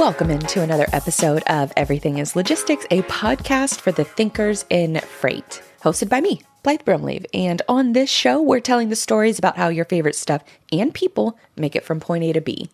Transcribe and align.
Welcome 0.00 0.30
into 0.30 0.62
another 0.62 0.86
episode 0.94 1.42
of 1.42 1.74
Everything 1.76 2.16
is 2.16 2.34
Logistics, 2.34 2.86
a 2.90 3.02
podcast 3.02 3.82
for 3.82 3.92
the 3.92 4.02
thinkers 4.02 4.64
in 4.70 4.98
freight, 4.98 5.62
hosted 5.82 6.08
by 6.08 6.22
me, 6.22 6.40
Blythe 6.62 6.86
Brumleve. 6.86 7.26
And 7.34 7.60
on 7.68 7.92
this 7.92 8.08
show, 8.08 8.40
we're 8.40 8.60
telling 8.60 8.88
the 8.88 8.96
stories 8.96 9.38
about 9.38 9.58
how 9.58 9.68
your 9.68 9.84
favorite 9.84 10.14
stuff 10.14 10.42
and 10.72 10.94
people 10.94 11.38
make 11.54 11.76
it 11.76 11.84
from 11.84 12.00
point 12.00 12.24
A 12.24 12.32
to 12.32 12.40
B. 12.40 12.70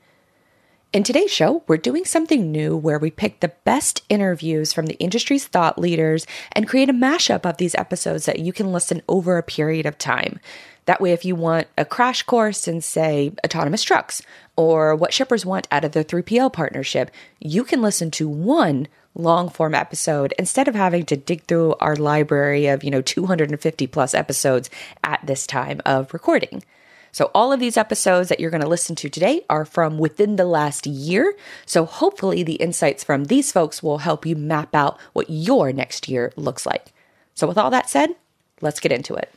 In 0.92 1.02
today's 1.02 1.32
show, 1.32 1.64
we're 1.66 1.78
doing 1.78 2.04
something 2.04 2.52
new 2.52 2.76
where 2.76 3.00
we 3.00 3.10
pick 3.10 3.40
the 3.40 3.52
best 3.64 4.04
interviews 4.08 4.72
from 4.72 4.86
the 4.86 4.98
industry's 5.00 5.48
thought 5.48 5.80
leaders 5.80 6.28
and 6.52 6.68
create 6.68 6.88
a 6.88 6.94
mashup 6.94 7.44
of 7.44 7.56
these 7.56 7.74
episodes 7.74 8.26
that 8.26 8.38
you 8.38 8.52
can 8.52 8.70
listen 8.70 9.02
over 9.08 9.36
a 9.36 9.42
period 9.42 9.84
of 9.84 9.98
time. 9.98 10.38
That 10.86 11.00
way, 11.00 11.12
if 11.12 11.24
you 11.24 11.34
want 11.34 11.66
a 11.76 11.84
crash 11.84 12.22
course 12.22 12.66
in, 12.68 12.80
say, 12.80 13.32
autonomous 13.44 13.82
trucks 13.82 14.22
or 14.56 14.94
what 14.94 15.12
shippers 15.12 15.44
want 15.44 15.68
out 15.70 15.84
of 15.84 15.92
their 15.92 16.04
3PL 16.04 16.52
partnership, 16.52 17.10
you 17.40 17.64
can 17.64 17.82
listen 17.82 18.10
to 18.12 18.28
one 18.28 18.88
long 19.14 19.48
form 19.48 19.74
episode 19.74 20.32
instead 20.38 20.68
of 20.68 20.74
having 20.74 21.04
to 21.06 21.16
dig 21.16 21.42
through 21.44 21.74
our 21.80 21.96
library 21.96 22.66
of, 22.66 22.84
you 22.84 22.90
know, 22.90 23.02
250 23.02 23.86
plus 23.88 24.14
episodes 24.14 24.70
at 25.02 25.20
this 25.26 25.46
time 25.46 25.80
of 25.84 26.12
recording. 26.14 26.62
So, 27.10 27.30
all 27.34 27.50
of 27.50 27.58
these 27.58 27.78
episodes 27.78 28.28
that 28.28 28.38
you're 28.38 28.50
going 28.50 28.62
to 28.62 28.68
listen 28.68 28.94
to 28.96 29.08
today 29.08 29.42
are 29.48 29.64
from 29.64 29.98
within 29.98 30.36
the 30.36 30.44
last 30.44 30.86
year. 30.86 31.34
So, 31.64 31.84
hopefully, 31.86 32.42
the 32.42 32.56
insights 32.56 33.02
from 33.02 33.24
these 33.24 33.50
folks 33.50 33.82
will 33.82 33.98
help 33.98 34.26
you 34.26 34.36
map 34.36 34.74
out 34.74 35.00
what 35.14 35.30
your 35.30 35.72
next 35.72 36.08
year 36.08 36.32
looks 36.36 36.66
like. 36.66 36.92
So, 37.34 37.46
with 37.46 37.56
all 37.56 37.70
that 37.70 37.88
said, 37.88 38.10
let's 38.60 38.80
get 38.80 38.92
into 38.92 39.14
it 39.14 39.32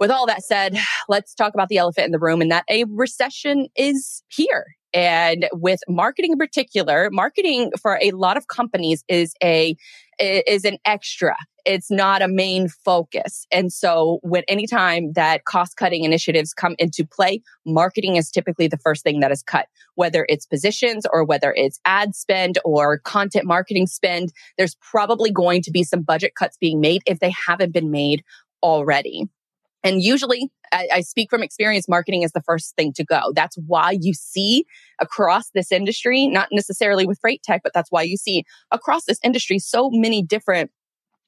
with 0.00 0.10
all 0.10 0.26
that 0.26 0.42
said, 0.42 0.76
let's 1.08 1.34
talk 1.34 1.54
about 1.54 1.68
the 1.68 1.78
elephant 1.78 2.06
in 2.06 2.12
the 2.12 2.18
room 2.18 2.40
and 2.40 2.50
that 2.50 2.64
a 2.70 2.84
recession 2.84 3.68
is 3.76 4.22
here. 4.28 4.66
And 4.94 5.48
with 5.52 5.80
marketing 5.88 6.32
in 6.32 6.38
particular, 6.38 7.10
marketing 7.12 7.70
for 7.80 7.98
a 8.00 8.12
lot 8.12 8.36
of 8.36 8.48
companies 8.48 9.04
is 9.08 9.34
a 9.42 9.76
is 10.18 10.64
an 10.64 10.78
extra. 10.86 11.36
It's 11.66 11.90
not 11.90 12.22
a 12.22 12.28
main 12.28 12.68
focus. 12.68 13.46
And 13.52 13.70
so 13.70 14.20
when 14.22 14.44
anytime 14.48 15.12
that 15.12 15.44
cost 15.44 15.76
cutting 15.76 16.04
initiatives 16.04 16.54
come 16.54 16.74
into 16.78 17.04
play, 17.04 17.42
marketing 17.66 18.16
is 18.16 18.30
typically 18.30 18.68
the 18.68 18.78
first 18.78 19.02
thing 19.02 19.20
that 19.20 19.32
is 19.32 19.42
cut, 19.42 19.66
whether 19.96 20.24
it's 20.30 20.46
positions 20.46 21.04
or 21.12 21.24
whether 21.24 21.52
it's 21.54 21.78
ad 21.84 22.14
spend 22.14 22.58
or 22.64 23.00
content 23.00 23.44
marketing 23.44 23.86
spend. 23.86 24.32
There's 24.56 24.76
probably 24.76 25.30
going 25.30 25.60
to 25.62 25.70
be 25.70 25.82
some 25.82 26.00
budget 26.00 26.32
cuts 26.38 26.56
being 26.56 26.80
made 26.80 27.02
if 27.04 27.18
they 27.18 27.34
haven't 27.46 27.72
been 27.72 27.90
made 27.90 28.24
already. 28.62 29.28
And 29.86 30.02
usually, 30.02 30.50
I, 30.72 30.88
I, 30.94 31.00
speak 31.02 31.30
from 31.30 31.44
experience, 31.44 31.88
marketing 31.88 32.22
is 32.22 32.32
the 32.32 32.42
first 32.42 32.74
thing 32.74 32.92
to 32.94 33.04
go. 33.04 33.32
That's 33.34 33.56
why 33.66 33.96
you 34.00 34.14
see 34.14 34.64
across 34.98 35.50
this 35.50 35.70
industry, 35.70 36.26
not 36.26 36.48
necessarily 36.50 37.06
with 37.06 37.20
freight 37.20 37.42
tech, 37.44 37.60
but 37.62 37.72
that's 37.72 37.92
why 37.92 38.02
you 38.02 38.16
see 38.16 38.42
across 38.72 39.04
this 39.04 39.20
industry 39.22 39.60
so 39.60 39.88
many 39.92 40.22
different 40.22 40.72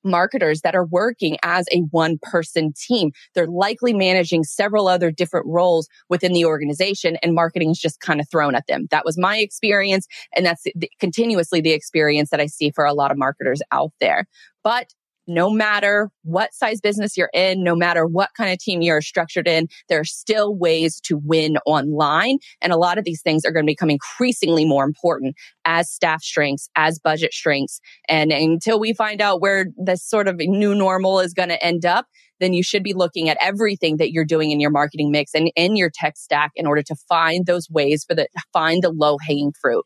marketers 0.04 0.62
that 0.62 0.74
are 0.74 0.84
working 0.84 1.36
as 1.44 1.66
a 1.72 1.80
one 1.90 2.18
person 2.20 2.72
team. 2.72 3.12
They're 3.34 3.46
likely 3.46 3.92
managing 3.92 4.42
several 4.42 4.88
other 4.88 5.12
different 5.12 5.46
roles 5.46 5.88
within 6.08 6.32
the 6.32 6.44
organization 6.44 7.16
and 7.22 7.34
marketing 7.34 7.70
is 7.70 7.78
just 7.78 8.00
kind 8.00 8.20
of 8.20 8.28
thrown 8.28 8.54
at 8.54 8.66
them. 8.66 8.86
That 8.90 9.04
was 9.04 9.18
my 9.18 9.38
experience. 9.38 10.06
And 10.34 10.44
that's 10.44 10.62
the, 10.74 10.90
continuously 10.98 11.60
the 11.60 11.72
experience 11.72 12.30
that 12.30 12.40
I 12.40 12.46
see 12.46 12.70
for 12.70 12.84
a 12.84 12.94
lot 12.94 13.10
of 13.10 13.18
marketers 13.18 13.60
out 13.70 13.92
there. 14.00 14.26
But 14.64 14.88
no 15.28 15.50
matter 15.50 16.10
what 16.24 16.52
size 16.54 16.80
business 16.80 17.16
you're 17.16 17.30
in, 17.32 17.62
no 17.62 17.76
matter 17.76 18.06
what 18.06 18.30
kind 18.36 18.50
of 18.50 18.58
team 18.58 18.82
you're 18.82 19.02
structured 19.02 19.46
in, 19.46 19.68
there 19.88 20.00
are 20.00 20.04
still 20.04 20.56
ways 20.56 21.00
to 21.02 21.20
win 21.22 21.58
online. 21.66 22.38
And 22.60 22.72
a 22.72 22.76
lot 22.76 22.98
of 22.98 23.04
these 23.04 23.22
things 23.22 23.44
are 23.44 23.52
going 23.52 23.66
to 23.66 23.70
become 23.70 23.90
increasingly 23.90 24.64
more 24.64 24.84
important 24.84 25.36
as 25.64 25.90
staff 25.90 26.22
strengths, 26.22 26.68
as 26.76 26.98
budget 26.98 27.32
strengths. 27.32 27.80
And 28.08 28.32
until 28.32 28.80
we 28.80 28.94
find 28.94 29.20
out 29.20 29.40
where 29.40 29.66
this 29.76 30.02
sort 30.02 30.26
of 30.26 30.36
new 30.38 30.74
normal 30.74 31.20
is 31.20 31.34
going 31.34 31.50
to 31.50 31.62
end 31.64 31.84
up, 31.84 32.06
then 32.40 32.52
you 32.52 32.62
should 32.62 32.82
be 32.82 32.94
looking 32.94 33.28
at 33.28 33.36
everything 33.40 33.96
that 33.98 34.12
you're 34.12 34.24
doing 34.24 34.50
in 34.50 34.60
your 34.60 34.70
marketing 34.70 35.10
mix 35.10 35.34
and 35.34 35.50
in 35.56 35.76
your 35.76 35.90
tech 35.92 36.16
stack 36.16 36.52
in 36.54 36.66
order 36.66 36.82
to 36.82 36.94
find 37.08 37.46
those 37.46 37.68
ways 37.70 38.04
for 38.04 38.14
the 38.14 38.28
find 38.52 38.82
the 38.82 38.90
low 38.90 39.18
hanging 39.26 39.52
fruit. 39.60 39.84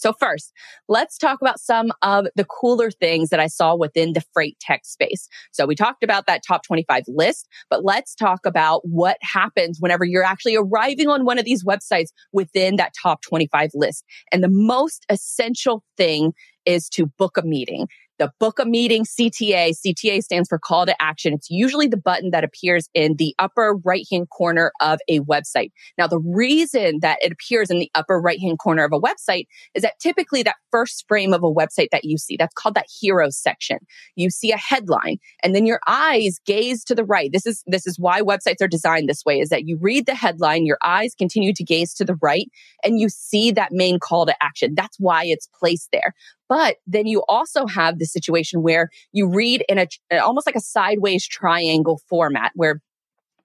So 0.00 0.14
first, 0.14 0.52
let's 0.88 1.18
talk 1.18 1.42
about 1.42 1.60
some 1.60 1.92
of 2.00 2.26
the 2.34 2.46
cooler 2.46 2.90
things 2.90 3.28
that 3.28 3.38
I 3.38 3.48
saw 3.48 3.74
within 3.76 4.14
the 4.14 4.22
freight 4.32 4.58
tech 4.58 4.86
space. 4.86 5.28
So 5.52 5.66
we 5.66 5.74
talked 5.74 6.02
about 6.02 6.26
that 6.26 6.42
top 6.46 6.62
25 6.64 7.04
list, 7.06 7.48
but 7.68 7.84
let's 7.84 8.14
talk 8.14 8.46
about 8.46 8.80
what 8.84 9.18
happens 9.20 9.76
whenever 9.78 10.06
you're 10.06 10.24
actually 10.24 10.56
arriving 10.56 11.08
on 11.08 11.26
one 11.26 11.38
of 11.38 11.44
these 11.44 11.64
websites 11.64 12.08
within 12.32 12.76
that 12.76 12.94
top 13.00 13.20
25 13.20 13.70
list. 13.74 14.04
And 14.32 14.42
the 14.42 14.48
most 14.50 15.04
essential 15.10 15.84
thing 15.98 16.32
is 16.64 16.88
to 16.90 17.06
book 17.06 17.36
a 17.36 17.42
meeting 17.42 17.86
the 18.20 18.30
book 18.38 18.58
a 18.58 18.66
meeting 18.66 19.04
CTA. 19.04 19.72
CTA 19.74 20.22
stands 20.22 20.48
for 20.48 20.58
call 20.58 20.84
to 20.84 20.94
action. 21.02 21.32
It's 21.32 21.50
usually 21.50 21.88
the 21.88 21.96
button 21.96 22.30
that 22.30 22.44
appears 22.44 22.88
in 22.92 23.16
the 23.16 23.34
upper 23.38 23.74
right 23.82 24.06
hand 24.10 24.28
corner 24.28 24.72
of 24.82 24.98
a 25.08 25.20
website. 25.20 25.72
Now, 25.96 26.06
the 26.06 26.20
reason 26.20 26.98
that 27.00 27.18
it 27.22 27.32
appears 27.32 27.70
in 27.70 27.78
the 27.78 27.90
upper 27.94 28.20
right 28.20 28.38
hand 28.38 28.58
corner 28.58 28.84
of 28.84 28.92
a 28.92 29.00
website 29.00 29.46
is 29.74 29.82
that 29.82 29.98
typically 30.00 30.42
that 30.42 30.56
first 30.70 31.06
frame 31.08 31.32
of 31.32 31.42
a 31.42 31.50
website 31.50 31.88
that 31.92 32.04
you 32.04 32.18
see, 32.18 32.36
that's 32.36 32.52
called 32.52 32.74
that 32.74 32.86
hero 33.00 33.30
section. 33.30 33.78
You 34.16 34.28
see 34.28 34.52
a 34.52 34.58
headline 34.58 35.16
and 35.42 35.54
then 35.54 35.64
your 35.64 35.80
eyes 35.86 36.38
gaze 36.44 36.84
to 36.84 36.94
the 36.94 37.04
right. 37.04 37.32
This 37.32 37.46
is, 37.46 37.64
this 37.66 37.86
is 37.86 37.98
why 37.98 38.20
websites 38.20 38.60
are 38.60 38.68
designed 38.68 39.08
this 39.08 39.24
way 39.24 39.40
is 39.40 39.48
that 39.48 39.66
you 39.66 39.78
read 39.80 40.04
the 40.04 40.14
headline, 40.14 40.66
your 40.66 40.78
eyes 40.84 41.14
continue 41.16 41.54
to 41.54 41.64
gaze 41.64 41.94
to 41.94 42.04
the 42.04 42.18
right 42.20 42.50
and 42.84 43.00
you 43.00 43.08
see 43.08 43.50
that 43.52 43.72
main 43.72 43.98
call 43.98 44.26
to 44.26 44.34
action. 44.42 44.74
That's 44.76 44.98
why 45.00 45.24
it's 45.24 45.48
placed 45.58 45.88
there. 45.90 46.14
But 46.50 46.78
then 46.84 47.06
you 47.06 47.22
also 47.28 47.66
have 47.66 48.00
the 48.00 48.06
situation 48.06 48.62
where 48.62 48.90
you 49.12 49.28
read 49.32 49.64
in 49.68 49.78
a 49.78 49.86
almost 50.18 50.46
like 50.46 50.56
a 50.56 50.60
sideways 50.60 51.26
triangle 51.26 52.00
format 52.08 52.50
where 52.54 52.82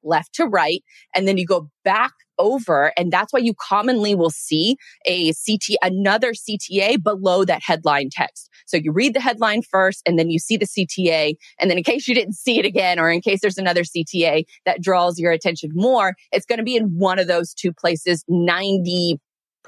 left 0.04 0.34
to 0.36 0.46
right, 0.46 0.84
and 1.16 1.28
then 1.28 1.38
you 1.38 1.46
go 1.46 1.70
back 1.84 2.12
over. 2.38 2.92
And 2.98 3.12
that's 3.12 3.32
why 3.32 3.40
you 3.40 3.54
commonly 3.54 4.16
will 4.16 4.30
see 4.30 4.78
a 5.06 5.34
CT, 5.34 5.78
another 5.82 6.34
CTA 6.34 7.02
below 7.02 7.46
that 7.46 7.62
headline 7.64 8.10
text. 8.12 8.50
So 8.66 8.78
you 8.78 8.92
read 8.92 9.14
the 9.14 9.22
headline 9.22 9.62
first 9.62 10.02
and 10.06 10.20
then 10.20 10.30
you 10.30 10.40
see 10.40 10.58
the 10.58 10.66
CTA. 10.66 11.36
And 11.60 11.70
then 11.70 11.78
in 11.78 11.84
case 11.84 12.08
you 12.08 12.16
didn't 12.16 12.34
see 12.34 12.60
it 12.60 12.66
again, 12.66 13.00
or 13.00 13.10
in 13.10 13.22
case 13.22 13.40
there's 13.42 13.58
another 13.58 13.84
CTA 13.84 14.44
that 14.66 14.82
draws 14.82 15.20
your 15.20 15.32
attention 15.32 15.70
more, 15.74 16.16
it's 16.32 16.46
going 16.46 16.58
to 16.58 16.64
be 16.64 16.76
in 16.76 16.98
one 16.98 17.20
of 17.20 17.28
those 17.28 17.54
two 17.54 17.72
places 17.72 18.26
90 18.28 19.20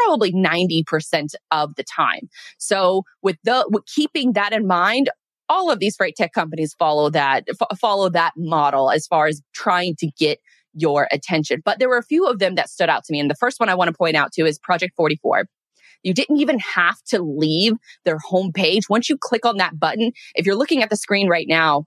probably 0.05 0.31
90% 0.31 1.33
of 1.51 1.75
the 1.75 1.83
time. 1.83 2.29
So 2.57 3.03
with 3.21 3.37
the, 3.43 3.67
with 3.71 3.85
keeping 3.85 4.33
that 4.33 4.53
in 4.53 4.67
mind, 4.67 5.09
all 5.49 5.71
of 5.71 5.79
these 5.79 5.95
freight 5.95 6.15
tech 6.15 6.33
companies 6.33 6.75
follow 6.77 7.09
that, 7.09 7.45
f- 7.49 7.79
follow 7.79 8.09
that 8.09 8.33
model 8.35 8.91
as 8.91 9.07
far 9.07 9.27
as 9.27 9.41
trying 9.53 9.95
to 9.97 10.09
get 10.17 10.39
your 10.73 11.07
attention. 11.11 11.61
But 11.63 11.79
there 11.79 11.89
were 11.89 11.97
a 11.97 12.03
few 12.03 12.27
of 12.27 12.39
them 12.39 12.55
that 12.55 12.69
stood 12.69 12.89
out 12.89 13.03
to 13.05 13.13
me. 13.13 13.19
And 13.19 13.29
the 13.29 13.35
first 13.35 13.59
one 13.59 13.69
I 13.69 13.75
want 13.75 13.89
to 13.89 13.97
point 13.97 14.15
out 14.15 14.31
to 14.33 14.45
is 14.45 14.59
Project 14.59 14.93
44. 14.95 15.45
You 16.03 16.13
didn't 16.13 16.37
even 16.37 16.59
have 16.59 17.01
to 17.09 17.21
leave 17.21 17.73
their 18.05 18.19
homepage. 18.19 18.83
Once 18.89 19.09
you 19.09 19.17
click 19.17 19.45
on 19.45 19.57
that 19.57 19.79
button, 19.79 20.11
if 20.35 20.45
you're 20.45 20.55
looking 20.55 20.83
at 20.83 20.89
the 20.89 20.95
screen 20.95 21.27
right 21.27 21.47
now, 21.47 21.85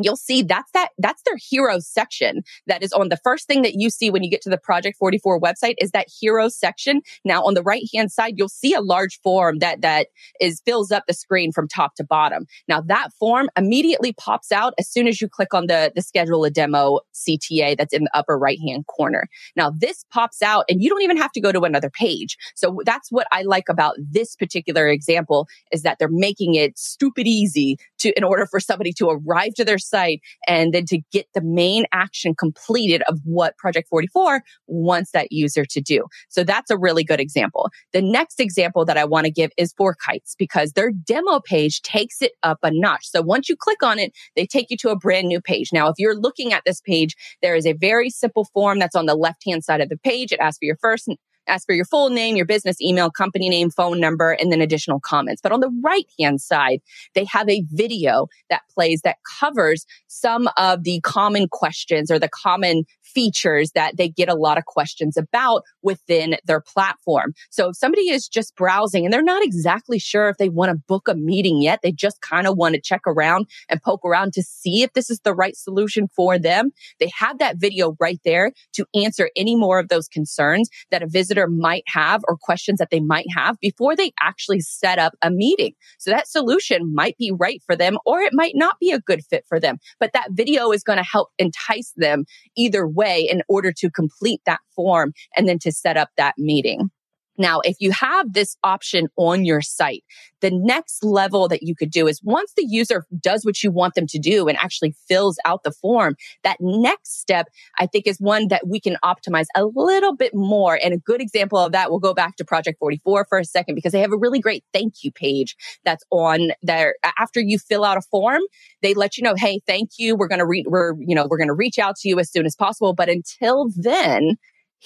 you'll 0.00 0.16
see 0.16 0.42
that's 0.42 0.70
that 0.72 0.90
that's 0.98 1.22
their 1.22 1.36
heroes 1.36 1.86
section 1.86 2.42
that 2.66 2.82
is 2.82 2.92
on 2.92 3.08
the 3.08 3.16
first 3.18 3.46
thing 3.46 3.62
that 3.62 3.74
you 3.74 3.90
see 3.90 4.10
when 4.10 4.22
you 4.22 4.30
get 4.30 4.42
to 4.42 4.50
the 4.50 4.58
project 4.58 4.96
44 4.98 5.40
website 5.40 5.74
is 5.78 5.90
that 5.92 6.06
heroes 6.20 6.56
section. 6.56 7.02
Now 7.24 7.42
on 7.42 7.54
the 7.54 7.62
right 7.62 7.84
hand 7.94 8.12
side 8.12 8.34
you'll 8.36 8.48
see 8.48 8.74
a 8.74 8.80
large 8.80 9.20
form 9.22 9.58
that 9.58 9.80
that 9.80 10.08
is 10.40 10.60
fills 10.64 10.92
up 10.92 11.04
the 11.06 11.14
screen 11.14 11.52
from 11.52 11.68
top 11.68 11.94
to 11.96 12.04
bottom. 12.04 12.46
Now 12.68 12.80
that 12.82 13.12
form 13.18 13.48
immediately 13.56 14.12
pops 14.12 14.52
out 14.52 14.74
as 14.78 14.88
soon 14.88 15.06
as 15.06 15.20
you 15.20 15.28
click 15.28 15.54
on 15.54 15.66
the 15.66 15.92
the 15.94 16.02
schedule 16.02 16.44
a 16.44 16.50
demo 16.50 17.00
cta 17.14 17.76
that's 17.76 17.94
in 17.94 18.04
the 18.04 18.10
upper 18.16 18.38
right 18.38 18.58
hand 18.66 18.86
corner. 18.86 19.28
Now 19.56 19.70
this 19.70 20.04
pops 20.12 20.42
out 20.42 20.64
and 20.68 20.82
you 20.82 20.88
don't 20.88 21.02
even 21.02 21.16
have 21.16 21.32
to 21.32 21.40
go 21.40 21.52
to 21.52 21.62
another 21.62 21.90
page. 21.90 22.36
So 22.54 22.80
that's 22.84 23.10
what 23.10 23.26
i 23.32 23.42
like 23.42 23.68
about 23.68 23.96
this 23.98 24.36
particular 24.36 24.88
example 24.88 25.48
is 25.72 25.82
that 25.82 25.98
they're 25.98 26.08
making 26.08 26.54
it 26.54 26.78
stupid 26.78 27.26
easy 27.26 27.78
to 27.98 28.12
in 28.16 28.24
order 28.24 28.46
for 28.46 28.60
somebody 28.60 28.92
to 28.94 29.08
arrive 29.08 29.54
to 29.54 29.64
their 29.64 29.78
site 29.86 30.20
and 30.46 30.72
then 30.72 30.84
to 30.86 31.00
get 31.12 31.26
the 31.34 31.42
main 31.42 31.84
action 31.92 32.34
completed 32.34 33.02
of 33.08 33.20
what 33.24 33.56
Project 33.58 33.88
44 33.88 34.42
wants 34.66 35.10
that 35.12 35.28
user 35.30 35.64
to 35.64 35.80
do. 35.80 36.04
So 36.28 36.44
that's 36.44 36.70
a 36.70 36.78
really 36.78 37.04
good 37.04 37.20
example. 37.20 37.70
The 37.92 38.02
next 38.02 38.40
example 38.40 38.84
that 38.84 38.98
I 38.98 39.04
want 39.04 39.26
to 39.26 39.32
give 39.32 39.50
is 39.56 39.72
FourKites 39.74 40.34
because 40.38 40.72
their 40.72 40.90
demo 40.90 41.40
page 41.40 41.82
takes 41.82 42.20
it 42.22 42.32
up 42.42 42.58
a 42.62 42.70
notch. 42.72 43.06
So 43.06 43.22
once 43.22 43.48
you 43.48 43.56
click 43.56 43.82
on 43.82 43.98
it, 43.98 44.12
they 44.34 44.46
take 44.46 44.70
you 44.70 44.76
to 44.78 44.90
a 44.90 44.96
brand 44.96 45.28
new 45.28 45.40
page. 45.40 45.70
Now, 45.72 45.88
if 45.88 45.94
you're 45.98 46.18
looking 46.18 46.52
at 46.52 46.62
this 46.66 46.80
page, 46.80 47.14
there 47.42 47.54
is 47.54 47.66
a 47.66 47.72
very 47.72 48.10
simple 48.10 48.46
form 48.52 48.78
that's 48.78 48.96
on 48.96 49.06
the 49.06 49.14
left 49.14 49.42
hand 49.46 49.64
side 49.64 49.80
of 49.80 49.88
the 49.88 49.98
page. 49.98 50.32
It 50.32 50.40
asks 50.40 50.58
for 50.58 50.66
your 50.66 50.76
first 50.80 51.08
asks 51.46 51.64
for 51.64 51.74
your 51.74 51.84
full 51.84 52.10
name, 52.10 52.36
your 52.36 52.46
business 52.46 52.80
email, 52.80 53.10
company 53.10 53.48
name, 53.48 53.70
phone 53.70 54.00
number, 54.00 54.32
and 54.32 54.52
then 54.52 54.60
additional 54.60 55.00
comments. 55.00 55.40
But 55.42 55.52
on 55.52 55.60
the 55.60 55.70
right 55.82 56.06
hand 56.18 56.40
side, 56.40 56.80
they 57.14 57.24
have 57.24 57.48
a 57.48 57.64
video 57.70 58.28
that 58.50 58.62
plays 58.72 59.00
that 59.02 59.16
covers 59.40 59.86
some 60.08 60.48
of 60.56 60.84
the 60.84 61.00
common 61.00 61.48
questions 61.48 62.10
or 62.10 62.18
the 62.18 62.28
common 62.28 62.84
features 63.02 63.70
that 63.72 63.96
they 63.96 64.08
get 64.08 64.28
a 64.28 64.34
lot 64.34 64.58
of 64.58 64.64
questions 64.66 65.16
about 65.16 65.62
within 65.82 66.36
their 66.44 66.60
platform. 66.60 67.32
So 67.50 67.70
if 67.70 67.76
somebody 67.76 68.10
is 68.10 68.28
just 68.28 68.54
browsing 68.56 69.04
and 69.04 69.12
they're 69.12 69.22
not 69.22 69.42
exactly 69.42 69.98
sure 69.98 70.28
if 70.28 70.36
they 70.36 70.48
want 70.48 70.70
to 70.70 70.82
book 70.86 71.08
a 71.08 71.14
meeting 71.14 71.62
yet, 71.62 71.80
they 71.82 71.92
just 71.92 72.20
kind 72.20 72.46
of 72.46 72.56
want 72.56 72.74
to 72.74 72.80
check 72.80 73.02
around 73.06 73.46
and 73.68 73.82
poke 73.82 74.04
around 74.04 74.32
to 74.34 74.42
see 74.42 74.82
if 74.82 74.92
this 74.92 75.08
is 75.08 75.20
the 75.20 75.34
right 75.34 75.56
solution 75.56 76.08
for 76.14 76.38
them. 76.38 76.72
They 77.00 77.10
have 77.16 77.38
that 77.38 77.56
video 77.56 77.96
right 78.00 78.20
there 78.24 78.52
to 78.74 78.86
answer 78.94 79.30
any 79.36 79.56
more 79.56 79.78
of 79.78 79.88
those 79.88 80.08
concerns 80.08 80.68
that 80.90 81.02
a 81.02 81.06
visitor 81.06 81.35
might 81.46 81.84
have 81.86 82.22
or 82.28 82.36
questions 82.36 82.78
that 82.78 82.90
they 82.90 83.00
might 83.00 83.26
have 83.34 83.58
before 83.60 83.96
they 83.96 84.12
actually 84.20 84.60
set 84.60 84.98
up 84.98 85.14
a 85.22 85.30
meeting. 85.30 85.72
So 85.98 86.10
that 86.10 86.28
solution 86.28 86.94
might 86.94 87.16
be 87.18 87.32
right 87.32 87.62
for 87.64 87.76
them 87.76 87.98
or 88.04 88.20
it 88.20 88.32
might 88.34 88.54
not 88.54 88.76
be 88.80 88.90
a 88.90 89.00
good 89.00 89.24
fit 89.24 89.44
for 89.48 89.58
them, 89.58 89.78
but 89.98 90.12
that 90.12 90.32
video 90.32 90.70
is 90.70 90.82
going 90.82 90.98
to 90.98 91.04
help 91.04 91.30
entice 91.38 91.92
them 91.96 92.24
either 92.56 92.86
way 92.86 93.06
way 93.06 93.20
in 93.28 93.42
order 93.48 93.72
to 93.72 93.90
complete 93.90 94.40
that 94.46 94.60
form 94.74 95.12
and 95.36 95.48
then 95.48 95.58
to 95.60 95.72
set 95.72 95.96
up 95.96 96.10
that 96.16 96.34
meeting. 96.38 96.90
Now, 97.38 97.60
if 97.64 97.76
you 97.80 97.90
have 97.92 98.32
this 98.32 98.56
option 98.64 99.08
on 99.16 99.44
your 99.44 99.60
site, 99.60 100.04
the 100.40 100.50
next 100.52 101.02
level 101.02 101.48
that 101.48 101.62
you 101.62 101.74
could 101.74 101.90
do 101.90 102.06
is 102.06 102.20
once 102.22 102.52
the 102.56 102.66
user 102.66 103.04
does 103.20 103.44
what 103.44 103.62
you 103.62 103.70
want 103.70 103.94
them 103.94 104.06
to 104.08 104.18
do 104.18 104.48
and 104.48 104.58
actually 104.58 104.94
fills 105.08 105.38
out 105.44 105.62
the 105.62 105.72
form, 105.72 106.16
that 106.44 106.58
next 106.60 107.20
step, 107.20 107.48
I 107.78 107.86
think 107.86 108.06
is 108.06 108.18
one 108.20 108.48
that 108.48 108.66
we 108.66 108.80
can 108.80 108.96
optimize 109.04 109.46
a 109.54 109.64
little 109.64 110.14
bit 110.14 110.34
more. 110.34 110.78
And 110.82 110.92
a 110.94 110.98
good 110.98 111.20
example 111.20 111.58
of 111.58 111.72
that, 111.72 111.90
we'll 111.90 112.00
go 112.00 112.14
back 112.14 112.36
to 112.36 112.44
Project 112.44 112.78
44 112.78 113.26
for 113.28 113.38
a 113.38 113.44
second 113.44 113.74
because 113.74 113.92
they 113.92 114.00
have 114.00 114.12
a 114.12 114.18
really 114.18 114.40
great 114.40 114.64
thank 114.72 115.02
you 115.02 115.10
page 115.10 115.56
that's 115.84 116.04
on 116.10 116.50
there. 116.62 116.96
After 117.18 117.40
you 117.40 117.58
fill 117.58 117.84
out 117.84 117.96
a 117.96 118.02
form, 118.02 118.42
they 118.82 118.94
let 118.94 119.16
you 119.16 119.22
know, 119.22 119.34
Hey, 119.36 119.60
thank 119.66 119.92
you. 119.98 120.16
We're 120.16 120.28
going 120.28 120.38
to 120.38 120.46
read, 120.46 120.66
we're, 120.68 120.94
you 121.00 121.14
know, 121.14 121.26
we're 121.28 121.38
going 121.38 121.48
to 121.48 121.54
reach 121.54 121.78
out 121.78 121.96
to 121.96 122.08
you 122.08 122.18
as 122.18 122.30
soon 122.30 122.46
as 122.46 122.54
possible. 122.54 122.94
But 122.94 123.08
until 123.08 123.68
then, 123.74 124.36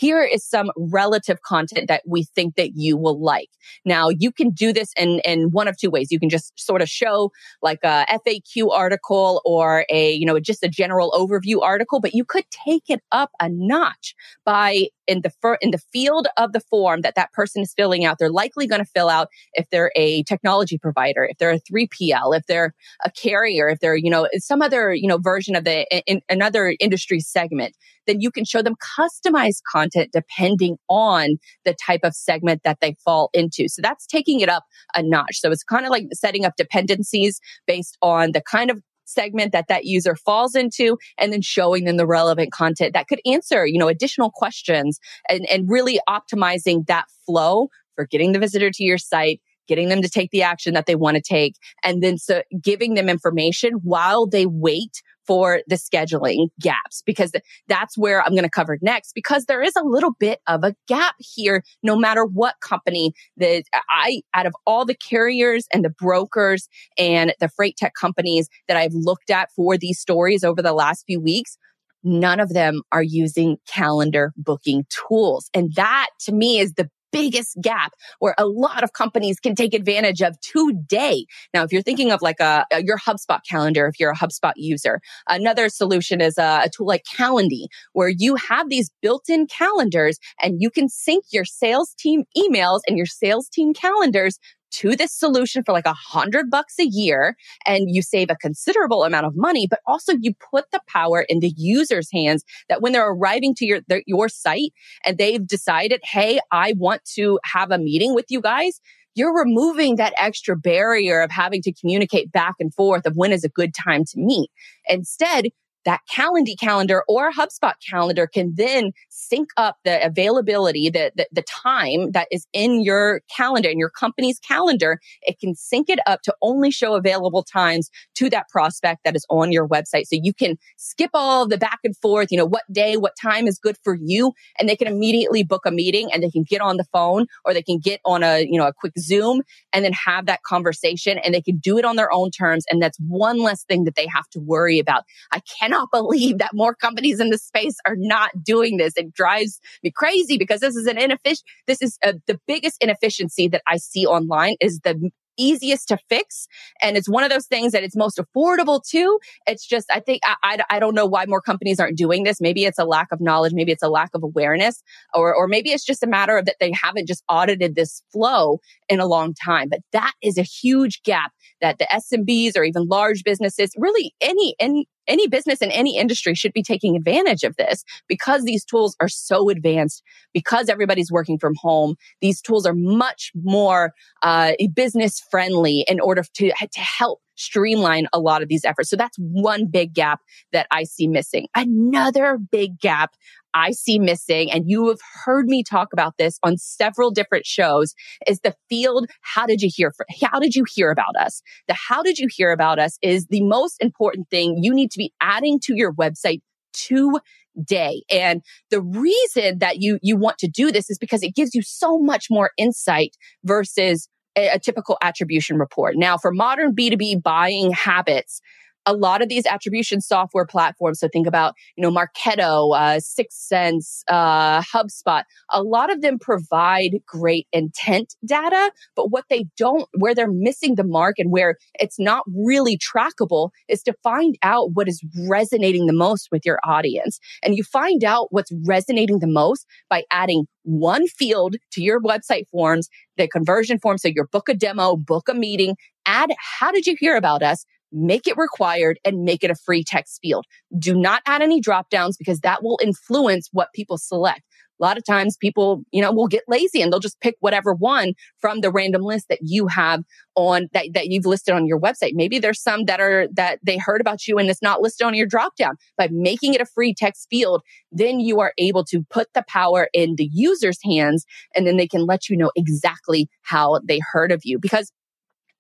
here 0.00 0.23
is 0.23 0.44
some 0.44 0.70
relative 0.76 1.43
content 1.43 1.88
that 1.88 2.02
we 2.06 2.25
think 2.25 2.56
that 2.56 2.73
you 2.75 2.97
will 2.97 3.20
like. 3.20 3.50
Now 3.85 4.08
you 4.08 4.32
can 4.32 4.50
do 4.50 4.73
this 4.73 4.93
in, 4.97 5.20
in 5.26 5.50
one 5.50 5.69
of 5.69 5.76
two 5.76 5.91
ways. 5.91 6.08
You 6.11 6.19
can 6.19 6.31
just 6.31 6.58
sort 6.58 6.81
of 6.81 6.88
show 6.88 7.31
like 7.61 7.81
a 7.85 8.06
FAQ 8.26 8.70
article 8.73 9.43
or 9.44 9.85
a, 9.91 10.12
you 10.12 10.25
know, 10.25 10.41
just 10.41 10.64
a 10.64 10.69
general 10.69 11.11
overview 11.12 11.61
article, 11.62 12.00
but 12.00 12.14
you 12.14 12.25
could 12.25 12.44
take 12.50 12.85
it 12.88 13.02
up 13.12 13.31
a 13.41 13.49
notch 13.50 14.14
by 14.44 14.87
in 15.11 15.23
the 15.23 15.31
fir- 15.43 15.59
in 15.61 15.73
the 15.73 15.79
field 15.93 16.29
of 16.37 16.53
the 16.53 16.61
form 16.61 17.01
that 17.03 17.17
that 17.17 17.33
person 17.33 17.62
is 17.62 17.75
filling 17.75 18.05
out. 18.05 18.19
They're 18.19 18.31
likely 18.31 18.67
going 18.67 18.83
to 18.83 18.91
fill 18.91 19.09
out 19.09 19.29
if 19.55 19.69
they're 19.71 19.93
a 19.97 20.23
technology 20.23 20.79
provider, 20.79 21.25
if 21.25 21.37
they're 21.39 21.51
a 21.51 21.61
3PL, 21.61 22.37
if 22.37 22.47
they're 22.47 22.73
a 23.05 23.11
carrier, 23.11 23.69
if 23.69 23.81
they're, 23.81 23.97
you 23.97 24.09
know, 24.09 24.29
some 24.39 24.62
other, 24.62 24.95
you 24.95 25.09
know, 25.09 25.19
version 25.19 25.57
of 25.57 25.65
the 25.65 25.87
in, 26.07 26.23
another 26.31 26.75
industry 26.81 27.21
segment 27.21 27.75
then 28.07 28.21
you 28.21 28.31
can 28.31 28.45
show 28.45 28.62
them 28.62 28.75
customized 28.99 29.61
content 29.71 30.11
depending 30.12 30.77
on 30.89 31.39
the 31.65 31.75
type 31.75 32.01
of 32.03 32.15
segment 32.15 32.62
that 32.65 32.79
they 32.81 32.97
fall 33.05 33.31
into. 33.33 33.69
So 33.69 33.83
that's 33.83 34.07
taking 34.07 34.41
it 34.41 34.49
up 34.49 34.65
a 34.97 35.03
notch. 35.03 35.41
So 35.41 35.51
it's 35.51 35.62
kind 35.62 35.85
of 35.85 35.91
like 35.91 36.07
setting 36.12 36.45
up 36.45 36.55
dependencies 36.57 37.41
based 37.67 37.97
on 38.03 38.33
the 38.33 38.43
kind 38.43 38.71
of 38.71 38.83
segment 39.11 39.53
that 39.53 39.69
that 39.69 39.85
user 39.85 40.15
falls 40.17 40.55
into 40.55 40.99
and 41.19 41.33
then 41.33 41.43
showing 41.43 41.85
them 41.85 41.97
the 41.97 42.07
relevant 42.07 42.53
content 42.53 42.93
that 42.95 43.09
could 43.09 43.21
answer, 43.27 43.67
you 43.67 43.79
know, 43.79 43.89
additional 43.89 44.31
questions 44.31 44.99
and, 45.29 45.49
and 45.51 45.69
really 45.69 46.01
optimizing 46.09 46.87
that 46.87 47.07
flow 47.27 47.69
for 47.95 48.07
getting 48.07 48.33
the 48.33 48.39
visitor 48.39 48.71
to 48.71 48.85
your 48.85 48.99
site 48.99 49.41
getting 49.71 49.89
them 49.89 50.03
to 50.03 50.11
take 50.11 50.31
the 50.33 50.43
action 50.43 50.75
that 50.75 50.87
they 50.87 50.97
want 50.97 51.15
to 51.15 51.23
take, 51.23 51.55
and 51.85 52.03
then 52.03 52.19
so 52.19 52.43
giving 52.61 52.95
them 52.95 53.09
information 53.09 53.75
while 53.85 54.27
they 54.27 54.45
wait 54.45 55.01
for 55.31 55.61
the 55.69 55.77
scheduling 55.77 56.49
gaps 56.61 57.05
because 57.07 57.31
that's 57.69 57.97
where 57.97 58.21
I'm 58.21 58.33
going 58.33 58.43
to 58.43 58.51
cover 58.51 58.79
next 58.83 59.13
because 59.15 59.45
there 59.45 59.63
is 59.63 59.77
a 59.77 59.85
little 59.85 60.15
bit 60.19 60.41
of 60.49 60.65
a 60.65 60.75
gap 60.89 61.15
here 61.21 61.63
no 61.85 61.95
matter 61.95 62.25
what 62.25 62.57
company 62.61 63.13
that 63.37 63.63
I 63.89 64.23
out 64.35 64.47
of 64.47 64.57
all 64.67 64.85
the 64.85 64.97
carriers 64.97 65.69
and 65.73 65.85
the 65.85 65.91
brokers 65.91 66.69
and 66.99 67.33
the 67.39 67.49
freight 67.49 67.77
tech 67.77 67.93
companies 67.95 68.49
that 68.67 68.77
I've 68.77 68.93
looked 68.93 69.31
at 69.31 69.51
for 69.55 69.79
these 69.79 70.01
stories 70.01 70.43
over 70.43 70.63
the 70.63 70.73
last 70.73 71.05
few 71.07 71.21
weeks 71.21 71.57
none 72.03 72.41
of 72.41 72.51
them 72.51 72.83
are 72.93 73.03
using 73.03 73.59
calendar 73.69 74.33
booking 74.37 74.87
tools. 74.89 75.51
And 75.55 75.73
that 75.75 76.09
to 76.21 76.33
me 76.33 76.59
is 76.59 76.75
the 76.75 76.89
biggest 77.12 77.57
gap 77.61 77.93
where 78.19 78.35
a 78.39 78.47
lot 78.47 78.85
of 78.85 78.93
companies 78.93 79.41
can 79.41 79.55
take 79.55 79.75
advantage 79.75 80.23
of 80.23 80.39
today. 80.41 81.27
Now, 81.55 81.62
if 81.65 81.73
you're 81.73 81.83
thinking 81.83 82.12
of 82.12 82.23
like 82.23 82.41
a, 82.41 82.65
your 82.81 82.99
HubSpot 82.99 83.41
calendar, 83.49 83.87
if 83.87 83.99
you're 83.99 84.11
a 84.11 84.17
HubSpot 84.17 84.53
user, 84.57 85.01
another 85.29 85.69
solution 85.69 86.21
is 86.21 86.39
a, 86.39 86.62
a 86.65 86.71
tool 86.71 86.87
like 86.87 87.05
Calendly, 87.05 87.67
where 87.93 88.09
you 88.09 88.37
have 88.37 88.69
these 88.69 88.91
built-in 89.03 89.47
calendars 89.47 90.19
and 90.41 90.61
you 90.61 90.71
can 90.71 90.89
sync 90.89 91.25
your 91.33 91.45
sales 91.45 91.95
team 91.99 92.25
emails 92.37 92.81
and 92.87 92.97
your 92.97 93.07
sales 93.07 93.49
team 93.49 93.75
calendars 93.75 94.39
to 94.71 94.97
this 94.97 95.13
solution 95.13 95.63
for 95.65 95.73
like 95.73 95.87
a 95.87 95.95
hundred 95.95 96.51
bucks 96.51 96.79
a 96.79 96.87
year 96.87 97.37
and 97.67 97.87
you 97.89 98.03
save 98.03 98.31
a 98.31 98.37
considerable 98.37 99.05
amount 99.05 99.27
of 99.27 99.37
money, 99.37 99.67
but 99.69 99.81
also 99.87 100.15
you 100.21 100.33
put 100.51 100.71
the 100.71 100.81
power 100.89 101.25
in 101.29 101.41
the 101.41 101.53
user's 101.57 102.09
hands 102.13 102.45
that 102.69 102.83
when 102.83 102.93
they're 102.93 103.11
arriving 103.11 103.55
to 103.57 103.67
your, 103.67 103.81
their, 103.89 104.03
your 104.07 104.29
site 104.29 104.73
and 105.05 105.19
they've 105.19 105.47
decided, 105.47 106.01
Hey, 106.05 106.41
I 106.51 106.75
want 106.77 107.05
to 107.17 107.39
have 107.45 107.71
a 107.71 107.79
meeting 107.79 108.15
with 108.15 108.27
you 108.29 108.41
guys 108.41 108.81
you're 109.15 109.37
removing 109.37 109.97
that 109.97 110.15
extra 110.19 110.57
barrier 110.57 111.21
of 111.21 111.31
having 111.31 111.63
to 111.63 111.73
communicate 111.73 112.31
back 112.31 112.55
and 112.61 112.73
forth 112.73 113.07
of 113.07 113.17
when 113.17 113.33
is 113.33 113.45
a 113.45 113.49
good 113.49 113.75
time 113.75 114.05
to 114.05 114.19
meet. 114.19 114.51
Instead, 114.89 115.47
that 115.85 116.00
Calendly 116.15 116.59
calendar 116.59 117.03
or 117.09 117.32
HubSpot 117.32 117.75
calendar 117.88 118.27
can 118.27 118.55
then 118.56 118.93
sync 119.09 119.49
up 119.56 119.77
the 119.85 120.05
availability, 120.05 120.91
the, 120.91 121.12
the, 121.17 121.27
the, 121.32 121.44
time 121.62 122.12
that 122.12 122.29
is 122.31 122.47
in 122.53 122.82
your 122.82 123.23
calendar, 123.35 123.69
in 123.69 123.79
your 123.79 123.91
company's 123.91 124.38
calendar. 124.38 124.99
It 125.23 125.38
can 125.41 125.55
sync 125.55 125.88
it 125.88 125.99
up 126.06 126.23
to 126.23 126.35
only 126.43 126.71
show 126.71 126.94
available 126.94 127.43
times 127.43 127.91
to 128.17 128.31
that 128.31 128.49
prospect 128.49 129.00
that 129.05 129.17
is 129.17 129.27
on 129.31 129.53
your 129.53 129.67
website. 129.67 130.05
So 130.06 130.19
you 130.23 130.32
can 130.32 130.56
skip 130.77 131.11
all 131.15 131.47
the 131.47 131.59
back 131.59 131.79
and 131.83 131.97
forth, 131.97 132.29
you 132.31 132.38
know, 132.38 132.47
what 132.47 132.62
day, 132.71 132.97
what 132.97 133.15
time 133.21 133.47
is 133.47 133.59
good 133.59 133.76
for 133.83 133.97
you. 134.00 134.33
And 134.59 134.69
they 134.69 134.76
can 134.76 134.87
immediately 134.87 135.43
book 135.43 135.67
a 135.67 135.71
meeting 135.71 136.12
and 136.12 136.23
they 136.23 136.31
can 136.31 136.44
get 136.44 136.61
on 136.61 136.76
the 136.76 136.85
phone 136.93 137.26
or 137.44 137.55
they 137.55 137.62
can 137.62 137.79
get 137.79 138.00
on 138.05 138.23
a, 138.23 138.41
you 138.41 138.59
know, 138.59 138.67
a 138.67 138.73
quick 138.73 138.93
Zoom 138.99 139.43
and 139.73 139.85
then 139.85 139.93
have 139.93 140.26
that 140.26 140.43
conversation 140.43 141.19
and 141.19 141.35
they 141.35 141.43
can 141.43 141.59
do 141.59 141.79
it 141.79 141.85
on 141.85 141.97
their 141.97 142.12
own 142.12 142.31
terms. 142.31 142.65
And 142.71 142.81
that's 142.83 142.99
one 142.99 143.38
less 143.38 143.65
thing 143.65 143.85
that 143.85 143.97
they 143.97 144.06
have 144.06 144.29
to 144.31 144.41
worry 144.41 144.79
about. 144.79 145.05
I 145.33 145.41
can't 145.59 145.70
cannot 145.71 145.91
believe 145.93 146.39
that 146.39 146.51
more 146.53 146.75
companies 146.75 147.21
in 147.21 147.31
the 147.31 147.39
space 147.39 147.77
are 147.87 147.97
not 147.97 148.31
doing 148.43 148.77
this. 148.77 148.93
It 148.97 149.13
drives 149.13 149.61
me 149.83 149.91
crazy 149.91 150.39
because 150.39 150.61
this 150.61 150.77
is 150.77 150.87
an 150.87 150.99
inefficient, 150.99 151.45
this 151.67 151.83
is 151.83 151.99
a, 152.03 152.15
the 152.27 152.39
biggest 152.47 152.83
inefficiency 152.83 153.49
that 153.49 153.62
I 153.67 153.77
see 153.77 154.07
online 154.07 154.57
is 154.61 154.81
the 154.81 155.11
easiest 155.39 155.89
to 155.89 155.99
fix. 156.09 156.47
And 156.83 156.97
it's 156.97 157.09
one 157.09 157.25
of 157.25 157.31
those 157.31 157.47
things 157.47 157.73
that 157.73 157.83
it's 157.83 157.97
most 157.97 158.19
affordable 158.19 158.83
too. 158.87 159.19
It's 159.47 159.67
just, 159.67 159.91
I 159.91 160.00
think, 160.00 160.21
I, 160.25 160.35
I, 160.43 160.77
I, 160.77 160.79
don't 160.79 160.95
know 160.95 161.07
why 161.07 161.25
more 161.27 161.41
companies 161.41 161.81
aren't 161.81 161.97
doing 161.97 162.25
this. 162.25 162.41
Maybe 162.41 162.65
it's 162.65 162.79
a 162.79 162.85
lack 162.85 163.09
of 163.11 163.21
knowledge. 163.21 163.53
Maybe 163.55 163.73
it's 163.73 163.83
a 163.83 163.89
lack 163.89 164.11
of 164.12 164.23
awareness 164.23 164.83
or, 165.15 165.35
or 165.35 165.49
maybe 165.49 165.71
it's 165.71 165.85
just 165.85 166.03
a 166.03 166.07
matter 166.07 166.37
of 166.37 166.45
that 166.45 166.57
they 166.61 166.73
haven't 166.73 167.09
just 167.09 167.25
audited 167.29 167.75
this 167.75 168.03
flow 168.12 168.61
in 168.89 169.00
a 169.00 169.07
long 169.07 169.33
time. 169.33 169.69
But 169.71 169.81
that 169.93 170.12
is 170.23 170.37
a 170.37 170.43
huge 170.43 171.03
gap 171.05 171.33
that 171.61 171.79
the 171.79 171.87
SMBs 171.91 172.57
or 172.57 172.65
even 172.65 172.87
large 172.87 173.25
businesses, 173.25 173.73
really 173.77 174.15
any, 174.21 174.55
any, 174.59 174.89
any 175.11 175.29
business 175.29 175.61
in 175.61 175.71
any 175.71 175.99
industry 175.99 176.35
should 176.35 176.52
be 176.52 176.62
taking 176.62 176.97
advantage 176.97 177.43
of 177.43 177.57
this 177.57 177.85
because 178.09 178.45
these 178.45 178.64
tools 178.64 178.97
are 179.00 179.09
so 179.09 179.50
advanced 179.50 180.02
because 180.33 180.69
everybody's 180.69 181.11
working 181.11 181.38
from 181.38 181.55
home 181.61 181.97
these 182.21 182.40
tools 182.40 182.64
are 182.64 182.75
much 182.75 183.33
more 183.35 183.93
uh, 184.23 184.52
business 184.75 185.21
friendly 185.31 185.85
in 185.88 186.00
order 186.00 186.23
to, 186.35 186.52
to 186.73 186.81
help 186.81 187.21
streamline 187.40 188.07
a 188.12 188.21
lot 188.21 188.43
of 188.43 188.49
these 188.49 188.64
efforts. 188.64 188.90
So 188.90 188.97
that's 188.97 189.17
one 189.19 189.67
big 189.67 189.95
gap 189.95 190.21
that 190.52 190.67
I 190.71 190.85
see 190.85 191.09
missing. 191.09 191.49
Another 191.55 192.38
big 192.38 192.79
gap 192.79 193.14
I 193.54 193.73
see 193.73 193.99
missing, 193.99 194.50
and 194.50 194.64
you 194.69 194.88
have 194.88 195.00
heard 195.25 195.47
me 195.47 195.62
talk 195.62 195.92
about 195.92 196.14
this 196.19 196.38
on 196.42 196.57
several 196.57 197.11
different 197.11 197.47
shows, 197.47 197.95
is 198.26 198.40
the 198.40 198.54
field. 198.69 199.07
How 199.23 199.47
did 199.47 199.62
you 199.62 199.71
hear? 199.73 199.92
For, 199.97 200.07
how 200.23 200.38
did 200.38 200.54
you 200.54 200.64
hear 200.75 200.90
about 200.90 201.16
us? 201.19 201.42
The 201.69 201.75
how 201.75 202.02
did 202.02 202.19
you 202.19 202.28
hear 202.30 202.52
about 202.52 202.78
us 202.78 202.99
is 203.02 203.26
the 203.26 203.42
most 203.42 203.76
important 203.80 204.28
thing 204.30 204.59
you 204.62 204.75
need 204.75 204.90
to 204.92 204.99
be 204.99 205.12
adding 205.21 205.59
to 205.64 205.75
your 205.75 205.92
website 205.92 206.40
today. 206.73 208.02
And 208.11 208.42
the 208.71 208.80
reason 208.80 209.59
that 209.59 209.80
you, 209.80 209.99
you 210.02 210.16
want 210.16 210.38
to 210.38 210.49
do 210.49 210.71
this 210.71 210.90
is 210.90 210.99
because 210.99 211.23
it 211.23 211.35
gives 211.35 211.54
you 211.54 211.62
so 211.62 211.99
much 211.99 212.26
more 212.30 212.50
insight 212.57 213.16
versus 213.45 214.09
a, 214.37 214.49
a 214.49 214.59
typical 214.59 214.97
attribution 215.02 215.59
report. 215.59 215.97
Now, 215.97 216.16
for 216.16 216.33
modern 216.33 216.75
B2B 216.75 217.23
buying 217.23 217.73
habits, 217.73 218.40
a 218.87 218.95
lot 218.95 219.23
of 219.23 219.29
these 219.29 219.47
attribution 219.47 220.01
software 220.01 220.47
platforms, 220.47 221.01
so 221.01 221.09
think 221.09 221.27
about, 221.27 221.55
you 221.77 221.83
know, 221.83 221.91
Marketo, 221.91 222.77
uh, 222.77 223.01
6sense, 223.01 224.03
uh, 224.09 224.63
HubSpot, 224.63 225.23
a 225.51 225.63
lot 225.63 225.93
of 225.93 226.01
them 226.01 226.19
provide 226.19 227.01
great 227.07 227.47
intent 227.53 228.15
data, 228.25 228.73
but 228.97 229.11
what 229.11 229.25
they 229.29 229.47
don't, 229.57 229.89
where 229.99 230.15
they're 230.15 230.31
missing 230.31 230.75
the 230.75 230.85
mark 230.85 231.19
and 231.19 231.31
where 231.31 231.57
it's 231.75 231.99
not 231.99 232.25
really 232.35 232.79
trackable 232.79 233.51
is 233.69 233.83
to 233.83 233.93
find 234.03 234.37
out 234.43 234.73
what 234.73 234.89
is 234.89 235.03
resonating 235.29 235.87
the 235.87 235.93
most 235.93 236.29
with 236.33 236.47
your 236.47 236.59
audience. 236.65 237.19
And 237.43 237.57
you 237.57 237.65
find 237.65 238.03
out 238.05 238.29
what's 238.31 238.53
resonating 238.67 239.19
the 239.19 239.27
most 239.27 239.67
by 239.89 240.05
adding 240.11 240.47
one 240.63 241.07
field 241.07 241.57
to 241.73 241.83
your 241.83 242.01
website 242.01 242.49
forms, 242.51 242.89
the 243.17 243.29
conversion 243.29 243.79
form. 243.79 243.99
So 243.99 244.09
your 244.09 244.27
book 244.27 244.49
a 244.49 244.55
demo, 244.55 244.97
book 244.97 245.29
a 245.29 245.35
meeting, 245.35 245.77
add 246.07 246.31
how 246.39 246.71
did 246.73 246.87
you 246.87 246.97
hear 246.99 247.17
about 247.17 247.43
us? 247.43 247.65
Make 247.92 248.26
it 248.26 248.37
required 248.37 248.99
and 249.04 249.25
make 249.25 249.44
it 249.44 249.50
a 249.50 249.54
free 249.54 249.85
text 249.85 250.20
field. 250.23 250.44
Do 250.78 250.94
not 250.94 251.23
add 251.26 251.42
any 251.42 251.61
drop 251.61 251.90
downs 251.90 252.16
because 252.16 252.40
that 252.40 252.62
will 252.62 252.78
influence 252.82 253.49
what 253.52 253.68
people 253.75 253.99
select. 253.99 254.42
A 254.80 254.82
lot 254.82 254.97
of 254.97 255.04
times 255.04 255.37
people, 255.37 255.82
you 255.92 256.00
know, 256.00 256.11
will 256.11 256.26
get 256.26 256.44
lazy 256.49 256.80
and 256.80 256.90
they'll 256.90 257.00
just 257.00 257.20
pick 257.20 257.35
whatever 257.40 257.75
one 257.75 258.14
from 258.38 258.62
the 258.62 258.70
random 258.70 259.02
list 259.02 259.26
that 259.28 259.40
you 259.42 259.66
have 259.66 260.04
on 260.37 260.68
that, 260.73 260.87
that 260.94 261.09
you've 261.09 261.26
listed 261.26 261.54
on 261.54 261.66
your 261.66 261.78
website. 261.78 262.12
Maybe 262.14 262.38
there's 262.38 262.62
some 262.62 262.87
that 262.87 262.99
are 262.99 263.28
that 263.35 263.59
they 263.62 263.76
heard 263.76 264.00
about 264.00 264.26
you 264.26 264.38
and 264.38 264.49
it's 264.49 264.62
not 264.62 264.80
listed 264.80 265.06
on 265.06 265.12
your 265.12 265.26
drop 265.26 265.54
down. 265.56 265.76
By 265.99 266.09
making 266.11 266.54
it 266.54 266.62
a 266.62 266.66
free 266.66 266.94
text 266.94 267.26
field, 267.28 267.62
then 267.92 268.20
you 268.20 268.40
are 268.40 268.54
able 268.56 268.85
to 268.85 269.04
put 269.11 269.28
the 269.35 269.44
power 269.47 269.88
in 269.92 270.16
the 270.16 270.30
user's 270.32 270.78
hands 270.82 271.26
and 271.54 271.66
then 271.66 271.76
they 271.76 271.87
can 271.87 272.06
let 272.06 272.30
you 272.30 272.37
know 272.37 272.50
exactly 272.56 273.28
how 273.42 273.80
they 273.85 274.00
heard 274.12 274.32
of 274.32 274.40
you. 274.44 274.59
Because 274.59 274.92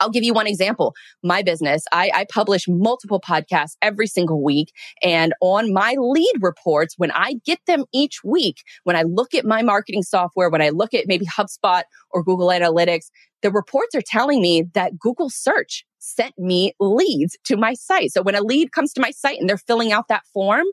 I'll 0.00 0.10
give 0.10 0.24
you 0.24 0.34
one 0.34 0.46
example. 0.46 0.94
My 1.22 1.42
business, 1.42 1.84
I, 1.92 2.10
I, 2.14 2.26
publish 2.30 2.66
multiple 2.68 3.20
podcasts 3.20 3.76
every 3.82 4.06
single 4.06 4.42
week. 4.42 4.72
And 5.02 5.34
on 5.40 5.72
my 5.72 5.94
lead 5.98 6.32
reports, 6.40 6.94
when 6.96 7.10
I 7.10 7.34
get 7.44 7.58
them 7.66 7.84
each 7.92 8.24
week, 8.24 8.62
when 8.84 8.96
I 8.96 9.02
look 9.02 9.34
at 9.34 9.44
my 9.44 9.62
marketing 9.62 10.02
software, 10.02 10.48
when 10.48 10.62
I 10.62 10.70
look 10.70 10.94
at 10.94 11.06
maybe 11.06 11.26
HubSpot 11.26 11.82
or 12.10 12.22
Google 12.22 12.48
Analytics, 12.48 13.10
the 13.42 13.50
reports 13.50 13.94
are 13.94 14.02
telling 14.04 14.40
me 14.40 14.64
that 14.74 14.98
Google 14.98 15.30
search 15.30 15.84
sent 15.98 16.38
me 16.38 16.72
leads 16.80 17.36
to 17.44 17.56
my 17.56 17.74
site. 17.74 18.12
So 18.12 18.22
when 18.22 18.34
a 18.34 18.42
lead 18.42 18.72
comes 18.72 18.92
to 18.94 19.00
my 19.00 19.10
site 19.10 19.38
and 19.38 19.48
they're 19.48 19.58
filling 19.58 19.92
out 19.92 20.08
that 20.08 20.24
form, 20.32 20.66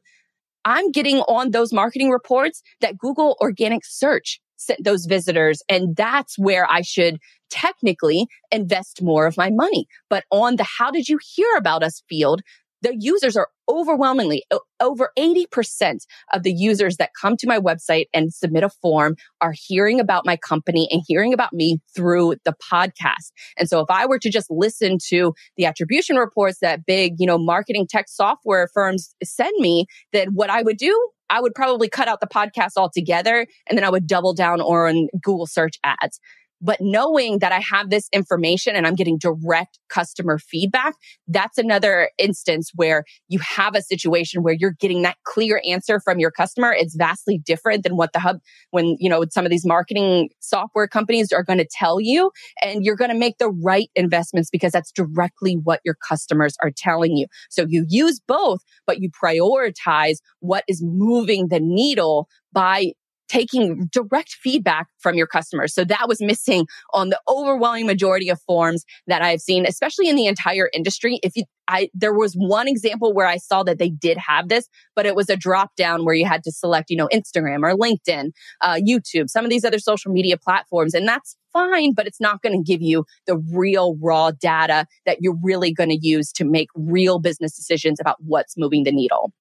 I'm 0.65 0.91
getting 0.91 1.19
on 1.19 1.51
those 1.51 1.72
marketing 1.72 2.10
reports 2.10 2.62
that 2.81 2.98
Google 2.98 3.38
organic 3.39 3.86
search 3.86 4.41
those 4.79 5.05
visitors. 5.05 5.61
And 5.69 5.95
that's 5.95 6.37
where 6.37 6.69
I 6.69 6.81
should 6.81 7.19
technically 7.49 8.27
invest 8.51 9.01
more 9.01 9.25
of 9.25 9.37
my 9.37 9.49
money. 9.49 9.87
But 10.09 10.25
on 10.31 10.55
the 10.57 10.65
how 10.77 10.91
did 10.91 11.07
you 11.07 11.19
hear 11.35 11.55
about 11.57 11.83
us 11.83 12.03
field, 12.09 12.41
the 12.81 12.96
users 12.98 13.36
are 13.36 13.50
overwhelmingly 13.69 14.43
over 14.79 15.12
80% 15.17 16.05
of 16.34 16.43
the 16.43 16.53
users 16.53 16.98
that 16.98 17.12
come 17.19 17.36
to 17.38 17.48
my 17.48 17.60
website 17.60 18.05
and 18.13 18.34
submit 18.34 18.63
a 18.63 18.69
form 18.69 19.15
are 19.41 19.53
hearing 19.55 20.00
about 20.00 20.25
my 20.25 20.38
company 20.38 20.88
and 20.91 21.01
hearing 21.05 21.34
about 21.34 21.53
me 21.53 21.79
through 21.96 22.36
the 22.46 22.53
podcast. 22.72 23.31
And 23.57 23.67
so 23.67 23.79
if 23.79 23.89
I 23.89 24.05
were 24.05 24.19
to 24.19 24.29
just 24.29 24.50
listen 24.50 24.98
to 25.10 25.34
the 25.57 25.65
attribution 25.65 26.15
reports 26.17 26.60
that 26.62 26.86
big, 26.86 27.15
you 27.17 27.27
know, 27.27 27.38
marketing 27.38 27.88
tech 27.89 28.07
software 28.07 28.67
firms 28.74 29.13
send 29.24 29.53
me, 29.60 29.86
then 30.13 30.29
what 30.29 30.50
I 30.50 30.62
would 30.62 30.77
do 30.77 31.10
I 31.29 31.41
would 31.41 31.53
probably 31.55 31.89
cut 31.89 32.07
out 32.07 32.22
the 32.22 32.27
podcast 32.27 32.77
altogether 32.77 33.46
and 33.67 33.77
then 33.77 33.84
I 33.84 33.89
would 33.89 34.07
double 34.07 34.34
down 34.34 34.62
on 34.62 35.10
Google 35.22 35.46
search 35.46 35.77
ads. 35.84 36.19
But 36.61 36.77
knowing 36.81 37.39
that 37.39 37.51
I 37.51 37.59
have 37.59 37.89
this 37.89 38.09
information 38.11 38.75
and 38.75 38.87
I'm 38.87 38.95
getting 38.95 39.17
direct 39.17 39.79
customer 39.89 40.37
feedback, 40.39 40.95
that's 41.27 41.57
another 41.57 42.09
instance 42.17 42.71
where 42.75 43.03
you 43.27 43.39
have 43.39 43.75
a 43.75 43.81
situation 43.81 44.41
where 44.41 44.55
you're 44.57 44.75
getting 44.79 45.03
that 45.03 45.17
clear 45.23 45.61
answer 45.67 45.99
from 46.03 46.19
your 46.19 46.31
customer. 46.31 46.73
It's 46.73 46.95
vastly 46.95 47.37
different 47.37 47.83
than 47.83 47.95
what 47.95 48.13
the 48.13 48.19
hub, 48.19 48.37
when, 48.71 48.95
you 48.99 49.09
know, 49.09 49.23
some 49.31 49.45
of 49.45 49.51
these 49.51 49.65
marketing 49.65 50.29
software 50.39 50.87
companies 50.87 51.31
are 51.31 51.43
going 51.43 51.59
to 51.59 51.67
tell 51.69 52.01
you. 52.01 52.31
And 52.63 52.83
you're 52.83 52.95
going 52.95 53.11
to 53.11 53.17
make 53.17 53.37
the 53.37 53.49
right 53.49 53.89
investments 53.95 54.49
because 54.49 54.71
that's 54.71 54.91
directly 54.91 55.55
what 55.63 55.79
your 55.85 55.95
customers 56.07 56.55
are 56.63 56.71
telling 56.75 57.17
you. 57.17 57.27
So 57.49 57.65
you 57.67 57.85
use 57.87 58.19
both, 58.19 58.61
but 58.85 58.99
you 58.99 59.09
prioritize 59.11 60.17
what 60.39 60.63
is 60.67 60.81
moving 60.83 61.49
the 61.49 61.59
needle 61.59 62.27
by 62.51 62.93
taking 63.27 63.88
direct 63.91 64.38
feedback 64.41 64.88
from 65.00 65.15
your 65.15 65.27
customers. 65.27 65.74
So 65.74 65.84
that 65.86 66.07
was 66.07 66.22
missing 66.22 66.67
on 66.93 67.10
the 67.10 67.19
overwhelming 67.27 67.86
majority 67.86 68.29
of 68.29 68.41
forms 68.41 68.86
that 69.07 69.22
I've 69.22 69.41
seen, 69.41 69.65
especially 69.65 70.10
in 70.10 70.15
the 70.15 70.27
entire 70.27 70.69
industry. 70.74 71.19
If 71.24 71.36
you, 71.36 71.43
I, 71.67 71.89
there 71.93 72.13
was 72.13 72.34
one 72.34 72.67
example 72.67 73.13
where 73.13 73.27
I 73.27 73.38
saw 73.38 73.63
that 73.63 73.77
they 73.77 73.89
did 73.89 74.17
have 74.17 74.50
this, 74.50 74.67
but 74.96 75.05
it 75.05 75.15
was 75.15 75.29
a 75.29 75.36
drop 75.36 75.75
down 75.75 76.05
where 76.05 76.15
you 76.15 76.25
had 76.25 76.43
to 76.43 76.51
select, 76.51 76.89
you 76.89 76.98
know, 76.98 77.10
Instagram 77.13 77.63
or 77.63 77.75
LinkedIn, 77.75 78.31
uh, 78.62 78.75
YouTube, 78.75 79.29
some 79.29 79.43
of 79.43 79.51
these 79.51 79.65
other 79.65 79.79
social 79.79 80.12
media 80.12 80.38
platforms. 80.38 80.93
And 80.93 81.07
that's 81.07 81.36
fine, 81.53 81.93
but 81.93 82.07
it's 82.07 82.22
not 82.22 82.41
going 82.41 82.57
to 82.57 82.63
give 82.63 82.81
you 82.81 83.05
the 83.25 83.38
real 83.53 83.98
raw 84.01 84.31
data 84.31 84.86
that 85.05 85.17
you're 85.22 85.38
really 85.41 85.74
going 85.74 85.89
to 85.89 86.00
use 86.00 86.31
to 86.34 86.46
make 86.46 86.69
real 86.75 87.19
business 87.19 87.55
decisions 87.55 88.00
about 88.00 88.17
what's 88.19 88.57
moving 88.57 88.84
the 88.84 88.91
needle. 88.91 89.34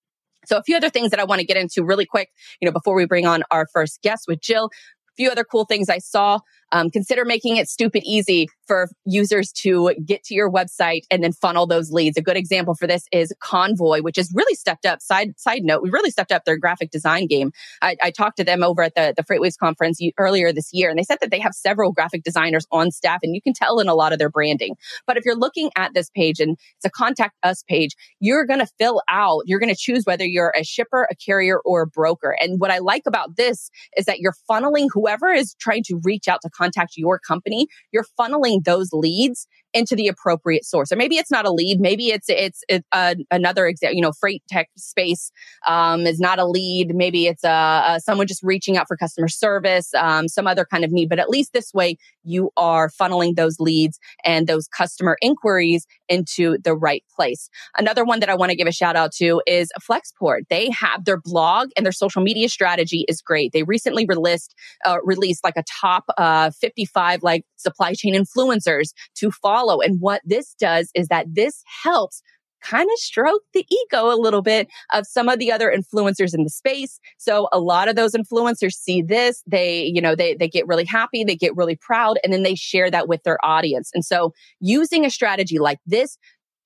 So 0.47 0.57
a 0.57 0.63
few 0.63 0.77
other 0.77 0.91
things 0.91 1.11
that 1.11 1.21
I 1.21 1.25
want 1.25 1.41
to 1.41 1.47
get 1.47 1.57
into 1.57 1.85
really 1.85 2.07
quick, 2.07 2.31
you 2.61 2.67
know, 2.67 2.73
before 2.73 2.95
we 2.95 3.07
bring 3.07 3.27
on 3.27 3.43
our 3.51 3.67
first 3.73 4.01
guest 4.03 4.25
with 4.29 4.41
Jill. 4.41 4.67
A 4.67 5.17
few 5.17 5.31
other 5.31 5.45
cool 5.45 5.65
things 5.65 5.89
I 5.89 5.99
saw 5.99 6.41
um, 6.73 6.91
consider 6.91 7.25
making 7.25 7.57
it 7.57 7.69
stupid 7.69 8.03
easy 8.05 8.49
for 8.67 8.89
users 9.05 9.53
to 9.53 9.95
get 10.05 10.25
to 10.25 10.35
your 10.35 10.51
website 10.51 11.03
and 11.11 11.23
then 11.23 11.33
funnel 11.33 11.67
those 11.67 11.93
leads. 11.93 12.17
A 12.17 12.23
good 12.23 12.37
example 12.37 12.75
for 12.75 12.87
this 12.87 13.05
is 13.13 13.33
Convoy, 13.41 14.03
which 14.03 14.17
has 14.17 14.33
really 14.35 14.55
stepped 14.55 14.87
up. 14.87 15.01
Side 15.01 15.39
side 15.39 15.63
note, 15.63 15.83
we 15.83 15.91
really 15.91 16.11
stepped 16.11 16.33
up 16.33 16.45
their 16.45 16.59
graphic 16.59 16.91
design 16.91 17.27
game. 17.27 17.53
I, 17.83 17.97
I 18.03 18.11
talked 18.11 18.37
to 18.39 18.45
them 18.45 18.63
over 18.63 18.83
at 18.83 18.95
the 18.95 19.15
the 19.17 19.23
FreightWaves 19.23 19.59
conference 19.59 20.01
earlier 20.19 20.53
this 20.53 20.71
year, 20.73 20.91
and 20.91 20.99
they 20.99 21.05
said 21.05 21.19
that 21.21 21.31
they 21.31 21.41
have 21.41 21.53
several 21.53 21.93
graphic 21.93 22.23
designers 22.25 22.67
on 22.73 22.91
staff, 22.91 23.21
and 23.23 23.35
you 23.35 23.43
can 23.43 23.53
tell 23.53 23.79
in 23.79 23.89
a 23.89 23.95
lot 23.95 24.13
of 24.13 24.19
their 24.19 24.31
branding. 24.31 24.77
But 25.07 25.17
if 25.17 25.25
you're 25.25 25.37
looking 25.37 25.71
at 25.77 25.95
this 25.95 26.11
page 26.11 26.41
and 26.41 26.57
it's 26.77 26.85
a 26.85 26.91
contact 26.91 27.35
us 27.43 27.63
page, 27.69 27.95
you're 28.21 28.47
going 28.47 28.61
to 28.61 28.69
fill 28.79 29.03
out. 29.09 29.43
You're 29.47 29.61
going 29.61 29.73
to 29.73 29.79
choose 29.79 30.05
whether 30.05 30.25
you're 30.25 30.53
a 30.57 30.65
shipper, 30.65 31.07
a 31.11 31.15
carrier, 31.15 31.61
or 31.65 31.83
a 31.83 31.87
broker. 31.87 32.37
And 32.41 32.61
what 32.61 32.71
I 32.71 32.79
like 32.79 33.03
about 33.07 33.37
this 33.37 33.71
is 33.97 34.07
that 34.07 34.19
you're 34.19 34.35
funneling 34.49 34.89
whoever 34.93 35.29
is 35.29 35.55
trying 35.61 35.83
to 35.85 36.01
reach 36.05 36.29
out 36.29 36.41
to 36.43 36.51
contact 36.57 36.97
your 36.97 37.19
company, 37.19 37.67
you're 37.93 38.07
funneling 38.19 38.65
those 38.65 38.91
leads 38.93 39.47
into 39.77 39.95
the 39.95 40.09
appropriate 40.09 40.65
source. 40.65 40.91
Or 40.91 40.97
maybe 40.97 41.17
it's 41.17 41.31
not 41.31 41.45
a 41.45 41.53
lead. 41.53 41.81
Maybe 41.81 42.09
it's 42.09 42.27
it's, 42.29 42.65
it's 42.69 42.87
uh, 42.93 43.15
another 43.31 43.67
example. 43.67 43.95
You 43.95 44.03
know, 44.03 44.13
freight 44.13 44.43
tech 44.49 44.71
space 44.77 45.31
um, 45.67 46.07
is 46.07 46.19
not 46.19 46.39
a 46.39 46.47
lead. 46.47 46.95
Maybe 46.95 47.27
it's 47.27 47.45
a, 47.45 47.51
uh, 47.51 47.83
uh, 47.87 47.99
someone 47.99 48.27
just 48.27 48.43
reaching 48.43 48.77
out 48.77 48.89
for 48.89 48.97
customer 48.97 49.29
service, 49.29 49.93
um, 49.95 50.29
some 50.29 50.47
other 50.47 50.65
kind 50.65 50.85
of 50.85 50.91
need. 50.93 51.09
But 51.09 51.19
at 51.19 51.29
least 51.29 51.53
this 51.53 51.75
way, 51.75 51.99
you 52.25 52.51
are 52.57 52.89
funneling 52.89 53.37
those 53.37 53.61
leads 53.61 54.01
and 54.25 54.47
those 54.47 54.67
customer 54.67 55.19
inquiries 55.21 55.87
into 56.09 56.57
the 56.65 56.75
right 56.75 57.05
place. 57.15 57.51
Another 57.77 58.05
one 58.05 58.21
that 58.21 58.31
I 58.31 58.35
want 58.35 58.51
to 58.51 58.57
give 58.57 58.67
a 58.67 58.73
shout 58.73 58.97
out 58.97 59.13
to 59.17 59.43
is 59.47 59.71
Flexport. 59.81 60.43
They 60.49 60.71
have 60.71 61.05
their 61.05 61.21
blog 61.21 61.69
and 61.77 61.85
their 61.85 61.93
social 61.93 62.23
media 62.23 62.49
strategy 62.49 63.05
is 63.09 63.21
great. 63.21 63.53
They 63.53 63.63
recently 63.63 64.07
released 64.07 64.55
uh, 64.87 64.97
released 65.05 65.45
like 65.45 65.57
a 65.57 65.65
top 65.81 66.05
uh, 66.17 66.51
55 66.51 67.23
like 67.23 67.45
supply 67.57 67.93
chain 67.95 68.15
influencers 68.15 68.93
to 69.17 69.31
follow. 69.31 69.66
And 69.81 70.01
what 70.01 70.23
this 70.25 70.55
does 70.59 70.91
is 70.95 71.09
that 71.09 71.27
this 71.35 71.63
helps 71.83 72.23
kind 72.63 72.89
of 72.91 72.99
stroke 72.99 73.43
the 73.55 73.67
ego 73.71 74.13
a 74.13 74.17
little 74.17 74.43
bit 74.43 74.69
of 74.93 75.07
some 75.07 75.29
of 75.29 75.39
the 75.39 75.53
other 75.53 75.73
influencers 75.73 76.35
in 76.35 76.43
the 76.43 76.51
space. 76.51 76.99
So 77.19 77.49
a 77.53 77.61
lot 77.61 77.89
of 77.89 77.97
those 77.97 78.13
influencers 78.13 78.73
see 78.73 79.03
this, 79.03 79.43
they, 79.47 79.85
you 79.85 80.01
know, 80.01 80.15
they, 80.15 80.35
they 80.35 80.49
get 80.49 80.67
really 80.67 80.85
happy, 80.85 81.23
they 81.23 81.37
get 81.37 81.55
really 81.57 81.77
proud, 81.77 82.19
and 82.25 82.33
then 82.33 82.43
they 82.43 82.55
share 82.55 82.91
that 82.91 83.09
with 83.09 83.23
their 83.23 83.39
audience. 83.45 83.91
And 83.95 84.05
so 84.05 84.33
using 84.61 85.05
a 85.05 85.11
strategy 85.11 85.59
like 85.59 85.79
this 85.87 86.19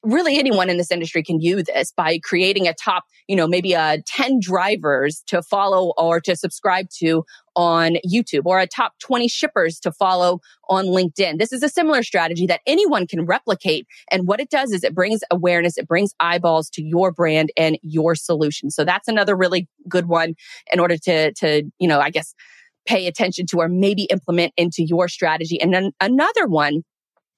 really 0.02 0.38
anyone 0.38 0.70
in 0.70 0.78
this 0.78 0.90
industry 0.90 1.22
can 1.22 1.40
use 1.40 1.64
this 1.64 1.92
by 1.92 2.18
creating 2.22 2.66
a 2.66 2.74
top, 2.74 3.04
you 3.28 3.36
know, 3.36 3.46
maybe 3.46 3.74
a 3.74 3.80
uh, 3.80 3.96
10 4.06 4.38
drivers 4.40 5.22
to 5.26 5.42
follow 5.42 5.92
or 5.98 6.20
to 6.20 6.34
subscribe 6.34 6.86
to 6.98 7.22
on 7.60 7.98
YouTube 8.10 8.46
or 8.46 8.58
a 8.58 8.66
top 8.66 8.94
20 9.00 9.28
shippers 9.28 9.78
to 9.80 9.92
follow 9.92 10.40
on 10.70 10.86
LinkedIn. 10.86 11.38
This 11.38 11.52
is 11.52 11.62
a 11.62 11.68
similar 11.68 12.02
strategy 12.02 12.46
that 12.46 12.62
anyone 12.66 13.06
can 13.06 13.26
replicate. 13.26 13.86
And 14.10 14.26
what 14.26 14.40
it 14.40 14.48
does 14.48 14.72
is 14.72 14.82
it 14.82 14.94
brings 14.94 15.20
awareness, 15.30 15.76
it 15.76 15.86
brings 15.86 16.14
eyeballs 16.20 16.70
to 16.70 16.82
your 16.82 17.12
brand 17.12 17.52
and 17.58 17.78
your 17.82 18.14
solution. 18.14 18.70
So 18.70 18.82
that's 18.82 19.08
another 19.08 19.36
really 19.36 19.68
good 19.90 20.06
one 20.06 20.36
in 20.72 20.80
order 20.80 20.96
to, 20.96 21.34
to, 21.34 21.64
you 21.78 21.86
know, 21.86 22.00
I 22.00 22.08
guess, 22.08 22.34
pay 22.86 23.06
attention 23.06 23.44
to 23.50 23.58
or 23.58 23.68
maybe 23.68 24.04
implement 24.04 24.54
into 24.56 24.82
your 24.82 25.06
strategy. 25.06 25.60
And 25.60 25.74
then 25.74 25.90
another 26.00 26.46
one 26.46 26.82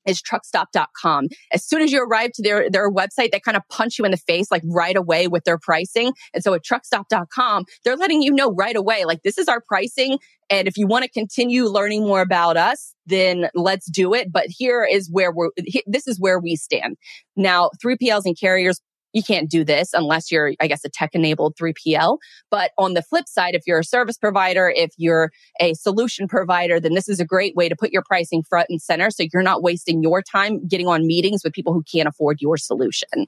is 0.07 0.23
truckstop.com. 0.23 1.29
As 1.53 1.65
soon 1.65 1.83
as 1.83 1.93
you 1.93 2.03
arrive 2.03 2.33
to 2.33 2.43
their, 2.43 2.71
their 2.71 2.91
website, 2.91 3.31
they 3.31 3.41
kind 3.41 3.57
of 3.57 3.63
punch 3.69 3.99
you 3.99 4.05
in 4.05 4.11
the 4.11 4.17
face 4.17 4.51
like 4.51 4.63
right 4.67 4.97
away 4.97 5.29
with 5.29 5.45
their 5.45 5.59
pricing. 5.59 6.13
And 6.35 6.43
so 6.43 6.55
at 6.55 6.65
truckstop.com, 6.65 7.65
they're 7.85 7.97
letting 7.97 8.23
you 8.23 8.33
know 8.33 8.53
right 8.53 8.77
away, 8.77 9.05
like 9.05 9.23
this 9.23 9.39
is 9.39 9.49
our 9.49 9.61
pricing. 9.61 10.19
And 10.51 10.69
if 10.69 10.77
you 10.77 10.87
want 10.87 11.05
to 11.05 11.11
continue 11.11 11.65
learning 11.65 12.03
more 12.03 12.21
about 12.21 12.57
us, 12.57 12.95
then 13.07 13.49
let's 13.55 13.91
do 13.91 14.13
it. 14.13 14.31
But 14.31 14.47
here 14.49 14.85
is 14.85 15.11
where 15.11 15.33
we're, 15.33 15.51
this 15.87 16.07
is 16.07 16.21
where 16.21 16.39
we 16.39 16.57
stand. 16.57 16.97
Now, 17.37 17.71
3PLs 17.83 18.23
and 18.27 18.39
carriers 18.39 18.81
you 19.13 19.23
can't 19.23 19.51
do 19.51 19.65
this 19.65 19.91
unless 19.93 20.31
you're, 20.31 20.53
I 20.61 20.67
guess, 20.67 20.85
a 20.85 20.89
tech 20.89 21.11
enabled 21.15 21.57
3PL. 21.57 22.19
But 22.51 22.73
on 22.79 22.95
the 22.95 23.03
flip 23.03 23.29
side, 23.29 23.55
if 23.55 23.63
you're 23.67 23.81
a 23.81 23.85
service 23.85 24.19
provider, 24.19 24.73
if 24.75 24.91
you're 24.97 25.31
a 25.61 25.75
solution 25.75 26.29
provider, 26.29 26.81
then 26.81 26.95
this 26.95 27.09
is 27.09 27.21
a 27.21 27.25
great 27.25 27.55
way 27.55 27.69
to 27.69 27.77
put 27.77 27.93
your 27.93 28.03
pricing 28.03 28.43
front 28.43 28.67
and 28.71 28.81
center. 28.81 29.11
So 29.11 29.25
you're 29.33 29.43
not 29.43 29.63
wasting 29.63 30.03
your 30.03 30.23
time 30.23 30.67
getting 30.67 30.89
on 30.89 31.07
meetings 31.07 31.43
with 31.45 31.53
people 31.53 31.73
who 31.73 31.83
can't 31.83 32.09
afford 32.09 32.41
your 32.41 32.57
solution. 32.57 33.27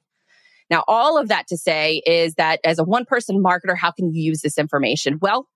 Now, 0.70 0.82
all 0.88 1.18
of 1.18 1.28
that 1.28 1.46
to 1.48 1.56
say 1.56 2.02
is 2.06 2.34
that 2.34 2.60
as 2.64 2.78
a 2.78 2.84
one 2.84 3.04
person 3.04 3.42
marketer, 3.42 3.76
how 3.76 3.90
can 3.90 4.12
you 4.12 4.22
use 4.22 4.40
this 4.40 4.56
information? 4.56 5.18
Well, 5.20 5.46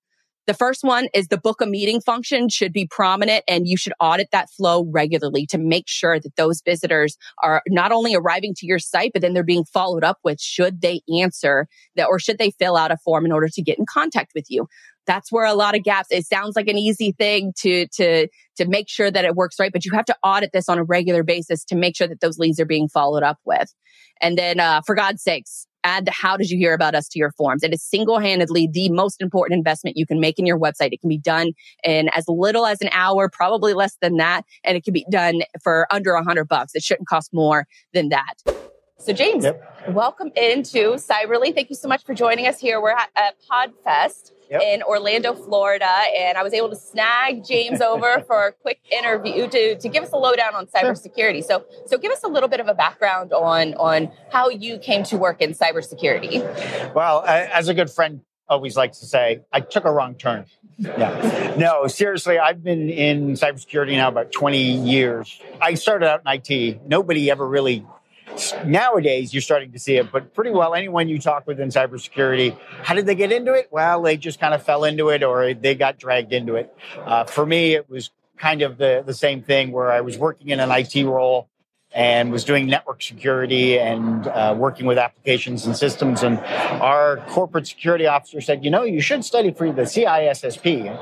the 0.48 0.54
first 0.54 0.82
one 0.82 1.08
is 1.12 1.28
the 1.28 1.36
book 1.36 1.60
a 1.60 1.66
meeting 1.66 2.00
function 2.00 2.48
should 2.48 2.72
be 2.72 2.88
prominent 2.90 3.44
and 3.46 3.68
you 3.68 3.76
should 3.76 3.92
audit 4.00 4.30
that 4.32 4.48
flow 4.48 4.86
regularly 4.90 5.44
to 5.44 5.58
make 5.58 5.84
sure 5.86 6.18
that 6.18 6.36
those 6.36 6.62
visitors 6.62 7.18
are 7.42 7.62
not 7.68 7.92
only 7.92 8.14
arriving 8.14 8.54
to 8.56 8.66
your 8.66 8.78
site, 8.78 9.10
but 9.12 9.20
then 9.20 9.34
they're 9.34 9.44
being 9.44 9.66
followed 9.66 10.02
up 10.02 10.16
with 10.24 10.40
should 10.40 10.80
they 10.80 11.02
answer 11.20 11.68
that 11.96 12.06
or 12.06 12.18
should 12.18 12.38
they 12.38 12.50
fill 12.52 12.78
out 12.78 12.90
a 12.90 12.96
form 12.96 13.26
in 13.26 13.30
order 13.30 13.48
to 13.52 13.62
get 13.62 13.78
in 13.78 13.84
contact 13.86 14.32
with 14.34 14.46
you. 14.48 14.66
That's 15.06 15.30
where 15.30 15.44
a 15.44 15.52
lot 15.52 15.76
of 15.76 15.84
gaps 15.84 16.08
it 16.10 16.24
sounds 16.24 16.56
like 16.56 16.68
an 16.68 16.78
easy 16.78 17.12
thing 17.12 17.52
to 17.58 17.86
to 17.96 18.28
to 18.56 18.66
make 18.66 18.88
sure 18.88 19.10
that 19.10 19.26
it 19.26 19.34
works 19.34 19.56
right 19.60 19.72
but 19.72 19.84
you 19.84 19.92
have 19.92 20.04
to 20.06 20.16
audit 20.22 20.50
this 20.52 20.68
on 20.68 20.78
a 20.78 20.84
regular 20.84 21.22
basis 21.22 21.64
to 21.66 21.76
make 21.76 21.96
sure 21.96 22.08
that 22.08 22.20
those 22.20 22.38
leads 22.38 22.58
are 22.58 22.66
being 22.66 22.88
followed 22.88 23.22
up 23.22 23.38
with. 23.44 23.72
And 24.20 24.36
then 24.38 24.60
uh, 24.60 24.80
for 24.86 24.94
god's 24.94 25.22
sakes 25.22 25.67
add 25.84 26.06
the 26.06 26.10
how 26.10 26.36
did 26.36 26.50
you 26.50 26.58
hear 26.58 26.74
about 26.74 26.94
us 26.94 27.08
to 27.08 27.18
your 27.18 27.32
forms. 27.32 27.62
It 27.62 27.72
is 27.72 27.82
single-handedly 27.82 28.70
the 28.72 28.88
most 28.90 29.20
important 29.20 29.58
investment 29.58 29.96
you 29.96 30.06
can 30.06 30.20
make 30.20 30.38
in 30.38 30.46
your 30.46 30.58
website. 30.58 30.92
It 30.92 31.00
can 31.00 31.08
be 31.08 31.18
done 31.18 31.52
in 31.84 32.08
as 32.14 32.24
little 32.28 32.66
as 32.66 32.80
an 32.80 32.90
hour, 32.92 33.28
probably 33.28 33.74
less 33.74 33.96
than 34.00 34.16
that, 34.16 34.44
and 34.64 34.76
it 34.76 34.84
can 34.84 34.92
be 34.92 35.06
done 35.10 35.42
for 35.62 35.86
under 35.90 36.12
a 36.14 36.24
hundred 36.24 36.46
bucks. 36.46 36.72
It 36.74 36.82
shouldn't 36.82 37.08
cost 37.08 37.30
more 37.32 37.66
than 37.92 38.08
that. 38.10 38.34
So 39.00 39.12
James, 39.12 39.44
yep. 39.44 39.62
welcome 39.90 40.32
into 40.34 40.94
Cyberly. 40.94 41.54
Thank 41.54 41.70
you 41.70 41.76
so 41.76 41.86
much 41.86 42.04
for 42.04 42.14
joining 42.14 42.48
us 42.48 42.58
here. 42.58 42.80
We're 42.80 42.90
at, 42.90 43.36
Podfest 43.48 44.32
yep. 44.50 44.60
in 44.60 44.82
Orlando, 44.82 45.34
Florida. 45.34 45.88
And 46.16 46.36
I 46.36 46.42
was 46.42 46.52
able 46.52 46.68
to 46.70 46.76
snag 46.76 47.44
James 47.44 47.80
over 47.80 48.24
for 48.26 48.48
a 48.48 48.52
quick 48.52 48.80
interview 48.90 49.48
to, 49.48 49.78
to 49.78 49.88
give 49.88 50.02
us 50.02 50.10
a 50.10 50.16
lowdown 50.16 50.56
on 50.56 50.66
cybersecurity. 50.66 51.44
So, 51.44 51.64
so 51.86 51.96
give 51.96 52.10
us 52.10 52.24
a 52.24 52.26
little 52.26 52.48
bit 52.48 52.58
of 52.58 52.66
a 52.66 52.74
background 52.74 53.32
on, 53.32 53.74
on 53.74 54.10
how 54.32 54.48
you 54.48 54.78
came 54.78 55.04
to 55.04 55.16
work 55.16 55.40
in 55.40 55.54
cybersecurity. 55.54 56.92
Well, 56.92 57.24
as 57.24 57.68
a 57.68 57.74
good 57.74 57.90
friend 57.90 58.22
always 58.48 58.76
likes 58.76 58.98
to 58.98 59.06
say, 59.06 59.42
I 59.52 59.60
took 59.60 59.84
a 59.84 59.92
wrong 59.92 60.16
turn. 60.16 60.44
Yeah. 60.80 61.56
No, 61.58 61.88
seriously, 61.88 62.38
I've 62.38 62.62
been 62.62 62.88
in 62.88 63.32
cybersecurity 63.32 63.96
now 63.96 64.06
about 64.06 64.30
20 64.30 64.58
years. 64.58 65.40
I 65.60 65.74
started 65.74 66.06
out 66.06 66.22
in 66.24 66.40
IT. 66.40 66.86
Nobody 66.86 67.32
ever 67.32 67.44
really 67.44 67.84
nowadays 68.64 69.32
you're 69.32 69.40
starting 69.42 69.72
to 69.72 69.78
see 69.78 69.96
it, 69.96 70.10
but 70.12 70.34
pretty 70.34 70.50
well 70.50 70.74
anyone 70.74 71.08
you 71.08 71.18
talk 71.18 71.46
with 71.46 71.60
in 71.60 71.68
cybersecurity, 71.68 72.56
how 72.82 72.94
did 72.94 73.06
they 73.06 73.14
get 73.14 73.32
into 73.32 73.54
it? 73.54 73.68
Well, 73.70 74.02
they 74.02 74.16
just 74.16 74.40
kind 74.40 74.54
of 74.54 74.62
fell 74.62 74.84
into 74.84 75.08
it 75.10 75.22
or 75.22 75.54
they 75.54 75.74
got 75.74 75.98
dragged 75.98 76.32
into 76.32 76.56
it. 76.56 76.74
Uh, 76.98 77.24
for 77.24 77.46
me, 77.46 77.74
it 77.74 77.88
was 77.88 78.10
kind 78.36 78.62
of 78.62 78.78
the, 78.78 79.02
the 79.04 79.14
same 79.14 79.42
thing 79.42 79.72
where 79.72 79.90
I 79.90 80.00
was 80.00 80.16
working 80.16 80.48
in 80.48 80.60
an 80.60 80.70
IT 80.70 81.04
role 81.04 81.48
and 81.98 82.30
was 82.30 82.44
doing 82.44 82.66
network 82.66 83.02
security 83.02 83.76
and 83.76 84.28
uh, 84.28 84.54
working 84.56 84.86
with 84.86 84.98
applications 84.98 85.66
and 85.66 85.76
systems. 85.76 86.22
And 86.22 86.38
our 86.38 87.16
corporate 87.26 87.66
security 87.66 88.06
officer 88.06 88.40
said, 88.40 88.64
"You 88.64 88.70
know, 88.70 88.84
you 88.84 89.00
should 89.00 89.24
study 89.24 89.50
for 89.50 89.72
the 89.72 89.82
CISSP." 89.82 90.86
And 90.86 90.96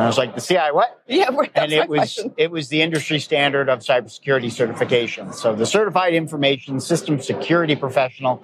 I 0.00 0.06
was 0.06 0.16
like, 0.16 0.36
"The 0.36 0.40
CI 0.40 0.70
what?" 0.70 1.02
Yeah, 1.08 1.30
right, 1.32 1.50
and 1.56 1.72
it 1.72 1.88
was 1.88 1.98
question. 1.98 2.34
it 2.36 2.52
was 2.52 2.68
the 2.68 2.80
industry 2.80 3.18
standard 3.18 3.68
of 3.68 3.80
cybersecurity 3.80 4.52
certification. 4.52 5.32
So 5.32 5.56
the 5.56 5.66
Certified 5.66 6.14
Information 6.14 6.78
System 6.78 7.20
Security 7.20 7.74
Professional 7.74 8.40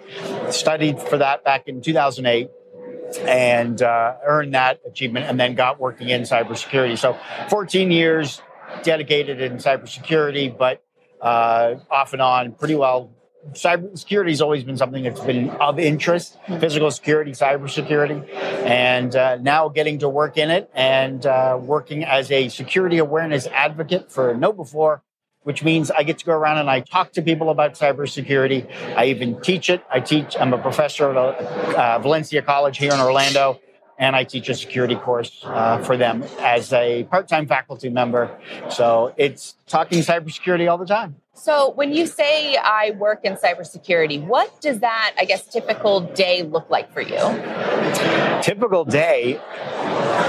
studied 0.51 1.01
for 1.01 1.19
that 1.19 1.45
back 1.45 1.69
in 1.69 1.83
2008 1.83 2.51
and 3.21 3.81
uh, 3.81 4.15
earned 4.27 4.55
that 4.55 4.81
achievement 4.85 5.27
and 5.27 5.39
then 5.39 5.55
got 5.55 5.79
working 5.79 6.09
in 6.09 6.23
cybersecurity. 6.23 6.99
So 6.99 7.17
14 7.49 7.93
years 7.93 8.43
dedicated 8.83 9.41
in 9.41 9.59
cybersecurity, 9.59 10.57
but 10.57 10.83
uh, 11.23 11.77
off 11.91 12.13
and 12.13 12.21
on 12.21 12.53
pretty 12.53 12.75
well. 12.75 13.11
Cybersecurity 13.53 14.29
has 14.29 14.41
always 14.41 14.63
been 14.63 14.77
something 14.77 15.03
that's 15.03 15.21
been 15.21 15.51
of 15.51 15.79
interest, 15.81 16.39
physical 16.61 16.91
security, 16.93 17.33
cybersecurity, 17.33 18.33
and 18.33 19.17
uh, 19.17 19.37
now 19.37 19.69
getting 19.69 19.99
to 19.99 20.09
work 20.09 20.37
in 20.39 20.49
it 20.49 20.71
and 20.75 21.27
uh, 21.27 21.59
working 21.61 22.05
as 22.05 22.31
a 22.31 22.49
security 22.49 22.99
awareness 22.99 23.49
advocate 23.49 24.13
for 24.13 24.33
KnowBe4, 24.33 25.01
which 25.43 25.65
means 25.65 25.91
I 25.91 26.05
get 26.05 26.19
to 26.19 26.25
go 26.25 26.33
around 26.33 26.59
and 26.59 26.71
I 26.71 26.81
talk 26.81 27.13
to 27.15 27.23
people 27.23 27.51
about 27.51 27.75
cybersecurity. 27.75 28.71
I 28.97 29.07
even 29.07 29.41
teach 29.41 29.71
it. 29.71 29.83
I 29.91 29.99
teach, 29.99 30.37
I'm 30.39 30.53
a 30.53 30.59
professor 30.59 31.11
at 31.11 31.17
uh, 31.17 31.99
Valencia 31.99 32.43
College 32.43 32.79
here 32.79 32.93
in 32.93 33.01
Orlando 33.01 33.59
and 34.03 34.17
I 34.17 34.25
teach 34.25 34.49
a 34.49 34.55
security 34.55 34.97
course 34.97 35.45
uh, 35.45 35.79
for 35.79 35.97
them 35.97 36.25
as 36.41 36.73
a 36.73 37.05
part-time 37.05 37.47
faculty 37.47 37.89
member. 37.89 38.37
So 38.69 39.15
it's 39.17 39.55
talking 39.69 40.01
cybersecurity 40.01 40.69
all 40.69 40.77
the 40.77 40.87
time. 40.87 41.15
So 41.35 41.71
when 41.71 41.93
you 41.93 42.09
say 42.09 42.57
I 42.57 42.91
work 42.99 43.21
in 43.23 43.37
cybersecurity, 43.37 44.27
what 44.27 44.61
does 44.61 44.81
that, 44.81 45.15
I 45.17 45.25
guess, 45.25 45.47
typical 45.47 46.01
day 46.01 46.43
look 46.43 46.69
like 46.69 46.93
for 46.93 47.01
you? 47.01 47.17
Typical 48.43 48.85
day, 48.85 49.41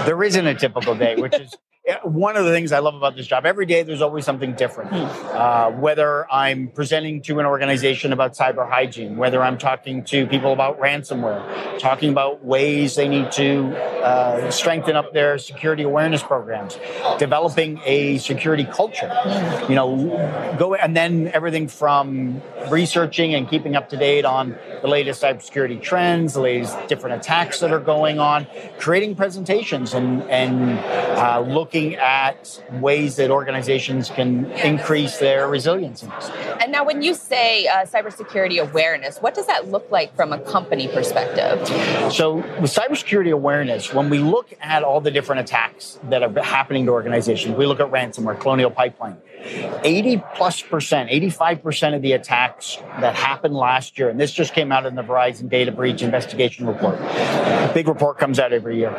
there 0.05 0.21
isn't 0.23 0.45
a 0.45 0.53
typical 0.53 0.93
day, 0.93 1.15
which 1.15 1.33
is 1.33 1.57
one 2.03 2.37
of 2.37 2.45
the 2.45 2.51
things 2.51 2.71
I 2.71 2.79
love 2.79 2.95
about 2.95 3.17
this 3.17 3.27
job, 3.27 3.45
every 3.45 3.65
day 3.65 3.83
there's 3.83 4.01
always 4.01 4.23
something 4.23 4.53
different. 4.53 4.91
Hmm. 4.91 5.37
Uh, 5.37 5.71
whether 5.71 6.31
I'm 6.31 6.69
presenting 6.69 7.21
to 7.23 7.39
an 7.39 7.45
organization 7.45 8.13
about 8.13 8.35
cyber 8.35 8.69
hygiene, 8.69 9.17
whether 9.17 9.43
I'm 9.43 9.57
talking 9.57 10.03
to 10.05 10.25
people 10.27 10.53
about 10.53 10.79
ransomware, 10.79 11.79
talking 11.79 12.09
about 12.09 12.43
ways 12.43 12.95
they 12.95 13.09
need 13.09 13.33
to 13.33 13.75
uh, 14.01 14.49
strengthen 14.49 14.95
up 14.95 15.11
their 15.13 15.37
security 15.37 15.83
awareness 15.83 16.23
programs, 16.23 16.79
developing 17.19 17.81
a 17.83 18.17
security 18.17 18.63
culture, 18.63 19.09
hmm. 19.09 19.69
you 19.69 19.75
know, 19.75 20.55
go 20.57 20.75
and 20.75 20.95
then 20.95 21.29
everything 21.33 21.67
from 21.67 22.41
researching 22.69 23.35
and 23.35 23.49
keeping 23.49 23.75
up 23.75 23.89
to 23.89 23.97
date 23.97 24.23
on 24.23 24.55
the 24.81 24.87
latest 24.87 25.21
cybersecurity 25.21 25.81
trends, 25.81 26.33
the 26.33 26.41
latest 26.41 26.77
different 26.87 27.17
attacks 27.17 27.59
that 27.59 27.71
are 27.71 27.79
going 27.79 28.19
on, 28.19 28.47
creating 28.79 29.15
presentations 29.15 29.93
and 29.93 30.23
and 30.29 30.79
uh, 31.19 31.41
looking 31.41 31.72
looking 31.73 31.95
at 31.95 32.61
ways 32.73 33.15
that 33.15 33.31
organizations 33.31 34.09
can 34.09 34.45
increase 34.51 35.17
their 35.17 35.47
resilience. 35.47 36.03
And 36.61 36.71
now, 36.71 36.83
when 36.85 37.01
you 37.01 37.15
say 37.15 37.67
uh, 37.67 37.85
cybersecurity 37.85 38.59
awareness, 38.59 39.17
what 39.19 39.33
does 39.33 39.47
that 39.47 39.69
look 39.69 39.89
like 39.89 40.15
from 40.15 40.33
a 40.33 40.39
company 40.39 40.87
perspective? 40.87 41.67
So, 42.13 42.35
with 42.35 42.71
cybersecurity 42.71 43.31
awareness, 43.31 43.93
when 43.93 44.09
we 44.09 44.19
look 44.19 44.53
at 44.61 44.83
all 44.83 45.01
the 45.01 45.11
different 45.11 45.41
attacks 45.41 45.99
that 46.09 46.21
are 46.21 46.43
happening 46.43 46.85
to 46.85 46.91
organizations, 46.91 47.57
we 47.57 47.65
look 47.65 47.79
at 47.79 47.89
ransomware, 47.89 48.39
Colonial 48.39 48.69
Pipeline. 48.69 49.17
80 49.45 50.23
plus 50.35 50.61
percent, 50.61 51.09
85% 51.09 51.95
of 51.95 52.01
the 52.01 52.13
attacks 52.13 52.77
that 52.99 53.15
happened 53.15 53.53
last 53.53 53.99
year, 53.99 54.09
and 54.09 54.19
this 54.19 54.31
just 54.31 54.53
came 54.53 54.71
out 54.71 54.85
in 54.85 54.95
the 54.95 55.01
Verizon 55.01 55.49
data 55.49 55.71
breach 55.71 56.01
investigation 56.01 56.65
report. 56.65 56.95
A 56.99 57.71
big 57.73 57.87
report 57.87 58.17
comes 58.17 58.39
out 58.39 58.53
every 58.53 58.77
year. 58.77 58.95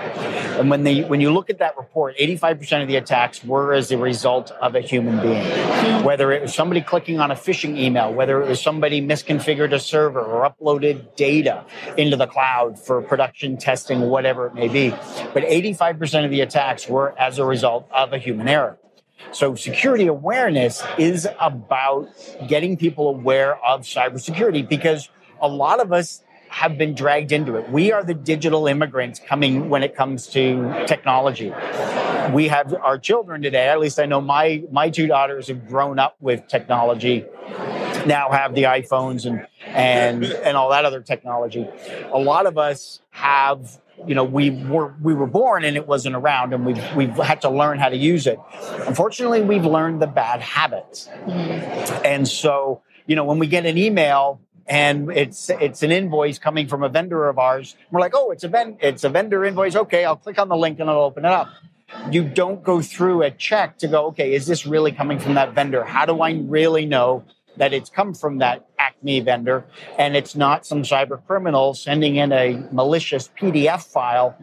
And 0.59 0.70
when 0.70 0.85
they 0.85 1.02
when 1.02 1.20
you 1.20 1.33
look 1.33 1.50
at 1.50 1.59
that 1.59 1.76
report, 1.76 2.16
85% 2.18 2.83
of 2.83 2.88
the 2.88 2.96
attacks 2.96 3.42
were 3.42 3.72
as 3.72 3.90
a 3.90 3.98
result 3.98 4.50
of 4.52 4.74
a 4.74 4.80
human 4.80 5.20
being. 5.20 6.04
Whether 6.04 6.33
it 6.33 6.42
was 6.42 6.54
somebody 6.54 6.80
clicking 6.80 7.20
on 7.20 7.30
a 7.30 7.35
phishing 7.35 7.78
email, 7.78 8.12
whether 8.12 8.42
it 8.42 8.48
was 8.48 8.61
somebody 8.61 9.00
misconfigured 9.00 9.72
a 9.72 9.80
server 9.80 10.20
or 10.20 10.48
uploaded 10.48 11.16
data 11.16 11.64
into 11.96 12.16
the 12.16 12.26
cloud 12.26 12.78
for 12.78 13.00
production 13.02 13.57
testing, 13.57 14.00
whatever 14.02 14.46
it 14.46 14.54
may 14.54 14.68
be. 14.68 14.90
But 15.33 15.44
85% 15.44 16.24
of 16.24 16.30
the 16.30 16.42
attacks 16.42 16.88
were 16.88 17.18
as 17.18 17.38
a 17.38 17.44
result 17.44 17.88
of 17.90 18.12
a 18.12 18.18
human 18.18 18.48
error. 18.48 18.78
So 19.32 19.54
security 19.54 20.06
awareness 20.06 20.82
is 20.98 21.28
about 21.40 22.08
getting 22.48 22.76
people 22.76 23.08
aware 23.08 23.56
of 23.64 23.82
cybersecurity 23.82 24.68
because 24.68 25.08
a 25.40 25.48
lot 25.48 25.80
of 25.80 25.92
us 25.92 26.22
have 26.48 26.78
been 26.78 26.94
dragged 26.94 27.32
into 27.32 27.56
it. 27.56 27.68
We 27.68 27.90
are 27.90 28.04
the 28.04 28.14
digital 28.14 28.68
immigrants 28.68 29.18
coming 29.18 29.68
when 29.68 29.82
it 29.82 29.96
comes 29.96 30.28
to 30.28 30.84
technology. 30.87 31.52
We 32.32 32.46
have 32.46 32.72
our 32.74 32.96
children 32.96 33.42
today, 33.42 33.68
at 33.68 33.80
least 33.80 33.98
I 33.98 34.06
know 34.06 34.20
my, 34.20 34.62
my 34.70 34.88
two 34.88 35.08
daughters 35.08 35.48
have 35.48 35.66
grown 35.68 35.98
up 35.98 36.16
with 36.20 36.46
technology, 36.46 37.24
now 38.06 38.30
have 38.30 38.54
the 38.54 38.62
iPhones 38.62 39.26
and, 39.26 39.46
and, 39.66 40.24
and 40.24 40.56
all 40.56 40.70
that 40.70 40.84
other 40.84 41.00
technology. 41.00 41.66
A 42.12 42.18
lot 42.18 42.46
of 42.46 42.56
us 42.56 43.00
have 43.10 43.80
you 44.07 44.14
know 44.14 44.24
we 44.24 44.50
were 44.50 44.94
we 45.02 45.14
were 45.14 45.26
born 45.26 45.64
and 45.64 45.76
it 45.76 45.87
wasn't 45.87 46.14
around 46.14 46.52
and 46.52 46.66
we've 46.66 46.96
we've 46.96 47.16
had 47.16 47.40
to 47.42 47.50
learn 47.50 47.78
how 47.78 47.88
to 47.88 47.96
use 47.96 48.26
it. 48.26 48.38
Unfortunately 48.87 49.42
we've 49.42 49.64
learned 49.64 50.02
the 50.02 50.07
bad 50.07 50.40
habits. 50.40 51.09
Mm-hmm. 51.26 52.04
and 52.04 52.26
so 52.28 52.83
you 53.07 53.16
know 53.16 53.24
when 53.24 53.38
we 53.38 53.46
get 53.46 53.66
an 53.66 53.78
email 53.78 54.40
and 54.66 55.11
it's 55.11 55.50
it's 55.50 55.83
an 55.83 55.92
invoice 55.92 56.38
coming 56.38 56.66
from 56.66 56.83
a 56.83 56.88
vendor 56.88 57.28
of 57.28 57.38
ours 57.38 57.76
we're 57.90 58.00
like 58.00 58.12
oh 58.14 58.30
it's 58.30 58.44
a 58.44 58.48
ven- 58.48 58.78
it's 58.80 59.04
a 59.04 59.09
vendor 59.09 59.44
invoice. 59.44 59.76
Okay 59.76 60.04
i'll 60.04 60.16
click 60.16 60.38
on 60.38 60.48
the 60.48 60.57
link 60.57 60.80
and 60.80 60.88
i'll 60.90 61.02
open 61.02 61.24
it 61.24 61.30
up. 61.30 61.48
You 62.11 62.24
don't 62.24 62.62
go 62.62 62.80
through 62.83 63.22
a 63.22 63.30
check 63.30 63.78
to 63.78 63.88
go 63.88 64.07
okay 64.07 64.35
is 64.35 64.46
this 64.46 64.66
really 64.66 64.92
coming 64.92 65.18
from 65.18 65.35
that 65.35 65.54
vendor? 65.54 65.85
How 65.85 66.07
do 66.07 66.20
i 66.20 66.33
really 66.33 66.87
know 66.87 67.24
that 67.57 67.72
it's 67.72 67.88
come 67.90 68.14
from 68.14 68.38
that 68.38 68.66
Acme 68.84 69.20
vendor, 69.20 69.64
and 69.98 70.16
it's 70.16 70.34
not 70.36 70.66
some 70.66 70.82
cyber 70.82 71.24
criminal 71.26 71.74
sending 71.74 72.16
in 72.16 72.32
a 72.32 72.62
malicious 72.70 73.30
PDF 73.40 73.82
file 73.82 74.36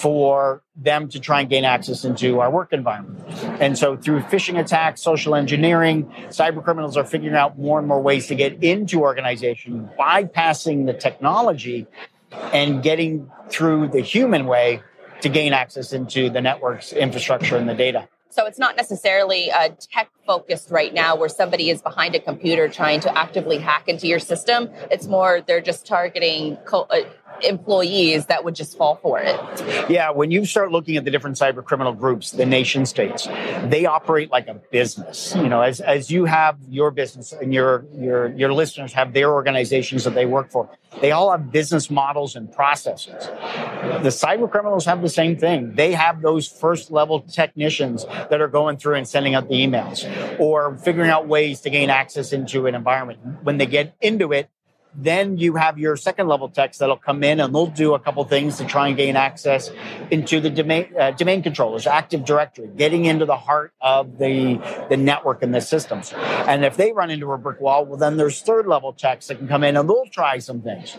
for 0.00 0.62
them 0.76 1.08
to 1.08 1.20
try 1.20 1.40
and 1.40 1.50
gain 1.50 1.64
access 1.64 2.04
into 2.04 2.40
our 2.40 2.50
work 2.50 2.72
environment. 2.72 3.24
And 3.60 3.76
so 3.76 3.96
through 3.96 4.20
phishing 4.22 4.58
attacks, 4.58 5.02
social 5.02 5.34
engineering, 5.34 6.12
cyber 6.28 6.62
criminals 6.62 6.96
are 6.96 7.04
figuring 7.04 7.36
out 7.36 7.58
more 7.58 7.78
and 7.78 7.86
more 7.86 8.00
ways 8.00 8.26
to 8.28 8.34
get 8.34 8.62
into 8.62 9.00
organizations, 9.00 9.88
bypassing 9.98 10.86
the 10.86 10.94
technology 10.94 11.86
and 12.52 12.82
getting 12.82 13.30
through 13.48 13.88
the 13.88 14.00
human 14.00 14.46
way 14.46 14.82
to 15.20 15.28
gain 15.28 15.52
access 15.52 15.92
into 15.92 16.30
the 16.30 16.40
network's 16.40 16.92
infrastructure 16.92 17.56
and 17.56 17.68
the 17.68 17.74
data. 17.74 18.08
So 18.30 18.46
it's 18.46 18.58
not 18.58 18.76
necessarily 18.76 19.50
uh, 19.50 19.70
tech 19.80 20.10
focused 20.26 20.70
right 20.70 20.92
now 20.92 21.16
where 21.16 21.28
somebody 21.28 21.70
is 21.70 21.80
behind 21.80 22.14
a 22.14 22.20
computer 22.20 22.68
trying 22.68 23.00
to 23.00 23.18
actively 23.18 23.56
hack 23.58 23.88
into 23.88 24.06
your 24.06 24.18
system. 24.18 24.68
It's 24.90 25.06
more 25.06 25.40
they're 25.40 25.62
just 25.62 25.86
targeting 25.86 26.58
uh, 26.72 27.00
employees 27.42 28.26
that 28.26 28.44
would 28.44 28.54
just 28.54 28.76
fall 28.76 28.96
for 28.96 29.18
it. 29.18 29.38
Yeah, 29.90 30.10
when 30.10 30.30
you 30.30 30.44
start 30.44 30.72
looking 30.72 30.96
at 30.96 31.04
the 31.04 31.10
different 31.10 31.36
cyber 31.36 31.64
criminal 31.64 31.92
groups, 31.92 32.32
the 32.32 32.46
nation 32.46 32.86
states, 32.86 33.26
they 33.64 33.86
operate 33.86 34.30
like 34.30 34.48
a 34.48 34.54
business. 34.54 35.34
You 35.34 35.48
know, 35.48 35.62
as, 35.62 35.80
as 35.80 36.10
you 36.10 36.24
have 36.24 36.58
your 36.68 36.90
business 36.90 37.32
and 37.32 37.52
your 37.52 37.84
your 37.94 38.28
your 38.28 38.52
listeners 38.52 38.92
have 38.92 39.12
their 39.12 39.32
organizations 39.32 40.04
that 40.04 40.14
they 40.14 40.26
work 40.26 40.50
for, 40.50 40.68
they 41.00 41.12
all 41.12 41.30
have 41.30 41.52
business 41.52 41.90
models 41.90 42.34
and 42.34 42.52
processes. 42.52 43.26
The 44.02 44.10
cyber 44.10 44.50
criminals 44.50 44.84
have 44.86 45.02
the 45.02 45.08
same 45.08 45.36
thing. 45.36 45.74
They 45.74 45.92
have 45.92 46.22
those 46.22 46.48
first 46.48 46.90
level 46.90 47.20
technicians 47.20 48.04
that 48.04 48.40
are 48.40 48.48
going 48.48 48.78
through 48.78 48.94
and 48.94 49.08
sending 49.08 49.34
out 49.34 49.48
the 49.48 49.54
emails 49.54 50.04
or 50.40 50.76
figuring 50.78 51.10
out 51.10 51.28
ways 51.28 51.60
to 51.62 51.70
gain 51.70 51.90
access 51.90 52.32
into 52.32 52.66
an 52.66 52.74
environment. 52.74 53.20
When 53.42 53.58
they 53.58 53.66
get 53.66 53.94
into 54.00 54.32
it, 54.32 54.50
then 54.94 55.36
you 55.38 55.56
have 55.56 55.78
your 55.78 55.96
second 55.96 56.28
level 56.28 56.48
techs 56.48 56.78
that'll 56.78 56.96
come 56.96 57.22
in 57.22 57.40
and 57.40 57.54
they'll 57.54 57.66
do 57.66 57.94
a 57.94 57.98
couple 57.98 58.24
things 58.24 58.56
to 58.58 58.64
try 58.64 58.88
and 58.88 58.96
gain 58.96 59.16
access 59.16 59.70
into 60.10 60.40
the 60.40 60.50
domain, 60.50 60.92
uh, 60.98 61.10
domain 61.12 61.42
controllers, 61.42 61.86
Active 61.86 62.24
Directory, 62.24 62.68
getting 62.76 63.04
into 63.04 63.24
the 63.24 63.36
heart 63.36 63.72
of 63.80 64.18
the, 64.18 64.86
the 64.88 64.96
network 64.96 65.42
and 65.42 65.54
the 65.54 65.60
systems. 65.60 66.12
And 66.14 66.64
if 66.64 66.76
they 66.76 66.92
run 66.92 67.10
into 67.10 67.30
a 67.32 67.38
brick 67.38 67.60
wall, 67.60 67.84
well, 67.84 67.98
then 67.98 68.16
there's 68.16 68.40
third 68.40 68.66
level 68.66 68.92
techs 68.92 69.28
that 69.28 69.36
can 69.36 69.48
come 69.48 69.64
in 69.64 69.76
and 69.76 69.88
they'll 69.88 70.06
try 70.06 70.38
some 70.38 70.62
things. 70.62 70.96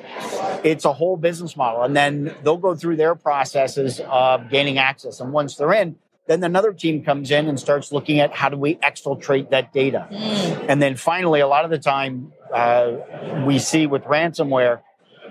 It's 0.64 0.86
a 0.86 0.94
whole 0.94 1.18
business 1.18 1.58
model. 1.58 1.84
And 1.84 1.96
then 1.96 2.36
they'll 2.44 2.58
go 2.58 2.76
through 2.76 2.96
their 2.98 3.16
processes 3.16 4.02
of 4.08 4.50
gaining 4.50 4.78
access. 4.78 5.20
And 5.20 5.34
once 5.34 5.56
they're 5.56 5.74
in, 5.74 5.98
then 6.30 6.44
another 6.44 6.74
team 6.74 7.04
comes 7.04 7.32
in 7.32 7.48
and 7.48 7.60
starts 7.60 7.92
looking 7.92 8.20
at 8.20 8.32
how 8.36 8.50
do 8.50 8.58
we 8.58 8.76
exfiltrate 8.76 9.50
that 9.50 9.74
data. 9.74 10.08
Mm. 10.12 10.66
And 10.70 10.82
then 10.82 10.96
finally, 10.96 11.40
a 11.40 11.48
lot 11.48 11.66
of 11.66 11.72
the 11.72 11.80
time, 11.80 12.32
uh, 12.54 13.44
we 13.46 13.60
see 13.60 13.88
with 13.88 14.04
ransomware, 14.04 14.82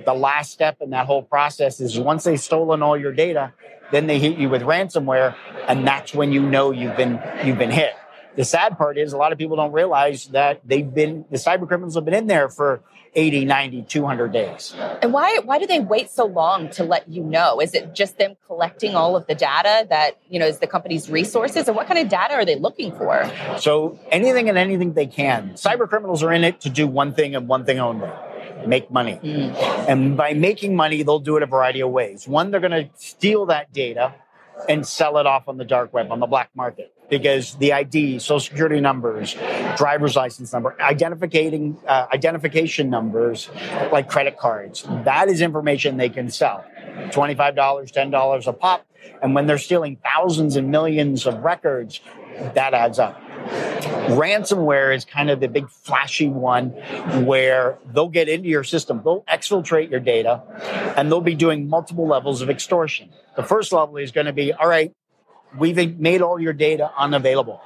the 0.05 0.15
last 0.15 0.53
step 0.53 0.79
in 0.81 0.91
that 0.91 1.07
whole 1.07 1.23
process 1.23 1.81
is 1.81 1.99
once 1.99 2.25
they've 2.25 2.41
stolen 2.41 2.83
all 2.83 2.97
your 2.97 3.13
data, 3.13 3.53
then 3.91 4.07
they 4.07 4.19
hit 4.19 4.39
you 4.39 4.49
with 4.49 4.63
ransomware, 4.63 5.35
and 5.67 5.87
that's 5.87 6.15
when 6.15 6.33
you 6.33 6.43
know 6.43 6.71
you've 6.71 6.97
been 6.97 7.21
you've 7.45 7.59
been 7.59 7.71
hit. 7.71 7.95
The 8.37 8.45
sad 8.45 8.79
part 8.79 8.99
is 8.99 9.13
a 9.13 9.17
lot 9.17 9.33
of 9.33 9.39
people 9.39 9.57
don't 9.57 9.73
realize 9.73 10.27
that 10.27 10.61
they've 10.65 10.93
been 10.93 11.25
the 11.31 11.39
cyber 11.39 11.67
criminals 11.67 11.95
have 11.95 12.05
been 12.05 12.15
in 12.15 12.27
there 12.27 12.49
for 12.49 12.83
80, 13.19 13.47
90, 13.47 13.83
200 13.83 14.33
days. 14.33 14.75
And 15.03 15.13
why 15.13 15.41
why 15.45 15.59
do 15.59 15.67
they 15.67 15.81
wait 15.81 16.09
so 16.09 16.25
long 16.25 16.71
to 16.71 16.85
let 16.85 17.09
you 17.09 17.25
know? 17.25 17.61
Is 17.61 17.75
it 17.75 17.93
just 17.93 18.17
them 18.17 18.37
collecting 18.47 18.95
all 18.95 19.17
of 19.17 19.27
the 19.27 19.35
data 19.35 19.87
that, 19.91 20.19
you 20.29 20.39
know, 20.39 20.47
is 20.47 20.61
the 20.61 20.69
company's 20.69 21.11
resources 21.11 21.69
or 21.69 21.73
what 21.73 21.89
kind 21.89 21.99
of 21.99 22.09
data 22.09 22.35
are 22.35 22.45
they 22.45 22.55
looking 22.55 22.93
for? 22.93 23.29
So, 23.59 23.99
anything 24.13 24.49
and 24.49 24.57
anything 24.57 24.93
they 24.93 25.07
can. 25.07 25.51
Cyber 25.55 25.89
criminals 25.89 26.23
are 26.23 26.33
in 26.33 26.45
it 26.45 26.61
to 26.61 26.71
do 26.71 26.87
one 26.87 27.13
thing 27.13 27.35
and 27.35 27.49
one 27.49 27.65
thing 27.65 27.81
only. 27.81 28.09
Make 28.67 28.89
money. 28.91 29.19
Mm. 29.23 29.89
And 29.89 30.17
by 30.17 30.35
making 30.35 30.77
money, 30.77 31.03
they'll 31.03 31.19
do 31.19 31.37
it 31.37 31.43
a 31.43 31.47
variety 31.47 31.81
of 31.81 31.91
ways. 31.91 32.29
One, 32.29 32.53
they're 32.53 32.61
going 32.61 32.71
to 32.71 32.89
steal 32.95 33.47
that 33.47 33.73
data 33.73 34.15
and 34.69 34.87
sell 34.87 35.19
it 35.19 35.27
off 35.27 35.49
on 35.49 35.57
the 35.57 35.65
dark 35.65 35.93
web, 35.93 36.13
on 36.13 36.21
the 36.21 36.27
black 36.27 36.51
market 36.55 36.93
because 37.09 37.55
the 37.57 37.73
ID, 37.73 38.19
social 38.19 38.41
security 38.41 38.81
numbers, 38.81 39.35
driver's 39.77 40.17
license 40.17 40.53
number, 40.53 40.81
identifying 40.81 41.77
uh, 41.87 42.07
identification 42.13 42.91
numbers 42.91 43.51
like 43.93 44.09
credit 44.09 44.39
cards, 44.39 44.85
that 45.05 45.29
is 45.29 45.41
information 45.41 45.97
they 45.97 46.09
can 46.09 46.31
sell. 46.31 46.65
$25, 47.11 47.55
$10 47.55 48.47
a 48.47 48.53
pop. 48.53 48.87
And 49.23 49.35
when 49.35 49.47
they're 49.47 49.59
stealing 49.59 49.97
thousands 50.05 50.57
and 50.57 50.71
millions 50.71 51.27
of 51.27 51.39
records, 51.43 52.01
that 52.55 52.75
adds 52.75 52.99
up. 52.99 53.21
Ransomware 54.09 54.95
is 54.95 55.05
kind 55.05 55.31
of 55.31 55.41
the 55.41 55.49
big 55.49 55.69
flashy 55.69 56.29
one 56.29 56.71
where 57.25 57.79
they'll 57.93 58.09
get 58.09 58.29
into 58.29 58.49
your 58.49 58.65
system, 58.65 59.01
they'll 59.05 59.23
exfiltrate 59.23 59.91
your 59.91 60.01
data, 60.01 60.43
and 60.97 61.11
they'll 61.11 61.21
be 61.21 61.35
doing 61.35 61.69
multiple 61.69 62.07
levels 62.07 62.43
of 62.43 62.51
extortion. 62.51 63.11
The 63.37 63.43
first 63.43 63.73
level 63.73 63.97
is 63.97 64.11
going 64.11 64.27
to 64.27 64.33
be 64.33 64.53
all 64.53 64.69
right, 64.69 64.93
we've 65.57 65.99
made 65.99 66.23
all 66.23 66.41
your 66.41 66.53
data 66.53 66.91
unavailable. 66.97 67.61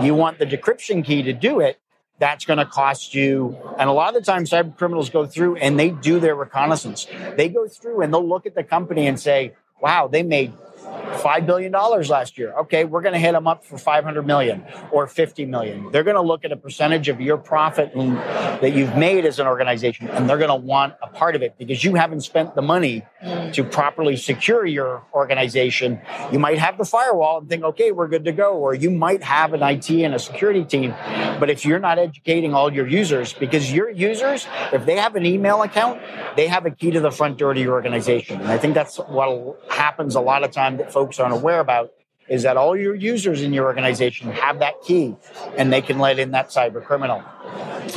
You 0.00 0.14
want 0.14 0.38
the 0.38 0.46
decryption 0.46 1.04
key 1.04 1.22
to 1.22 1.32
do 1.32 1.60
it. 1.60 1.78
That's 2.18 2.44
going 2.44 2.58
to 2.58 2.66
cost 2.66 3.14
you. 3.14 3.56
And 3.78 3.88
a 3.88 3.92
lot 3.92 4.14
of 4.14 4.24
the 4.24 4.30
time, 4.30 4.44
cyber 4.44 4.76
criminals 4.76 5.10
go 5.10 5.26
through 5.26 5.56
and 5.56 5.78
they 5.78 5.90
do 5.90 6.20
their 6.20 6.34
reconnaissance. 6.34 7.06
They 7.36 7.48
go 7.48 7.66
through 7.66 8.02
and 8.02 8.12
they'll 8.12 8.28
look 8.28 8.46
at 8.46 8.54
the 8.54 8.62
company 8.62 9.06
and 9.06 9.18
say, 9.18 9.54
wow, 9.80 10.06
they 10.06 10.22
made 10.22 10.52
$5 10.84 11.46
billion 11.46 11.72
last 11.72 12.38
year. 12.38 12.52
Okay, 12.60 12.84
we're 12.84 13.02
going 13.02 13.14
to 13.14 13.18
hit 13.18 13.32
them 13.32 13.46
up 13.48 13.64
for 13.64 13.76
500 13.76 14.24
million 14.24 14.64
or 14.92 15.06
50 15.06 15.46
million. 15.46 15.90
They're 15.90 16.04
going 16.04 16.16
to 16.16 16.22
look 16.22 16.44
at 16.44 16.52
a 16.52 16.56
percentage 16.56 17.08
of 17.08 17.20
your 17.20 17.38
profit 17.38 17.92
that 17.94 18.72
you've 18.72 18.96
made 18.96 19.24
as 19.26 19.40
an 19.40 19.46
organization 19.46 20.08
and 20.08 20.28
they're 20.28 20.38
going 20.38 20.48
to 20.50 20.54
want 20.54 20.94
a 21.02 21.08
part 21.08 21.34
of 21.34 21.42
it 21.42 21.56
because 21.58 21.82
you 21.82 21.94
haven't 21.94 22.20
spent 22.20 22.54
the 22.54 22.62
money. 22.62 23.04
To 23.52 23.64
properly 23.64 24.16
secure 24.16 24.66
your 24.66 25.02
organization. 25.14 26.00
You 26.32 26.38
might 26.38 26.58
have 26.58 26.78
the 26.78 26.84
firewall 26.84 27.38
and 27.38 27.48
think, 27.48 27.62
okay, 27.64 27.92
we're 27.92 28.08
good 28.08 28.24
to 28.24 28.32
go. 28.32 28.54
Or 28.54 28.74
you 28.74 28.90
might 28.90 29.22
have 29.22 29.52
an 29.52 29.62
IT 29.62 29.90
and 29.90 30.14
a 30.14 30.18
security 30.18 30.64
team. 30.64 30.94
But 31.38 31.50
if 31.50 31.64
you're 31.64 31.78
not 31.78 31.98
educating 31.98 32.54
all 32.54 32.72
your 32.72 32.86
users, 32.86 33.32
because 33.32 33.72
your 33.72 33.90
users, 33.90 34.46
if 34.72 34.86
they 34.86 34.96
have 34.96 35.16
an 35.16 35.26
email 35.26 35.62
account, 35.62 36.00
they 36.36 36.46
have 36.46 36.66
a 36.66 36.70
key 36.70 36.90
to 36.90 37.00
the 37.00 37.10
front 37.10 37.38
door 37.38 37.54
to 37.54 37.60
your 37.60 37.72
organization. 37.72 38.40
And 38.40 38.48
I 38.48 38.58
think 38.58 38.74
that's 38.74 38.96
what 38.96 39.60
happens 39.70 40.14
a 40.14 40.20
lot 40.20 40.44
of 40.44 40.50
times 40.50 40.78
that 40.78 40.92
folks 40.92 41.20
aren't 41.20 41.34
aware 41.34 41.60
about 41.60 41.92
is 42.32 42.44
that 42.44 42.56
all 42.56 42.74
your 42.74 42.94
users 42.94 43.42
in 43.42 43.52
your 43.52 43.66
organization 43.66 44.32
have 44.32 44.58
that 44.60 44.80
key 44.80 45.14
and 45.58 45.70
they 45.70 45.82
can 45.82 45.98
let 45.98 46.18
in 46.18 46.30
that 46.30 46.48
cyber 46.48 46.82
criminal. 46.82 47.22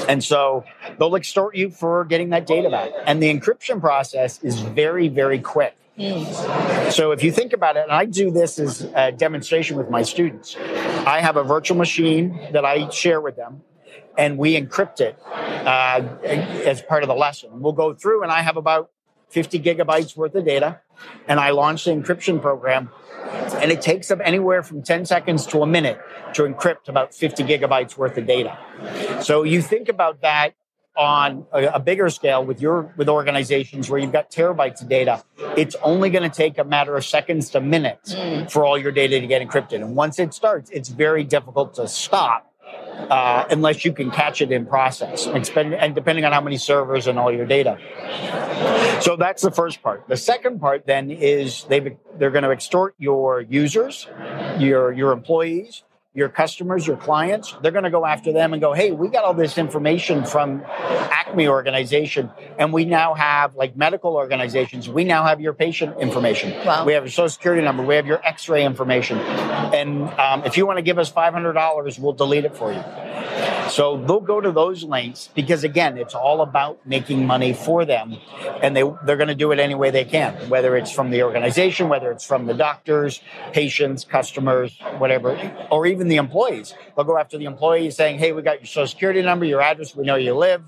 And 0.10 0.22
so 0.22 0.66
they'll 1.00 1.16
extort 1.16 1.56
you 1.56 1.70
for 1.72 2.04
getting 2.04 2.32
that 2.32 2.46
data 2.46 2.70
back. 2.70 2.92
And 3.06 3.24
the 3.24 3.34
encryption 3.34 3.80
process 3.80 4.44
is 4.44 4.60
very, 4.60 5.08
very 5.08 5.40
quick. 5.40 5.78
So 6.92 7.14
if 7.14 7.24
you 7.24 7.32
think 7.32 7.54
about 7.54 7.78
it, 7.78 7.84
and 7.84 7.94
I 7.94 8.04
do 8.04 8.30
this 8.30 8.60
as 8.60 8.82
a 8.94 9.14
demonstration 9.14 9.78
with 9.78 9.90
my 9.90 10.02
students, 10.02 10.58
I 10.58 11.22
have 11.22 11.38
a 11.38 11.44
virtual 11.44 11.78
machine 11.78 12.38
that 12.52 12.66
I 12.66 12.90
share 12.90 13.22
with 13.22 13.38
them 13.38 13.62
and 14.18 14.38
we 14.38 14.60
encrypt 14.60 15.00
it 15.00 15.18
uh, 15.32 16.02
as 16.66 16.82
part 16.82 17.04
of 17.04 17.08
the 17.08 17.16
lesson. 17.16 17.62
We'll 17.62 17.72
go 17.72 17.94
through 17.94 18.24
and 18.24 18.32
I 18.34 18.42
have 18.42 18.58
about 18.58 18.92
50 19.36 19.60
gigabytes 19.60 20.16
worth 20.16 20.34
of 20.34 20.46
data, 20.46 20.80
and 21.28 21.42
I 21.42 21.50
launched 21.50 21.84
the 21.84 21.92
encryption 21.92 22.42
program. 22.42 22.90
And 23.62 23.70
it 23.70 23.82
takes 23.82 24.10
up 24.10 24.20
anywhere 24.24 24.64
from 24.64 24.82
10 24.82 25.06
seconds 25.06 25.46
to 25.48 25.62
a 25.62 25.68
minute 25.68 26.00
to 26.36 26.44
encrypt 26.44 26.88
about 26.88 27.14
50 27.14 27.44
gigabytes 27.44 27.98
worth 27.98 28.18
of 28.18 28.26
data. 28.26 28.58
So 29.22 29.44
you 29.44 29.62
think 29.62 29.90
about 29.90 30.22
that 30.22 30.54
on 30.96 31.46
a, 31.52 31.66
a, 31.66 31.80
bigger 31.82 32.10
scale 32.10 32.46
with 32.46 32.62
your 32.62 32.94
with 32.96 33.10
organizations 33.10 33.90
where 33.90 34.00
you've 34.00 34.14
got 34.14 34.32
terabytes 34.32 34.82
of 34.82 34.88
data 34.88 35.22
it's 35.58 35.76
only 35.84 36.10
going 36.10 36.24
to 36.24 36.34
take 36.34 36.58
a 36.58 36.64
matter 36.64 36.96
of 36.96 37.04
seconds 37.04 37.50
to 37.50 37.60
minutes 37.60 38.16
mm. 38.16 38.50
for 38.50 38.64
all 38.64 38.78
your 38.78 38.94
data 38.94 39.20
to 39.20 39.28
get 39.28 39.42
encrypted 39.42 39.84
and 39.84 39.94
once 39.94 40.20
it 40.20 40.34
starts 40.34 40.70
it's 40.70 40.88
very 40.88 41.26
difficult 41.26 41.74
to 41.74 41.86
stop 41.86 42.50
uh, 43.10 43.46
unless 43.50 43.86
you 43.86 43.94
can 43.94 44.12
catch 44.12 44.42
it 44.42 44.52
in 44.52 44.66
process 44.66 45.28
and, 45.28 45.46
spend, 45.46 45.74
and 45.74 45.94
depending 45.96 46.26
on 46.26 46.32
how 46.32 46.42
many 46.42 46.58
servers 46.58 47.08
and 47.08 47.20
all 47.20 47.32
your 47.32 47.46
data. 47.46 47.78
So 49.02 49.16
that's 49.16 49.42
the 49.42 49.52
first 49.52 49.82
part. 49.84 50.08
The 50.08 50.18
second 50.18 50.60
part 50.60 50.86
then 50.86 51.12
is 51.12 51.66
they 51.66 51.98
they're 52.18 52.32
going 52.32 52.44
to 52.44 52.52
extort 52.52 52.96
your 52.98 53.42
users, 53.42 54.08
your 54.58 54.92
your 54.92 55.12
employees, 55.12 55.84
your 56.16 56.30
customers, 56.30 56.88
your 56.88 56.96
clients, 56.96 57.54
they're 57.62 57.74
going 57.74 57.84
to 57.84 57.90
go 57.92 58.06
after 58.06 58.32
them 58.32 58.54
and 58.54 58.62
go, 58.62 58.72
hey, 58.72 58.92
we 58.92 59.10
got 59.10 59.26
all 59.26 59.34
this 59.34 59.58
information 59.58 60.26
from 60.26 60.64
Acme 60.66 61.50
organization, 61.50 62.32
and 62.58 62.72
we 62.72 62.86
now 62.86 63.14
have 63.14 63.56
like 63.56 63.76
medical 63.76 64.16
organizations. 64.16 64.88
We 64.88 65.04
now 65.04 65.26
have 65.26 65.42
your 65.42 65.54
patient 65.54 66.00
information. 66.00 66.52
Wow. 66.66 66.86
We 66.86 66.94
have 66.94 67.04
your 67.04 67.12
social 67.12 67.30
security 67.30 67.62
number. 67.62 67.84
We 67.84 67.96
have 67.96 68.08
your 68.08 68.26
X-ray 68.26 68.64
information, 68.64 69.20
and 69.20 70.10
um, 70.18 70.44
if 70.46 70.56
you 70.56 70.66
want 70.66 70.78
to 70.78 70.84
give 70.84 70.98
us 70.98 71.10
five 71.10 71.34
hundred 71.34 71.54
dollars, 71.54 72.00
we'll 72.00 72.14
delete 72.14 72.46
it 72.46 72.56
for 72.56 72.72
you. 72.72 72.82
So 73.70 73.98
they'll 73.98 74.22
go 74.22 74.40
to 74.40 74.52
those 74.52 74.84
lengths 74.84 75.30
because 75.34 75.64
again, 75.64 75.98
it's 75.98 76.14
all 76.14 76.42
about 76.42 76.86
making 76.86 77.26
money 77.26 77.52
for 77.52 77.84
them, 77.84 78.16
and 78.62 78.76
they 78.76 78.84
they're 79.04 79.18
going 79.18 79.28
to 79.28 79.36
do 79.36 79.52
it 79.52 79.60
any 79.60 79.76
way 79.76 79.90
they 79.92 80.06
can, 80.06 80.50
whether 80.50 80.78
it's 80.78 80.92
from 80.92 81.10
the 81.10 81.24
organization, 81.24 81.90
whether 81.90 82.12
it's 82.12 82.26
from 82.26 82.46
the 82.46 82.54
doctors, 82.54 83.20
patients, 83.52 84.06
customers, 84.06 84.78
whatever, 84.98 85.36
or 85.72 85.88
even 85.88 86.05
the 86.08 86.18
employees. 86.18 86.74
They'll 86.96 87.06
go 87.06 87.18
after 87.18 87.38
the 87.38 87.46
employees 87.46 87.96
saying, 87.96 88.20
"Hey, 88.20 88.32
we 88.32 88.42
got 88.42 88.60
your 88.60 88.68
social 88.68 88.88
security 88.88 89.22
number, 89.22 89.46
your 89.46 89.62
address, 89.62 89.96
we 89.96 90.06
know 90.06 90.16
you 90.16 90.34
live." 90.36 90.64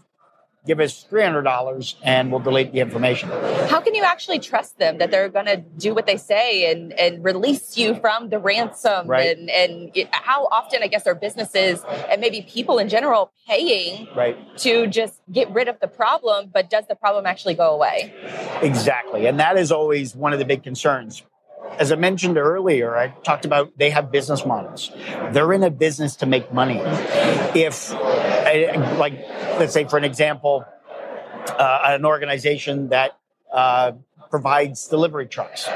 give 0.68 0.80
us 0.80 1.06
$300 1.10 1.96
and 2.04 2.30
we'll 2.30 2.42
delete 2.42 2.74
the 2.74 2.80
information. 2.80 3.30
How 3.70 3.80
can 3.80 3.96
you 3.96 4.04
actually 4.04 4.40
trust 4.40 4.78
them 4.78 5.00
that 5.00 5.10
they're 5.10 5.30
going 5.30 5.46
to 5.46 5.58
do 5.58 5.96
what 5.96 6.06
they 6.06 6.18
say 6.18 6.72
and, 6.72 6.94
and 6.94 7.24
release 7.24 7.78
you 7.78 7.96
from 7.96 8.30
the 8.30 8.38
ransom? 8.38 9.08
Right. 9.08 9.38
And, 9.38 9.50
and 9.50 10.08
how 10.12 10.48
often, 10.52 10.84
I 10.84 10.88
guess, 10.88 11.08
are 11.08 11.16
businesses 11.16 11.84
and 12.10 12.22
maybe 12.22 12.42
people 12.42 12.78
in 12.78 12.90
general 12.90 13.32
paying 13.48 14.08
right. 14.16 14.38
to 14.58 14.88
just 14.88 15.22
get 15.32 15.50
rid 15.52 15.70
of 15.70 15.80
the 15.80 15.88
problem, 15.88 16.52
but 16.54 16.70
does 16.70 16.86
the 16.88 16.96
problem 16.96 17.26
actually 17.26 17.56
go 17.56 17.74
away? 17.74 18.14
Exactly. 18.62 19.26
And 19.26 19.40
that 19.40 19.58
is 19.58 19.72
always 19.72 20.16
one 20.16 20.34
of 20.34 20.40
the 20.40 20.46
big 20.46 20.64
concerns 20.64 21.24
as 21.80 21.92
I 21.92 21.96
mentioned 21.96 22.38
earlier, 22.38 22.96
I 22.96 23.10
talked 23.24 23.46
about 23.46 23.78
they 23.78 23.90
have 23.90 24.12
business 24.12 24.46
models. 24.46 24.92
They're 25.32 25.54
in 25.54 25.64
a 25.64 25.70
business 25.70 26.16
to 26.18 26.26
make 26.26 26.52
money. 26.54 26.80
If, 27.56 27.92
like, 27.92 29.14
let's 29.60 29.74
say 29.74 29.86
for 29.86 29.98
an 29.98 30.04
example, 30.04 30.66
uh, 31.50 31.82
an 31.86 32.06
organization 32.06 32.90
that 32.90 33.18
uh, 33.52 33.94
provides 34.30 34.88
delivery 34.88 35.28
trucks. 35.28 35.68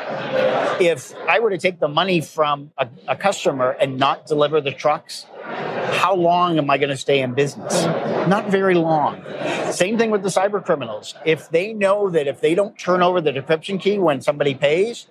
If 0.80 1.14
I 1.28 1.40
were 1.40 1.50
to 1.50 1.58
take 1.58 1.80
the 1.80 1.88
money 1.88 2.22
from 2.22 2.72
a, 2.78 2.88
a 3.08 3.16
customer 3.16 3.72
and 3.72 3.98
not 3.98 4.26
deliver 4.26 4.62
the 4.62 4.72
trucks, 4.72 5.26
how 5.44 6.16
long 6.16 6.58
am 6.58 6.70
I 6.70 6.78
going 6.78 6.90
to 6.90 6.98
stay 6.98 7.22
in 7.22 7.34
business? 7.34 7.86
Not 8.28 8.50
very 8.50 8.76
long. 8.76 9.24
Same 9.72 9.98
thing 9.98 10.12
with 10.12 10.24
the 10.24 10.30
cyber 10.30 10.64
criminals. 10.64 11.16
If 11.26 11.50
they 11.50 11.74
know 11.74 12.10
that 12.10 12.28
if 12.28 12.42
they 12.42 12.56
don't 12.56 12.78
turn 12.78 13.02
over 13.02 13.22
the 13.22 13.32
decryption 13.32 13.80
key 13.80 14.00
when 14.00 14.22
somebody 14.22 14.56
pays, 14.56 15.08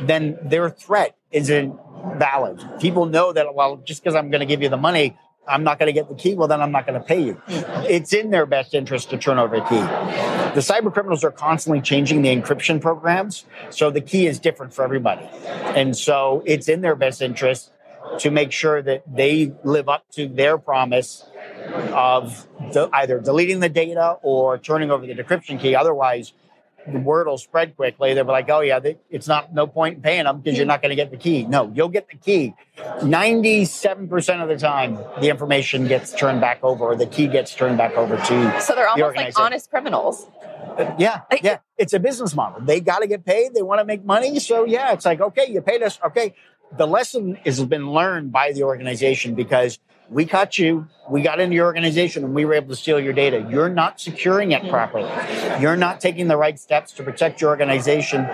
then 0.00 0.38
their 0.42 0.70
threat 0.70 1.16
isn't 1.30 1.78
valid. 2.16 2.62
People 2.80 3.06
know 3.06 3.32
that, 3.32 3.54
well, 3.54 3.76
just 3.78 4.02
because 4.02 4.14
I'm 4.14 4.30
going 4.30 4.40
to 4.40 4.46
give 4.46 4.62
you 4.62 4.68
the 4.68 4.76
money, 4.76 5.16
I'm 5.46 5.64
not 5.64 5.78
going 5.78 5.86
to 5.86 5.92
get 5.92 6.08
the 6.08 6.14
key. 6.14 6.34
Well, 6.34 6.48
then 6.48 6.60
I'm 6.60 6.72
not 6.72 6.86
going 6.86 6.98
to 6.98 7.06
pay 7.06 7.22
you. 7.22 7.40
It's 7.48 8.12
in 8.12 8.30
their 8.30 8.46
best 8.46 8.74
interest 8.74 9.10
to 9.10 9.18
turn 9.18 9.38
over 9.38 9.56
a 9.56 9.68
key. 9.68 9.80
The 10.54 10.60
cyber 10.60 10.92
criminals 10.92 11.24
are 11.24 11.30
constantly 11.30 11.80
changing 11.80 12.22
the 12.22 12.34
encryption 12.34 12.80
programs. 12.80 13.44
So 13.70 13.90
the 13.90 14.00
key 14.00 14.26
is 14.26 14.38
different 14.38 14.72
for 14.72 14.84
everybody. 14.84 15.26
And 15.46 15.96
so 15.96 16.42
it's 16.46 16.68
in 16.68 16.80
their 16.80 16.96
best 16.96 17.20
interest 17.20 17.72
to 18.18 18.30
make 18.30 18.52
sure 18.52 18.82
that 18.82 19.02
they 19.12 19.52
live 19.64 19.88
up 19.88 20.04
to 20.12 20.28
their 20.28 20.58
promise 20.58 21.24
of 21.92 22.46
de- 22.72 22.88
either 22.92 23.18
deleting 23.18 23.60
the 23.60 23.68
data 23.68 24.18
or 24.22 24.58
turning 24.58 24.90
over 24.90 25.06
the 25.06 25.14
decryption 25.14 25.60
key. 25.60 25.74
Otherwise, 25.74 26.32
the 26.86 26.98
word 26.98 27.26
will 27.26 27.38
spread 27.38 27.76
quickly. 27.76 28.14
They'll 28.14 28.24
be 28.24 28.30
like, 28.30 28.48
"Oh 28.50 28.60
yeah, 28.60 28.78
they, 28.78 28.98
it's 29.10 29.26
not 29.26 29.54
no 29.54 29.66
point 29.66 29.96
in 29.96 30.02
paying 30.02 30.24
them 30.24 30.40
because 30.40 30.56
you're 30.56 30.66
not 30.66 30.82
going 30.82 30.90
to 30.90 30.96
get 30.96 31.10
the 31.10 31.16
key." 31.16 31.44
No, 31.44 31.70
you'll 31.74 31.88
get 31.88 32.08
the 32.08 32.16
key. 32.16 32.54
Ninety-seven 33.02 34.08
percent 34.08 34.42
of 34.42 34.48
the 34.48 34.56
time, 34.56 34.98
the 35.20 35.28
information 35.28 35.86
gets 35.88 36.12
turned 36.12 36.40
back 36.40 36.62
over, 36.62 36.84
or 36.84 36.96
the 36.96 37.06
key 37.06 37.26
gets 37.26 37.54
turned 37.54 37.78
back 37.78 37.94
over 37.96 38.16
to. 38.16 38.60
So 38.60 38.74
they're 38.74 38.84
the 38.84 39.02
almost 39.02 39.16
like 39.16 39.38
honest 39.38 39.70
criminals. 39.70 40.26
Uh, 40.78 40.94
yeah, 40.98 41.22
yeah. 41.42 41.58
It's 41.78 41.92
a 41.92 42.00
business 42.00 42.34
model. 42.34 42.60
They 42.60 42.80
got 42.80 42.98
to 42.98 43.06
get 43.06 43.24
paid. 43.24 43.54
They 43.54 43.62
want 43.62 43.80
to 43.80 43.84
make 43.84 44.04
money. 44.04 44.38
So 44.40 44.64
yeah, 44.64 44.92
it's 44.92 45.04
like, 45.04 45.20
okay, 45.20 45.50
you 45.50 45.60
paid 45.60 45.82
us. 45.82 45.98
Okay, 46.04 46.34
the 46.76 46.86
lesson 46.86 47.36
has 47.44 47.64
been 47.64 47.92
learned 47.92 48.32
by 48.32 48.52
the 48.52 48.64
organization 48.64 49.34
because 49.34 49.78
we 50.14 50.24
caught 50.24 50.60
you, 50.60 50.86
we 51.10 51.22
got 51.22 51.40
into 51.40 51.56
your 51.56 51.66
organization, 51.66 52.22
and 52.22 52.34
we 52.34 52.44
were 52.44 52.54
able 52.54 52.68
to 52.68 52.76
steal 52.76 53.00
your 53.00 53.12
data. 53.12 53.44
You're 53.50 53.68
not 53.68 54.00
securing 54.00 54.52
it 54.52 54.62
hmm. 54.62 54.68
properly. 54.68 55.10
You're 55.60 55.76
not 55.76 56.00
taking 56.00 56.28
the 56.28 56.36
right 56.36 56.58
steps 56.58 56.92
to 56.92 57.02
protect 57.02 57.40
your 57.40 57.50
organization 57.50 58.24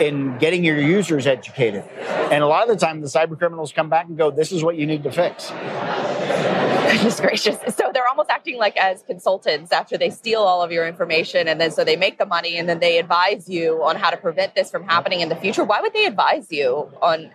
in 0.00 0.38
getting 0.38 0.62
your 0.62 0.80
users 0.80 1.26
educated. 1.26 1.82
And 2.30 2.44
a 2.44 2.46
lot 2.46 2.70
of 2.70 2.78
the 2.78 2.86
time, 2.86 3.00
the 3.00 3.08
cyber 3.08 3.36
criminals 3.36 3.72
come 3.72 3.88
back 3.88 4.06
and 4.06 4.16
go, 4.16 4.30
This 4.30 4.52
is 4.52 4.62
what 4.62 4.76
you 4.76 4.86
need 4.86 5.02
to 5.02 5.10
fix. 5.10 5.50
Goodness 5.50 7.18
gracious. 7.18 7.58
So 7.74 7.90
they're 7.92 8.06
almost 8.06 8.30
acting 8.30 8.56
like 8.56 8.76
as 8.76 9.02
consultants 9.02 9.72
after 9.72 9.98
they 9.98 10.10
steal 10.10 10.42
all 10.42 10.62
of 10.62 10.70
your 10.70 10.86
information. 10.86 11.48
And 11.48 11.60
then 11.60 11.72
so 11.72 11.82
they 11.82 11.96
make 11.96 12.18
the 12.18 12.26
money 12.26 12.56
and 12.56 12.68
then 12.68 12.78
they 12.78 12.98
advise 12.98 13.48
you 13.48 13.82
on 13.82 13.96
how 13.96 14.10
to 14.10 14.16
prevent 14.16 14.54
this 14.54 14.70
from 14.70 14.84
happening 14.84 15.20
in 15.20 15.28
the 15.28 15.36
future. 15.36 15.64
Why 15.64 15.80
would 15.80 15.92
they 15.92 16.06
advise 16.06 16.46
you 16.52 16.88
on 17.02 17.32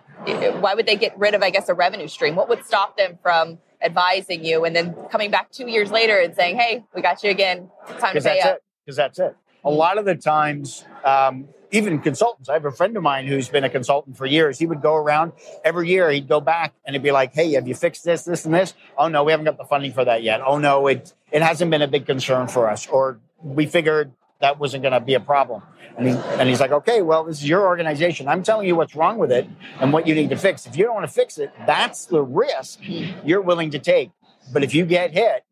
why 0.60 0.74
would 0.74 0.86
they 0.86 0.96
get 0.96 1.18
rid 1.18 1.34
of, 1.34 1.42
I 1.42 1.50
guess, 1.50 1.68
a 1.68 1.74
revenue 1.74 2.08
stream? 2.08 2.36
What 2.36 2.48
would 2.48 2.64
stop 2.64 2.96
them 2.96 3.18
from 3.22 3.58
advising 3.82 4.44
you 4.44 4.64
and 4.64 4.74
then 4.74 4.94
coming 5.10 5.30
back 5.30 5.50
two 5.50 5.68
years 5.68 5.90
later 5.90 6.18
and 6.18 6.34
saying, 6.34 6.56
hey, 6.56 6.84
we 6.94 7.02
got 7.02 7.22
you 7.22 7.30
again. 7.30 7.70
time 7.98 8.14
to 8.14 8.20
pay 8.20 8.40
up? 8.40 8.60
Because 8.84 8.96
that's 8.96 9.18
it. 9.18 9.36
A 9.64 9.70
lot 9.70 9.98
of 9.98 10.04
the 10.04 10.16
times, 10.16 10.84
um, 11.04 11.48
even 11.70 12.00
consultants, 12.00 12.48
I 12.48 12.54
have 12.54 12.64
a 12.64 12.70
friend 12.70 12.96
of 12.96 13.02
mine 13.02 13.26
who's 13.26 13.48
been 13.48 13.64
a 13.64 13.70
consultant 13.70 14.16
for 14.16 14.26
years. 14.26 14.58
He 14.58 14.66
would 14.66 14.82
go 14.82 14.94
around 14.94 15.32
every 15.64 15.88
year, 15.88 16.10
he'd 16.10 16.28
go 16.28 16.40
back 16.40 16.74
and 16.84 16.94
he'd 16.94 17.02
be 17.02 17.12
like, 17.12 17.32
hey, 17.32 17.52
have 17.52 17.66
you 17.66 17.74
fixed 17.74 18.04
this, 18.04 18.24
this, 18.24 18.44
and 18.44 18.52
this? 18.52 18.74
Oh, 18.98 19.08
no, 19.08 19.24
we 19.24 19.32
haven't 19.32 19.44
got 19.44 19.56
the 19.56 19.64
funding 19.64 19.92
for 19.92 20.04
that 20.04 20.22
yet. 20.22 20.40
Oh, 20.44 20.58
no, 20.58 20.86
it, 20.88 21.14
it 21.30 21.42
hasn't 21.42 21.70
been 21.70 21.82
a 21.82 21.88
big 21.88 22.06
concern 22.06 22.48
for 22.48 22.68
us. 22.68 22.86
Or 22.88 23.18
we 23.42 23.66
figured 23.66 24.12
that 24.40 24.58
wasn't 24.58 24.82
going 24.82 24.92
to 24.92 25.00
be 25.00 25.14
a 25.14 25.20
problem. 25.20 25.62
And, 25.96 26.08
he, 26.08 26.14
and 26.14 26.48
he's 26.48 26.60
like, 26.60 26.72
okay, 26.72 27.02
well, 27.02 27.24
this 27.24 27.38
is 27.38 27.48
your 27.48 27.66
organization. 27.66 28.28
I'm 28.28 28.42
telling 28.42 28.66
you 28.66 28.74
what's 28.76 28.96
wrong 28.96 29.18
with 29.18 29.30
it 29.30 29.46
and 29.80 29.92
what 29.92 30.06
you 30.06 30.14
need 30.14 30.30
to 30.30 30.36
fix. 30.36 30.66
If 30.66 30.76
you 30.76 30.84
don't 30.84 30.94
want 30.94 31.06
to 31.06 31.12
fix 31.12 31.38
it, 31.38 31.52
that's 31.66 32.06
the 32.06 32.22
risk 32.22 32.80
you're 33.24 33.42
willing 33.42 33.70
to 33.70 33.78
take. 33.78 34.10
But 34.52 34.64
if 34.64 34.74
you 34.74 34.86
get 34.86 35.12
hit, 35.12 35.44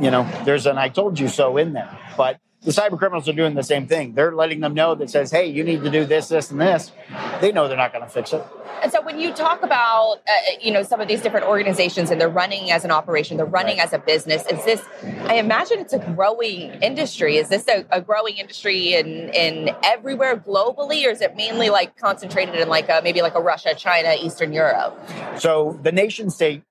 you 0.00 0.10
know, 0.10 0.28
there's 0.44 0.66
an 0.66 0.78
I 0.78 0.88
told 0.88 1.18
you 1.18 1.28
so 1.28 1.56
in 1.56 1.74
there. 1.74 1.98
But 2.16 2.40
the 2.62 2.70
cyber 2.70 2.96
criminals 2.96 3.28
are 3.28 3.32
doing 3.32 3.54
the 3.54 3.62
same 3.62 3.86
thing. 3.86 4.14
They're 4.14 4.34
letting 4.34 4.60
them 4.60 4.72
know 4.72 4.94
that 4.94 5.10
says, 5.10 5.32
hey, 5.32 5.46
you 5.46 5.64
need 5.64 5.82
to 5.82 5.90
do 5.90 6.04
this, 6.04 6.28
this, 6.28 6.50
and 6.52 6.60
this. 6.60 6.92
They 7.40 7.50
know 7.50 7.66
they're 7.66 7.76
not 7.76 7.92
going 7.92 8.04
to 8.04 8.10
fix 8.10 8.32
it. 8.32 8.44
And 8.82 8.90
so 8.90 9.00
when 9.02 9.18
you 9.18 9.32
talk 9.32 9.62
about, 9.62 10.18
uh, 10.28 10.32
you 10.60 10.72
know, 10.72 10.82
some 10.82 11.00
of 11.00 11.08
these 11.08 11.22
different 11.22 11.46
organizations 11.46 12.10
and 12.10 12.20
they're 12.20 12.28
running 12.28 12.70
as 12.70 12.84
an 12.84 12.90
operation, 12.90 13.36
they're 13.36 13.46
running 13.46 13.78
right. 13.78 13.86
as 13.86 13.92
a 13.92 13.98
business, 13.98 14.44
is 14.46 14.64
this, 14.64 14.82
I 15.24 15.36
imagine 15.36 15.80
it's 15.80 15.92
a 15.92 15.98
growing 15.98 16.70
industry. 16.82 17.36
Is 17.36 17.48
this 17.48 17.66
a, 17.68 17.84
a, 17.90 18.00
growing 18.00 18.36
industry 18.36 18.94
in, 18.94 19.28
in 19.30 19.74
everywhere 19.84 20.36
globally, 20.36 21.06
or 21.06 21.10
is 21.10 21.20
it 21.20 21.36
mainly 21.36 21.70
like 21.70 21.96
concentrated 21.96 22.56
in 22.56 22.68
like 22.68 22.88
a, 22.88 23.00
maybe 23.02 23.22
like 23.22 23.34
a 23.34 23.40
Russia, 23.40 23.74
China, 23.76 24.14
Eastern 24.20 24.52
Europe? 24.52 24.98
So 25.38 25.78
the 25.82 25.92
nation 25.92 26.30
state 26.30 26.62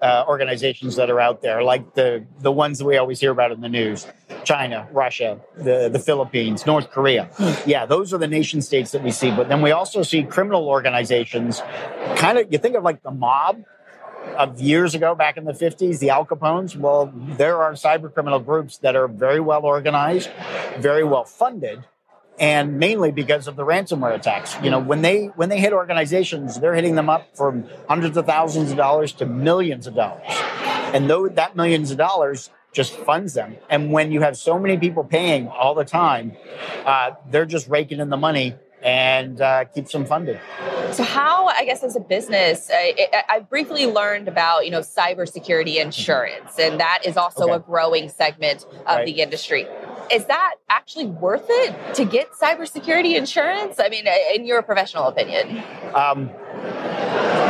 uh, 0.00 0.24
organizations 0.26 0.96
that 0.96 1.10
are 1.10 1.20
out 1.20 1.42
there, 1.42 1.62
like 1.62 1.94
the 1.94 2.24
the 2.40 2.52
ones 2.52 2.78
that 2.78 2.84
we 2.84 2.96
always 2.96 3.20
hear 3.20 3.30
about 3.30 3.52
in 3.52 3.60
the 3.60 3.68
news, 3.68 4.06
China, 4.44 4.88
Russia, 4.92 5.40
the 5.56 5.88
the 5.88 5.98
Philippines, 5.98 6.66
North 6.66 6.90
Korea. 6.90 7.28
Yeah, 7.66 7.86
those 7.86 8.12
are 8.14 8.18
the 8.18 8.28
nation 8.28 8.62
states 8.62 8.92
that 8.92 9.02
we 9.02 9.10
see. 9.10 9.30
But 9.30 9.48
then 9.48 9.62
we 9.62 9.70
also 9.70 10.02
see 10.02 10.22
criminal 10.22 10.68
organizations. 10.68 11.62
Kind 12.16 12.38
of, 12.38 12.52
you 12.52 12.58
think 12.58 12.76
of 12.76 12.82
like 12.82 13.02
the 13.02 13.10
mob 13.10 13.64
of 14.36 14.60
years 14.60 14.94
ago, 14.94 15.14
back 15.14 15.36
in 15.36 15.44
the 15.44 15.52
50s, 15.52 15.98
the 15.98 16.10
Al 16.10 16.24
Capones. 16.24 16.76
Well, 16.76 17.12
there 17.14 17.62
are 17.62 17.72
cyber 17.72 18.12
criminal 18.12 18.38
groups 18.38 18.78
that 18.78 18.96
are 18.96 19.08
very 19.08 19.40
well 19.40 19.64
organized, 19.64 20.30
very 20.78 21.04
well 21.04 21.24
funded, 21.24 21.84
and 22.40 22.78
mainly 22.78 23.12
because 23.12 23.46
of 23.46 23.54
the 23.54 23.64
ransomware 23.64 24.14
attacks. 24.14 24.56
You 24.62 24.70
know, 24.70 24.80
when 24.80 25.02
they 25.02 25.26
when 25.36 25.50
they 25.50 25.60
hit 25.60 25.72
organizations, 25.72 26.58
they're 26.58 26.74
hitting 26.74 26.94
them 26.94 27.10
up 27.10 27.36
from 27.36 27.66
hundreds 27.86 28.16
of 28.16 28.26
thousands 28.26 28.70
of 28.70 28.78
dollars 28.78 29.12
to 29.14 29.26
millions 29.26 29.86
of 29.86 29.94
dollars, 29.94 30.26
and 30.94 31.08
though 31.08 31.28
that 31.28 31.54
millions 31.54 31.90
of 31.90 31.98
dollars 31.98 32.50
just 32.72 32.94
funds 32.94 33.34
them. 33.34 33.56
And 33.68 33.92
when 33.92 34.10
you 34.10 34.20
have 34.22 34.36
so 34.36 34.58
many 34.58 34.78
people 34.78 35.04
paying 35.04 35.48
all 35.48 35.74
the 35.74 35.84
time, 35.84 36.36
uh, 36.84 37.12
they're 37.28 37.46
just 37.46 37.68
raking 37.68 37.98
in 37.98 38.10
the 38.10 38.16
money 38.16 38.54
and 38.82 39.40
uh, 39.40 39.64
keeps 39.64 39.92
them 39.92 40.06
funded. 40.06 40.40
So, 40.92 41.02
how 41.04 41.46
I 41.46 41.64
guess 41.64 41.82
as 41.82 41.96
a 41.96 42.00
business, 42.00 42.70
I, 42.72 43.24
I, 43.28 43.40
briefly 43.40 43.86
learned 43.86 44.26
about 44.26 44.64
you 44.64 44.70
know 44.70 44.80
cybersecurity 44.80 45.76
insurance, 45.76 46.58
and 46.58 46.80
that 46.80 47.02
is 47.04 47.16
also 47.16 47.44
okay. 47.44 47.54
a 47.54 47.58
growing 47.58 48.08
segment 48.08 48.64
of 48.64 48.86
right. 48.86 49.06
the 49.06 49.20
industry 49.20 49.66
is 50.12 50.24
that 50.26 50.54
actually 50.68 51.06
worth 51.06 51.46
it 51.48 51.94
to 51.94 52.04
get 52.04 52.32
cybersecurity 52.32 53.16
insurance? 53.16 53.76
I 53.78 53.88
mean, 53.88 54.06
in 54.34 54.44
your 54.46 54.62
professional 54.62 55.06
opinion? 55.06 55.58
Um, 55.94 56.30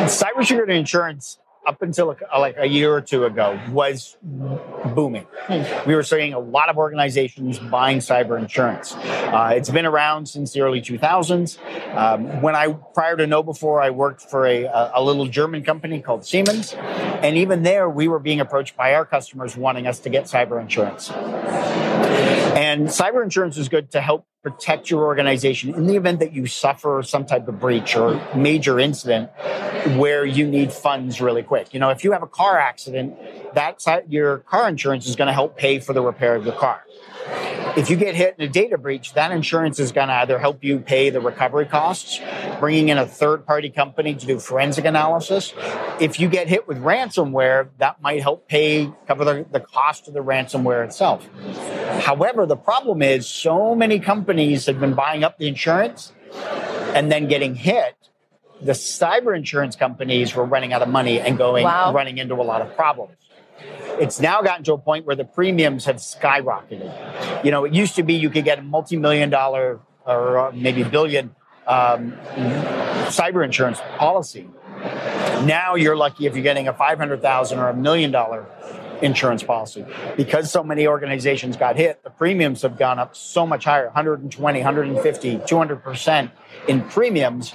cybersecurity 0.07 0.79
insurance 0.79 1.39
up 1.67 1.83
until 1.83 2.17
like 2.39 2.57
a 2.59 2.67
year 2.67 2.93
or 2.93 3.01
two 3.01 3.25
ago 3.25 3.61
was 3.71 4.17
booming. 4.23 5.27
Hmm. 5.47 5.89
We 5.89 5.95
were 5.95 6.03
seeing 6.03 6.33
a 6.33 6.39
lot 6.39 6.71
of 6.71 6.79
organizations 6.79 7.59
buying 7.59 7.99
cyber 7.99 8.39
insurance. 8.39 8.95
Uh, 8.95 9.53
it's 9.55 9.69
been 9.69 9.85
around 9.85 10.27
since 10.27 10.53
the 10.53 10.63
early 10.63 10.81
2000s. 10.81 11.59
Um, 11.95 12.41
when 12.41 12.57
I 12.57 12.73
prior 12.95 13.17
to 13.17 13.27
KnowBe4, 13.27 13.83
I 13.83 13.91
worked 13.91 14.23
for 14.23 14.47
a, 14.47 14.65
a 14.95 15.03
little 15.03 15.27
German 15.27 15.63
company 15.63 16.01
called 16.01 16.25
Siemens, 16.25 16.75
and 16.75 17.37
even 17.37 17.63
there, 17.63 17.91
we 17.91 18.09
were 18.09 18.19
being 18.19 18.41
approached 18.41 18.77
by 18.77 18.95
our 18.95 19.05
customers 19.05 19.57
wanting 19.57 19.87
us 19.87 19.99
to 20.01 20.11
get 20.11 20.25
cyber 20.25 20.61
insurance. 20.61 21.11
And 22.57 22.89
cyber 22.89 23.23
insurance 23.23 23.57
is 23.57 23.69
good 23.69 23.91
to 23.93 24.01
help 24.01 24.27
protect 24.43 24.91
your 24.91 25.05
organization 25.05 25.75
in 25.75 25.87
the 25.87 25.97
event 25.97 26.19
that 26.21 26.33
you 26.33 26.47
suffer 26.47 27.03
some 27.03 27.27
type 27.27 27.47
of 27.47 27.61
breach 27.61 27.95
or 27.95 28.21
major 28.35 28.81
incident 28.81 29.31
where 29.97 30.25
you 30.25 30.47
need 30.47 30.73
funds 30.73 31.21
really 31.21 31.43
quick. 31.43 31.75
You 31.75 31.81
know, 31.81 31.91
if 31.91 32.05
you 32.05 32.13
have 32.13 32.23
a 32.23 32.27
car 32.27 32.59
accident, 32.59 33.17
that 33.55 34.05
your 34.09 34.39
car 34.39 34.69
insurance 34.69 35.07
is 35.07 35.17
going 35.17 35.29
to 35.29 35.33
help 35.33 35.57
pay 35.57 35.79
for 35.79 35.93
the 35.93 36.01
repair 36.01 36.37
of 36.37 36.45
your 36.45 36.55
car. 36.55 36.83
If 37.77 37.91
you 37.91 37.97
get 37.97 38.15
hit 38.15 38.35
in 38.39 38.45
a 38.45 38.49
data 38.49 38.79
breach, 38.79 39.15
that 39.15 39.31
insurance 39.33 39.79
is 39.79 39.93
going 39.93 40.09
to 40.09 40.15
either 40.15 40.39
help 40.39 40.65
you 40.65 40.79
pay 40.79 41.11
the 41.11 41.21
recovery 41.21 41.67
costs, 41.67 42.21
bringing 42.59 42.89
in 42.89 42.99
a 42.99 43.07
third 43.07 43.47
party 43.47 43.71
company 43.71 44.15
to 44.15 44.27
do 44.27 44.39
forensic 44.39 44.85
analysis. 44.85 45.53
If 46.01 46.19
you 46.19 46.29
get 46.29 46.49
hit 46.49 46.67
with 46.67 46.79
ransomware, 46.79 47.69
that 47.79 48.01
might 48.03 48.23
help 48.23 48.49
pay, 48.49 48.93
cover 49.07 49.25
the, 49.25 49.47
the 49.51 49.61
cost 49.61 50.09
of 50.09 50.15
the 50.15 50.21
ransomware 50.21 50.85
itself. 50.85 51.29
However, 52.03 52.47
the 52.47 52.57
problem 52.57 53.03
is 53.03 53.29
so 53.29 53.75
many 53.75 54.01
companies 54.01 54.67
have 54.67 54.81
been 54.81 54.95
buying 54.95 55.25
up 55.25 55.39
the 55.39 55.49
insurance 55.49 56.13
and 56.95 57.11
then 57.11 57.29
getting 57.29 57.55
hit 57.55 57.95
the 58.63 58.73
cyber 58.73 59.35
insurance 59.37 59.77
companies 59.77 60.35
were 60.35 60.45
running 60.45 60.73
out 60.73 60.83
of 60.83 60.89
money 60.89 61.19
and 61.19 61.39
going 61.39 61.65
wow. 61.65 61.93
running 61.93 62.19
into 62.19 62.35
a 62.35 62.43
lot 62.43 62.61
of 62.61 62.77
problems. 62.77 63.17
It's 64.01 64.21
now 64.21 64.41
gotten 64.43 64.65
to 64.65 64.73
a 64.73 64.79
point 64.79 65.07
where 65.07 65.17
the 65.17 65.25
premiums 65.25 65.85
have 65.85 65.97
skyrocketed. 65.97 67.45
You 67.45 67.51
know, 67.51 67.65
it 67.65 67.75
used 67.75 67.97
to 67.97 68.03
be 68.03 68.15
you 68.15 68.31
could 68.31 68.45
get 68.45 68.59
a 68.59 68.63
multi-million 68.63 69.31
dollar 69.31 69.81
or 70.07 70.39
uh, 70.39 70.53
maybe 70.53 70.83
billion 70.83 71.35
um, 71.67 72.13
cyber 73.09 73.45
insurance 73.45 73.81
policy. 73.99 74.49
Now 75.45 75.75
you're 75.75 75.97
lucky 75.97 76.27
if 76.27 76.35
you're 76.35 76.43
getting 76.43 76.69
a 76.69 76.73
five 76.73 76.99
hundred 76.99 77.23
thousand 77.23 77.59
or 77.59 77.69
a 77.69 77.75
million 77.75 78.11
dollar 78.11 78.47
insurance 79.03 79.43
policy. 79.43 79.85
Because 80.17 80.51
so 80.51 80.63
many 80.63 80.87
organizations 80.87 81.57
got 81.57 81.77
hit, 81.77 82.03
the 82.03 82.11
premiums 82.11 82.63
have 82.63 82.79
gone 82.79 82.99
up 82.99 83.17
so 83.17 83.47
much 83.47 83.65
higher 83.65 83.87
120, 83.87 84.59
150, 84.59 85.37
200% 85.39 86.31
in 86.69 86.83
premiums 86.83 87.55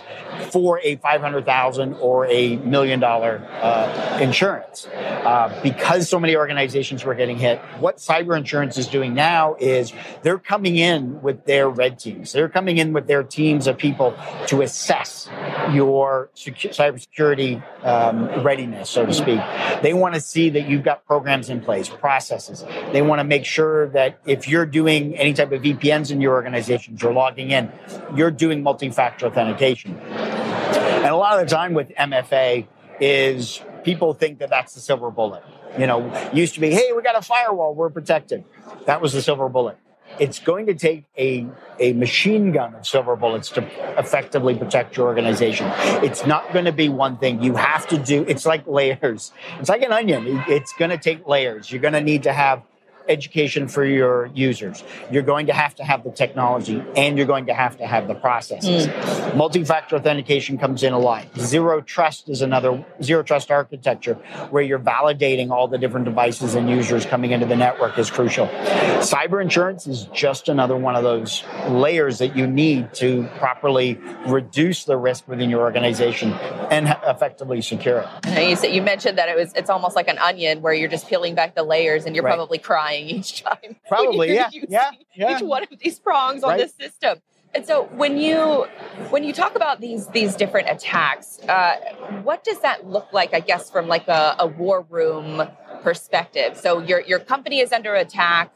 for 0.51 0.79
a 0.84 0.95
500,000 0.97 1.93
or 1.95 2.25
a 2.27 2.58
million 2.58 2.99
dollar 2.99 3.45
uh, 3.62 4.19
insurance. 4.21 4.88
Uh, 4.88 5.60
because 5.63 6.10
so 6.10 6.19
many 6.19 6.36
organizations 6.36 7.03
were 7.03 7.15
getting 7.15 7.38
hit, 7.38 7.60
what 7.79 7.97
cyber 7.97 8.38
insurance 8.38 8.77
is 8.77 8.88
doing 8.88 9.13
now 9.13 9.55
is 9.60 9.93
they're 10.21 10.39
coming 10.39 10.75
in 10.75 11.21
with 11.21 11.45
their 11.45 11.69
red 11.69 11.97
teams. 11.97 12.31
They're 12.31 12.49
coming 12.49 12.77
in 12.77 12.93
with 12.93 13.08
their 13.08 13.23
teams 13.23 13.67
of 13.67 13.77
people 13.77 14.15
to 14.47 14.62
assess 14.62 15.29
your 15.71 16.29
secu- 16.36 16.69
cybersecurity 16.69 17.63
um, 17.84 18.43
readiness, 18.43 18.89
so 18.89 19.05
to 19.05 19.13
speak. 19.13 19.39
They 19.81 19.93
want 19.93 20.15
to 20.15 20.21
see 20.21 20.49
that 20.51 20.67
you've 20.67 20.84
got 20.84 21.05
programs 21.05 21.49
in 21.49 21.62
place, 21.62 21.89
processes. 21.89 22.63
They 22.91 23.01
want 23.01 23.19
to 23.19 23.23
make 23.23 23.45
sure 23.45 23.89
that 23.89 24.19
if 24.25 24.47
you're 24.47 24.65
doing 24.65 25.15
any 25.17 25.34
type 25.34 25.51
of 25.51 25.62
VPNs 25.62 26.12
in 26.12 26.21
your 26.21 26.34
organizations 26.34 27.03
or 27.03 27.13
logging 27.13 27.51
in, 27.51 27.71
you're 28.15 28.31
doing 28.31 28.63
multi-factor 28.86 29.28
authentication. 29.28 29.98
And 29.98 31.06
a 31.06 31.15
lot 31.15 31.39
of 31.39 31.48
the 31.48 31.54
time 31.54 31.74
with 31.74 31.89
MFA 31.89 32.67
is 33.00 33.62
people 33.84 34.13
think 34.13 34.39
that 34.39 34.50
that's 34.50 34.74
the 34.74 34.80
silver 34.80 35.12
bullet. 35.12 35.43
You 35.78 35.88
know, 35.88 36.32
used 36.34 36.54
to 36.54 36.60
be, 36.60 36.71
hey, 36.71 36.91
we 36.95 37.02
got 37.02 37.17
a 37.17 37.21
firewall, 37.21 37.76
we're 37.76 37.89
protected. 37.89 38.45
That 38.86 39.02
was 39.02 39.13
the 39.13 39.21
silver 39.21 39.50
bullet 39.50 39.78
it's 40.19 40.39
going 40.39 40.65
to 40.67 40.74
take 40.74 41.04
a, 41.17 41.45
a 41.80 41.93
machine 41.93 42.52
gun 42.52 42.76
of 42.76 42.88
silver 42.88 43.15
bullets 43.15 43.50
to 43.50 43.65
effectively 44.00 44.56
protect 44.56 44.95
your 44.95 45.08
organization. 45.08 45.69
It's 46.04 46.26
not 46.26 46.54
going 46.54 46.65
to 46.65 46.71
be 46.71 46.89
one 46.89 47.17
thing. 47.17 47.43
You 47.43 47.56
have 47.56 47.88
to 47.88 47.98
do, 47.98 48.24
it's 48.28 48.45
like 48.45 48.65
layers. 48.65 49.32
It's 49.60 49.69
like 49.69 49.82
an 49.82 49.91
onion. 49.91 50.43
It's 50.48 50.74
going 50.74 50.91
to 50.91 50.98
take 50.98 51.28
layers. 51.28 51.71
You're 51.71 51.82
going 51.82 51.95
to 51.95 52.02
need 52.02 52.24
to 52.24 52.34
have 52.34 52.63
education 53.07 53.67
for 53.67 53.85
your 53.85 54.27
users. 54.33 54.83
You're 55.11 55.23
going 55.23 55.47
to 55.47 55.53
have 55.53 55.75
to 55.75 55.83
have 55.83 56.03
the 56.03 56.11
technology 56.11 56.83
and 56.95 57.17
you're 57.17 57.27
going 57.27 57.47
to 57.47 57.53
have 57.53 57.77
to 57.77 57.85
have 57.85 58.07
the 58.07 58.15
processes. 58.15 58.87
Mm. 58.87 59.35
Multi-factor 59.35 59.95
authentication 59.95 60.57
comes 60.57 60.83
in 60.83 60.93
a 60.93 60.99
lot. 60.99 61.27
Zero 61.37 61.81
trust 61.81 62.29
is 62.29 62.41
another 62.41 62.85
zero 63.01 63.23
trust 63.23 63.51
architecture 63.51 64.15
where 64.49 64.63
you're 64.63 64.79
validating 64.79 65.51
all 65.51 65.67
the 65.67 65.77
different 65.77 66.05
devices 66.05 66.55
and 66.55 66.69
users 66.69 67.05
coming 67.05 67.31
into 67.31 67.45
the 67.45 67.55
network 67.55 67.97
is 67.97 68.09
crucial. 68.09 68.47
Cyber 68.47 69.41
insurance 69.41 69.87
is 69.87 70.05
just 70.13 70.49
another 70.49 70.75
one 70.75 70.95
of 70.95 71.03
those 71.03 71.43
layers 71.67 72.19
that 72.19 72.35
you 72.35 72.47
need 72.47 72.93
to 72.95 73.27
properly 73.37 73.99
reduce 74.27 74.85
the 74.85 74.97
risk 74.97 75.27
within 75.27 75.49
your 75.49 75.61
organization 75.61 76.33
and 76.71 76.87
effectively 77.05 77.61
secure 77.61 77.99
it. 77.99 78.49
You, 78.49 78.55
said, 78.55 78.73
you 78.73 78.81
mentioned 78.81 79.17
that 79.17 79.29
it 79.29 79.35
was 79.35 79.53
it's 79.53 79.69
almost 79.69 79.95
like 79.95 80.07
an 80.07 80.17
onion 80.17 80.61
where 80.61 80.73
you're 80.73 80.89
just 80.89 81.07
peeling 81.07 81.35
back 81.35 81.55
the 81.55 81.63
layers 81.63 82.05
and 82.05 82.15
you're 82.15 82.23
right. 82.23 82.35
probably 82.35 82.57
crying 82.57 82.94
dying 82.95 83.10
each 83.10 83.43
time. 83.43 83.75
Probably, 83.88 84.34
yeah, 84.34 84.49
yeah, 84.51 84.91
yeah. 85.13 85.36
Each 85.36 85.43
one 85.43 85.63
of 85.63 85.79
these 85.79 85.99
prongs 85.99 86.41
right. 86.41 86.53
on 86.53 86.58
this 86.58 86.73
system. 86.73 87.19
And 87.53 87.65
so 87.65 87.84
when 87.95 88.17
you 88.17 88.65
when 89.12 89.23
you 89.23 89.31
talk 89.31 89.55
about 89.55 89.79
these 89.79 90.08
these 90.08 90.36
different 90.36 90.69
attacks, 90.69 91.39
uh, 91.47 91.77
what 92.23 92.43
does 92.43 92.60
that 92.62 92.86
look 92.86 93.08
like? 93.13 93.34
I 93.34 93.39
guess 93.39 93.69
from 93.69 93.88
like 93.88 94.10
a, 94.10 94.36
a 94.39 94.47
war 94.47 94.86
room 94.89 95.47
perspective. 95.81 96.58
So 96.58 96.81
your 96.81 96.99
your 97.01 97.19
company 97.19 97.60
is 97.60 97.71
under 97.71 97.95
attack. 97.95 98.51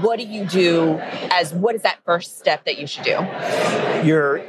What 0.00 0.18
do 0.18 0.24
you 0.24 0.44
do 0.44 0.98
as 1.30 1.54
what 1.54 1.76
is 1.76 1.82
that 1.82 2.00
first 2.04 2.38
step 2.40 2.64
that 2.64 2.78
you 2.78 2.88
should 2.88 3.04
do? 3.04 3.20
Your 4.04 4.40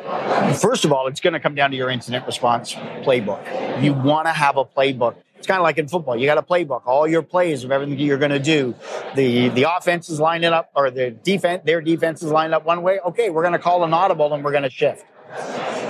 first 0.56 0.86
of 0.86 0.92
all, 0.92 1.06
it's 1.06 1.20
going 1.20 1.34
to 1.34 1.40
come 1.40 1.54
down 1.54 1.70
to 1.70 1.78
your 1.78 1.92
incident 1.92 2.26
response 2.26 2.74
playbook. 2.74 3.84
You 3.84 3.94
want 3.94 4.26
to 4.26 4.34
have 4.34 4.58
a 4.58 4.66
playbook 4.66 5.18
it's 5.44 5.48
kind 5.50 5.60
of 5.60 5.64
like 5.64 5.78
in 5.78 5.90
football. 5.90 6.16
You 6.16 6.26
got 6.26 6.38
a 6.38 6.42
playbook, 6.42 6.84
all 6.86 7.06
your 7.06 7.22
plays 7.22 7.66
of 7.66 7.72
everything 7.74 8.00
you're 8.00 8.18
going 8.18 8.32
to 8.32 8.40
do. 8.40 8.74
The 9.14 9.50
the 9.50 9.64
offense 9.64 10.08
is 10.08 10.18
lining 10.18 10.54
up, 10.54 10.72
or 10.74 10.90
the 10.90 11.12
defense, 11.12 11.64
their 11.66 11.82
defense 11.82 12.24
is 12.24 12.32
lined 12.32 12.54
up 12.54 12.64
one 12.64 12.82
way. 12.82 13.02
Okay, 13.08 13.30
we're 13.30 13.42
going 13.42 13.52
to 13.52 13.60
call 13.60 13.84
an 13.84 13.94
audible 13.94 14.34
and 14.34 14.42
we're 14.42 14.52
going 14.52 14.64
to 14.64 14.70
shift. 14.70 15.06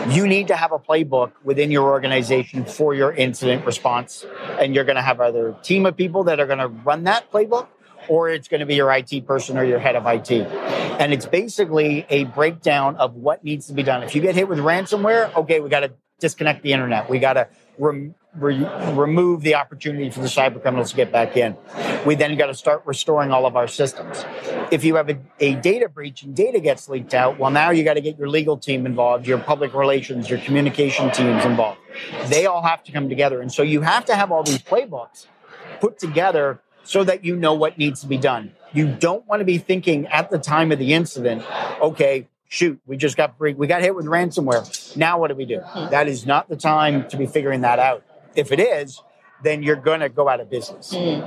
You 0.10 0.26
need 0.26 0.48
to 0.48 0.56
have 0.56 0.72
a 0.72 0.80
playbook 0.80 1.34
within 1.44 1.70
your 1.70 1.92
organization 1.92 2.66
for 2.66 2.96
your 2.96 3.14
incident 3.14 3.64
response, 3.64 4.26
and 4.60 4.74
you're 4.74 4.86
going 4.86 4.96
to 4.96 5.04
have 5.04 5.22
either 5.22 5.50
a 5.50 5.54
team 5.62 5.86
of 5.86 5.96
people 5.96 6.24
that 6.24 6.40
are 6.40 6.48
going 6.48 6.58
to 6.58 6.70
run 6.70 7.04
that 7.04 7.32
playbook, 7.32 7.68
or 8.08 8.32
it's 8.32 8.48
going 8.48 8.62
to 8.62 8.66
be 8.66 8.74
your 8.74 8.92
IT 8.92 9.28
person 9.28 9.56
or 9.56 9.64
your 9.64 9.78
head 9.78 9.96
of 9.96 10.08
IT. 10.08 10.32
And 10.32 11.14
it's 11.14 11.28
basically 11.28 12.08
a 12.10 12.24
breakdown 12.24 12.96
of 12.96 13.14
what 13.14 13.44
needs 13.44 13.68
to 13.68 13.74
be 13.74 13.84
done. 13.84 14.02
If 14.02 14.16
you 14.16 14.22
get 14.22 14.34
hit 14.34 14.50
with 14.50 14.58
ransomware, 14.58 15.32
okay, 15.36 15.60
we 15.60 15.70
got 15.70 15.82
to 15.82 15.92
disconnect 16.20 16.64
the 16.64 16.74
internet. 16.74 17.08
We 17.08 17.20
got 17.20 17.34
to 17.34 17.48
re- 18.36 18.68
remove 18.94 19.42
the 19.42 19.56
opportunity 19.56 20.10
for 20.10 20.22
the 20.22 20.28
cyber 20.28 20.62
criminals 20.62 20.92
to 20.92 20.96
get 20.96 21.12
back 21.12 21.38
in. 21.38 21.56
We 22.06 22.16
then 22.16 22.36
got 22.38 22.48
to 22.48 22.54
start 22.54 22.84
restoring 22.86 23.32
all 23.32 23.46
of 23.46 23.56
our 23.56 23.68
systems. 23.68 24.26
If 24.72 24.84
you 24.84 24.96
have 24.96 25.10
a, 25.10 25.18
a 25.40 25.56
data 25.56 25.90
breach 25.90 26.24
and 26.24 26.36
data 26.36 26.60
gets 26.60 26.90
leaked 26.90 27.14
out, 27.14 27.40
well, 27.40 27.52
now 27.52 27.72
you 27.72 27.84
got 27.84 27.94
to 27.96 28.02
get 28.02 28.18
your 28.18 28.30
legal 28.30 28.58
team 28.58 28.86
involved, 28.86 29.28
your 29.28 29.38
public 29.38 29.74
relations, 29.74 30.30
your 30.30 30.40
communication 30.40 31.12
teams 31.12 31.46
involved. 31.46 31.80
They 32.28 32.46
all 32.46 32.64
have 32.64 32.84
to 32.84 32.92
come 32.92 33.10
together. 33.10 33.42
And 33.42 33.52
so 33.52 33.64
you 33.64 33.82
have 33.82 34.06
to 34.06 34.16
have 34.16 34.32
all 34.32 34.44
these 34.44 34.60
playbooks 34.60 35.28
put 35.80 36.00
together 36.00 36.60
so 36.84 37.04
that 37.04 37.24
you 37.24 37.36
know 37.36 37.54
what 37.54 37.78
needs 37.78 38.02
to 38.02 38.08
be 38.08 38.18
done. 38.18 38.54
You 38.74 38.88
don't 38.88 39.26
want 39.28 39.40
to 39.42 39.46
be 39.46 39.58
thinking 39.58 40.08
at 40.08 40.30
the 40.30 40.40
time 40.40 40.72
of 40.72 40.80
the 40.80 40.94
incident, 40.94 41.44
okay, 41.80 42.28
shoot, 42.50 42.80
we 42.86 42.98
just 42.98 43.18
got 43.18 43.40
we 43.40 43.68
got 43.68 43.82
hit 43.82 43.96
with 43.96 44.06
ransomware. 44.06 44.98
Now 44.98 45.20
what 45.20 45.30
do 45.30 45.36
we 45.36 45.46
do? 45.46 45.62
That 45.76 46.08
is 46.08 46.26
not 46.26 46.50
the 46.50 46.56
time 46.56 47.08
to 47.10 47.18
be 47.18 47.26
figuring 47.26 47.62
that 47.62 47.80
out. 47.80 48.04
If 48.36 48.52
it 48.52 48.60
is, 48.60 49.02
then 49.44 49.62
you're 49.62 49.76
going 49.76 50.00
to 50.00 50.10
go 50.10 50.30
out 50.30 50.40
of 50.40 50.50
business, 50.50 50.94
mm. 50.94 51.22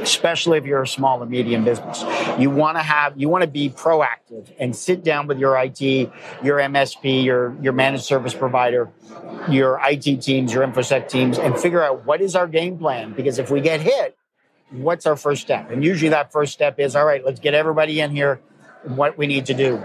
especially 0.00 0.56
if 0.56 0.64
you're 0.64 0.82
a 0.82 0.86
small 0.86 1.22
or 1.22 1.26
medium 1.26 1.64
business. 1.64 2.04
You 2.38 2.48
want 2.48 2.76
to 2.76 2.82
have, 2.82 3.18
you 3.18 3.28
want 3.28 3.42
to 3.42 3.48
be 3.48 3.68
proactive 3.70 4.52
and 4.58 4.74
sit 4.74 5.02
down 5.02 5.26
with 5.26 5.38
your 5.38 5.58
IT, 5.58 5.80
your 5.80 6.58
MSP, 6.58 7.24
your, 7.24 7.56
your 7.60 7.72
managed 7.72 8.04
service 8.04 8.34
provider, 8.34 8.88
your 9.50 9.80
IT 9.82 10.22
teams, 10.22 10.54
your 10.54 10.66
InfoSec 10.66 11.08
teams, 11.08 11.38
and 11.38 11.58
figure 11.58 11.82
out 11.82 12.06
what 12.06 12.20
is 12.20 12.36
our 12.36 12.46
game 12.46 12.78
plan. 12.78 13.12
Because 13.12 13.38
if 13.38 13.50
we 13.50 13.60
get 13.60 13.80
hit, 13.80 14.16
what's 14.70 15.04
our 15.04 15.16
first 15.16 15.42
step? 15.42 15.70
And 15.70 15.84
usually 15.84 16.10
that 16.10 16.32
first 16.32 16.52
step 16.52 16.78
is, 16.78 16.94
all 16.94 17.04
right, 17.04 17.24
let's 17.24 17.40
get 17.40 17.54
everybody 17.54 18.00
in 18.00 18.12
here, 18.12 18.40
what 18.84 19.18
we 19.18 19.26
need 19.26 19.46
to 19.46 19.54
do. 19.54 19.82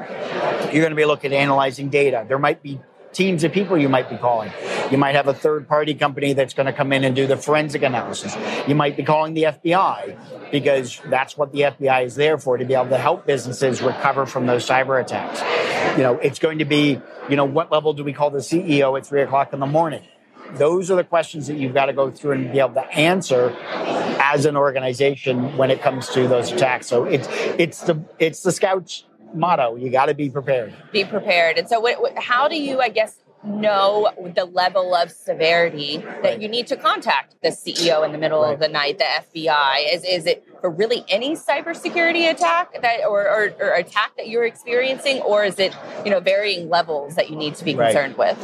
You're 0.71 0.83
going 0.83 0.91
to 0.91 0.95
be 0.95 1.05
looking 1.05 1.33
at 1.33 1.37
analyzing 1.37 1.89
data. 1.89 2.25
There 2.27 2.39
might 2.39 2.61
be 2.61 2.79
teams 3.13 3.43
of 3.43 3.51
people 3.51 3.77
you 3.77 3.89
might 3.89 4.09
be 4.09 4.17
calling. 4.17 4.51
You 4.89 4.97
might 4.97 5.15
have 5.15 5.27
a 5.27 5.33
third 5.33 5.67
party 5.67 5.93
company 5.93 6.33
that's 6.33 6.53
going 6.53 6.65
to 6.65 6.73
come 6.73 6.91
in 6.93 7.03
and 7.03 7.15
do 7.15 7.27
the 7.27 7.37
forensic 7.37 7.83
analysis. 7.83 8.35
You 8.67 8.75
might 8.75 8.97
be 8.97 9.03
calling 9.03 9.33
the 9.33 9.43
FBI 9.43 10.51
because 10.51 10.99
that's 11.05 11.37
what 11.37 11.51
the 11.51 11.61
FBI 11.61 12.05
is 12.05 12.15
there 12.15 12.37
for 12.37 12.57
to 12.57 12.65
be 12.65 12.73
able 12.73 12.89
to 12.89 12.97
help 12.97 13.25
businesses 13.25 13.81
recover 13.81 14.25
from 14.25 14.45
those 14.45 14.67
cyber 14.67 15.01
attacks. 15.01 15.41
You 15.97 16.03
know, 16.03 16.17
it's 16.19 16.39
going 16.39 16.59
to 16.59 16.65
be, 16.65 17.01
you 17.29 17.35
know, 17.35 17.45
what 17.45 17.71
level 17.71 17.93
do 17.93 18.03
we 18.03 18.13
call 18.13 18.29
the 18.29 18.39
CEO 18.39 18.97
at 18.97 19.05
three 19.05 19.21
o'clock 19.21 19.53
in 19.53 19.59
the 19.59 19.65
morning? 19.65 20.03
Those 20.53 20.91
are 20.91 20.95
the 20.95 21.03
questions 21.03 21.47
that 21.47 21.55
you've 21.55 21.73
got 21.73 21.85
to 21.85 21.93
go 21.93 22.11
through 22.11 22.33
and 22.33 22.51
be 22.51 22.59
able 22.59 22.73
to 22.73 22.85
answer 22.93 23.55
as 24.21 24.45
an 24.45 24.57
organization 24.57 25.57
when 25.57 25.71
it 25.71 25.81
comes 25.81 26.09
to 26.09 26.27
those 26.27 26.51
attacks. 26.51 26.87
So 26.87 27.05
it's 27.05 27.27
it's 27.57 27.81
the 27.81 28.03
it's 28.19 28.43
the 28.43 28.51
scouts 28.51 29.05
motto. 29.33 29.75
You 29.75 29.89
got 29.89 30.07
to 30.07 30.13
be 30.13 30.29
prepared. 30.29 30.73
Be 30.91 31.05
prepared. 31.05 31.57
And 31.57 31.67
so, 31.67 31.79
what, 31.79 32.01
what, 32.01 32.17
how 32.17 32.47
do 32.47 32.61
you, 32.61 32.79
I 32.79 32.89
guess, 32.89 33.17
know 33.43 34.11
the 34.35 34.45
level 34.45 34.93
of 34.93 35.11
severity 35.11 35.97
that 35.97 36.23
right. 36.23 36.41
you 36.41 36.47
need 36.47 36.67
to 36.67 36.75
contact 36.75 37.35
the 37.41 37.49
CEO 37.49 38.05
in 38.05 38.11
the 38.11 38.17
middle 38.17 38.43
right. 38.43 38.53
of 38.53 38.59
the 38.59 38.67
night, 38.67 38.99
the 38.99 39.03
FBI? 39.03 39.93
Is 39.93 40.03
is 40.03 40.25
it 40.25 40.45
for 40.61 40.69
really 40.69 41.03
any 41.09 41.35
cybersecurity 41.35 42.29
attack 42.29 42.81
that 42.81 43.05
or, 43.07 43.27
or, 43.27 43.53
or, 43.59 43.73
attack 43.73 44.15
that 44.17 44.29
you're 44.29 44.43
experiencing, 44.43 45.19
or 45.21 45.43
is 45.43 45.59
it 45.59 45.75
you 46.05 46.11
know 46.11 46.19
varying 46.19 46.69
levels 46.69 47.15
that 47.15 47.29
you 47.29 47.35
need 47.35 47.55
to 47.55 47.65
be 47.65 47.73
concerned 47.73 48.17
with? 48.17 48.37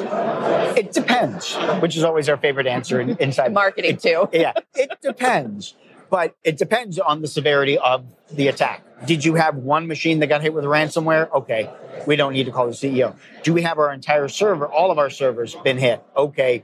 It 0.78 0.92
depends, 0.92 1.56
which 1.80 1.96
is 1.96 2.04
always 2.04 2.28
our 2.30 2.38
favorite 2.38 2.68
answer 2.68 3.00
in, 3.00 3.18
inside 3.18 3.54
marketing 3.54 3.96
it, 3.96 4.02
too. 4.02 4.30
yeah, 4.34 4.54
it 4.74 5.00
depends, 5.02 5.76
but 6.10 6.36
it 6.44 6.58
depends 6.58 6.98
on 6.98 7.22
the 7.22 7.28
severity 7.28 7.78
of 7.78 8.06
the 8.32 8.48
attack 8.48 8.84
Did 9.06 9.24
you 9.24 9.36
have 9.36 9.56
one 9.56 9.88
machine 9.88 10.20
that 10.20 10.28
got 10.28 10.42
hit 10.42 10.54
with 10.54 10.66
ransomware? 10.66 11.32
Okay, 11.32 11.70
we 12.06 12.16
don't 12.16 12.34
need 12.34 12.46
to 12.46 12.52
call 12.52 12.68
the 12.68 12.74
CEO. 12.74 13.16
Do 13.44 13.54
we 13.54 13.62
have 13.62 13.78
our 13.78 13.94
entire 13.94 14.28
server, 14.28 14.68
all 14.68 14.92
of 14.92 14.98
our 14.98 15.10
servers 15.10 15.56
been 15.64 15.78
hit? 15.78 16.04
Okay, 16.16 16.64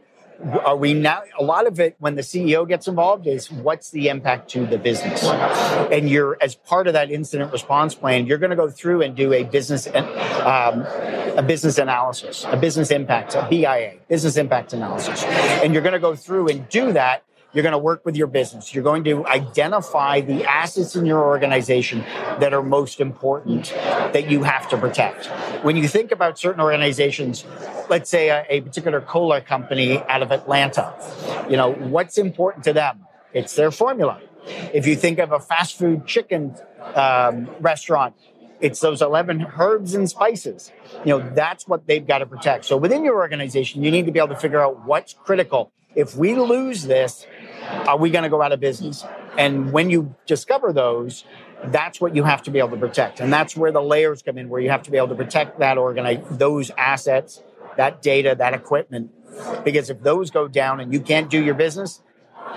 are 0.65 0.75
we 0.75 0.93
now 0.93 1.21
a 1.39 1.43
lot 1.43 1.67
of 1.67 1.79
it 1.79 1.95
when 1.99 2.15
the 2.15 2.21
ceo 2.21 2.67
gets 2.67 2.87
involved 2.87 3.27
is 3.27 3.51
what's 3.51 3.91
the 3.91 4.09
impact 4.09 4.49
to 4.49 4.65
the 4.65 4.77
business 4.77 5.23
and 5.23 6.09
you're 6.09 6.37
as 6.41 6.55
part 6.55 6.87
of 6.87 6.93
that 6.93 7.11
incident 7.11 7.51
response 7.51 7.95
plan 7.95 8.25
you're 8.25 8.37
going 8.37 8.49
to 8.49 8.55
go 8.55 8.69
through 8.69 9.01
and 9.01 9.15
do 9.15 9.31
a 9.31 9.43
business 9.43 9.87
um, 9.87 10.81
a 11.37 11.43
business 11.45 11.77
analysis 11.77 12.45
a 12.49 12.57
business 12.57 12.91
impact 12.91 13.35
a 13.35 13.47
bia 13.49 13.93
business 14.07 14.35
impact 14.37 14.73
analysis 14.73 15.23
and 15.23 15.73
you're 15.73 15.83
going 15.83 15.93
to 15.93 15.99
go 15.99 16.15
through 16.15 16.47
and 16.49 16.67
do 16.69 16.91
that 16.91 17.23
you're 17.53 17.63
going 17.63 17.73
to 17.73 17.77
work 17.77 18.05
with 18.05 18.15
your 18.15 18.27
business. 18.27 18.73
You're 18.73 18.83
going 18.83 19.03
to 19.05 19.25
identify 19.27 20.21
the 20.21 20.43
assets 20.45 20.95
in 20.95 21.05
your 21.05 21.23
organization 21.23 21.99
that 22.39 22.53
are 22.53 22.63
most 22.63 22.99
important 22.99 23.65
that 24.13 24.29
you 24.29 24.43
have 24.43 24.67
to 24.69 24.77
protect. 24.77 25.27
When 25.63 25.77
you 25.77 25.87
think 25.87 26.11
about 26.11 26.39
certain 26.39 26.61
organizations, 26.61 27.45
let's 27.89 28.09
say 28.09 28.29
a, 28.29 28.45
a 28.49 28.61
particular 28.61 29.01
cola 29.01 29.41
company 29.41 29.99
out 30.03 30.21
of 30.21 30.31
Atlanta, 30.31 30.93
you 31.49 31.57
know, 31.57 31.73
what's 31.73 32.17
important 32.17 32.63
to 32.65 32.73
them? 32.73 33.05
It's 33.33 33.55
their 33.55 33.71
formula. 33.71 34.21
If 34.73 34.87
you 34.87 34.95
think 34.95 35.19
of 35.19 35.31
a 35.31 35.39
fast 35.39 35.77
food 35.77 36.05
chicken 36.05 36.55
um, 36.95 37.49
restaurant, 37.59 38.15
it's 38.59 38.79
those 38.79 39.01
11 39.01 39.45
herbs 39.57 39.93
and 39.93 40.09
spices. 40.09 40.71
You 41.05 41.17
know, 41.17 41.29
that's 41.33 41.67
what 41.67 41.85
they've 41.85 42.05
got 42.05 42.19
to 42.19 42.25
protect. 42.25 42.65
So 42.65 42.77
within 42.77 43.03
your 43.03 43.15
organization, 43.15 43.83
you 43.83 43.91
need 43.91 44.05
to 44.05 44.11
be 44.11 44.19
able 44.19 44.29
to 44.29 44.39
figure 44.39 44.61
out 44.61 44.85
what's 44.85 45.13
critical. 45.13 45.71
If 45.95 46.15
we 46.15 46.35
lose 46.35 46.83
this, 46.83 47.25
are 47.87 47.97
we 47.97 48.09
going 48.09 48.23
to 48.23 48.29
go 48.29 48.41
out 48.41 48.51
of 48.51 48.59
business? 48.59 49.05
And 49.37 49.71
when 49.71 49.89
you 49.89 50.15
discover 50.25 50.73
those, 50.73 51.25
that's 51.65 52.01
what 52.01 52.15
you 52.15 52.23
have 52.23 52.43
to 52.43 52.51
be 52.51 52.59
able 52.59 52.71
to 52.71 52.77
protect. 52.77 53.19
And 53.19 53.31
that's 53.31 53.55
where 53.55 53.71
the 53.71 53.81
layers 53.81 54.21
come 54.21 54.37
in, 54.37 54.49
where 54.49 54.61
you 54.61 54.69
have 54.69 54.83
to 54.83 54.91
be 54.91 54.97
able 54.97 55.09
to 55.09 55.15
protect 55.15 55.59
that 55.59 55.77
organize 55.77 56.23
those 56.29 56.71
assets, 56.77 57.41
that 57.77 58.01
data, 58.01 58.35
that 58.37 58.53
equipment. 58.53 59.11
Because 59.63 59.89
if 59.89 60.01
those 60.01 60.29
go 60.29 60.47
down 60.47 60.79
and 60.79 60.93
you 60.93 60.99
can't 60.99 61.29
do 61.29 61.43
your 61.43 61.55
business, 61.55 62.01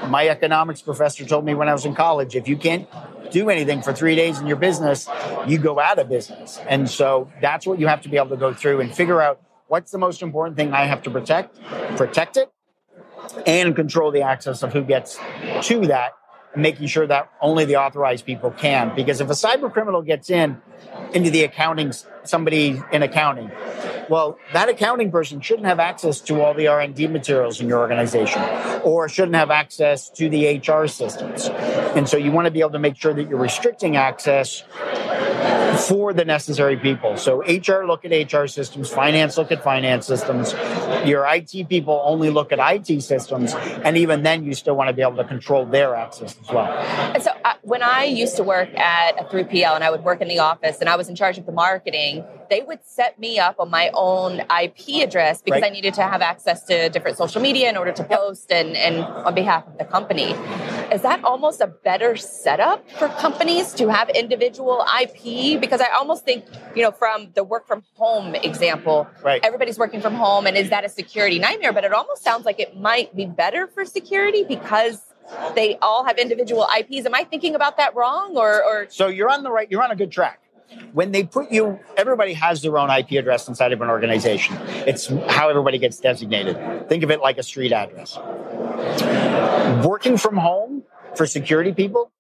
my 0.09 0.29
economics 0.29 0.83
professor 0.83 1.25
told 1.25 1.45
me 1.45 1.55
when 1.55 1.69
I 1.69 1.73
was 1.73 1.85
in 1.85 1.95
college, 1.95 2.37
if 2.37 2.49
you 2.49 2.57
can't 2.57 2.89
do 3.31 3.49
anything 3.49 3.83
for 3.83 3.93
three 3.93 4.15
days 4.15 4.39
in 4.39 4.47
your 4.47 4.57
business, 4.57 5.09
you 5.47 5.59
go 5.59 5.81
out 5.81 5.99
of 5.99 6.09
business. 6.09 6.59
And 6.69 6.89
so 6.89 7.31
that's 7.41 7.67
what 7.67 7.79
you 7.79 7.87
have 7.87 8.03
to 8.03 8.09
be 8.09 8.17
able 8.17 8.31
to 8.31 8.37
go 8.37 8.53
through 8.53 8.81
and 8.81 8.95
figure 8.95 9.23
out 9.23 9.41
what's 9.69 9.91
the 9.91 9.99
most 9.99 10.23
important 10.23 10.57
thing 10.57 10.73
I 10.73 10.85
have 10.85 11.03
to 11.05 11.11
protect, 11.11 11.59
protect 11.97 12.37
it, 12.37 12.53
and 13.47 13.75
control 13.75 14.11
the 14.11 14.23
access 14.23 14.63
of 14.63 14.73
who 14.73 14.83
gets 14.83 15.19
to 15.63 15.87
that, 15.87 16.13
making 16.55 16.87
sure 16.87 17.07
that 17.07 17.31
only 17.41 17.65
the 17.65 17.77
authorized 17.77 18.25
people 18.25 18.51
can. 18.51 18.95
Because 18.95 19.21
if 19.21 19.29
a 19.29 19.35
cyber 19.35 19.73
criminal 19.73 20.03
gets 20.03 20.31
in 20.31 20.61
into 21.13 21.31
the 21.31 21.43
accounting, 21.43 21.93
somebody 22.25 22.83
in 22.93 23.03
accounting, 23.03 23.51
well, 24.09 24.39
that 24.53 24.69
accounting 24.69 25.11
person 25.11 25.41
shouldn't 25.41 25.67
have 25.67 25.81
access 25.81 26.21
to 26.23 26.41
all 26.41 26.55
the 26.55 26.69
R&D 26.69 27.09
materials 27.09 27.61
in 27.61 27.69
your 27.69 27.81
organization 27.81 28.41
or 28.85 29.09
shouldn't 29.09 29.35
have 29.35 29.51
access 29.51 30.09
to 30.11 30.29
the 30.29 30.59
HR 30.59 30.87
systems. 30.87 31.49
And 31.49 32.09
so 32.09 32.17
you 32.17 32.31
want 32.31 32.47
to 32.47 32.51
be 32.51 32.61
able 32.61 32.71
to 32.71 32.79
make 32.79 32.97
sure 32.97 33.13
that 33.13 33.29
you're 33.29 33.39
restricting 33.39 33.97
access 33.97 34.63
for 35.89 36.13
the 36.13 36.25
necessary 36.25 36.77
people. 36.77 37.17
So 37.17 37.43
HR 37.43 37.85
look 37.87 38.05
at 38.05 38.33
HR 38.33 38.47
systems, 38.47 38.91
finance 38.91 39.37
look 39.37 39.53
at 39.53 39.63
finance 39.63 40.07
systems. 40.07 40.53
Your 41.05 41.27
IT 41.27 41.69
people 41.69 42.01
only 42.05 42.31
look 42.31 42.53
at 42.53 42.59
IT 42.61 43.03
systems, 43.03 43.55
and 43.55 43.97
even 43.97 44.23
then, 44.23 44.45
you 44.45 44.55
still 44.55 44.77
want 44.77 44.89
to 44.89 44.95
be 44.95 45.03
able 45.03 45.17
to 45.17 45.25
control 45.25 45.65
their 45.67 45.95
access 45.95 46.37
as 46.41 46.49
well. 46.49 46.73
And 47.15 47.23
so, 47.23 47.31
uh, 47.45 47.55
when 47.63 47.83
I 47.83 48.05
used 48.05 48.37
to 48.37 48.43
work 48.43 48.73
at 48.77 49.21
a 49.21 49.25
3PL 49.25 49.75
and 49.75 49.85
I 49.85 49.91
would 49.91 50.05
work 50.05 50.21
in 50.21 50.29
the 50.29 50.39
office 50.39 50.79
and 50.81 50.89
I 50.89 50.97
was 50.97 51.09
in 51.09 51.17
charge 51.17 51.39
of 51.39 51.47
the 51.47 51.53
marketing, 51.53 52.25
they 52.49 52.63
would 52.63 52.79
set 52.85 53.19
me 53.19 53.39
up 53.39 53.57
on 53.59 53.71
my 53.71 53.91
own 53.95 54.41
IP 54.63 55.03
address 55.03 55.43
because 55.43 55.63
right. 55.63 55.71
I 55.71 55.75
needed 55.75 55.95
to 55.95 56.03
have 56.03 56.23
access 56.23 56.63
to 56.65 56.89
different 56.91 57.17
social 57.17 57.41
media 57.41 57.69
in 57.69 57.77
order 57.77 57.93
to 57.93 58.05
post 58.05 58.53
and, 58.53 58.77
and 58.77 58.99
on 58.99 59.35
behalf 59.35 59.67
of 59.67 59.79
the 59.79 59.85
company. 59.85 60.33
Is 60.93 61.03
that 61.03 61.25
almost 61.25 61.61
a 61.61 61.67
better 61.67 62.17
setup 62.17 62.89
for 62.93 63.09
companies 63.09 63.73
to 63.75 63.89
have 63.89 64.09
individual 64.11 64.85
IP? 65.01 65.56
Because 65.61 65.81
I 65.81 65.89
almost 65.91 66.25
think, 66.25 66.45
you 66.75 66.83
know, 66.83 66.91
from 66.91 67.31
the 67.35 67.45
work 67.45 67.67
from 67.67 67.83
home 67.95 68.35
example, 68.35 69.07
right. 69.23 69.41
everybody's 69.45 69.79
working 69.79 70.01
from 70.01 70.15
home, 70.15 70.47
and 70.47 70.57
is 70.57 70.71
that 70.71 70.85
a 70.85 70.89
security 70.89 71.39
nightmare? 71.39 71.73
But 71.73 71.85
it 71.85 71.93
almost 71.93 72.23
sounds 72.23 72.45
like 72.45 72.61
it 72.61 72.79
might 72.79 73.15
be 73.15 73.27
better 73.27 73.67
for 73.67 73.85
security 73.85 74.45
because 74.45 75.03
they 75.55 75.77
all 75.83 76.05
have 76.05 76.19
individual 76.19 76.67
IPs. 76.79 77.07
Am 77.07 77.15
I 77.15 77.25
thinking 77.25 77.55
about 77.55 77.77
that 77.79 77.95
wrong? 77.95 78.37
Or, 78.37 78.63
or 78.63 78.87
so 78.89 79.09
you're 79.09 79.31
on 79.31 79.43
the 79.43 79.51
right, 79.51 79.71
you're 79.71 79.83
on 79.83 79.91
a 79.91 79.97
good 79.97 80.13
track 80.13 80.41
when 80.93 81.13
they 81.13 81.25
put 81.25 81.51
you, 81.51 81.79
everybody 81.97 82.33
has 82.35 82.63
their 82.63 82.77
own 82.79 82.91
IP 82.91 83.13
address 83.13 83.49
inside 83.49 83.73
of 83.73 83.81
an 83.81 83.89
organization. 83.89 84.57
It's 84.87 85.07
how 85.07 85.49
everybody 85.49 85.79
gets 85.79 85.99
designated. 85.99 86.89
Think 86.89 87.03
of 87.03 87.11
it 87.11 87.21
like 87.21 87.39
a 87.39 87.43
street 87.43 87.73
address. 87.73 88.19
Working 89.85 90.17
from 90.17 90.37
home 90.37 90.83
for 91.15 91.27
security 91.27 91.73
people, 91.73 92.11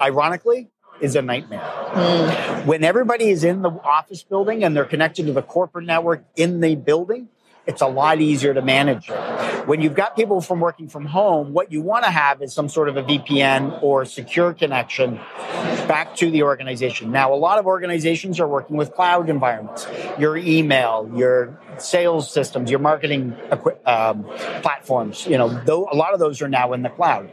ironically, 0.00 0.70
is 1.00 1.16
a 1.16 1.22
nightmare. 1.22 1.60
Mm. 1.60 2.66
When 2.66 2.84
everybody 2.84 3.28
is 3.28 3.44
in 3.44 3.62
the 3.62 3.70
office 3.70 4.22
building 4.22 4.64
and 4.64 4.76
they're 4.76 4.84
connected 4.84 5.26
to 5.26 5.32
the 5.32 5.42
corporate 5.42 5.86
network 5.86 6.24
in 6.36 6.60
the 6.60 6.74
building, 6.76 7.28
it's 7.66 7.82
a 7.82 7.86
lot 7.86 8.20
easier 8.20 8.54
to 8.54 8.62
manage 8.62 9.08
it. 9.08 9.66
When 9.66 9.80
you've 9.80 9.94
got 9.94 10.14
people 10.14 10.40
from 10.40 10.60
working 10.60 10.88
from 10.88 11.06
home, 11.06 11.52
what 11.52 11.72
you 11.72 11.82
want 11.82 12.04
to 12.04 12.10
have 12.10 12.40
is 12.42 12.52
some 12.52 12.68
sort 12.68 12.88
of 12.88 12.96
a 12.96 13.02
VPN 13.02 13.82
or 13.82 14.04
secure 14.04 14.54
connection 14.54 15.16
back 15.88 16.14
to 16.16 16.30
the 16.30 16.42
organization. 16.42 17.10
Now, 17.10 17.32
a 17.32 17.36
lot 17.36 17.58
of 17.58 17.66
organizations 17.66 18.40
are 18.40 18.48
working 18.48 18.76
with 18.76 18.92
cloud 18.94 19.28
environments. 19.28 19.86
Your 20.18 20.36
email, 20.36 21.10
your 21.14 21.58
sales 21.78 22.30
systems, 22.30 22.70
your 22.70 22.80
marketing 22.80 23.36
um, 23.84 24.24
platforms, 24.62 25.26
you 25.26 25.36
know, 25.36 25.48
though, 25.64 25.88
a 25.90 25.96
lot 25.96 26.14
of 26.14 26.18
those 26.20 26.40
are 26.42 26.48
now 26.48 26.72
in 26.72 26.82
the 26.82 26.88
cloud. 26.88 27.30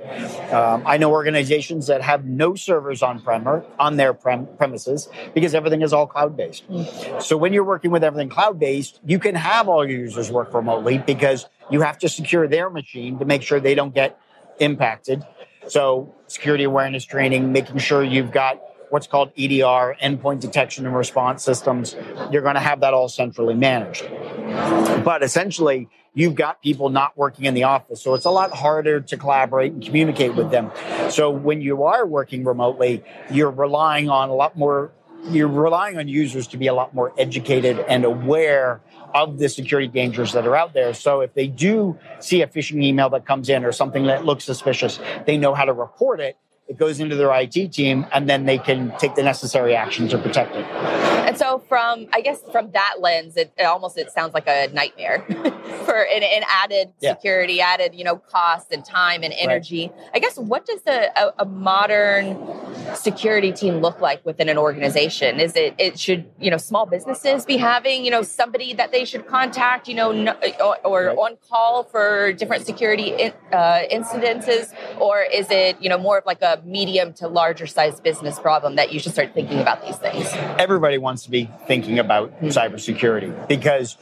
Um, 0.51 0.83
I 0.85 0.97
know 0.97 1.11
organizations 1.11 1.87
that 1.87 2.01
have 2.01 2.25
no 2.25 2.55
servers 2.55 3.01
on 3.01 3.21
prem 3.21 3.43
on 3.79 3.97
their 3.97 4.13
prem- 4.13 4.47
premises 4.57 5.09
because 5.33 5.53
everything 5.55 5.81
is 5.81 5.93
all 5.93 6.07
cloud 6.07 6.37
based. 6.37 6.63
So 7.19 7.37
when 7.37 7.53
you're 7.53 7.63
working 7.63 7.91
with 7.91 8.03
everything 8.03 8.29
cloud 8.29 8.59
based, 8.59 8.99
you 9.05 9.19
can 9.19 9.35
have 9.35 9.67
all 9.67 9.87
your 9.87 9.99
users 9.99 10.22
work 10.31 10.53
remotely 10.53 10.97
because 10.97 11.47
you 11.69 11.81
have 11.81 11.97
to 11.99 12.09
secure 12.09 12.47
their 12.47 12.69
machine 12.69 13.19
to 13.19 13.25
make 13.25 13.41
sure 13.41 13.59
they 13.59 13.75
don't 13.75 13.93
get 13.93 14.19
impacted. 14.59 15.25
So 15.67 16.13
security 16.27 16.63
awareness 16.63 17.05
training, 17.05 17.51
making 17.51 17.77
sure 17.77 18.03
you've 18.03 18.31
got 18.31 18.61
what's 18.89 19.07
called 19.07 19.31
EDR, 19.35 19.95
endpoint 20.03 20.39
detection 20.39 20.85
and 20.85 20.95
response 20.95 21.43
systems. 21.43 21.95
You're 22.31 22.43
going 22.43 22.53
to 22.53 22.61
have 22.61 22.81
that 22.81 22.93
all 22.93 23.09
centrally 23.09 23.55
managed. 23.55 24.07
But 25.03 25.23
essentially, 25.23 25.89
you've 26.13 26.35
got 26.35 26.61
people 26.61 26.89
not 26.89 27.17
working 27.17 27.45
in 27.45 27.55
the 27.55 27.63
office. 27.63 28.01
So 28.01 28.13
it's 28.13 28.25
a 28.25 28.29
lot 28.29 28.51
harder 28.51 29.01
to 29.01 29.17
collaborate 29.17 29.73
and 29.73 29.83
communicate 29.83 30.35
with 30.35 30.51
them. 30.51 30.71
So 31.09 31.31
when 31.31 31.61
you 31.61 31.83
are 31.83 32.05
working 32.05 32.43
remotely, 32.43 33.03
you're 33.31 33.49
relying 33.49 34.09
on 34.09 34.29
a 34.29 34.35
lot 34.35 34.55
more, 34.55 34.91
you're 35.29 35.47
relying 35.47 35.97
on 35.97 36.07
users 36.07 36.45
to 36.47 36.57
be 36.57 36.67
a 36.67 36.73
lot 36.73 36.93
more 36.93 37.13
educated 37.17 37.79
and 37.89 38.05
aware 38.05 38.81
of 39.13 39.37
the 39.37 39.49
security 39.49 39.87
dangers 39.87 40.33
that 40.33 40.45
are 40.47 40.55
out 40.55 40.73
there. 40.73 40.93
So 40.93 41.21
if 41.21 41.33
they 41.33 41.47
do 41.47 41.97
see 42.19 42.41
a 42.41 42.47
phishing 42.47 42.83
email 42.83 43.09
that 43.11 43.25
comes 43.25 43.49
in 43.49 43.63
or 43.65 43.71
something 43.71 44.05
that 44.05 44.25
looks 44.25 44.43
suspicious, 44.43 44.99
they 45.25 45.37
know 45.37 45.53
how 45.53 45.65
to 45.65 45.73
report 45.73 46.19
it 46.19 46.37
it 46.67 46.77
goes 46.77 46.99
into 46.99 47.15
their 47.15 47.33
IT 47.33 47.73
team, 47.73 48.05
and 48.11 48.29
then 48.29 48.45
they 48.45 48.57
can 48.57 48.93
take 48.97 49.15
the 49.15 49.23
necessary 49.23 49.75
action 49.75 50.07
to 50.07 50.17
protect 50.17 50.55
it. 50.55 50.65
And 51.33 51.37
so, 51.37 51.59
from 51.67 52.07
I 52.13 52.21
guess 52.21 52.41
from 52.51 52.71
that 52.71 52.95
lens, 52.99 53.35
it, 53.37 53.51
it 53.57 53.63
almost 53.63 53.97
it 53.97 54.11
sounds 54.11 54.33
like 54.33 54.47
a 54.47 54.69
nightmare 54.73 55.25
for 55.85 56.03
an, 56.03 56.23
an 56.23 56.43
added 56.47 56.93
yeah. 57.01 57.15
security, 57.15 57.59
added 57.59 57.95
you 57.95 58.03
know 58.03 58.17
cost 58.17 58.71
and 58.71 58.85
time 58.85 59.23
and 59.23 59.33
energy. 59.33 59.91
Right. 59.95 60.09
I 60.13 60.19
guess 60.19 60.37
what 60.37 60.65
does 60.65 60.81
a, 60.87 61.09
a, 61.15 61.33
a, 61.39 61.45
modern 61.45 62.37
security 62.95 63.51
team 63.51 63.75
look 63.77 63.99
like 63.99 64.25
within 64.25 64.47
an 64.47 64.57
organization? 64.57 65.39
Is 65.39 65.55
it 65.55 65.75
it 65.77 65.99
should 65.99 66.25
you 66.39 66.51
know 66.51 66.57
small 66.57 66.85
businesses 66.85 67.45
be 67.45 67.57
having 67.57 68.05
you 68.05 68.11
know 68.11 68.21
somebody 68.21 68.73
that 68.73 68.91
they 68.91 69.03
should 69.03 69.27
contact 69.27 69.87
you 69.87 69.95
know 69.95 70.11
no, 70.11 70.33
or, 70.63 70.77
or 70.85 71.05
right. 71.05 71.17
on 71.17 71.37
call 71.49 71.83
for 71.83 72.31
different 72.33 72.65
security 72.65 73.09
in, 73.09 73.33
uh, 73.51 73.81
incidences, 73.91 74.73
or 74.99 75.23
is 75.23 75.49
it 75.49 75.81
you 75.81 75.89
know 75.89 75.97
more 75.97 76.19
of 76.19 76.25
like 76.25 76.41
a 76.41 76.52
medium 76.63 77.13
to 77.13 77.27
larger 77.27 77.67
size 77.67 77.99
business 77.99 78.39
problem 78.39 78.75
that 78.75 78.91
you 78.91 78.99
should 78.99 79.13
start 79.13 79.33
thinking 79.33 79.59
about 79.59 79.85
these 79.85 79.97
things? 79.97 80.27
Everybody 80.57 80.97
wants 80.97 81.23
to 81.23 81.31
be 81.31 81.49
thinking 81.67 81.99
about 81.99 82.31
mm-hmm. 82.31 82.47
cybersecurity 82.47 83.47
because 83.47 83.97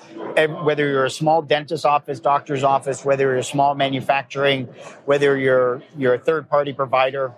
whether 0.63 0.87
you're 0.87 1.05
a 1.05 1.09
small 1.09 1.41
dentist 1.41 1.85
office, 1.85 2.19
doctor's 2.19 2.63
office, 2.63 3.03
whether 3.03 3.25
you're 3.25 3.37
a 3.37 3.43
small 3.43 3.75
manufacturing, 3.75 4.65
whether 5.05 5.37
you're 5.37 5.81
you're 5.97 6.13
a 6.13 6.19
third 6.19 6.49
party 6.49 6.73
provider, 6.73 7.33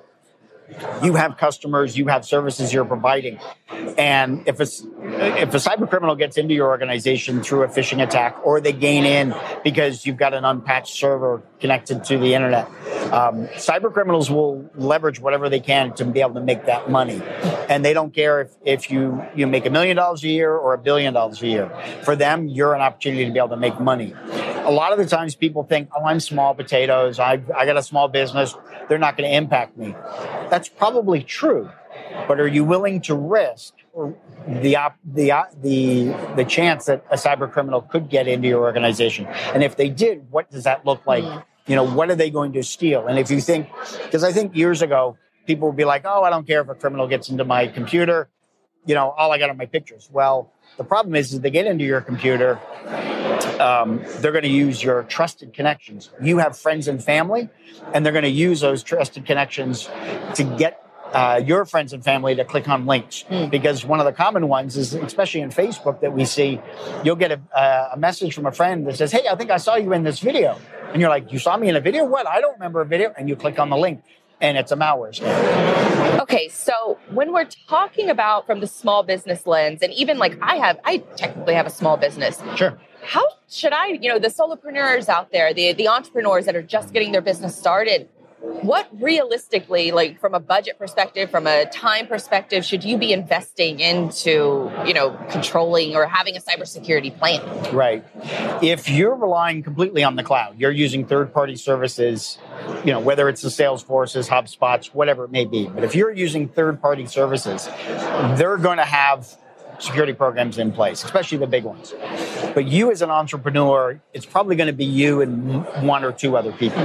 you 1.03 1.15
have 1.15 1.37
customers, 1.37 1.97
you 1.97 2.07
have 2.07 2.25
services 2.25 2.73
you're 2.73 2.85
providing. 2.85 3.39
And 3.97 4.47
if 4.47 4.59
it's 4.59 4.81
if 4.81 5.53
a 5.53 5.57
cyber 5.57 5.89
criminal 5.89 6.15
gets 6.15 6.37
into 6.37 6.53
your 6.53 6.67
organization 6.67 7.43
through 7.43 7.63
a 7.63 7.67
phishing 7.67 8.01
attack, 8.01 8.37
or 8.45 8.61
they 8.61 8.73
gain 8.73 9.05
in 9.05 9.35
because 9.63 10.05
you've 10.05 10.17
got 10.17 10.33
an 10.33 10.45
unpatched 10.45 10.95
server 10.95 11.41
connected 11.63 12.03
to 12.03 12.17
the 12.17 12.33
internet, 12.33 12.67
um, 13.13 13.47
cyber 13.55 13.89
criminals 13.91 14.29
will 14.29 14.69
leverage 14.75 15.21
whatever 15.21 15.47
they 15.47 15.61
can 15.61 15.93
to 15.93 16.03
be 16.03 16.19
able 16.19 16.33
to 16.33 16.41
make 16.41 16.65
that 16.65 16.89
money. 16.89 17.21
and 17.69 17.85
they 17.85 17.93
don't 17.93 18.13
care 18.13 18.41
if, 18.41 18.51
if 18.65 18.91
you, 18.91 19.23
you 19.33 19.47
make 19.47 19.65
a 19.65 19.69
million 19.69 19.95
dollars 19.95 20.21
a 20.25 20.27
year 20.27 20.51
or 20.53 20.73
a 20.73 20.77
billion 20.77 21.13
dollars 21.13 21.41
a 21.41 21.47
year. 21.47 21.71
For 22.03 22.17
them, 22.17 22.49
you're 22.49 22.75
an 22.75 22.81
opportunity 22.81 23.23
to 23.23 23.31
be 23.31 23.39
able 23.39 23.55
to 23.59 23.63
make 23.67 23.79
money. 23.79 24.13
A 24.65 24.71
lot 24.71 24.91
of 24.91 24.97
the 24.97 25.05
times 25.05 25.35
people 25.35 25.63
think, 25.63 25.87
oh, 25.95 26.03
I'm 26.03 26.19
small 26.19 26.53
potatoes. 26.53 27.17
I, 27.17 27.41
I 27.55 27.65
got 27.65 27.77
a 27.77 27.83
small 27.83 28.09
business. 28.09 28.55
They're 28.89 28.97
not 28.97 29.15
going 29.15 29.29
to 29.29 29.35
impact 29.35 29.77
me. 29.77 29.95
That's 30.49 30.67
probably 30.67 31.23
true. 31.23 31.69
But 32.27 32.41
are 32.41 32.47
you 32.47 32.65
willing 32.65 32.99
to 33.03 33.15
risk 33.15 33.73
the 34.47 34.75
op, 34.75 34.97
the 35.05 35.31
the 35.61 36.13
the 36.35 36.45
chance 36.45 36.85
that 36.85 37.05
a 37.11 37.15
cyber 37.15 37.49
criminal 37.51 37.81
could 37.81 38.09
get 38.09 38.27
into 38.27 38.47
your 38.47 38.61
organization? 38.61 39.27
And 39.53 39.63
if 39.63 39.77
they 39.77 39.89
did, 39.89 40.29
what 40.31 40.49
does 40.51 40.63
that 40.63 40.85
look 40.85 41.05
like? 41.05 41.23
Mm. 41.23 41.43
You 41.67 41.75
know, 41.75 41.85
what 41.85 42.09
are 42.09 42.15
they 42.15 42.29
going 42.29 42.53
to 42.53 42.63
steal? 42.63 43.07
And 43.07 43.17
if 43.17 43.31
you 43.31 43.39
think, 43.39 43.69
because 44.03 44.23
I 44.23 44.31
think 44.31 44.55
years 44.55 44.81
ago 44.81 45.17
people 45.45 45.69
would 45.69 45.77
be 45.77 45.85
like, 45.85 46.03
"Oh, 46.05 46.23
I 46.23 46.29
don't 46.29 46.45
care 46.45 46.61
if 46.61 46.69
a 46.69 46.75
criminal 46.75 47.07
gets 47.07 47.29
into 47.29 47.45
my 47.45 47.67
computer. 47.67 48.29
You 48.85 48.95
know, 48.95 49.11
all 49.11 49.31
I 49.31 49.37
got 49.37 49.49
are 49.49 49.53
my 49.53 49.65
pictures." 49.65 50.09
Well, 50.11 50.51
the 50.77 50.83
problem 50.83 51.15
is, 51.15 51.33
is 51.33 51.41
they 51.41 51.51
get 51.51 51.65
into 51.65 51.85
your 51.85 52.01
computer. 52.01 52.59
Um, 53.59 54.03
they're 54.17 54.31
going 54.31 54.43
to 54.43 54.49
use 54.49 54.83
your 54.83 55.03
trusted 55.03 55.53
connections. 55.53 56.09
You 56.21 56.39
have 56.39 56.57
friends 56.57 56.87
and 56.87 57.01
family, 57.01 57.49
and 57.93 58.05
they're 58.05 58.11
going 58.11 58.23
to 58.23 58.29
use 58.29 58.59
those 58.59 58.83
trusted 58.83 59.25
connections 59.25 59.89
to 60.35 60.43
get 60.57 60.82
uh, 61.13 61.41
your 61.43 61.65
friends 61.65 61.93
and 61.93 62.03
family 62.03 62.35
to 62.35 62.43
click 62.43 62.67
on 62.67 62.85
links 62.85 63.23
mm. 63.29 63.49
because 63.49 63.85
one 63.85 63.99
of 63.99 64.05
the 64.05 64.11
common 64.11 64.47
ones 64.47 64.75
is 64.75 64.93
especially 64.93 65.41
in 65.41 65.49
facebook 65.49 66.01
that 66.01 66.11
we 66.11 66.25
see 66.25 66.59
you'll 67.03 67.15
get 67.15 67.31
a, 67.31 67.39
uh, 67.55 67.91
a, 67.93 67.97
message 67.97 68.33
from 68.33 68.45
a 68.45 68.51
friend 68.51 68.85
that 68.87 68.97
says 68.97 69.11
hey 69.11 69.25
i 69.29 69.35
think 69.35 69.51
i 69.51 69.57
saw 69.57 69.75
you 69.75 69.93
in 69.93 70.03
this 70.03 70.19
video 70.19 70.59
and 70.91 70.99
you're 70.99 71.09
like 71.09 71.31
you 71.31 71.39
saw 71.39 71.55
me 71.55 71.69
in 71.69 71.75
a 71.75 71.81
video 71.81 72.03
what 72.03 72.27
i 72.27 72.41
don't 72.41 72.53
remember 72.53 72.81
a 72.81 72.85
video 72.85 73.13
and 73.17 73.29
you 73.29 73.35
click 73.35 73.59
on 73.59 73.69
the 73.69 73.77
link 73.77 74.03
and 74.43 74.57
it's 74.57 74.71
a 74.71 74.75
malware 74.75 75.17
scam. 75.17 76.19
Okay, 76.19 76.49
so 76.49 76.99
when 77.11 77.31
we're 77.33 77.47
talking 77.67 78.09
about 78.09 78.45
from 78.45 78.59
the 78.59 78.67
small 78.67 79.01
business 79.01 79.47
lens, 79.47 79.81
and 79.81 79.91
even 79.93 80.17
like 80.17 80.37
I 80.41 80.57
have, 80.57 80.79
I 80.83 80.97
technically 81.15 81.53
have 81.55 81.65
a 81.65 81.71
small 81.71 81.97
business. 81.97 82.41
Sure. 82.55 82.77
How 83.01 83.23
should 83.49 83.73
I, 83.73 83.87
you 83.87 84.09
know, 84.09 84.19
the 84.19 84.27
solopreneurs 84.27 85.09
out 85.09 85.31
there, 85.31 85.53
the 85.53 85.73
the 85.73 85.87
entrepreneurs 85.87 86.45
that 86.45 86.55
are 86.55 86.61
just 86.61 86.93
getting 86.93 87.11
their 87.13 87.21
business 87.21 87.57
started, 87.57 88.09
what 88.43 88.89
realistically 88.99 89.91
like 89.91 90.19
from 90.19 90.33
a 90.33 90.39
budget 90.39 90.77
perspective 90.77 91.31
from 91.31 91.47
a 91.47 91.65
time 91.67 92.05
perspective 92.07 92.65
should 92.65 92.83
you 92.83 92.97
be 92.97 93.13
investing 93.13 93.79
into 93.79 94.69
you 94.85 94.93
know 94.93 95.17
controlling 95.29 95.95
or 95.95 96.05
having 96.05 96.35
a 96.35 96.39
cybersecurity 96.41 97.17
plan 97.17 97.41
right 97.73 98.03
if 98.61 98.89
you're 98.89 99.15
relying 99.15 99.63
completely 99.63 100.03
on 100.03 100.17
the 100.17 100.23
cloud 100.23 100.59
you're 100.59 100.71
using 100.71 101.05
third 101.05 101.33
party 101.33 101.55
services 101.55 102.37
you 102.83 102.91
know 102.91 102.99
whether 102.99 103.29
it's 103.29 103.41
the 103.41 103.49
salesforces 103.49 104.27
hubspots 104.27 104.87
whatever 104.87 105.23
it 105.23 105.31
may 105.31 105.45
be 105.45 105.67
but 105.67 105.85
if 105.85 105.95
you're 105.95 106.11
using 106.11 106.49
third 106.49 106.81
party 106.81 107.05
services 107.05 107.69
they're 108.35 108.57
going 108.57 108.77
to 108.77 108.83
have 108.83 109.37
security 109.79 110.13
programs 110.13 110.57
in 110.57 110.71
place, 110.71 111.03
especially 111.03 111.37
the 111.39 111.47
big 111.47 111.63
ones. 111.63 111.93
But 112.53 112.67
you 112.67 112.91
as 112.91 113.01
an 113.01 113.09
entrepreneur, 113.09 113.99
it's 114.13 114.25
probably 114.25 114.55
going 114.55 114.67
to 114.67 114.73
be 114.73 114.85
you 114.85 115.21
and 115.21 115.65
one 115.85 116.03
or 116.03 116.11
two 116.11 116.37
other 116.37 116.51
people. 116.51 116.79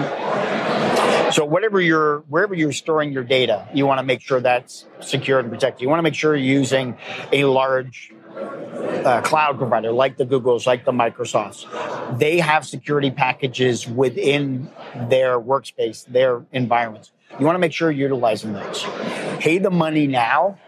So 1.39 1.45
whatever 1.45 1.81
you're, 1.81 2.25
wherever 2.27 2.53
you're 2.53 2.73
storing 2.73 3.13
your 3.13 3.23
data, 3.23 3.69
you 3.73 3.87
want 3.87 4.01
to 4.01 4.03
make 4.03 4.23
sure 4.23 4.41
that's 4.41 4.87
secured 4.99 5.45
and 5.45 5.55
protected. 5.55 5.83
You 5.83 5.89
want 5.89 6.01
to 6.01 6.03
make 6.03 6.17
sure 6.17 6.35
you're 6.35 6.59
using 6.59 6.99
a 7.31 7.45
large 7.45 8.13
uh, 8.35 9.21
cloud 9.21 9.57
provider 9.57 9.93
like 9.93 10.17
the 10.17 10.27
Googles, 10.27 10.67
like 10.67 10.85
the 10.85 10.91
Microsofts. 10.91 12.19
They 12.19 12.41
have 12.41 12.67
security 12.67 13.13
packages 13.13 13.87
within 13.87 14.69
their 15.09 15.39
workspace, 15.39 16.05
their 16.07 16.45
environments. 16.51 17.13
You 17.39 17.47
want 17.47 17.55
to 17.55 17.61
make 17.61 17.73
sure 17.73 17.93
you're 17.93 18.09
utilizing 18.09 18.55
those. 18.55 18.85
Pay 19.39 19.59
the 19.59 19.71
money 19.71 20.09
now 20.09 20.59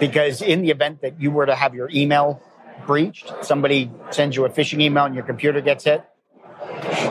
because 0.00 0.42
in 0.42 0.62
the 0.62 0.70
event 0.70 1.02
that 1.02 1.20
you 1.20 1.30
were 1.30 1.46
to 1.46 1.54
have 1.54 1.76
your 1.76 1.88
email 1.94 2.42
breached, 2.88 3.32
somebody 3.42 3.88
sends 4.10 4.34
you 4.34 4.46
a 4.46 4.50
phishing 4.50 4.82
email 4.82 5.04
and 5.04 5.14
your 5.14 5.22
computer 5.22 5.60
gets 5.60 5.84
hit, 5.84 6.02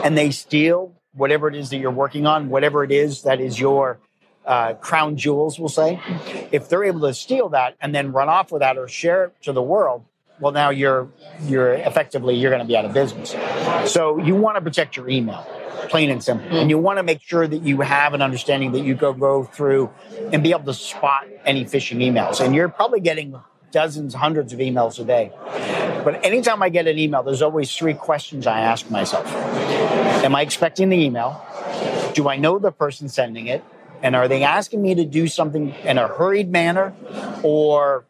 and 0.04 0.14
they 0.18 0.30
steal 0.30 0.94
whatever 1.14 1.48
it 1.48 1.54
is 1.54 1.70
that 1.70 1.78
you're 1.78 1.90
working 1.90 2.26
on, 2.26 2.48
whatever 2.48 2.84
it 2.84 2.90
is 2.90 3.22
that 3.22 3.40
is 3.40 3.58
your 3.58 3.98
uh, 4.46 4.74
crown 4.74 5.16
jewels, 5.16 5.58
we'll 5.58 5.68
say, 5.68 6.00
if 6.50 6.68
they're 6.68 6.84
able 6.84 7.00
to 7.00 7.14
steal 7.14 7.50
that 7.50 7.76
and 7.80 7.94
then 7.94 8.12
run 8.12 8.28
off 8.28 8.50
with 8.50 8.60
that 8.60 8.76
or 8.76 8.88
share 8.88 9.26
it 9.26 9.42
to 9.42 9.52
the 9.52 9.62
world, 9.62 10.04
well, 10.40 10.52
now 10.52 10.70
you're 10.70 11.08
you're 11.42 11.74
effectively 11.74 12.34
you're 12.34 12.50
going 12.50 12.62
to 12.62 12.66
be 12.66 12.76
out 12.76 12.84
of 12.84 12.92
business. 12.92 13.30
So 13.90 14.18
you 14.18 14.34
want 14.34 14.56
to 14.56 14.60
protect 14.60 14.96
your 14.96 15.08
email, 15.08 15.46
plain 15.88 16.10
and 16.10 16.22
simple, 16.22 16.56
and 16.56 16.68
you 16.68 16.78
want 16.78 16.98
to 16.98 17.04
make 17.04 17.20
sure 17.20 17.46
that 17.46 17.62
you 17.62 17.80
have 17.82 18.12
an 18.14 18.22
understanding 18.22 18.72
that 18.72 18.80
you 18.80 18.94
go 18.94 19.12
go 19.12 19.44
through 19.44 19.90
and 20.32 20.42
be 20.42 20.50
able 20.50 20.64
to 20.64 20.74
spot 20.74 21.28
any 21.44 21.64
phishing 21.64 21.98
emails. 21.98 22.44
And 22.44 22.56
you're 22.56 22.68
probably 22.68 22.98
getting 22.98 23.38
dozens, 23.70 24.14
hundreds 24.14 24.52
of 24.52 24.58
emails 24.58 24.98
a 24.98 25.04
day. 25.04 25.32
But 26.04 26.24
anytime 26.24 26.62
I 26.62 26.68
get 26.68 26.88
an 26.88 26.98
email, 26.98 27.22
there's 27.22 27.42
always 27.42 27.74
three 27.74 27.94
questions 27.94 28.46
I 28.46 28.60
ask 28.60 28.90
myself. 28.90 29.26
Am 30.22 30.34
I 30.34 30.42
expecting 30.42 30.88
the 30.88 30.96
email? 30.96 31.44
Do 32.14 32.28
I 32.28 32.36
know 32.36 32.58
the 32.58 32.70
person 32.70 33.08
sending 33.08 33.46
it? 33.48 33.64
And 34.02 34.16
are 34.16 34.28
they 34.28 34.42
asking 34.42 34.82
me 34.82 34.94
to 34.94 35.04
do 35.04 35.26
something 35.28 35.70
in 35.84 35.98
a 35.98 36.08
hurried 36.08 36.50
manner 36.50 36.92
or 37.42 38.04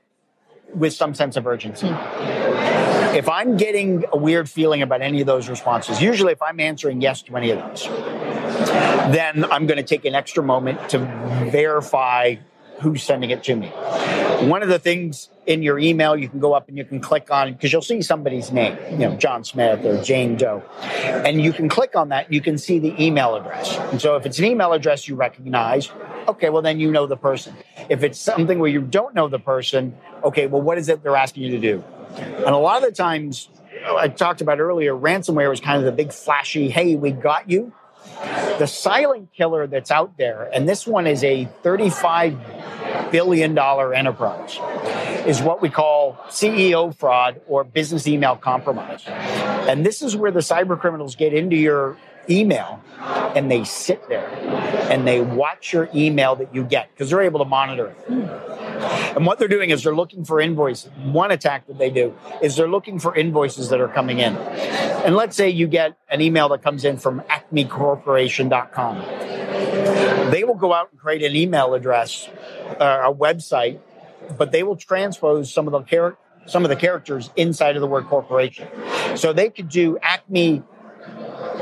with 0.74 0.92
some 0.94 1.14
sense 1.14 1.36
of 1.36 1.46
urgency? 1.46 1.88
Hmm. 1.88 3.16
If 3.16 3.28
I'm 3.28 3.58
getting 3.58 4.04
a 4.10 4.16
weird 4.16 4.48
feeling 4.48 4.80
about 4.80 5.02
any 5.02 5.20
of 5.20 5.26
those 5.26 5.48
responses, 5.48 6.00
usually 6.00 6.32
if 6.32 6.40
I'm 6.40 6.60
answering 6.60 7.02
yes 7.02 7.20
to 7.22 7.36
any 7.36 7.50
of 7.50 7.58
those, 7.58 7.84
then 9.12 9.44
I'm 9.44 9.66
going 9.66 9.76
to 9.76 9.82
take 9.82 10.06
an 10.06 10.14
extra 10.14 10.42
moment 10.42 10.88
to 10.90 10.98
verify 11.50 12.36
who's 12.82 13.02
sending 13.02 13.30
it 13.30 13.42
to 13.44 13.56
me. 13.56 13.68
One 14.48 14.62
of 14.62 14.68
the 14.68 14.78
things 14.78 15.28
in 15.46 15.62
your 15.62 15.78
email, 15.78 16.16
you 16.16 16.28
can 16.28 16.40
go 16.40 16.52
up 16.52 16.68
and 16.68 16.76
you 16.76 16.84
can 16.84 17.00
click 17.00 17.30
on 17.30 17.52
because 17.52 17.72
you'll 17.72 17.80
see 17.80 18.02
somebody's 18.02 18.50
name, 18.50 18.76
you 18.90 18.98
know, 18.98 19.16
John 19.16 19.44
Smith 19.44 19.84
or 19.84 20.02
Jane 20.02 20.36
Doe, 20.36 20.62
and 20.82 21.40
you 21.40 21.52
can 21.52 21.68
click 21.68 21.94
on 21.94 22.08
that. 22.08 22.32
You 22.32 22.40
can 22.40 22.58
see 22.58 22.80
the 22.80 22.94
email 23.02 23.36
address, 23.36 23.78
and 23.92 24.00
so 24.00 24.16
if 24.16 24.26
it's 24.26 24.38
an 24.38 24.44
email 24.46 24.72
address 24.72 25.06
you 25.06 25.14
recognize, 25.14 25.90
okay, 26.26 26.50
well 26.50 26.62
then 26.62 26.80
you 26.80 26.90
know 26.90 27.06
the 27.06 27.16
person. 27.16 27.54
If 27.88 28.02
it's 28.02 28.18
something 28.18 28.58
where 28.58 28.70
you 28.70 28.82
don't 28.82 29.14
know 29.14 29.28
the 29.28 29.38
person, 29.38 29.96
okay, 30.24 30.48
well 30.48 30.62
what 30.62 30.76
is 30.76 30.88
it 30.88 31.02
they're 31.02 31.16
asking 31.16 31.44
you 31.44 31.50
to 31.52 31.60
do? 31.60 31.84
And 32.16 32.48
a 32.48 32.58
lot 32.58 32.82
of 32.82 32.88
the 32.88 32.94
times, 32.94 33.48
I 33.96 34.08
talked 34.08 34.40
about 34.40 34.58
earlier, 34.58 34.92
ransomware 34.92 35.48
was 35.48 35.60
kind 35.60 35.78
of 35.78 35.84
the 35.84 35.92
big 35.92 36.12
flashy, 36.12 36.68
hey, 36.68 36.96
we 36.96 37.12
got 37.12 37.48
you. 37.48 37.72
The 38.58 38.66
silent 38.66 39.32
killer 39.32 39.66
that's 39.66 39.90
out 39.90 40.16
there, 40.18 40.48
and 40.52 40.68
this 40.68 40.86
one 40.86 41.06
is 41.06 41.24
a 41.24 41.46
35 41.62 42.38
billion 43.10 43.54
dollar 43.54 43.92
enterprise 43.94 44.58
is 45.26 45.40
what 45.40 45.62
we 45.62 45.68
call 45.68 46.14
CEO 46.28 46.94
fraud 46.96 47.40
or 47.46 47.62
business 47.64 48.06
email 48.06 48.36
compromise. 48.36 49.04
And 49.06 49.86
this 49.86 50.02
is 50.02 50.16
where 50.16 50.30
the 50.30 50.40
cyber 50.40 50.78
criminals 50.78 51.14
get 51.14 51.32
into 51.32 51.56
your 51.56 51.96
email 52.28 52.82
and 53.34 53.50
they 53.50 53.64
sit 53.64 54.08
there 54.08 54.28
and 54.90 55.06
they 55.06 55.20
watch 55.20 55.72
your 55.72 55.88
email 55.94 56.36
that 56.36 56.54
you 56.54 56.64
get 56.64 56.90
because 56.92 57.10
they're 57.10 57.22
able 57.22 57.40
to 57.40 57.44
monitor 57.44 57.88
it. 57.88 57.96
And 59.16 59.26
what 59.26 59.38
they're 59.38 59.48
doing 59.48 59.70
is 59.70 59.82
they're 59.82 59.94
looking 59.94 60.24
for 60.24 60.40
invoices. 60.40 60.90
One 61.04 61.30
attack 61.30 61.66
that 61.66 61.78
they 61.78 61.90
do 61.90 62.16
is 62.42 62.56
they're 62.56 62.68
looking 62.68 62.98
for 62.98 63.14
invoices 63.14 63.68
that 63.70 63.80
are 63.80 63.88
coming 63.88 64.18
in. 64.18 64.36
And 64.36 65.16
let's 65.16 65.36
say 65.36 65.50
you 65.50 65.66
get 65.66 65.96
an 66.08 66.20
email 66.20 66.48
that 66.50 66.62
comes 66.62 66.84
in 66.84 66.96
from 66.96 67.20
acmecorporation.com 67.22 69.22
they 70.30 70.44
will 70.44 70.54
go 70.54 70.72
out 70.72 70.90
and 70.90 71.00
create 71.00 71.22
an 71.22 71.36
email 71.36 71.74
address, 71.74 72.28
uh, 72.80 73.02
a 73.04 73.14
website, 73.14 73.78
but 74.36 74.52
they 74.52 74.62
will 74.62 74.76
transpose 74.76 75.52
some 75.52 75.66
of 75.66 75.72
the 75.72 75.82
char- 75.82 76.16
some 76.46 76.64
of 76.64 76.70
the 76.70 76.76
characters 76.76 77.30
inside 77.36 77.76
of 77.76 77.80
the 77.80 77.86
word 77.86 78.06
corporation. 78.06 78.66
So 79.14 79.32
they 79.32 79.48
could 79.48 79.68
do 79.68 79.96
Acme 80.02 80.64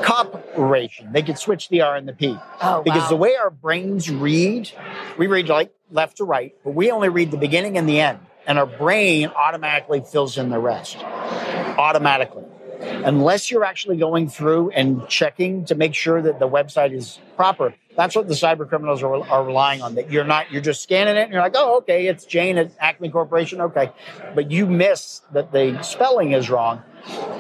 corporation. 0.02 1.12
They 1.12 1.22
could 1.22 1.38
switch 1.38 1.68
the 1.68 1.82
R 1.82 1.96
and 1.96 2.06
the 2.06 2.12
P. 2.12 2.36
Oh, 2.62 2.82
because 2.82 3.02
wow. 3.02 3.08
the 3.08 3.16
way 3.16 3.36
our 3.36 3.50
brains 3.50 4.10
read, 4.10 4.70
we 5.18 5.26
read 5.26 5.48
like 5.48 5.72
left 5.90 6.18
to 6.18 6.24
right, 6.24 6.54
but 6.64 6.74
we 6.74 6.90
only 6.90 7.08
read 7.08 7.30
the 7.30 7.36
beginning 7.36 7.78
and 7.78 7.88
the 7.88 8.00
end. 8.00 8.18
And 8.46 8.58
our 8.58 8.66
brain 8.66 9.28
automatically 9.28 10.00
fills 10.00 10.38
in 10.38 10.50
the 10.50 10.58
rest. 10.58 10.96
Automatically 10.98 12.44
unless 12.80 13.50
you're 13.50 13.64
actually 13.64 13.96
going 13.96 14.28
through 14.28 14.70
and 14.70 15.06
checking 15.08 15.64
to 15.66 15.74
make 15.74 15.94
sure 15.94 16.20
that 16.22 16.38
the 16.38 16.48
website 16.48 16.92
is 16.92 17.18
proper. 17.36 17.74
That's 18.00 18.16
what 18.16 18.28
the 18.28 18.34
cyber 18.34 18.66
criminals 18.66 19.02
are, 19.02 19.14
are 19.28 19.44
relying 19.44 19.82
on. 19.82 19.94
That 19.96 20.10
you're 20.10 20.24
not, 20.24 20.50
you're 20.50 20.62
just 20.62 20.82
scanning 20.82 21.16
it 21.16 21.24
and 21.24 21.32
you're 21.34 21.42
like, 21.42 21.52
oh, 21.54 21.76
okay, 21.80 22.06
it's 22.06 22.24
Jane 22.24 22.56
at 22.56 22.72
Acme 22.80 23.10
Corporation. 23.10 23.60
Okay. 23.60 23.92
But 24.34 24.50
you 24.50 24.66
miss 24.66 25.20
that 25.32 25.52
the 25.52 25.82
spelling 25.82 26.32
is 26.32 26.48
wrong 26.48 26.82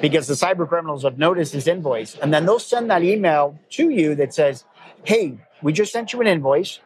because 0.02 0.26
the 0.26 0.34
cyber 0.34 0.68
criminals 0.68 1.04
have 1.04 1.16
noticed 1.16 1.54
this 1.54 1.66
invoice. 1.66 2.14
And 2.14 2.34
then 2.34 2.44
they'll 2.44 2.58
send 2.58 2.90
that 2.90 3.02
email 3.02 3.58
to 3.70 3.88
you 3.88 4.14
that 4.16 4.34
says, 4.34 4.66
hey, 5.04 5.38
we 5.62 5.72
just 5.72 5.94
sent 5.94 6.12
you 6.12 6.20
an 6.20 6.26
invoice 6.26 6.80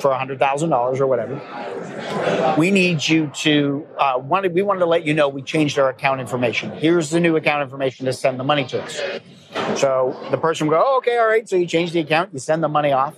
for 0.00 0.10
$100,000 0.10 1.00
or 1.00 1.06
whatever. 1.06 2.56
We 2.58 2.72
need 2.72 3.06
you 3.06 3.28
to, 3.28 3.86
uh, 3.96 4.14
wanted, 4.18 4.54
we 4.54 4.62
wanted 4.62 4.80
to 4.80 4.86
let 4.86 5.06
you 5.06 5.14
know 5.14 5.28
we 5.28 5.42
changed 5.42 5.78
our 5.78 5.88
account 5.88 6.20
information. 6.20 6.72
Here's 6.72 7.10
the 7.10 7.20
new 7.20 7.36
account 7.36 7.62
information 7.62 8.06
to 8.06 8.12
send 8.12 8.40
the 8.40 8.44
money 8.44 8.64
to 8.64 8.82
us. 8.82 9.00
So 9.76 10.16
the 10.30 10.38
person 10.38 10.66
will 10.66 10.76
go, 10.76 10.84
oh, 10.84 10.98
okay, 10.98 11.18
all 11.18 11.26
right. 11.26 11.48
So 11.48 11.56
you 11.56 11.66
change 11.66 11.92
the 11.92 12.00
account, 12.00 12.32
you 12.32 12.38
send 12.38 12.62
the 12.62 12.68
money 12.68 12.92
off. 12.92 13.16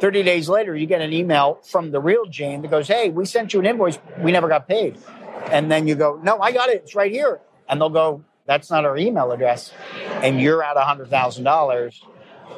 30 0.00 0.22
days 0.22 0.48
later, 0.48 0.76
you 0.76 0.86
get 0.86 1.00
an 1.00 1.12
email 1.12 1.60
from 1.62 1.90
the 1.90 2.00
real 2.00 2.26
Jane 2.26 2.62
that 2.62 2.70
goes, 2.70 2.88
Hey, 2.88 3.10
we 3.10 3.24
sent 3.24 3.54
you 3.54 3.60
an 3.60 3.66
invoice. 3.66 3.98
We 4.18 4.32
never 4.32 4.48
got 4.48 4.68
paid. 4.68 4.98
And 5.50 5.70
then 5.70 5.86
you 5.86 5.94
go, 5.94 6.20
No, 6.22 6.40
I 6.40 6.52
got 6.52 6.68
it. 6.68 6.82
It's 6.82 6.94
right 6.94 7.10
here. 7.10 7.40
And 7.68 7.80
they'll 7.80 7.90
go, 7.90 8.24
That's 8.46 8.70
not 8.70 8.84
our 8.84 8.96
email 8.96 9.32
address. 9.32 9.72
And 10.22 10.40
you're 10.40 10.62
at 10.62 10.76
$100,000 10.76 12.02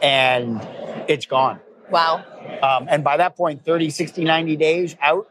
and 0.03 0.69
it's 1.09 1.27
gone. 1.27 1.61
Wow. 1.91 2.25
Um, 2.63 2.89
and 2.91 3.05
by 3.05 3.19
that 3.19 3.37
point, 3.37 3.65
30, 3.65 3.91
60, 3.91 4.25
90 4.25 4.57
days 4.57 4.97
out, 5.01 5.31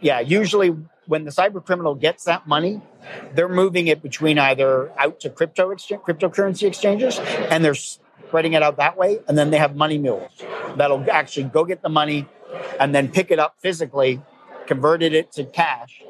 yeah, 0.00 0.20
usually 0.20 0.76
when 1.06 1.24
the 1.24 1.30
cyber 1.30 1.64
criminal 1.64 1.94
gets 1.94 2.24
that 2.24 2.46
money, 2.46 2.80
they're 3.34 3.48
moving 3.48 3.86
it 3.86 4.02
between 4.02 4.38
either 4.38 4.90
out 4.98 5.20
to 5.20 5.30
crypto 5.30 5.70
exchange, 5.70 6.02
cryptocurrency 6.02 6.66
exchanges 6.66 7.18
and 7.18 7.64
they're 7.64 7.74
spreading 7.74 8.54
it 8.54 8.62
out 8.62 8.76
that 8.78 8.96
way. 8.96 9.20
And 9.28 9.36
then 9.36 9.50
they 9.50 9.58
have 9.58 9.76
money 9.76 9.98
mules 9.98 10.30
that'll 10.76 11.04
actually 11.10 11.44
go 11.44 11.64
get 11.64 11.82
the 11.82 11.88
money 11.88 12.26
and 12.80 12.94
then 12.94 13.08
pick 13.08 13.30
it 13.30 13.38
up 13.38 13.56
physically, 13.60 14.22
converted 14.66 15.12
it 15.12 15.32
to 15.32 15.44
cash, 15.44 16.02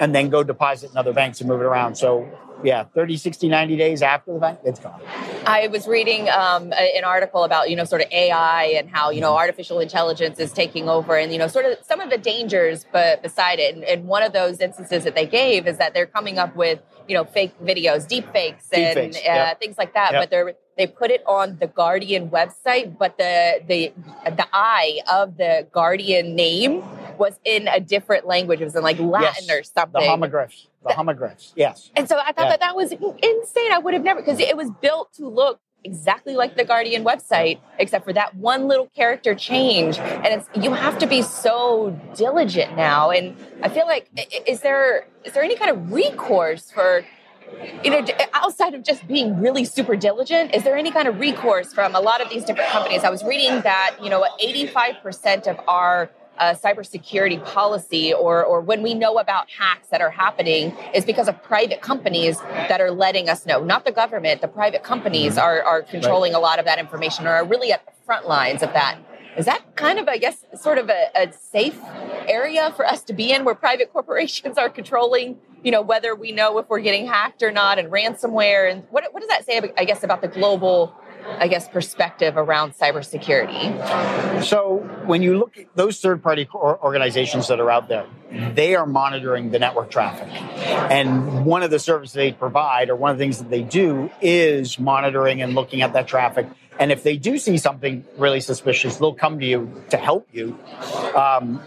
and 0.00 0.14
then 0.14 0.30
go 0.30 0.42
deposit 0.42 0.90
in 0.90 0.96
other 0.96 1.12
banks 1.12 1.40
and 1.40 1.48
move 1.48 1.60
it 1.60 1.64
around. 1.64 1.96
So 1.96 2.28
yeah, 2.62 2.84
30, 2.84 3.16
60, 3.16 3.48
90 3.48 3.76
days 3.76 4.02
after 4.02 4.32
the 4.32 4.40
fact, 4.40 4.62
it's 4.64 4.80
gone. 4.80 5.00
I 5.46 5.68
was 5.68 5.86
reading 5.86 6.28
um, 6.28 6.72
an 6.72 7.04
article 7.04 7.44
about, 7.44 7.70
you 7.70 7.76
know, 7.76 7.84
sort 7.84 8.02
of 8.02 8.10
AI 8.10 8.64
and 8.76 8.90
how, 8.90 9.10
you 9.10 9.20
know, 9.20 9.36
artificial 9.36 9.80
intelligence 9.80 10.38
is 10.38 10.52
taking 10.52 10.88
over 10.88 11.16
and, 11.16 11.32
you 11.32 11.38
know, 11.38 11.46
sort 11.46 11.64
of 11.64 11.78
some 11.86 12.00
of 12.00 12.10
the 12.10 12.18
dangers 12.18 12.84
but 12.92 13.22
beside 13.22 13.58
it. 13.58 13.74
And, 13.74 13.84
and 13.84 14.06
one 14.06 14.22
of 14.22 14.32
those 14.32 14.60
instances 14.60 15.04
that 15.04 15.14
they 15.14 15.26
gave 15.26 15.66
is 15.66 15.78
that 15.78 15.94
they're 15.94 16.06
coming 16.06 16.38
up 16.38 16.56
with, 16.56 16.80
you 17.06 17.14
know, 17.14 17.24
fake 17.24 17.52
videos, 17.62 18.06
deep 18.06 18.30
fakes 18.32 18.68
and 18.72 18.94
Deep 18.94 19.14
fakes, 19.14 19.16
uh, 19.18 19.20
yep. 19.24 19.60
things 19.60 19.78
like 19.78 19.94
that. 19.94 20.12
Yep. 20.12 20.22
But 20.22 20.30
they're, 20.30 20.54
they 20.76 20.86
put 20.86 21.10
it 21.10 21.22
on 21.26 21.58
the 21.58 21.66
Guardian 21.66 22.30
website, 22.30 22.98
but 22.98 23.18
the, 23.18 23.62
the, 23.66 23.92
the 24.24 24.46
I 24.52 25.00
of 25.10 25.36
the 25.36 25.66
Guardian 25.72 26.34
name 26.36 26.82
was 27.18 27.38
in 27.44 27.68
a 27.68 27.80
different 27.80 28.26
language. 28.26 28.60
It 28.60 28.64
was 28.64 28.76
in 28.76 28.82
like 28.82 28.98
Latin 28.98 29.44
Yes, 29.46 29.50
or 29.50 29.62
something. 29.62 30.00
The 30.00 30.06
homoglyphs. 30.08 30.66
The 30.86 30.92
homoglyphs. 30.94 31.52
Yes. 31.56 31.90
And 31.96 32.08
so 32.08 32.16
I 32.18 32.32
thought 32.32 32.44
Yeah. 32.44 32.48
that 32.50 32.60
that 32.60 32.76
was 32.76 32.92
insane. 32.92 33.72
I 33.72 33.78
would 33.78 33.94
have 33.94 34.02
never, 34.04 34.20
because 34.20 34.40
it 34.40 34.56
was 34.56 34.70
built 34.80 35.12
to 35.14 35.26
look 35.26 35.60
exactly 35.84 36.34
like 36.34 36.56
the 36.56 36.64
Guardian 36.64 37.04
website, 37.04 37.60
except 37.78 38.04
for 38.04 38.12
that 38.12 38.34
one 38.34 38.66
little 38.68 38.86
character 38.96 39.34
change. 39.34 39.98
And 39.98 40.26
it's 40.26 40.48
you 40.54 40.72
have 40.72 40.98
to 40.98 41.06
be 41.06 41.22
so 41.22 41.98
diligent 42.14 42.76
now. 42.76 43.10
And 43.10 43.36
I 43.62 43.68
feel 43.68 43.86
like, 43.86 44.08
is 44.46 44.60
there 44.60 45.06
is 45.24 45.32
there 45.34 45.42
any 45.42 45.56
kind 45.56 45.70
of 45.70 45.92
recourse 45.92 46.70
for 46.70 47.04
you 47.82 47.90
know, 47.90 48.04
outside 48.34 48.74
of 48.74 48.82
just 48.82 49.06
being 49.08 49.40
really 49.40 49.64
super 49.64 49.96
diligent, 49.96 50.54
is 50.54 50.64
there 50.64 50.76
any 50.76 50.90
kind 50.90 51.08
of 51.08 51.18
recourse 51.18 51.72
from 51.72 51.94
a 51.94 52.00
lot 52.00 52.20
of 52.20 52.28
these 52.28 52.44
different 52.44 52.68
companies? 52.70 53.04
I 53.04 53.10
was 53.10 53.24
reading 53.24 53.62
that, 53.62 53.96
you 54.02 54.10
know, 54.10 54.26
85% 54.44 55.46
of 55.46 55.58
our 55.66 56.10
uh, 56.38 56.54
cybersecurity 56.54 57.44
policy 57.44 58.12
or, 58.12 58.44
or 58.44 58.60
when 58.60 58.82
we 58.82 58.94
know 58.94 59.18
about 59.18 59.50
hacks 59.50 59.88
that 59.88 60.00
are 60.00 60.10
happening 60.10 60.74
is 60.94 61.04
because 61.04 61.28
of 61.28 61.42
private 61.42 61.80
companies 61.80 62.40
that 62.40 62.80
are 62.80 62.90
letting 62.90 63.28
us 63.28 63.46
know, 63.46 63.62
not 63.62 63.84
the 63.84 63.92
government, 63.92 64.40
the 64.40 64.48
private 64.48 64.82
companies 64.82 65.36
are, 65.38 65.62
are 65.62 65.82
controlling 65.82 66.34
a 66.34 66.38
lot 66.38 66.58
of 66.58 66.64
that 66.64 66.78
information 66.78 67.26
or 67.26 67.30
are 67.30 67.44
really 67.44 67.72
at 67.72 67.84
the 67.84 67.92
front 68.04 68.26
lines 68.26 68.62
of 68.62 68.72
that. 68.72 68.98
Is 69.36 69.46
that 69.46 69.76
kind 69.76 70.00
of, 70.00 70.08
I 70.08 70.18
guess, 70.18 70.44
sort 70.60 70.78
of 70.78 70.88
a, 70.88 71.10
a 71.14 71.32
safe 71.32 71.78
area 72.26 72.72
for 72.74 72.84
us 72.84 73.02
to 73.04 73.12
be 73.12 73.32
in 73.32 73.44
where 73.44 73.54
private 73.54 73.92
corporations 73.92 74.58
are 74.58 74.68
controlling, 74.68 75.38
you 75.62 75.70
know, 75.70 75.80
whether 75.80 76.16
we 76.16 76.32
know 76.32 76.58
if 76.58 76.68
we're 76.68 76.80
getting 76.80 77.06
hacked 77.06 77.42
or 77.42 77.52
not 77.52 77.78
and 77.78 77.88
ransomware? 77.92 78.70
And 78.70 78.84
what, 78.90 79.04
what 79.12 79.20
does 79.20 79.28
that 79.28 79.46
say, 79.46 79.60
I 79.76 79.84
guess, 79.84 80.02
about 80.02 80.22
the 80.22 80.28
global, 80.28 80.92
I 81.26 81.48
guess, 81.48 81.68
perspective 81.68 82.36
around 82.36 82.76
cybersecurity? 82.76 84.44
So 84.44 84.78
when 85.04 85.22
you 85.22 85.38
look 85.38 85.56
at 85.58 85.66
those 85.74 86.00
third 86.00 86.22
party 86.22 86.48
organizations 86.52 87.48
that 87.48 87.60
are 87.60 87.70
out 87.70 87.88
there, 87.88 88.06
they 88.30 88.74
are 88.74 88.86
monitoring 88.86 89.50
the 89.50 89.58
network 89.58 89.90
traffic. 89.90 90.28
And 90.90 91.44
one 91.44 91.62
of 91.62 91.70
the 91.70 91.78
services 91.78 92.14
they 92.14 92.32
provide, 92.32 92.90
or 92.90 92.96
one 92.96 93.10
of 93.10 93.18
the 93.18 93.22
things 93.22 93.38
that 93.38 93.50
they 93.50 93.62
do, 93.62 94.10
is 94.20 94.78
monitoring 94.78 95.42
and 95.42 95.54
looking 95.54 95.82
at 95.82 95.92
that 95.94 96.08
traffic. 96.08 96.46
And 96.78 96.92
if 96.92 97.02
they 97.02 97.16
do 97.16 97.38
see 97.38 97.58
something 97.58 98.04
really 98.16 98.40
suspicious, 98.40 98.96
they'll 98.96 99.12
come 99.12 99.40
to 99.40 99.46
you 99.46 99.82
to 99.90 99.96
help 99.96 100.28
you. 100.32 100.56
Um, 101.14 101.60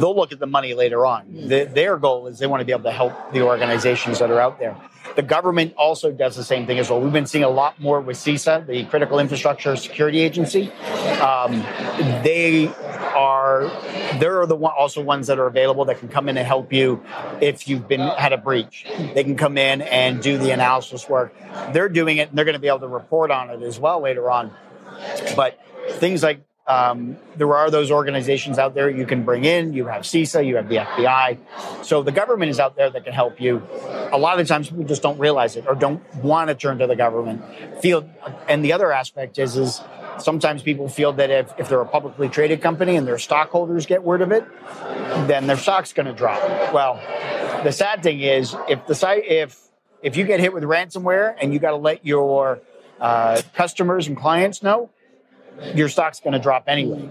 they'll 0.00 0.16
look 0.16 0.32
at 0.32 0.40
the 0.40 0.46
money 0.46 0.74
later 0.74 1.06
on. 1.06 1.26
The, 1.32 1.70
their 1.72 1.96
goal 1.96 2.26
is 2.26 2.40
they 2.40 2.48
want 2.48 2.60
to 2.60 2.64
be 2.64 2.72
able 2.72 2.84
to 2.84 2.90
help 2.90 3.32
the 3.32 3.42
organizations 3.42 4.18
that 4.18 4.30
are 4.30 4.40
out 4.40 4.58
there. 4.58 4.76
The 5.16 5.22
government 5.22 5.74
also 5.76 6.10
does 6.10 6.36
the 6.36 6.44
same 6.44 6.66
thing 6.66 6.78
as 6.78 6.88
well. 6.90 7.00
We've 7.00 7.12
been 7.12 7.26
seeing 7.26 7.44
a 7.44 7.50
lot 7.50 7.78
more 7.80 8.00
with 8.00 8.16
CISA, 8.16 8.66
the 8.66 8.84
Critical 8.86 9.18
Infrastructure 9.18 9.76
Security 9.76 10.20
Agency. 10.20 10.70
Um, 11.20 11.62
they 12.22 12.68
are 12.68 13.70
they're 14.18 14.46
the 14.46 14.56
one, 14.56 14.72
also 14.76 15.02
ones 15.02 15.26
that 15.26 15.38
are 15.38 15.46
available 15.46 15.84
that 15.86 15.98
can 15.98 16.08
come 16.08 16.28
in 16.28 16.36
and 16.36 16.46
help 16.46 16.72
you 16.72 17.04
if 17.40 17.68
you've 17.68 17.88
been 17.88 18.00
had 18.00 18.32
a 18.32 18.38
breach. 18.38 18.86
They 19.14 19.24
can 19.24 19.36
come 19.36 19.58
in 19.58 19.82
and 19.82 20.22
do 20.22 20.38
the 20.38 20.50
analysis 20.50 21.08
work. 21.08 21.34
They're 21.72 21.88
doing 21.88 22.18
it, 22.18 22.30
and 22.30 22.38
they're 22.38 22.44
going 22.44 22.54
to 22.54 22.60
be 22.60 22.68
able 22.68 22.80
to 22.80 22.88
report 22.88 23.30
on 23.30 23.50
it 23.50 23.62
as 23.62 23.78
well 23.78 24.00
later 24.00 24.30
on. 24.30 24.50
But 25.36 25.58
things 25.90 26.22
like 26.22 26.44
um, 26.66 27.16
there 27.36 27.52
are 27.54 27.70
those 27.70 27.90
organizations 27.90 28.58
out 28.58 28.74
there 28.74 28.88
you 28.88 29.04
can 29.04 29.24
bring 29.24 29.44
in. 29.44 29.72
You 29.72 29.86
have 29.86 30.02
CISA, 30.02 30.46
you 30.46 30.56
have 30.56 30.68
the 30.68 30.76
FBI. 30.76 31.38
So 31.84 32.02
the 32.02 32.12
government 32.12 32.50
is 32.50 32.60
out 32.60 32.76
there 32.76 32.88
that 32.88 33.04
can 33.04 33.12
help 33.12 33.40
you. 33.40 33.62
A 34.12 34.18
lot 34.18 34.38
of 34.38 34.46
times 34.46 34.70
people 34.70 34.84
just 34.84 35.02
don't 35.02 35.18
realize 35.18 35.56
it 35.56 35.66
or 35.66 35.74
don't 35.74 36.02
want 36.16 36.48
to 36.48 36.54
turn 36.54 36.78
to 36.78 36.86
the 36.86 36.94
government. 36.94 37.42
Feel, 37.80 38.08
and 38.48 38.64
the 38.64 38.72
other 38.72 38.92
aspect 38.92 39.38
is, 39.40 39.56
is 39.56 39.80
sometimes 40.18 40.62
people 40.62 40.88
feel 40.88 41.12
that 41.14 41.30
if, 41.30 41.52
if 41.58 41.68
they're 41.68 41.80
a 41.80 41.86
publicly 41.86 42.28
traded 42.28 42.60
company 42.60 42.94
and 42.94 43.08
their 43.08 43.18
stockholders 43.18 43.86
get 43.86 44.04
word 44.04 44.22
of 44.22 44.30
it, 44.30 44.46
then 45.26 45.48
their 45.48 45.56
stock's 45.56 45.92
going 45.92 46.06
to 46.06 46.12
drop. 46.12 46.40
Well, 46.72 46.94
the 47.64 47.72
sad 47.72 48.04
thing 48.04 48.20
is 48.20 48.54
if 48.68 48.86
the 48.86 48.94
site, 48.94 49.24
if, 49.26 49.60
if 50.00 50.16
you 50.16 50.24
get 50.24 50.38
hit 50.38 50.52
with 50.52 50.62
ransomware 50.62 51.34
and 51.40 51.52
you 51.52 51.58
got 51.58 51.70
to 51.70 51.76
let 51.76 52.06
your 52.06 52.60
uh, 53.00 53.42
customers 53.54 54.06
and 54.06 54.16
clients 54.16 54.62
know, 54.62 54.90
your 55.74 55.88
stock's 55.88 56.20
going 56.20 56.32
to 56.32 56.38
drop 56.38 56.64
anyway. 56.66 57.08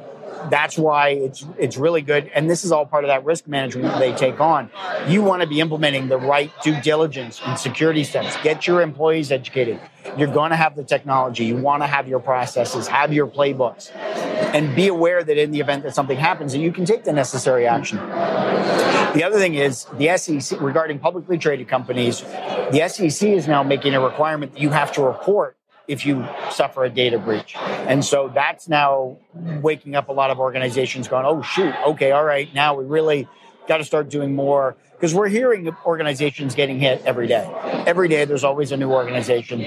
That's 0.49 0.77
why 0.77 1.09
it's 1.09 1.45
it's 1.59 1.77
really 1.77 2.01
good, 2.01 2.31
and 2.33 2.49
this 2.49 2.63
is 2.65 2.71
all 2.71 2.85
part 2.85 3.03
of 3.03 3.09
that 3.09 3.23
risk 3.25 3.47
management 3.47 3.99
they 3.99 4.11
take 4.13 4.39
on. 4.39 4.71
You 5.07 5.21
want 5.21 5.41
to 5.41 5.47
be 5.47 5.59
implementing 5.59 6.07
the 6.07 6.17
right 6.17 6.51
due 6.63 6.79
diligence 6.81 7.39
and 7.45 7.59
security 7.59 8.03
steps. 8.03 8.35
Get 8.41 8.65
your 8.65 8.81
employees 8.81 9.31
educated. 9.31 9.79
You're 10.17 10.33
going 10.33 10.49
to 10.49 10.55
have 10.55 10.75
the 10.75 10.83
technology. 10.83 11.45
You 11.45 11.57
want 11.57 11.83
to 11.83 11.87
have 11.87 12.07
your 12.07 12.19
processes, 12.19 12.87
have 12.87 13.13
your 13.13 13.27
playbooks, 13.27 13.95
and 13.95 14.75
be 14.75 14.87
aware 14.87 15.23
that 15.23 15.37
in 15.37 15.51
the 15.51 15.59
event 15.59 15.83
that 15.83 15.93
something 15.93 16.17
happens, 16.17 16.53
that 16.53 16.59
you 16.59 16.71
can 16.71 16.85
take 16.85 17.03
the 17.03 17.13
necessary 17.13 17.67
action. 17.67 17.97
The 17.97 19.23
other 19.23 19.37
thing 19.37 19.55
is 19.55 19.85
the 19.97 20.17
SEC 20.17 20.59
regarding 20.59 20.99
publicly 20.99 21.37
traded 21.37 21.67
companies. 21.67 22.21
The 22.21 22.87
SEC 22.87 23.29
is 23.29 23.47
now 23.47 23.61
making 23.61 23.93
a 23.93 24.01
requirement 24.01 24.53
that 24.53 24.61
you 24.61 24.69
have 24.69 24.91
to 24.93 25.03
report 25.03 25.57
if 25.91 26.05
you 26.05 26.25
suffer 26.51 26.85
a 26.85 26.89
data 26.89 27.19
breach. 27.19 27.55
And 27.55 28.03
so 28.03 28.31
that's 28.33 28.69
now 28.69 29.17
waking 29.61 29.95
up 29.95 30.09
a 30.09 30.13
lot 30.13 30.31
of 30.31 30.39
organizations 30.39 31.07
going, 31.07 31.25
oh, 31.25 31.41
shoot, 31.41 31.73
okay, 31.87 32.11
all 32.11 32.23
right, 32.23 32.51
now 32.53 32.75
we 32.75 32.85
really 32.85 33.27
got 33.67 33.77
to 33.77 33.83
start 33.83 34.09
doing 34.09 34.33
more. 34.33 34.75
Because 34.93 35.13
we're 35.15 35.29
hearing 35.29 35.67
organizations 35.85 36.53
getting 36.53 36.79
hit 36.79 37.01
every 37.05 37.27
day. 37.27 37.49
Every 37.87 38.07
day, 38.07 38.25
there's 38.25 38.43
always 38.43 38.71
a 38.71 38.77
new 38.77 38.91
organization, 38.91 39.63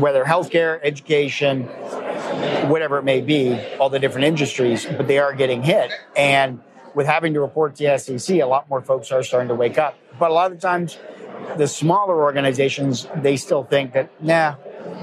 whether 0.00 0.24
healthcare, 0.24 0.80
education, 0.82 1.62
whatever 2.68 2.98
it 2.98 3.04
may 3.04 3.20
be, 3.20 3.58
all 3.78 3.88
the 3.88 4.00
different 4.00 4.26
industries, 4.26 4.84
but 4.84 5.06
they 5.06 5.18
are 5.18 5.32
getting 5.32 5.62
hit. 5.62 5.92
And 6.16 6.60
with 6.94 7.06
having 7.06 7.34
to 7.34 7.40
report 7.40 7.76
to 7.76 7.84
the 7.84 7.98
SEC, 7.98 8.36
a 8.40 8.46
lot 8.46 8.68
more 8.68 8.80
folks 8.80 9.12
are 9.12 9.22
starting 9.22 9.48
to 9.48 9.54
wake 9.54 9.78
up. 9.78 9.96
But 10.18 10.30
a 10.30 10.34
lot 10.34 10.50
of 10.50 10.60
times, 10.60 10.98
the 11.56 11.68
smaller 11.68 12.20
organizations, 12.22 13.06
they 13.16 13.36
still 13.36 13.62
think 13.64 13.92
that, 13.92 14.10
nah, 14.22 14.56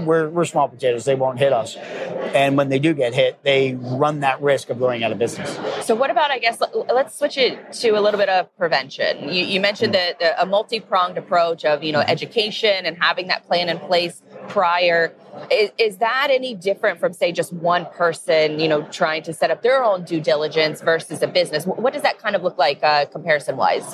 we're, 0.05 0.29
we're 0.29 0.45
small 0.45 0.67
potatoes. 0.67 1.05
They 1.05 1.15
won't 1.15 1.39
hit 1.39 1.53
us. 1.53 1.75
And 1.75 2.55
when 2.57 2.69
they 2.69 2.79
do 2.79 2.93
get 2.93 3.13
hit, 3.13 3.39
they 3.43 3.75
run 3.75 4.21
that 4.21 4.41
risk 4.41 4.69
of 4.69 4.79
going 4.79 5.03
out 5.03 5.11
of 5.11 5.17
business. 5.17 5.49
So, 5.85 5.95
what 5.95 6.09
about, 6.09 6.31
I 6.31 6.39
guess, 6.39 6.59
let- 6.61 6.75
let's 6.93 7.17
switch 7.17 7.37
it 7.37 7.73
to 7.73 7.89
a 7.91 7.99
little 7.99 8.19
bit 8.19 8.29
of 8.29 8.55
prevention. 8.57 9.29
You, 9.29 9.43
you 9.43 9.59
mentioned 9.59 9.93
that 9.93 10.19
the, 10.19 10.41
a 10.41 10.45
multi 10.45 10.79
pronged 10.79 11.17
approach 11.17 11.65
of, 11.65 11.83
you 11.83 11.91
know, 11.91 11.99
education 11.99 12.85
and 12.85 12.97
having 13.01 13.27
that 13.27 13.45
plan 13.47 13.69
in 13.69 13.79
place 13.79 14.21
prior. 14.47 15.13
Is, 15.49 15.71
is 15.77 15.97
that 15.97 16.27
any 16.29 16.55
different 16.55 16.99
from, 16.99 17.13
say, 17.13 17.31
just 17.31 17.51
one 17.53 17.85
person, 17.85 18.59
you 18.59 18.67
know, 18.67 18.83
trying 18.83 19.23
to 19.23 19.33
set 19.33 19.51
up 19.51 19.61
their 19.61 19.83
own 19.83 20.03
due 20.03 20.21
diligence 20.21 20.81
versus 20.81 21.21
a 21.21 21.27
business? 21.27 21.65
What 21.65 21.93
does 21.93 22.03
that 22.03 22.19
kind 22.19 22.35
of 22.35 22.43
look 22.43 22.57
like 22.57 22.79
uh, 22.83 23.05
comparison 23.05 23.57
wise? 23.57 23.85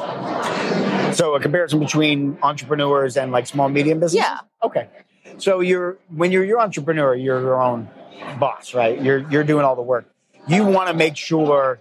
So 1.16 1.36
a 1.36 1.40
comparison 1.40 1.80
between 1.80 2.38
entrepreneurs 2.44 3.18
and 3.18 3.32
like 3.32 3.48
small 3.48 3.70
medium 3.70 4.00
businesses. 4.00 4.28
Yeah. 4.28 4.40
Okay. 4.64 4.88
So 5.38 5.60
you're 5.60 5.98
when 6.10 6.32
you're 6.32 6.46
your 6.46 6.60
entrepreneur, 6.60 7.16
you're 7.16 7.42
your 7.42 7.62
own 7.62 7.90
boss, 8.40 8.74
right? 8.74 9.02
You're 9.02 9.30
you're 9.30 9.44
doing 9.44 9.66
all 9.66 9.76
the 9.76 9.82
work. 9.82 10.06
You 10.48 10.66
want 10.66 10.88
to 10.90 10.94
make 10.94 11.16
sure 11.16 11.80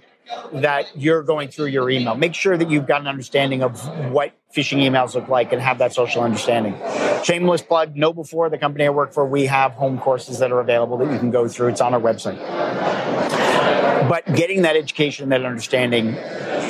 that 0.52 0.86
you're 0.96 1.22
going 1.22 1.48
through 1.48 1.66
your 1.66 1.88
email. 1.88 2.16
Make 2.16 2.34
sure 2.34 2.56
that 2.56 2.68
you've 2.68 2.86
got 2.86 3.00
an 3.00 3.06
understanding 3.06 3.62
of 3.62 4.12
what 4.12 4.32
phishing 4.54 4.78
emails 4.78 5.14
look 5.14 5.28
like 5.28 5.52
and 5.52 5.62
have 5.62 5.78
that 5.78 5.92
social 5.92 6.22
understanding. 6.22 6.74
Shameless 7.22 7.62
plug, 7.62 7.94
KnowBe4 7.94 8.50
the 8.50 8.58
company 8.58 8.84
I 8.86 8.90
work 8.90 9.12
for, 9.12 9.26
we 9.26 9.46
have 9.46 9.72
home 9.72 9.98
courses 9.98 10.40
that 10.40 10.50
are 10.50 10.60
available 10.60 10.96
that 10.98 11.12
you 11.12 11.18
can 11.18 11.30
go 11.30 11.46
through. 11.46 11.68
It's 11.68 11.80
on 11.80 11.94
our 11.94 12.00
website. 12.00 12.38
But 14.08 14.24
getting 14.34 14.62
that 14.62 14.76
education, 14.76 15.28
that 15.30 15.44
understanding 15.44 16.16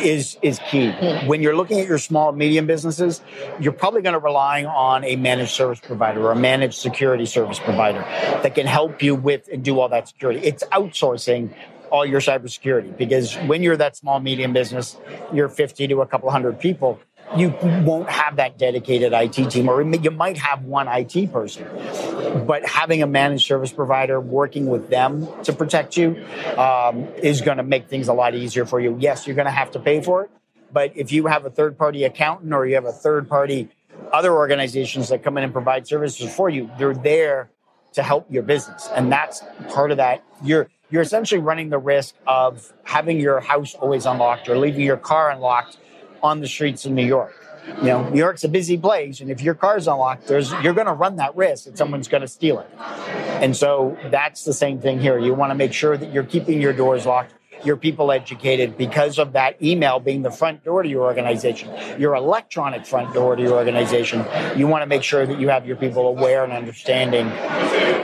is 0.01 0.39
is 0.43 0.59
key. 0.71 0.91
When 1.27 1.43
you're 1.43 1.57
looking 1.57 1.81
at 1.81 1.87
your 1.87 1.99
small 1.99 2.33
medium 2.33 2.67
businesses, 2.67 3.21
you're 3.61 3.73
probably 3.73 4.03
going 4.03 4.15
to 4.15 4.19
rely 4.19 4.65
on 4.65 5.05
a 5.05 5.17
managed 5.17 5.53
service 5.53 5.81
provider 5.81 6.23
or 6.23 6.33
a 6.33 6.37
managed 6.37 6.75
security 6.75 7.27
service 7.27 7.59
provider 7.59 8.01
that 8.43 8.55
can 8.55 8.67
help 8.67 9.03
you 9.03 9.15
with 9.15 9.49
and 9.53 9.65
do 9.65 9.79
all 9.81 9.89
that 9.89 10.09
security. 10.09 10.41
It's 10.41 10.63
outsourcing 10.65 11.55
all 11.91 12.05
your 12.05 12.21
cybersecurity 12.21 12.97
because 12.97 13.37
when 13.47 13.63
you're 13.63 13.77
that 13.77 13.97
small 13.97 14.21
medium 14.21 14.53
business, 14.53 14.97
you're 15.33 15.49
50 15.49 15.87
to 15.89 16.01
a 16.01 16.07
couple 16.07 16.31
hundred 16.31 16.59
people 16.59 17.01
you 17.35 17.55
won't 17.85 18.09
have 18.09 18.37
that 18.37 18.59
dedicated 18.59 19.13
IT 19.13 19.51
team, 19.51 19.69
or 19.69 19.83
you 19.83 20.11
might 20.11 20.39
have 20.39 20.65
one 20.65 20.87
IT 20.89 21.33
person. 21.33 21.67
But 22.47 22.65
having 22.67 23.03
a 23.03 23.07
managed 23.07 23.47
service 23.47 23.73
provider 23.73 24.21
working 24.21 24.67
with 24.67 24.89
them 24.89 25.27
to 25.45 25.53
protect 25.53 25.97
you 25.97 26.25
um, 26.57 27.05
is 27.17 27.41
going 27.41 27.57
to 27.57 27.63
make 27.63 27.89
things 27.89 28.09
a 28.09 28.13
lot 28.13 28.35
easier 28.35 28.65
for 28.65 28.81
you. 28.81 28.97
Yes, 29.01 29.27
you're 29.27 29.37
going 29.37 29.47
to 29.47 29.53
have 29.53 29.73
to 29.73 29.81
pay 29.81 30.01
for 30.03 30.25
it, 30.25 30.31
but 30.73 30.93
if 30.97 31.13
you 31.13 31.27
have 31.27 31.45
a 31.45 31.51
third 31.51 31.77
party 31.77 32.05
accountant 32.05 32.53
or 32.53 32.67
you 32.67 32.75
have 32.75 32.85
a 32.85 32.93
third 32.93 33.29
party 33.29 33.69
other 34.13 34.33
organizations 34.35 35.09
that 35.09 35.23
come 35.23 35.39
in 35.39 35.45
and 35.45 35.53
provide 35.53 35.87
services 35.87 36.33
for 36.35 36.49
you, 36.51 36.71
they're 36.79 36.95
there 36.95 37.51
to 37.95 38.03
help 38.03 38.31
your 38.31 38.43
business, 38.43 38.89
and 38.95 39.11
that's 39.11 39.43
part 39.71 39.91
of 39.91 39.97
that. 39.97 40.23
You're 40.45 40.69
you're 40.91 41.03
essentially 41.03 41.41
running 41.41 41.71
the 41.71 41.79
risk 41.79 42.15
of 42.27 42.73
having 42.85 43.19
your 43.19 43.41
house 43.41 43.75
always 43.75 44.07
unlocked 44.07 44.49
or 44.49 44.57
leaving 44.57 44.83
your 44.83 44.97
car 44.97 45.31
unlocked 45.31 45.79
on 46.27 46.41
the 46.41 46.49
streets 46.49 46.85
of 46.85 46.93
New 46.93 47.07
York. 47.07 47.35
You 47.79 47.85
know, 47.85 48.09
New 48.11 48.19
York's 48.19 48.45
a 48.45 48.49
busy 48.49 48.77
place, 48.79 49.21
and 49.21 49.31
if 49.31 49.41
your 49.41 49.55
car's 49.55 49.89
unlocked, 49.89 50.27
there's 50.29 50.53
you're 50.63 50.75
going 50.75 50.87
to 50.87 50.93
run 50.93 51.17
that 51.17 51.35
risk 51.35 51.65
that 51.65 51.77
someone's 51.79 52.07
going 52.07 52.21
to 52.21 52.29
steal 52.29 52.61
it. 52.61 52.71
And 53.43 53.57
so 53.57 53.97
that's 54.11 54.45
the 54.45 54.53
same 54.53 54.81
thing 54.81 55.01
here. 55.01 55.19
You 55.19 55.35
want 55.35 55.51
to 55.51 55.55
make 55.55 55.73
sure 55.73 55.97
that 55.97 56.13
you're 56.13 56.25
keeping 56.25 56.61
your 56.61 56.73
doors 56.73 57.07
locked, 57.07 57.35
your 57.65 57.77
people 57.77 58.13
educated 58.13 58.77
because 58.79 59.19
of 59.19 59.33
that 59.33 59.61
email 59.61 59.99
being 59.99 60.23
the 60.23 60.31
front 60.31 60.65
door 60.65 60.83
to 60.83 60.89
your 60.89 61.03
organization, 61.03 61.71
your 62.01 62.15
electronic 62.15 62.87
front 62.87 63.13
door 63.13 63.35
to 63.35 63.43
your 63.43 63.55
organization. 63.55 64.25
You 64.57 64.69
want 64.69 64.83
to 64.83 64.87
make 64.87 65.03
sure 65.03 65.27
that 65.27 65.41
you 65.41 65.49
have 65.49 65.67
your 65.67 65.77
people 65.77 66.07
aware 66.07 66.45
and 66.45 66.53
understanding 66.53 67.27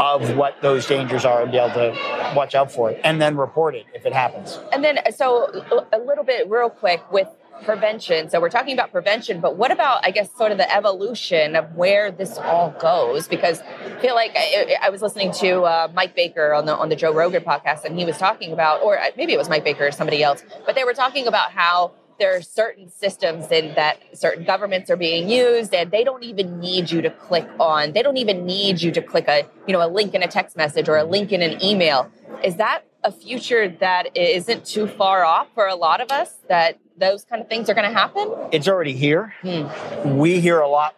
of 0.00 0.36
what 0.36 0.60
those 0.60 0.86
dangers 0.86 1.24
are 1.24 1.42
and 1.42 1.52
be 1.52 1.58
able 1.58 1.74
to 1.74 2.32
watch 2.34 2.54
out 2.54 2.72
for 2.72 2.90
it 2.90 3.00
and 3.04 3.20
then 3.22 3.36
report 3.36 3.74
it 3.74 3.86
if 3.94 4.06
it 4.06 4.12
happens. 4.12 4.58
And 4.72 4.82
then, 4.82 4.98
so 5.14 5.64
a 5.92 5.98
little 5.98 6.24
bit 6.24 6.50
real 6.50 6.70
quick 6.70 7.00
with 7.12 7.28
prevention. 7.64 8.30
So 8.30 8.40
we're 8.40 8.50
talking 8.50 8.74
about 8.74 8.92
prevention, 8.92 9.40
but 9.40 9.56
what 9.56 9.70
about, 9.70 10.04
I 10.04 10.10
guess, 10.10 10.32
sort 10.36 10.52
of 10.52 10.58
the 10.58 10.74
evolution 10.74 11.56
of 11.56 11.74
where 11.74 12.10
this 12.10 12.38
all 12.38 12.70
goes? 12.80 13.28
Because 13.28 13.60
I 13.60 14.00
feel 14.00 14.14
like 14.14 14.32
I, 14.34 14.76
I 14.82 14.90
was 14.90 15.02
listening 15.02 15.32
to 15.34 15.62
uh, 15.62 15.88
Mike 15.94 16.14
Baker 16.14 16.52
on 16.52 16.66
the 16.66 16.76
on 16.76 16.88
the 16.88 16.96
Joe 16.96 17.12
Rogan 17.12 17.42
podcast, 17.42 17.84
and 17.84 17.98
he 17.98 18.04
was 18.04 18.18
talking 18.18 18.52
about, 18.52 18.82
or 18.82 18.98
maybe 19.16 19.32
it 19.32 19.38
was 19.38 19.48
Mike 19.48 19.64
Baker 19.64 19.86
or 19.86 19.92
somebody 19.92 20.22
else, 20.22 20.44
but 20.66 20.74
they 20.74 20.84
were 20.84 20.94
talking 20.94 21.26
about 21.26 21.52
how 21.52 21.92
there 22.18 22.36
are 22.36 22.42
certain 22.42 22.88
systems 22.88 23.50
in 23.50 23.74
that 23.74 23.98
certain 24.12 24.44
governments 24.44 24.90
are 24.90 24.96
being 24.96 25.28
used 25.28 25.74
and 25.74 25.90
they 25.90 26.04
don't 26.04 26.22
even 26.22 26.60
need 26.60 26.90
you 26.90 27.02
to 27.02 27.10
click 27.10 27.48
on 27.58 27.92
they 27.92 28.02
don't 28.02 28.16
even 28.16 28.44
need 28.46 28.80
you 28.80 28.92
to 28.92 29.02
click 29.02 29.26
a 29.28 29.44
you 29.66 29.72
know 29.72 29.84
a 29.84 29.88
link 29.88 30.14
in 30.14 30.22
a 30.22 30.28
text 30.28 30.56
message 30.56 30.88
or 30.88 30.96
a 30.96 31.04
link 31.04 31.32
in 31.32 31.42
an 31.42 31.62
email 31.64 32.08
is 32.44 32.56
that 32.56 32.84
a 33.02 33.10
future 33.10 33.68
that 33.68 34.16
isn't 34.16 34.64
too 34.64 34.86
far 34.86 35.24
off 35.24 35.48
for 35.54 35.66
a 35.66 35.74
lot 35.74 36.00
of 36.00 36.12
us 36.12 36.38
that 36.48 36.78
those 36.96 37.24
kind 37.24 37.42
of 37.42 37.48
things 37.48 37.68
are 37.68 37.74
going 37.74 37.90
to 37.90 37.96
happen? 37.96 38.30
It's 38.52 38.68
already 38.68 38.94
here. 38.94 39.34
Hmm. 39.42 40.18
We 40.18 40.40
hear 40.40 40.60
a 40.60 40.68
lot, 40.68 40.96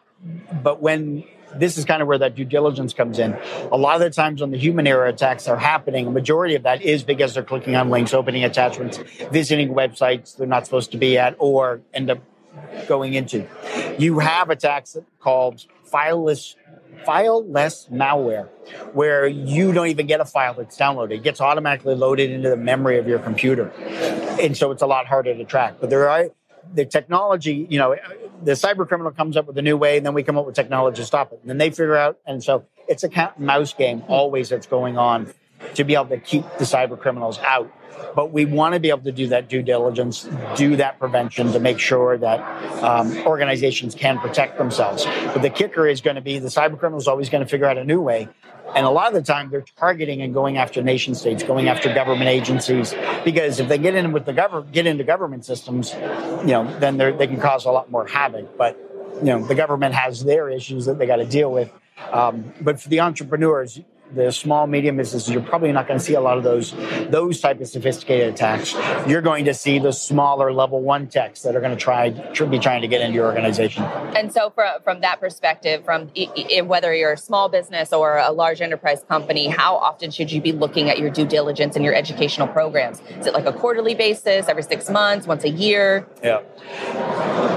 but 0.63 0.81
when 0.81 1.25
this 1.57 1.79
is 1.79 1.85
kind 1.85 2.03
of 2.03 2.09
where 2.09 2.19
that 2.19 2.35
due 2.35 2.45
diligence 2.45 2.93
comes 2.93 3.19
in. 3.19 3.37
A 3.71 3.77
lot 3.77 3.95
of 3.95 4.01
the 4.01 4.11
times 4.11 4.41
when 4.41 4.51
the 4.51 4.59
human 4.59 4.87
error 4.87 5.07
attacks 5.07 5.47
are 5.49 5.57
happening, 5.57 6.07
a 6.07 6.11
majority 6.11 6.55
of 6.55 6.65
that 6.65 6.83
is 6.83 7.03
because 7.03 7.35
they're 7.35 7.45
clicking 7.45 7.77
on 7.77 7.91
links, 7.91 8.13
opening 8.13 8.45
attachments, 8.45 8.99
visiting 9.31 9.71
websites 9.71 10.37
they're 10.37 10.47
not 10.47 10.65
supposed 10.65 10.93
to 10.93 10.99
be 10.99 11.17
at, 11.17 11.37
or 11.39 11.81
end 11.93 12.11
up 12.11 12.19
going 12.87 13.15
into. 13.15 13.47
You 13.99 14.19
have 14.19 14.51
attacks 14.51 14.97
called 15.21 15.65
fileless 15.95 16.57
fileless 17.05 17.91
malware, 17.91 18.49
where 18.95 19.27
you 19.27 19.73
don't 19.73 19.89
even 19.89 20.07
get 20.07 20.21
a 20.21 20.25
file 20.25 20.55
that's 20.55 20.77
downloaded. 20.79 21.13
It 21.13 21.23
gets 21.23 21.41
automatically 21.41 21.95
loaded 21.95 22.31
into 22.31 22.49
the 22.49 22.57
memory 22.57 22.99
of 22.99 23.07
your 23.07 23.19
computer. 23.19 23.71
And 24.41 24.57
so 24.57 24.71
it's 24.71 24.83
a 24.83 24.87
lot 24.87 25.07
harder 25.07 25.35
to 25.35 25.45
track. 25.45 25.75
But 25.81 25.91
there 25.91 26.09
are 26.09 26.31
the 26.73 26.87
technology, 26.87 27.67
you 27.69 27.79
know, 27.79 27.97
the 28.43 28.53
cyber 28.53 28.87
criminal 28.89 29.13
comes 29.13 29.37
up 29.37 29.47
with 29.47 29.59
a 29.59 29.63
new 29.63 29.77
way, 29.77 29.97
and 29.97 30.07
then 30.07 30.15
we 30.15 30.23
come 30.23 30.39
up 30.39 30.47
with 30.47 30.55
technology 30.55 30.97
to 30.97 31.07
stop 31.07 31.33
it. 31.33 31.41
And 31.43 31.51
then 31.51 31.59
they 31.59 31.71
figure 31.71 31.97
out, 31.97 32.19
and 32.27 32.43
so 32.43 32.65
it's 32.89 33.05
a 33.05 33.09
cat 33.09 33.35
and 33.37 33.47
mouse 33.47 33.75
game 33.75 34.03
always 34.09 34.49
that's 34.49 34.67
going 34.67 34.97
on 34.97 35.33
to 35.75 35.85
be 35.85 35.95
able 35.95 36.07
to 36.07 36.19
keep 36.19 36.45
the 36.59 36.65
cyber 36.65 36.99
criminals 36.99 37.39
out. 37.41 37.73
But 38.15 38.33
we 38.33 38.45
want 38.45 38.75
to 38.75 38.81
be 38.81 38.91
able 38.91 39.03
to 39.03 39.13
do 39.13 39.29
that 39.29 39.49
due 39.49 39.63
diligence, 39.63 40.29
do 40.57 40.77
that 40.77 40.99
prevention 40.99 41.53
to 41.53 41.61
make 41.61 41.79
sure 41.79 42.17
that 42.19 42.41
um, 42.83 43.17
organizations 43.27 43.95
can 43.95 44.19
protect 44.19 44.59
themselves. 44.59 45.05
But 45.05 45.43
the 45.43 45.51
kicker 45.51 45.87
is 45.87 46.01
going 46.01 46.17
to 46.17 46.23
be 46.23 46.39
the 46.39 46.49
cyber 46.49 46.79
criminal 46.79 46.99
is 46.99 47.09
always 47.09 47.29
going 47.29 47.45
to 47.45 47.49
figure 47.49 47.67
out 47.67 47.79
a 47.79 47.85
new 47.85 48.01
way. 48.01 48.29
And 48.75 48.87
a 48.87 48.91
lot 48.91 49.09
of 49.09 49.15
the 49.15 49.23
time, 49.23 49.51
they're 49.51 49.65
targeting 49.77 50.23
and 50.23 50.35
going 50.35 50.57
after 50.57 50.83
nation 50.83 51.15
states, 51.15 51.43
going 51.43 51.69
after 51.69 51.93
government 51.95 52.29
agencies, 52.29 52.95
because 53.25 53.61
if 53.61 53.69
they 53.69 53.79
get 53.79 53.95
in 53.95 54.11
with 54.11 54.25
the 54.25 54.33
government, 54.33 54.73
get 54.73 54.87
into 54.87 55.05
government 55.05 55.45
systems, 55.45 55.93
you 55.93 56.47
know, 56.47 56.79
then 56.81 56.97
they 56.97 57.27
can 57.27 57.41
cause 57.41 57.67
a 57.67 57.71
lot 57.71 57.91
more 57.91 58.07
havoc. 58.07 58.57
But 58.57 58.77
you 59.19 59.27
know, 59.27 59.47
the 59.47 59.55
government 59.55 59.95
has 59.95 60.25
their 60.25 60.49
issues 60.49 60.87
that 60.87 60.99
they 60.99 61.07
got 61.07 61.17
to 61.17 61.27
deal 61.27 61.53
with. 61.53 61.71
Um, 62.11 62.53
but 62.61 62.81
for 62.81 62.89
the 62.89 63.01
entrepreneurs, 63.01 63.81
the 64.15 64.33
small 64.33 64.67
medium 64.67 64.97
businesses 64.97 65.31
you're 65.31 65.43
probably 65.43 65.73
not 65.73 65.87
going 65.87 65.99
to 65.99 66.05
see 66.05 66.15
a 66.15 66.21
lot 66.21 66.39
of 66.39 66.45
those 66.45 66.73
those 67.11 67.41
type 67.41 67.61
of 67.61 67.69
sophisticated 67.69 68.35
attacks. 68.35 68.75
You're 69.07 69.23
going 69.23 69.45
to 69.47 69.55
see 69.55 69.79
the 69.79 69.93
smaller 69.93 70.53
level 70.53 70.81
one 70.81 71.07
techs 71.07 71.43
that 71.43 71.57
are 71.57 71.61
going 71.61 71.77
to 71.77 71.83
try 71.83 72.11
to 72.11 72.47
be 72.47 72.59
trying 72.59 72.83
to 72.83 72.89
get 72.89 73.01
into 73.01 73.15
your 73.15 73.27
organization. 73.27 73.83
And 73.83 74.33
so 74.33 74.51
from, 74.51 74.83
from 74.83 75.01
that 75.01 75.21
perspective 75.21 75.85
from 75.85 76.11
whether 76.65 76.95
you're 76.95 77.13
a 77.13 77.19
small 77.19 77.49
business 77.49 77.93
or 77.93 78.19
a 78.19 78.31
large 78.31 78.61
enterprise 78.61 79.03
company 79.09 79.49
how 79.49 79.77
often 79.77 80.11
should 80.11 80.31
you 80.31 80.41
be 80.41 80.53
looking 80.53 80.89
at 80.91 80.99
your 80.99 81.11
due 81.11 81.27
diligence 81.27 81.77
and 81.77 81.85
your 81.85 81.95
educational 81.95 82.49
programs? 82.49 83.01
Is 83.19 83.27
it 83.27 83.35
like 83.35 83.47
a 83.47 83.53
quarterly 83.53 83.95
basis 83.95 84.49
every 84.49 84.63
six 84.63 84.89
months 84.89 85.27
once 85.27 85.45
a 85.45 85.51
year? 85.51 86.07
Yeah. 86.23 86.43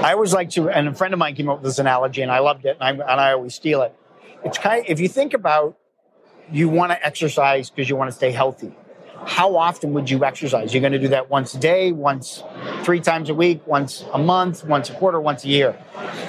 I 0.02 0.12
always 0.12 0.32
like 0.32 0.50
to 0.50 0.68
and 0.68 0.88
a 0.88 0.94
friend 0.94 1.14
of 1.14 1.18
mine 1.18 1.34
came 1.34 1.48
up 1.48 1.58
with 1.58 1.70
this 1.70 1.78
analogy 1.78 2.22
and 2.22 2.30
i 2.30 2.38
loved 2.38 2.64
it 2.64 2.76
and 2.80 3.02
i, 3.02 3.12
and 3.12 3.20
I 3.20 3.32
always 3.32 3.54
steal 3.54 3.82
it. 3.82 3.94
It's 4.44 4.58
kind 4.58 4.84
of, 4.84 4.90
if 4.90 5.00
you 5.00 5.08
think 5.08 5.34
about 5.34 5.77
you 6.52 6.68
want 6.68 6.92
to 6.92 7.04
exercise 7.04 7.70
because 7.70 7.88
you 7.88 7.96
want 7.96 8.10
to 8.10 8.16
stay 8.16 8.30
healthy. 8.30 8.72
How 9.26 9.56
often 9.56 9.92
would 9.94 10.08
you 10.08 10.24
exercise? 10.24 10.72
You're 10.72 10.80
going 10.80 10.92
to 10.92 10.98
do 10.98 11.08
that 11.08 11.28
once 11.28 11.54
a 11.54 11.58
day, 11.58 11.92
once 11.92 12.42
three 12.82 13.00
times 13.00 13.28
a 13.28 13.34
week, 13.34 13.66
once 13.66 14.04
a 14.12 14.18
month, 14.18 14.64
once 14.64 14.90
a 14.90 14.94
quarter, 14.94 15.20
once 15.20 15.44
a 15.44 15.48
year. 15.48 15.76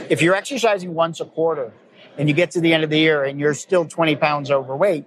If 0.10 0.22
you're 0.22 0.36
exercising 0.36 0.94
once 0.94 1.20
a 1.20 1.26
quarter 1.26 1.72
and 2.18 2.28
you 2.28 2.36
get 2.36 2.52
to 2.52 2.62
the 2.62 2.74
end 2.74 2.84
of 2.84 2.90
the 2.90 2.98
year 2.98 3.24
and 3.24 3.40
you're 3.40 3.54
still 3.54 3.86
20 3.86 4.16
pounds 4.16 4.50
overweight, 4.52 5.06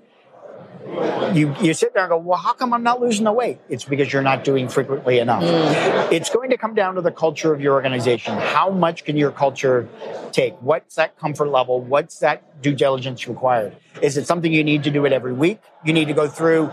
you 1.34 1.54
you 1.60 1.74
sit 1.74 1.94
there 1.94 2.04
and 2.04 2.10
go, 2.10 2.18
well, 2.18 2.38
how 2.38 2.52
come 2.52 2.72
I'm 2.72 2.82
not 2.82 3.00
losing 3.00 3.24
the 3.24 3.32
weight? 3.32 3.58
It's 3.68 3.84
because 3.84 4.12
you're 4.12 4.22
not 4.22 4.44
doing 4.44 4.68
frequently 4.68 5.18
enough. 5.18 5.42
Mm. 5.42 6.12
It's 6.12 6.30
going 6.30 6.50
to 6.50 6.56
come 6.56 6.74
down 6.74 6.96
to 6.96 7.00
the 7.00 7.10
culture 7.10 7.52
of 7.52 7.60
your 7.60 7.74
organization. 7.74 8.36
How 8.36 8.70
much 8.70 9.04
can 9.04 9.16
your 9.16 9.30
culture 9.30 9.88
take? 10.32 10.54
What's 10.60 10.96
that 10.96 11.18
comfort 11.18 11.48
level? 11.48 11.80
What's 11.80 12.18
that 12.18 12.62
due 12.62 12.74
diligence 12.74 13.26
required? 13.26 13.76
Is 14.00 14.16
it 14.16 14.26
something 14.26 14.52
you 14.52 14.64
need 14.64 14.82
to 14.84 14.90
do 14.90 15.04
it 15.04 15.12
every 15.12 15.32
week? 15.32 15.60
You 15.84 15.92
need 15.92 16.08
to 16.08 16.14
go 16.14 16.28
through 16.28 16.68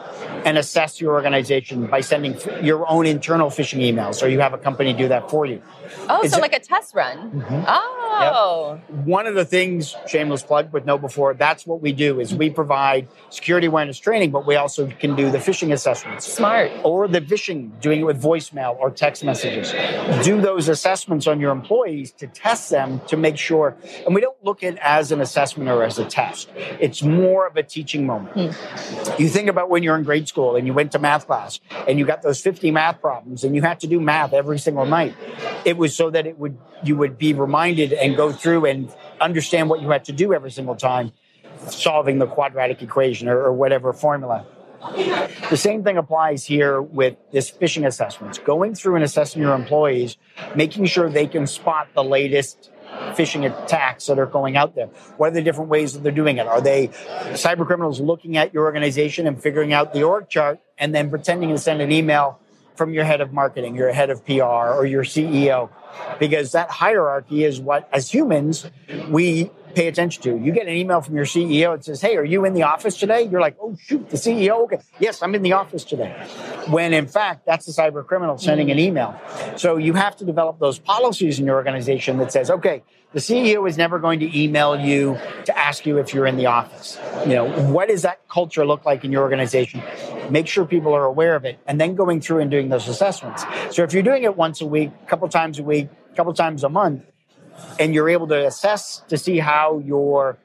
and 0.45 0.57
assess 0.57 1.01
your 1.01 1.13
organization 1.13 1.87
by 1.87 2.01
sending 2.01 2.37
your 2.63 2.89
own 2.89 3.05
internal 3.05 3.49
phishing 3.49 3.81
emails, 3.81 4.23
or 4.23 4.27
you 4.27 4.39
have 4.39 4.53
a 4.53 4.57
company 4.57 4.93
do 4.93 5.07
that 5.09 5.29
for 5.29 5.45
you. 5.45 5.61
Oh, 6.07 6.21
Is 6.23 6.31
so 6.31 6.37
it, 6.37 6.41
like 6.41 6.53
a 6.53 6.59
test 6.59 6.95
run. 6.95 7.31
Mm-hmm. 7.31 7.63
Oh. 7.67 8.79
Yep. 8.89 9.05
One 9.05 9.27
of 9.27 9.35
the 9.35 9.45
things, 9.45 9.95
shameless 10.07 10.43
plug 10.43 10.71
with 10.73 10.85
KnowBe4, 10.85 11.37
that's 11.37 11.65
what 11.65 11.81
we 11.81 11.91
do 11.91 12.19
is 12.19 12.33
we 12.33 12.49
provide 12.49 13.07
security 13.29 13.67
awareness 13.67 13.97
training, 13.97 14.31
but 14.31 14.45
we 14.45 14.55
also 14.55 14.87
can 14.87 15.15
do 15.15 15.31
the 15.31 15.37
phishing 15.37 15.71
assessments. 15.71 16.25
Smart. 16.25 16.71
Or 16.83 17.07
the 17.07 17.21
phishing, 17.21 17.79
doing 17.81 18.01
it 18.01 18.03
with 18.03 18.21
voicemail 18.21 18.77
or 18.77 18.91
text 18.91 19.23
messages. 19.23 19.71
Do 20.23 20.41
those 20.41 20.69
assessments 20.69 21.27
on 21.27 21.39
your 21.39 21.51
employees 21.51 22.11
to 22.13 22.27
test 22.27 22.69
them 22.69 23.01
to 23.07 23.17
make 23.17 23.37
sure. 23.37 23.75
And 24.05 24.13
we 24.13 24.21
don't 24.21 24.37
look 24.43 24.63
at 24.63 24.73
it 24.73 24.79
as 24.81 25.11
an 25.11 25.21
assessment 25.21 25.69
or 25.69 25.83
as 25.83 25.97
a 25.97 26.05
test. 26.05 26.49
It's 26.79 27.01
more 27.09 27.47
of 27.47 27.57
a 27.57 27.63
teaching 27.63 28.05
moment. 28.05 28.33
Hmm. 28.33 29.21
You 29.21 29.29
think 29.29 29.49
about 29.49 29.69
when 29.69 29.83
you're 29.83 29.97
in 29.97 30.03
grade 30.03 30.27
school 30.27 30.55
and 30.55 30.67
you 30.67 30.73
went 30.73 30.91
to 30.93 30.99
math 30.99 31.27
class 31.27 31.59
and 31.87 31.99
you 31.99 32.05
got 32.05 32.21
those 32.21 32.41
50 32.41 32.71
math 32.71 33.01
problems 33.01 33.43
and 33.43 33.55
you 33.55 33.61
had 33.61 33.79
to 33.81 33.87
do 33.87 33.99
math 33.99 34.33
every 34.33 34.59
single 34.59 34.85
night. 34.85 35.15
It 35.65 35.77
was 35.77 35.95
so 35.95 36.09
that 36.09 36.25
it 36.25 36.37
would 36.37 36.57
you 36.83 36.95
would 36.95 37.17
be 37.17 37.33
reminded 37.33 37.93
and 37.93 38.15
go 38.15 38.31
through 38.31 38.65
and 38.65 38.93
understand 39.19 39.69
what 39.69 39.81
you 39.81 39.89
had 39.89 40.05
to 40.05 40.13
do 40.13 40.33
every 40.33 40.51
single 40.51 40.75
time 40.75 41.11
solving 41.67 42.19
the 42.19 42.27
quadratic 42.27 42.81
equation 42.81 43.27
or, 43.27 43.41
or 43.41 43.53
whatever 43.53 43.91
formula. 43.93 44.45
The 45.49 45.57
same 45.57 45.83
thing 45.83 45.97
applies 45.97 46.45
here 46.45 46.81
with 46.81 47.17
this 47.31 47.51
phishing 47.51 47.85
assessments. 47.85 48.37
Going 48.37 48.75
through 48.75 48.95
and 48.95 49.03
assessing 49.03 49.41
your 49.41 49.53
employees, 49.53 50.15
making 50.55 50.85
sure 50.85 51.09
they 51.09 51.27
can 51.27 51.47
spot 51.47 51.89
the 51.93 52.03
latest 52.03 52.71
phishing 53.13 53.45
attacks 53.45 54.07
that 54.07 54.19
are 54.19 54.25
going 54.25 54.57
out 54.57 54.75
there? 54.75 54.87
What 55.17 55.31
are 55.31 55.35
the 55.35 55.41
different 55.41 55.69
ways 55.69 55.93
that 55.93 56.03
they're 56.03 56.11
doing 56.11 56.37
it? 56.37 56.47
Are 56.47 56.61
they 56.61 56.89
cyber 57.33 57.65
criminals 57.65 57.99
looking 57.99 58.37
at 58.37 58.53
your 58.53 58.65
organization 58.65 59.27
and 59.27 59.41
figuring 59.41 59.73
out 59.73 59.93
the 59.93 60.03
org 60.03 60.29
chart 60.29 60.59
and 60.77 60.93
then 60.93 61.09
pretending 61.09 61.49
to 61.49 61.57
send 61.57 61.81
an 61.81 61.91
email 61.91 62.39
from 62.75 62.93
your 62.93 63.03
head 63.03 63.19
of 63.19 63.33
marketing, 63.33 63.75
your 63.75 63.91
head 63.91 64.09
of 64.09 64.25
PR, 64.25 64.43
or 64.43 64.85
your 64.85 65.03
CEO? 65.03 65.69
Because 66.19 66.53
that 66.53 66.69
hierarchy 66.69 67.43
is 67.43 67.59
what, 67.59 67.89
as 67.91 68.09
humans, 68.09 68.69
we 69.09 69.51
pay 69.75 69.87
attention 69.87 70.23
to. 70.23 70.37
You 70.37 70.51
get 70.51 70.67
an 70.67 70.73
email 70.73 71.01
from 71.01 71.15
your 71.15 71.25
CEO 71.25 71.75
that 71.75 71.85
says, 71.85 72.01
Hey, 72.01 72.15
are 72.17 72.23
you 72.23 72.45
in 72.45 72.53
the 72.53 72.63
office 72.63 72.97
today? 72.97 73.23
You're 73.23 73.41
like, 73.41 73.57
Oh, 73.61 73.75
shoot, 73.81 74.09
the 74.09 74.17
CEO? 74.17 74.63
Okay. 74.63 74.79
Yes, 74.99 75.21
I'm 75.21 75.35
in 75.35 75.41
the 75.41 75.53
office 75.53 75.83
today. 75.83 76.11
When 76.67 76.93
in 76.93 77.07
fact, 77.07 77.45
that's 77.45 77.67
a 77.67 77.71
cyber 77.71 78.05
criminal 78.05 78.37
sending 78.37 78.71
an 78.71 78.79
email. 78.79 79.19
So 79.57 79.77
you 79.77 79.93
have 79.93 80.15
to 80.17 80.25
develop 80.25 80.59
those 80.59 80.79
policies 80.79 81.39
in 81.39 81.45
your 81.45 81.55
organization 81.55 82.17
that 82.17 82.31
says, 82.31 82.49
Okay, 82.49 82.83
the 83.11 83.19
CEO 83.19 83.67
is 83.67 83.77
never 83.77 83.97
going 83.97 84.19
to 84.19 84.39
email 84.39 84.79
you 84.79 85.17
to 85.45 85.57
ask 85.57 85.85
you 85.85 85.97
if 85.97 86.13
you're 86.13 86.27
in 86.27 86.37
the 86.37 86.45
office. 86.45 86.99
You 87.25 87.33
know, 87.33 87.49
what 87.71 87.89
does 87.89 88.03
that 88.03 88.27
culture 88.27 88.65
look 88.65 88.85
like 88.85 89.03
in 89.03 89.11
your 89.11 89.23
organization? 89.23 89.81
Make 90.29 90.47
sure 90.47 90.63
people 90.65 90.93
are 90.93 91.05
aware 91.05 91.35
of 91.35 91.43
it 91.43 91.57
and 91.65 91.81
then 91.81 91.95
going 91.95 92.21
through 92.21 92.39
and 92.39 92.51
doing 92.51 92.69
those 92.69 92.87
assessments. 92.87 93.43
So 93.71 93.83
if 93.83 93.93
you're 93.93 94.03
doing 94.03 94.23
it 94.23 94.37
once 94.37 94.61
a 94.61 94.67
week, 94.67 94.91
a 95.03 95.05
couple 95.07 95.27
times 95.27 95.57
a 95.57 95.63
week, 95.63 95.89
a 96.11 96.15
couple 96.15 96.33
times 96.33 96.63
a 96.63 96.69
month, 96.69 97.03
and 97.79 97.93
you're 97.93 98.09
able 98.09 98.27
to 98.27 98.45
assess 98.47 99.03
to 99.09 99.17
see 99.17 99.39
how 99.39 99.79
your 99.79 100.37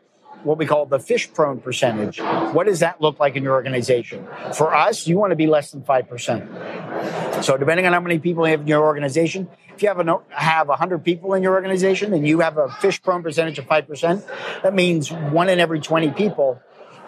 what 0.44 0.58
we 0.58 0.66
call 0.66 0.86
the 0.86 0.98
phish 0.98 1.32
prone 1.32 1.60
percentage. 1.60 2.20
What 2.20 2.66
does 2.66 2.80
that 2.80 3.00
look 3.00 3.18
like 3.18 3.34
in 3.34 3.42
your 3.42 3.54
organization? 3.54 4.26
For 4.54 4.74
us, 4.74 5.06
you 5.06 5.18
want 5.18 5.30
to 5.30 5.36
be 5.36 5.46
less 5.46 5.70
than 5.70 5.82
5%. 5.82 7.42
So 7.42 7.56
depending 7.56 7.86
on 7.86 7.92
how 7.92 8.00
many 8.00 8.18
people 8.18 8.46
you 8.46 8.52
have 8.52 8.60
in 8.60 8.66
your 8.66 8.84
organization, 8.84 9.48
if 9.74 9.82
you 9.82 9.88
have 9.88 10.06
a, 10.06 10.18
have 10.28 10.68
100 10.68 11.02
people 11.02 11.34
in 11.34 11.42
your 11.42 11.54
organization 11.54 12.12
and 12.12 12.26
you 12.26 12.40
have 12.40 12.58
a 12.58 12.68
phish 12.68 13.02
prone 13.02 13.22
percentage 13.22 13.58
of 13.58 13.66
5%, 13.66 14.62
that 14.62 14.74
means 14.74 15.10
one 15.10 15.48
in 15.48 15.58
every 15.58 15.80
20 15.80 16.10
people, 16.10 16.60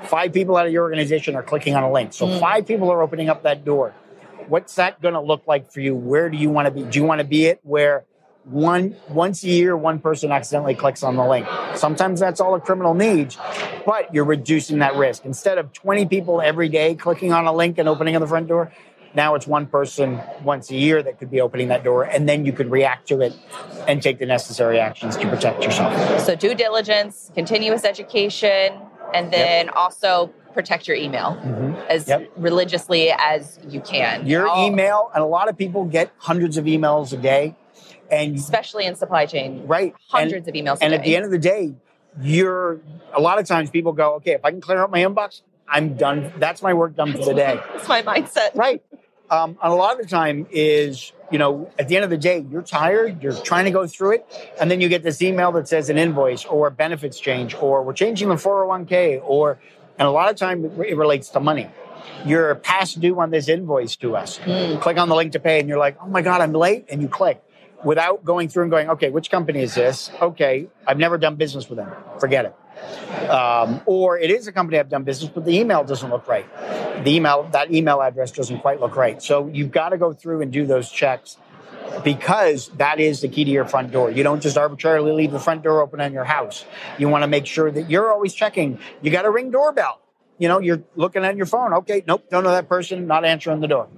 five 0.04 0.32
people 0.32 0.56
out 0.56 0.66
of 0.66 0.72
your 0.72 0.82
organization 0.82 1.36
are 1.36 1.42
clicking 1.42 1.74
on 1.74 1.82
a 1.82 1.92
link. 1.92 2.12
So 2.12 2.26
mm. 2.26 2.40
five 2.40 2.66
people 2.66 2.90
are 2.90 3.02
opening 3.02 3.28
up 3.28 3.42
that 3.44 3.64
door. 3.64 3.94
What's 4.48 4.76
that 4.76 5.00
going 5.02 5.14
to 5.14 5.20
look 5.20 5.46
like 5.46 5.70
for 5.70 5.80
you? 5.80 5.94
Where 5.94 6.30
do 6.30 6.36
you 6.36 6.50
want 6.50 6.66
to 6.66 6.70
be? 6.70 6.82
Do 6.84 6.98
you 6.98 7.04
want 7.04 7.20
to 7.20 7.26
be 7.26 7.46
it 7.46 7.60
where 7.62 8.04
one 8.46 8.94
once 9.08 9.42
a 9.42 9.48
year 9.48 9.76
one 9.76 9.98
person 9.98 10.30
accidentally 10.30 10.74
clicks 10.74 11.02
on 11.02 11.16
the 11.16 11.26
link 11.26 11.48
sometimes 11.74 12.20
that's 12.20 12.40
all 12.40 12.54
a 12.54 12.60
criminal 12.60 12.94
needs 12.94 13.36
but 13.84 14.12
you're 14.14 14.24
reducing 14.24 14.78
that 14.78 14.94
risk 14.94 15.24
instead 15.24 15.58
of 15.58 15.72
20 15.72 16.06
people 16.06 16.40
every 16.40 16.68
day 16.68 16.94
clicking 16.94 17.32
on 17.32 17.46
a 17.46 17.52
link 17.52 17.76
and 17.76 17.88
opening 17.88 18.14
on 18.14 18.20
the 18.20 18.26
front 18.26 18.46
door 18.46 18.72
now 19.16 19.34
it's 19.34 19.48
one 19.48 19.66
person 19.66 20.20
once 20.44 20.70
a 20.70 20.76
year 20.76 21.02
that 21.02 21.18
could 21.18 21.28
be 21.28 21.40
opening 21.40 21.66
that 21.68 21.82
door 21.82 22.04
and 22.04 22.28
then 22.28 22.46
you 22.46 22.52
could 22.52 22.70
react 22.70 23.08
to 23.08 23.20
it 23.20 23.32
and 23.88 24.00
take 24.00 24.20
the 24.20 24.26
necessary 24.26 24.78
actions 24.78 25.16
to 25.16 25.28
protect 25.28 25.64
yourself 25.64 26.20
so 26.20 26.36
due 26.36 26.54
diligence 26.54 27.32
continuous 27.34 27.84
education 27.84 28.72
and 29.12 29.32
then 29.32 29.66
yep. 29.66 29.74
also 29.74 30.28
protect 30.54 30.86
your 30.86 30.96
email 30.96 31.36
mm-hmm. 31.42 31.74
as 31.90 32.06
yep. 32.06 32.30
religiously 32.36 33.10
as 33.10 33.58
you 33.68 33.80
can 33.80 34.24
your 34.24 34.46
email 34.56 35.10
and 35.16 35.24
a 35.24 35.26
lot 35.26 35.48
of 35.48 35.58
people 35.58 35.84
get 35.84 36.12
hundreds 36.18 36.56
of 36.56 36.66
emails 36.66 37.12
a 37.12 37.16
day 37.16 37.56
and 38.10 38.36
especially 38.36 38.86
in 38.86 38.94
supply 38.94 39.26
chain, 39.26 39.66
right? 39.66 39.94
Hundreds 40.08 40.46
and, 40.46 40.56
of 40.56 40.64
emails. 40.64 40.78
And 40.80 40.94
at 40.94 41.02
the 41.02 41.16
end 41.16 41.24
of 41.24 41.30
the 41.30 41.38
day, 41.38 41.74
you're 42.20 42.80
a 43.12 43.20
lot 43.20 43.38
of 43.38 43.46
times 43.46 43.70
people 43.70 43.92
go, 43.92 44.14
okay, 44.14 44.32
if 44.32 44.44
I 44.44 44.50
can 44.50 44.60
clear 44.60 44.78
out 44.78 44.90
my 44.90 45.00
inbox, 45.00 45.42
I'm 45.68 45.94
done. 45.94 46.32
That's 46.38 46.62
my 46.62 46.74
work 46.74 46.96
done 46.96 47.12
for 47.12 47.24
the 47.24 47.34
day. 47.34 47.60
That's 47.74 47.88
my 47.88 48.02
mindset. 48.02 48.54
Right. 48.54 48.82
Um, 49.28 49.58
and 49.62 49.72
a 49.72 49.76
lot 49.76 49.96
of 49.96 50.02
the 50.02 50.08
time 50.08 50.46
is, 50.50 51.12
you 51.32 51.38
know, 51.38 51.70
at 51.78 51.88
the 51.88 51.96
end 51.96 52.04
of 52.04 52.10
the 52.10 52.16
day, 52.16 52.46
you're 52.48 52.62
tired, 52.62 53.22
you're 53.22 53.34
trying 53.34 53.64
to 53.64 53.72
go 53.72 53.86
through 53.86 54.12
it, 54.12 54.54
and 54.60 54.70
then 54.70 54.80
you 54.80 54.88
get 54.88 55.02
this 55.02 55.20
email 55.20 55.50
that 55.52 55.66
says 55.66 55.90
an 55.90 55.98
invoice 55.98 56.44
or 56.44 56.70
benefits 56.70 57.18
change 57.18 57.54
or 57.54 57.82
we're 57.82 57.92
changing 57.92 58.28
the 58.28 58.36
401k 58.36 59.20
or, 59.24 59.58
and 59.98 60.06
a 60.06 60.10
lot 60.12 60.30
of 60.30 60.36
time 60.36 60.64
it 60.64 60.96
relates 60.96 61.28
to 61.30 61.40
money. 61.40 61.68
You're 62.24 62.54
past 62.54 63.00
due 63.00 63.18
on 63.18 63.30
this 63.30 63.48
invoice 63.48 63.96
to 63.96 64.16
us. 64.16 64.38
Mm. 64.38 64.80
Click 64.80 64.96
on 64.96 65.08
the 65.08 65.16
link 65.16 65.32
to 65.32 65.40
pay 65.40 65.58
and 65.58 65.68
you're 65.68 65.78
like, 65.78 65.96
oh 66.00 66.06
my 66.06 66.22
God, 66.22 66.40
I'm 66.40 66.52
late. 66.52 66.86
And 66.88 67.02
you 67.02 67.08
click 67.08 67.42
without 67.84 68.24
going 68.24 68.48
through 68.48 68.64
and 68.64 68.70
going, 68.70 68.90
okay, 68.90 69.10
which 69.10 69.30
company 69.30 69.62
is 69.62 69.74
this? 69.74 70.10
Okay, 70.20 70.68
I've 70.86 70.98
never 70.98 71.18
done 71.18 71.36
business 71.36 71.68
with 71.68 71.78
them. 71.78 71.92
Forget 72.18 72.46
it. 72.46 73.28
Um, 73.28 73.80
or 73.86 74.18
it 74.18 74.30
is 74.30 74.46
a 74.46 74.52
company 74.52 74.78
I've 74.78 74.88
done 74.88 75.04
business, 75.04 75.30
but 75.32 75.44
the 75.44 75.58
email 75.58 75.84
doesn't 75.84 76.10
look 76.10 76.28
right. 76.28 76.46
The 77.04 77.10
email, 77.14 77.44
that 77.52 77.72
email 77.72 78.00
address 78.00 78.30
doesn't 78.32 78.60
quite 78.60 78.80
look 78.80 78.96
right. 78.96 79.22
So 79.22 79.48
you've 79.48 79.70
got 79.70 79.90
to 79.90 79.98
go 79.98 80.12
through 80.12 80.42
and 80.42 80.52
do 80.52 80.66
those 80.66 80.90
checks 80.90 81.36
because 82.04 82.68
that 82.76 83.00
is 83.00 83.20
the 83.20 83.28
key 83.28 83.44
to 83.44 83.50
your 83.50 83.64
front 83.64 83.92
door. 83.92 84.10
You 84.10 84.22
don't 84.22 84.42
just 84.42 84.58
arbitrarily 84.58 85.12
leave 85.12 85.32
the 85.32 85.38
front 85.38 85.62
door 85.62 85.80
open 85.80 86.00
on 86.00 86.12
your 86.12 86.24
house. 86.24 86.64
You 86.98 87.08
want 87.08 87.22
to 87.22 87.28
make 87.28 87.46
sure 87.46 87.70
that 87.70 87.90
you're 87.90 88.12
always 88.12 88.34
checking. 88.34 88.78
You 89.02 89.10
got 89.10 89.24
a 89.24 89.30
ring 89.30 89.50
doorbell. 89.50 90.00
You 90.38 90.48
know, 90.48 90.60
you're 90.60 90.82
looking 90.96 91.24
at 91.24 91.36
your 91.36 91.46
phone. 91.46 91.72
Okay, 91.72 92.04
nope, 92.06 92.28
don't 92.30 92.44
know 92.44 92.50
that 92.50 92.68
person, 92.68 93.06
not 93.06 93.24
answering 93.24 93.60
the 93.60 93.68
door. 93.68 93.88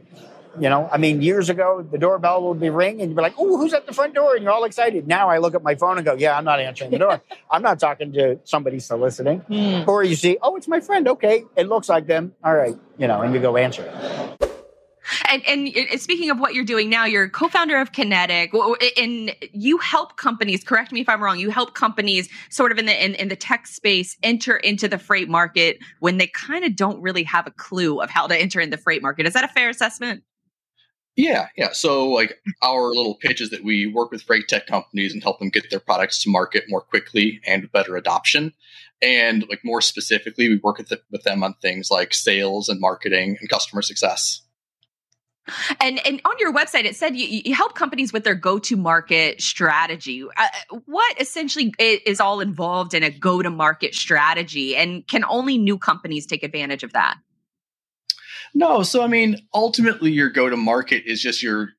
You 0.60 0.68
know, 0.68 0.88
I 0.90 0.98
mean, 0.98 1.22
years 1.22 1.50
ago, 1.50 1.86
the 1.88 1.98
doorbell 1.98 2.48
would 2.48 2.60
be 2.60 2.70
ring 2.70 3.00
and 3.00 3.10
you'd 3.10 3.16
be 3.16 3.22
like, 3.22 3.34
oh, 3.38 3.56
who's 3.56 3.72
at 3.72 3.86
the 3.86 3.92
front 3.92 4.14
door? 4.14 4.34
And 4.34 4.42
you're 4.42 4.52
all 4.52 4.64
excited. 4.64 5.06
Now 5.06 5.28
I 5.28 5.38
look 5.38 5.54
at 5.54 5.62
my 5.62 5.74
phone 5.74 5.98
and 5.98 6.04
go, 6.04 6.14
yeah, 6.14 6.36
I'm 6.36 6.44
not 6.44 6.60
answering 6.60 6.90
the 6.90 6.98
door. 6.98 7.20
I'm 7.50 7.62
not 7.62 7.78
talking 7.78 8.12
to 8.12 8.38
somebody 8.44 8.78
soliciting. 8.80 9.40
Mm. 9.42 9.86
Or 9.86 10.02
you 10.02 10.16
see, 10.16 10.38
oh, 10.42 10.56
it's 10.56 10.68
my 10.68 10.80
friend. 10.80 11.08
Okay. 11.08 11.44
It 11.56 11.68
looks 11.68 11.88
like 11.88 12.06
them. 12.06 12.34
All 12.44 12.54
right. 12.54 12.76
You 12.96 13.06
know, 13.06 13.22
and 13.22 13.34
you 13.34 13.40
go 13.40 13.56
answer 13.56 13.82
it. 13.82 14.48
And, 15.28 15.42
and 15.46 16.00
speaking 16.00 16.30
of 16.30 16.38
what 16.38 16.54
you're 16.54 16.64
doing 16.64 16.90
now, 16.90 17.04
you're 17.04 17.28
co-founder 17.28 17.78
of 17.78 17.92
Kinetic, 17.92 18.52
and 18.96 19.34
you 19.52 19.78
help 19.78 20.16
companies. 20.16 20.64
Correct 20.64 20.92
me 20.92 21.00
if 21.00 21.08
I'm 21.08 21.22
wrong. 21.22 21.38
You 21.38 21.50
help 21.50 21.74
companies, 21.74 22.28
sort 22.50 22.72
of 22.72 22.78
in 22.78 22.86
the 22.86 23.04
in, 23.04 23.14
in 23.14 23.28
the 23.28 23.36
tech 23.36 23.66
space, 23.66 24.16
enter 24.22 24.56
into 24.56 24.88
the 24.88 24.98
freight 24.98 25.28
market 25.28 25.78
when 26.00 26.18
they 26.18 26.26
kind 26.26 26.64
of 26.64 26.76
don't 26.76 27.00
really 27.00 27.22
have 27.24 27.46
a 27.46 27.50
clue 27.50 28.00
of 28.00 28.10
how 28.10 28.26
to 28.26 28.36
enter 28.36 28.60
in 28.60 28.70
the 28.70 28.76
freight 28.76 29.02
market. 29.02 29.26
Is 29.26 29.34
that 29.34 29.44
a 29.44 29.48
fair 29.48 29.70
assessment? 29.70 30.22
Yeah, 31.18 31.48
yeah. 31.56 31.72
So 31.72 32.08
like 32.08 32.40
our 32.62 32.94
little 32.94 33.16
pitch 33.16 33.40
is 33.40 33.50
that 33.50 33.64
we 33.64 33.86
work 33.86 34.12
with 34.12 34.22
freight 34.22 34.46
tech 34.46 34.68
companies 34.68 35.12
and 35.12 35.20
help 35.20 35.40
them 35.40 35.48
get 35.48 35.68
their 35.68 35.80
products 35.80 36.22
to 36.22 36.30
market 36.30 36.66
more 36.68 36.80
quickly 36.80 37.40
and 37.44 37.70
better 37.72 37.96
adoption. 37.96 38.52
And 39.02 39.44
like 39.48 39.58
more 39.64 39.80
specifically, 39.80 40.48
we 40.48 40.60
work 40.62 40.78
with, 40.78 40.90
the, 40.90 41.00
with 41.10 41.24
them 41.24 41.42
on 41.42 41.54
things 41.60 41.90
like 41.90 42.14
sales 42.14 42.68
and 42.68 42.80
marketing 42.80 43.36
and 43.40 43.48
customer 43.50 43.82
success. 43.82 44.42
And 45.80 45.98
and 46.06 46.20
on 46.24 46.34
your 46.38 46.52
website, 46.52 46.84
it 46.84 46.94
said 46.94 47.16
you, 47.16 47.26
you 47.26 47.54
help 47.54 47.74
companies 47.74 48.12
with 48.12 48.22
their 48.22 48.34
go 48.36 48.60
to 48.60 48.76
market 48.76 49.40
strategy. 49.40 50.22
Uh, 50.36 50.46
what 50.84 51.20
essentially 51.20 51.72
is 51.78 52.20
all 52.20 52.40
involved 52.40 52.92
in 52.92 53.02
a 53.02 53.10
go 53.10 53.40
to 53.40 53.48
market 53.48 53.94
strategy, 53.94 54.76
and 54.76 55.08
can 55.08 55.24
only 55.24 55.56
new 55.56 55.78
companies 55.78 56.26
take 56.26 56.42
advantage 56.42 56.82
of 56.82 56.92
that? 56.92 57.16
No, 58.58 58.82
so 58.82 59.04
I 59.04 59.06
mean, 59.06 59.36
ultimately, 59.54 60.10
your 60.10 60.30
go 60.30 60.48
to 60.48 60.56
market 60.56 61.04
is 61.06 61.22
just 61.22 61.44
your 61.44 61.74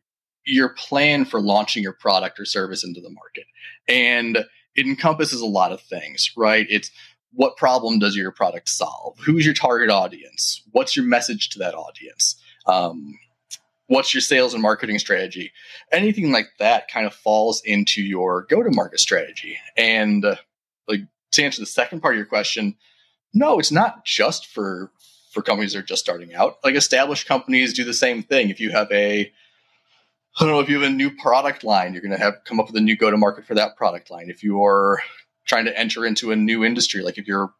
your 0.45 0.69
plan 0.69 1.25
for 1.25 1.41
launching 1.41 1.83
your 1.83 1.91
product 1.91 2.39
or 2.39 2.45
service 2.45 2.85
into 2.85 3.01
the 3.01 3.09
market, 3.09 3.43
and 3.89 4.37
it 4.75 4.85
encompasses 4.85 5.41
a 5.41 5.45
lot 5.45 5.73
of 5.73 5.81
things, 5.81 6.31
right? 6.37 6.65
It's 6.69 6.89
what 7.33 7.57
problem 7.57 7.99
does 7.99 8.15
your 8.15 8.31
product 8.31 8.69
solve? 8.69 9.17
Who's 9.19 9.43
your 9.43 9.53
target 9.53 9.89
audience? 9.89 10.63
What's 10.71 10.95
your 10.95 11.03
message 11.03 11.49
to 11.49 11.59
that 11.59 11.75
audience? 11.75 12.41
Um, 12.65 13.19
what's 13.87 14.13
your 14.13 14.21
sales 14.21 14.53
and 14.53 14.63
marketing 14.63 14.99
strategy? 14.99 15.51
Anything 15.91 16.31
like 16.31 16.47
that 16.59 16.89
kind 16.89 17.05
of 17.05 17.13
falls 17.13 17.61
into 17.65 18.01
your 18.01 18.43
go 18.49 18.63
to 18.63 18.71
market 18.71 19.01
strategy. 19.01 19.57
And 19.75 20.23
uh, 20.23 20.37
like 20.87 21.01
to 21.33 21.43
answer 21.43 21.61
the 21.61 21.65
second 21.65 21.99
part 21.99 22.13
of 22.13 22.19
your 22.19 22.25
question, 22.25 22.77
no, 23.33 23.59
it's 23.59 23.71
not 23.71 24.05
just 24.05 24.47
for 24.47 24.91
for 25.39 25.43
companies 25.43 25.73
that 25.73 25.79
are 25.79 25.83
just 25.83 26.03
starting 26.03 26.35
out. 26.35 26.57
Like 26.63 26.75
established 26.75 27.27
companies 27.27 27.73
do 27.73 27.85
the 27.85 27.93
same 27.93 28.23
thing. 28.23 28.49
If 28.49 28.59
you 28.59 28.71
have 28.71 28.91
a, 28.91 29.31
I 30.39 30.43
don't 30.43 30.49
know, 30.49 30.59
if 30.59 30.69
you 30.69 30.79
have 30.79 30.89
a 30.89 30.93
new 30.93 31.11
product 31.11 31.63
line, 31.63 31.93
you're 31.93 32.01
going 32.01 32.11
to 32.11 32.17
have 32.17 32.43
come 32.43 32.59
up 32.59 32.67
with 32.67 32.75
a 32.75 32.81
new 32.81 32.97
go 32.97 33.09
to 33.09 33.17
market 33.17 33.45
for 33.45 33.55
that 33.55 33.77
product 33.77 34.11
line. 34.11 34.29
If 34.29 34.43
you're 34.43 35.01
trying 35.45 35.65
to 35.65 35.79
enter 35.79 36.05
into 36.05 36.31
a 36.31 36.35
new 36.35 36.65
industry, 36.65 37.01
like 37.01 37.17
if 37.17 37.25
you're 37.25 37.53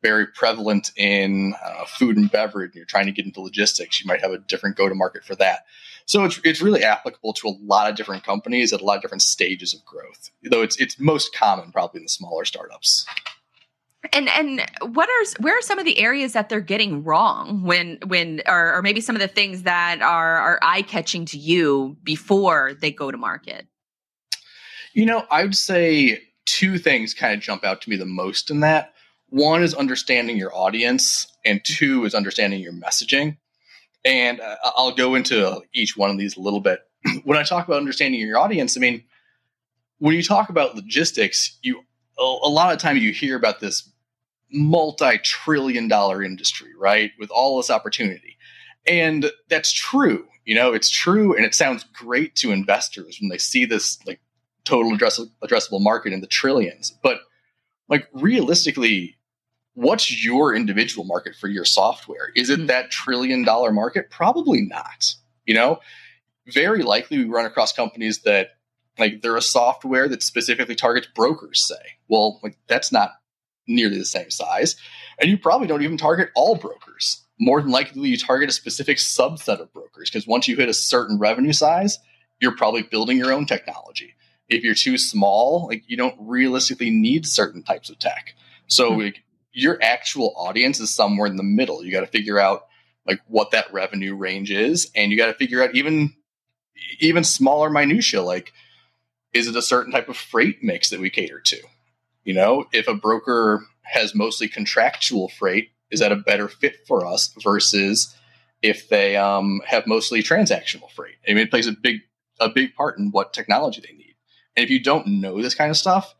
very 0.00 0.26
prevalent 0.26 0.92
in 0.96 1.54
uh, 1.64 1.84
food 1.86 2.16
and 2.16 2.30
beverage 2.30 2.70
and 2.70 2.76
you're 2.76 2.84
trying 2.84 3.06
to 3.06 3.12
get 3.12 3.24
into 3.24 3.40
logistics, 3.40 4.00
you 4.00 4.06
might 4.06 4.20
have 4.20 4.32
a 4.32 4.38
different 4.38 4.76
go 4.76 4.88
to 4.88 4.94
market 4.94 5.24
for 5.24 5.34
that. 5.34 5.64
So 6.06 6.24
it's, 6.24 6.38
it's 6.44 6.60
really 6.60 6.84
applicable 6.84 7.32
to 7.32 7.48
a 7.48 7.56
lot 7.64 7.90
of 7.90 7.96
different 7.96 8.22
companies 8.22 8.72
at 8.72 8.80
a 8.80 8.84
lot 8.84 8.96
of 8.96 9.02
different 9.02 9.22
stages 9.22 9.74
of 9.74 9.84
growth, 9.84 10.30
though 10.42 10.62
it's, 10.62 10.76
it's 10.76 11.00
most 11.00 11.34
common 11.34 11.72
probably 11.72 12.00
in 12.00 12.04
the 12.04 12.10
smaller 12.10 12.44
startups. 12.44 13.06
And 14.12 14.28
and 14.28 14.64
what 14.94 15.08
are 15.08 15.42
where 15.42 15.58
are 15.58 15.62
some 15.62 15.78
of 15.78 15.84
the 15.84 15.98
areas 15.98 16.32
that 16.32 16.48
they're 16.48 16.60
getting 16.60 17.04
wrong 17.04 17.62
when 17.62 17.98
when 18.06 18.42
or, 18.46 18.76
or 18.76 18.82
maybe 18.82 19.00
some 19.00 19.16
of 19.16 19.22
the 19.22 19.28
things 19.28 19.62
that 19.62 20.02
are 20.02 20.36
are 20.36 20.58
eye 20.62 20.82
catching 20.82 21.24
to 21.26 21.38
you 21.38 21.96
before 22.02 22.74
they 22.74 22.90
go 22.90 23.10
to 23.10 23.16
market? 23.16 23.66
You 24.92 25.06
know, 25.06 25.24
I 25.30 25.42
would 25.42 25.56
say 25.56 26.22
two 26.44 26.78
things 26.78 27.14
kind 27.14 27.34
of 27.34 27.40
jump 27.40 27.64
out 27.64 27.82
to 27.82 27.90
me 27.90 27.96
the 27.96 28.04
most 28.04 28.50
in 28.50 28.60
that. 28.60 28.94
One 29.30 29.62
is 29.62 29.74
understanding 29.74 30.36
your 30.36 30.54
audience, 30.54 31.26
and 31.44 31.60
two 31.64 32.04
is 32.04 32.14
understanding 32.14 32.60
your 32.60 32.72
messaging. 32.72 33.38
And 34.04 34.40
uh, 34.40 34.56
I'll 34.62 34.94
go 34.94 35.14
into 35.14 35.62
each 35.72 35.96
one 35.96 36.10
of 36.10 36.18
these 36.18 36.36
a 36.36 36.40
little 36.40 36.60
bit. 36.60 36.80
when 37.24 37.38
I 37.38 37.42
talk 37.42 37.66
about 37.66 37.78
understanding 37.78 38.20
your 38.20 38.38
audience, 38.38 38.76
I 38.76 38.80
mean, 38.80 39.02
when 39.98 40.14
you 40.14 40.22
talk 40.22 40.50
about 40.50 40.76
logistics, 40.76 41.58
you 41.62 41.84
a, 42.18 42.22
lot 42.22 42.72
of 42.72 42.78
time 42.78 42.96
you 42.96 43.12
hear 43.12 43.36
about 43.36 43.60
this 43.60 43.90
multi-trillion 44.54 45.88
dollar 45.88 46.22
industry, 46.22 46.70
right? 46.78 47.12
With 47.18 47.30
all 47.30 47.56
this 47.56 47.70
opportunity. 47.70 48.36
And 48.86 49.30
that's 49.48 49.72
true. 49.72 50.26
You 50.44 50.54
know, 50.54 50.72
it's 50.72 50.90
true 50.90 51.34
and 51.34 51.44
it 51.44 51.54
sounds 51.54 51.84
great 51.84 52.36
to 52.36 52.52
investors 52.52 53.18
when 53.20 53.30
they 53.30 53.38
see 53.38 53.64
this 53.64 53.98
like 54.06 54.20
total 54.64 54.94
address- 54.94 55.20
addressable 55.42 55.82
market 55.82 56.12
in 56.12 56.20
the 56.20 56.26
trillions. 56.26 56.96
But 57.02 57.20
like 57.88 58.08
realistically, 58.12 59.16
what's 59.74 60.24
your 60.24 60.54
individual 60.54 61.04
market 61.04 61.34
for 61.34 61.48
your 61.48 61.64
software? 61.64 62.30
Is 62.36 62.50
it 62.50 62.58
mm-hmm. 62.58 62.66
that 62.66 62.90
trillion 62.90 63.44
dollar 63.44 63.72
market? 63.72 64.10
Probably 64.10 64.62
not. 64.62 65.14
You 65.46 65.54
know, 65.54 65.80
very 66.46 66.82
likely 66.82 67.18
we 67.18 67.24
run 67.24 67.46
across 67.46 67.72
companies 67.72 68.20
that 68.22 68.50
like 68.98 69.22
they're 69.22 69.36
a 69.36 69.42
software 69.42 70.08
that 70.08 70.22
specifically 70.22 70.74
targets 70.74 71.08
brokers, 71.14 71.66
say. 71.66 71.98
Well, 72.08 72.40
like 72.42 72.56
that's 72.68 72.92
not 72.92 73.10
nearly 73.66 73.98
the 73.98 74.04
same 74.04 74.30
size. 74.30 74.76
And 75.18 75.30
you 75.30 75.38
probably 75.38 75.66
don't 75.66 75.82
even 75.82 75.96
target 75.96 76.30
all 76.34 76.56
brokers. 76.56 77.22
More 77.38 77.60
than 77.60 77.70
likely, 77.70 78.08
you 78.08 78.16
target 78.16 78.48
a 78.48 78.52
specific 78.52 78.98
subset 78.98 79.60
of 79.60 79.72
brokers 79.72 80.10
because 80.10 80.26
once 80.26 80.46
you 80.46 80.56
hit 80.56 80.68
a 80.68 80.74
certain 80.74 81.18
revenue 81.18 81.52
size, 81.52 81.98
you're 82.40 82.56
probably 82.56 82.82
building 82.82 83.18
your 83.18 83.32
own 83.32 83.46
technology. 83.46 84.14
If 84.48 84.62
you're 84.62 84.74
too 84.74 84.98
small, 84.98 85.66
like 85.68 85.84
you 85.86 85.96
don't 85.96 86.16
realistically 86.18 86.90
need 86.90 87.26
certain 87.26 87.62
types 87.62 87.90
of 87.90 87.98
tech. 87.98 88.34
So 88.66 88.90
mm-hmm. 88.90 89.00
like, 89.00 89.22
your 89.52 89.78
actual 89.80 90.34
audience 90.36 90.80
is 90.80 90.94
somewhere 90.94 91.28
in 91.28 91.36
the 91.36 91.42
middle. 91.42 91.84
You 91.84 91.92
got 91.92 92.00
to 92.00 92.06
figure 92.06 92.38
out 92.38 92.66
like 93.06 93.20
what 93.28 93.52
that 93.52 93.72
revenue 93.72 94.14
range 94.14 94.50
is, 94.50 94.90
and 94.94 95.10
you 95.10 95.16
got 95.16 95.26
to 95.26 95.34
figure 95.34 95.62
out 95.62 95.74
even 95.74 96.14
even 96.98 97.24
smaller 97.24 97.70
minutia 97.70 98.20
like 98.20 98.52
is 99.32 99.48
it 99.48 99.56
a 99.56 99.62
certain 99.62 99.92
type 99.92 100.08
of 100.08 100.16
freight 100.16 100.62
mix 100.62 100.90
that 100.90 101.00
we 101.00 101.10
cater 101.10 101.40
to? 101.40 101.60
You 102.24 102.34
know, 102.34 102.66
if 102.72 102.88
a 102.88 102.94
broker 102.94 103.64
has 103.82 104.14
mostly 104.14 104.48
contractual 104.48 105.28
freight, 105.28 105.70
is 105.90 106.00
that 106.00 106.12
a 106.12 106.16
better 106.16 106.48
fit 106.48 106.86
for 106.86 107.06
us 107.06 107.34
versus 107.42 108.14
if 108.62 108.88
they 108.88 109.16
um, 109.16 109.60
have 109.66 109.86
mostly 109.86 110.22
transactional 110.22 110.90
freight? 110.90 111.16
I 111.28 111.34
mean, 111.34 111.44
it 111.44 111.50
plays 111.50 111.66
a 111.66 111.72
big 111.72 112.00
a 112.40 112.48
big 112.48 112.74
part 112.74 112.98
in 112.98 113.10
what 113.10 113.32
technology 113.32 113.80
they 113.80 113.96
need. 113.96 114.14
And 114.56 114.64
if 114.64 114.70
you 114.70 114.80
don't 114.80 115.06
know 115.06 115.40
this 115.40 115.54
kind 115.54 115.70
of 115.70 115.76
stuff, 115.76 116.14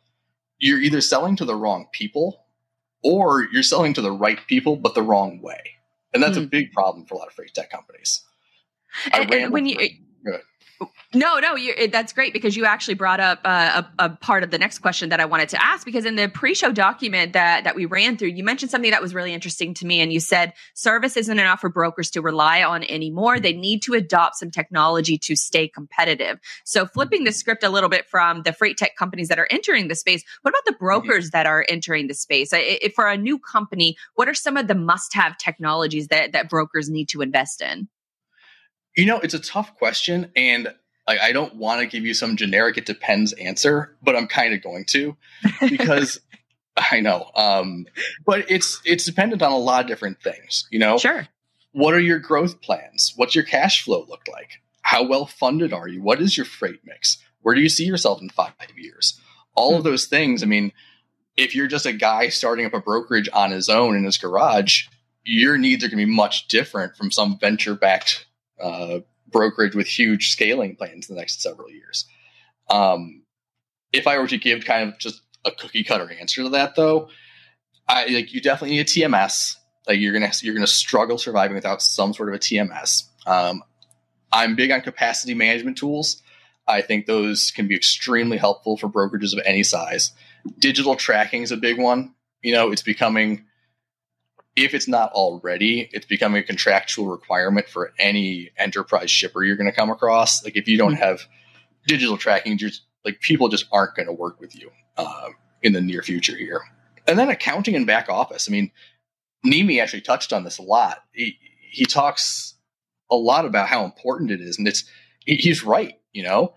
you're 0.59 0.81
either 0.81 1.01
selling 1.01 1.37
to 1.37 1.45
the 1.45 1.57
wrong 1.57 1.89
people 1.93 2.45
or 3.03 3.47
you're 3.53 3.63
selling 3.63 3.95
to 3.95 4.01
the 4.01 4.13
right 4.13 4.39
people 4.47 4.77
but 4.77 4.95
the 4.95 5.03
wrong 5.03 5.41
way. 5.43 5.61
And 6.13 6.23
that's 6.23 6.37
mm. 6.37 6.43
a 6.43 6.45
hmm. 6.45 6.49
big 6.49 6.73
problem 6.73 7.07
for 7.07 7.17
a 7.17 7.19
lot 7.19 7.27
of 7.27 7.35
freight 7.35 7.53
tech 7.53 7.71
companies. 7.71 8.23
And, 9.13 9.33
and 9.35 9.53
when 9.53 9.67
you 9.67 9.77
no, 11.15 11.39
no, 11.39 11.57
that's 11.91 12.13
great 12.13 12.33
because 12.33 12.57
you 12.57 12.65
actually 12.65 12.95
brought 12.95 13.21
up 13.21 13.41
uh, 13.45 13.83
a, 13.99 14.05
a, 14.05 14.11
part 14.11 14.43
of 14.43 14.51
the 14.51 14.59
next 14.59 14.81
question 14.81 15.11
that 15.11 15.21
I 15.21 15.25
wanted 15.25 15.49
to 15.51 15.65
ask. 15.65 15.85
Because 15.85 16.05
in 16.05 16.17
the 16.17 16.29
pre-show 16.29 16.73
document 16.73 17.33
that 17.35 17.65
that 17.65 17.77
we 17.77 17.87
ran 17.87 18.17
through, 18.17 18.29
you 18.29 18.43
mentioned 18.43 18.71
something 18.71 18.91
that 18.91 19.03
was 19.03 19.15
really 19.15 19.33
interesting 19.33 19.75
to 19.75 19.87
me, 19.87 20.01
and 20.01 20.13
you 20.13 20.21
said 20.21 20.53
service 20.75 21.17
isn't 21.17 21.39
enough 21.39 21.61
for 21.61 21.69
brokers 21.69 22.11
to 22.11 22.21
rely 22.21 22.63
on 22.63 22.83
anymore. 22.85 23.39
They 23.39 23.53
need 23.53 23.83
to 23.83 23.95
adopt 23.95 24.37
some 24.37 24.51
technology 24.51 25.19
to 25.19 25.37
stay 25.37 25.69
competitive. 25.69 26.39
So, 26.65 26.87
flipping 26.87 27.25
the 27.25 27.33
script 27.33 27.63
a 27.63 27.71
little 27.71 27.89
bit 27.89 28.07
from 28.09 28.43
the 28.43 28.53
freight 28.53 28.77
tech 28.77 28.97
companies 28.97 29.29
that 29.29 29.39
are 29.39 29.49
entering 29.51 29.89
the 29.89 29.95
space, 29.95 30.25
what 30.43 30.51
about 30.51 30.65
the 30.65 30.73
mm-hmm. 30.73 30.85
brokers 30.85 31.31
that 31.31 31.47
are 31.47 31.65
entering 31.69 32.09
the 32.09 32.15
space? 32.15 32.51
If 32.53 32.95
for 32.95 33.09
a 33.09 33.17
new 33.17 33.39
company, 33.39 33.97
what 34.15 34.29
are 34.29 34.35
some 34.35 34.57
of 34.57 34.67
the 34.67 34.75
must-have 34.75 35.39
technologies 35.39 36.09
that 36.09 36.33
that 36.33 36.49
brokers 36.49 36.91
need 36.91 37.09
to 37.11 37.23
invest 37.23 37.63
in? 37.63 37.89
You 38.97 39.07
know, 39.07 39.19
it's 39.19 39.35
a 39.35 39.41
tough 39.41 39.77
question, 39.77 40.31
and 40.37 40.73
like 41.07 41.21
I 41.21 41.33
don't 41.33 41.57
want 41.57 41.81
to 41.81 41.87
give 41.87 42.05
you 42.05 42.15
some 42.15 42.37
generic 42.37 42.79
"it 42.79 42.87
depends" 42.87 43.33
answer, 43.35 43.97
but 44.03 44.17
I'm 44.17 44.27
kind 44.27 44.55
of 44.55 44.63
going 44.63 44.85
to 44.91 45.17
because 45.61 46.21
I 46.77 47.01
know. 47.01 47.31
Um, 47.35 47.87
but 48.25 48.51
it's 48.51 48.81
it's 48.85 49.05
dependent 49.05 49.43
on 49.43 49.53
a 49.53 49.59
lot 49.59 49.83
of 49.83 49.87
different 49.89 50.23
things. 50.23 50.67
You 50.71 50.79
know, 50.79 50.99
sure. 50.99 51.29
What 51.73 51.95
are 51.95 52.01
your 52.01 52.21
growth 52.21 52.61
plans? 52.61 53.13
What's 53.17 53.35
your 53.35 53.45
cash 53.45 53.85
flow 53.85 54.07
look 54.09 54.27
like? 54.33 54.61
How 54.83 55.05
well 55.05 55.27
funded 55.27 55.73
are 55.73 55.89
you? 55.89 56.03
What 56.03 56.21
is 56.21 56.37
your 56.37 56.47
freight 56.47 56.81
mix? 56.85 57.19
Where 57.43 57.55
do 57.55 57.61
you 57.61 57.69
see 57.69 57.85
yourself 57.85 58.23
in 58.23 58.31
five 58.31 58.53
years? 58.77 59.21
All 59.55 59.73
hmm. 59.73 59.79
of 59.79 59.85
those 59.85 60.07
things. 60.07 60.43
I 60.43 60.47
mean, 60.47 60.73
if 61.37 61.55
you're 61.55 61.67
just 61.67 61.87
a 61.87 61.93
guy 61.93 62.29
starting 62.29 62.65
up 62.65 62.75
a 62.75 62.81
brokerage 62.81 63.29
on 63.33 63.51
his 63.51 63.69
own 63.69 63.97
in 63.97 64.05
his 64.05 64.19
garage, 64.19 64.87
your 65.25 65.59
needs 65.59 65.83
are 65.83 65.89
going 65.89 65.99
to 65.99 66.07
be 66.07 66.13
much 66.13 66.49
different 66.49 66.97
from 66.97 67.11
some 67.11 67.39
venture 67.39 67.75
backed 67.75 68.27
uh, 68.61 69.01
brokerage 69.29 69.75
with 69.75 69.87
huge 69.87 70.31
scaling 70.31 70.77
plans 70.77 71.09
in 71.09 71.15
the 71.15 71.21
next 71.21 71.43
several 71.43 71.71
years. 71.71 72.07
Um, 72.71 73.23
if 73.93 74.07
I 74.07 74.19
were 74.19 74.29
to 74.29 74.39
give 74.39 74.65
kind 74.65 74.89
of 74.89 74.99
just 74.99 75.23
a 75.45 75.51
cookie 75.51 75.85
cutter 75.85 76.11
answer 76.11 76.43
to 76.43 76.49
that, 76.51 76.75
though, 76.77 77.09
I 77.89 78.07
like 78.07 78.33
you 78.33 78.41
definitely 78.41 78.77
need 78.77 78.81
a 78.81 78.85
TMS. 78.85 79.57
Like 79.87 79.99
you're 79.99 80.13
gonna 80.13 80.33
you're 80.43 80.55
gonna 80.55 80.67
struggle 80.67 81.19
surviving 81.19 81.55
without 81.55 81.83
some 81.83 82.15
sort 82.15 82.31
of 82.31 82.35
a 82.35 82.39
TMS. 82.39 83.05
Um, 83.27 83.63
I'm 84.33 84.57
big 84.57 84.71
on 84.71 84.81
capacity 84.81 85.35
management 85.35 85.79
tools. 85.79 86.23
I 86.67 86.81
think 86.81 87.07
those 87.07 87.51
can 87.51 87.69
be 87.69 87.77
extremely 87.77 88.39
helpful 88.39 88.77
for 88.77 88.89
brokerages 88.89 89.35
of 89.35 89.43
any 89.45 89.63
size. 89.63 90.13
Digital 90.59 90.97
tracking 90.97 91.43
is 91.43 91.53
a 91.53 91.57
big 91.57 91.79
one. 91.79 92.15
You 92.43 92.55
know, 92.55 92.73
it's 92.73 92.83
becoming 92.83 93.45
if 94.57 94.75
it's 94.75 94.87
not 94.87 95.13
already, 95.13 95.89
it's 95.93 96.07
becoming 96.07 96.43
a 96.43 96.47
contractual 96.47 97.07
requirement 97.07 97.69
for 97.69 97.93
any 97.99 98.51
enterprise 98.57 99.11
shipper 99.11 99.43
you're 99.43 99.57
going 99.57 99.71
to 99.71 99.77
come 99.77 99.91
across. 99.91 100.45
Like 100.45 100.57
if 100.57 100.69
you 100.69 100.79
don't 100.79 100.95
mm-hmm. 100.95 101.03
have 101.03 101.23
digital 101.87 102.17
tracking, 102.17 102.57
just 102.57 102.83
like 103.05 103.21
people 103.21 103.49
just 103.49 103.67
aren't 103.73 103.97
going 103.97 104.07
to 104.07 104.13
work 104.13 104.41
with 104.41 104.55
you 104.55 104.71
uh, 104.97 105.29
in 105.63 105.73
the 105.73 105.81
near 105.81 106.03
future 106.03 106.37
here. 106.37 106.63
And 107.07 107.19
then 107.19 107.29
accounting 107.29 107.75
and 107.75 107.87
back 107.87 108.09
office. 108.09 108.49
I 108.49 108.53
mean, 108.53 108.71
Nimi 109.45 109.83
actually 109.83 110.01
touched 110.01 110.33
on 110.33 110.45
this 110.45 110.59
a 110.59 110.63
lot. 110.63 110.99
He 111.13 111.39
he 111.71 111.85
talks 111.85 112.55
a 113.11 113.17
lot 113.17 113.45
about 113.45 113.69
how 113.69 113.85
important 113.85 114.31
it 114.31 114.41
is, 114.41 114.57
and 114.57 114.67
it's 114.67 114.85
he's 115.27 115.63
right. 115.63 116.01
You 116.13 116.23
know, 116.23 116.55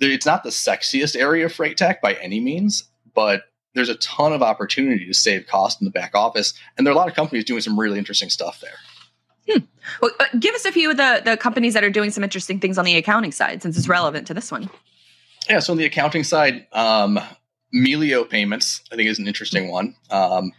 it's 0.00 0.26
not 0.26 0.42
the 0.42 0.50
sexiest 0.50 1.16
area 1.16 1.46
of 1.46 1.52
freight 1.54 1.78
tech 1.78 2.02
by 2.02 2.14
any 2.14 2.40
means, 2.40 2.90
but 3.14 3.44
there's 3.76 3.88
a 3.90 3.94
ton 3.96 4.32
of 4.32 4.42
opportunity 4.42 5.06
to 5.06 5.12
save 5.12 5.46
cost 5.46 5.80
in 5.80 5.84
the 5.84 5.90
back 5.90 6.14
office, 6.14 6.54
and 6.76 6.86
there 6.86 6.92
are 6.92 6.96
a 6.96 6.98
lot 6.98 7.08
of 7.08 7.14
companies 7.14 7.44
doing 7.44 7.60
some 7.60 7.78
really 7.78 7.98
interesting 7.98 8.30
stuff 8.30 8.60
there. 8.60 8.78
Hmm. 9.48 9.64
Well, 10.00 10.10
uh, 10.18 10.24
give 10.40 10.54
us 10.54 10.64
a 10.64 10.72
few 10.72 10.90
of 10.90 10.96
the 10.96 11.22
the 11.24 11.36
companies 11.36 11.74
that 11.74 11.84
are 11.84 11.90
doing 11.90 12.10
some 12.10 12.24
interesting 12.24 12.58
things 12.58 12.78
on 12.78 12.84
the 12.84 12.96
accounting 12.96 13.32
side, 13.32 13.62
since 13.62 13.76
it's 13.78 13.88
relevant 13.88 14.26
to 14.28 14.34
this 14.34 14.50
one. 14.50 14.70
Yeah, 15.48 15.60
so 15.60 15.74
on 15.74 15.78
the 15.78 15.84
accounting 15.84 16.24
side, 16.24 16.66
um, 16.72 17.20
Melio 17.72 18.28
Payments, 18.28 18.82
I 18.90 18.96
think, 18.96 19.08
is 19.08 19.18
an 19.18 19.28
interesting 19.28 19.70
one. 19.70 19.94
Um, 20.10 20.52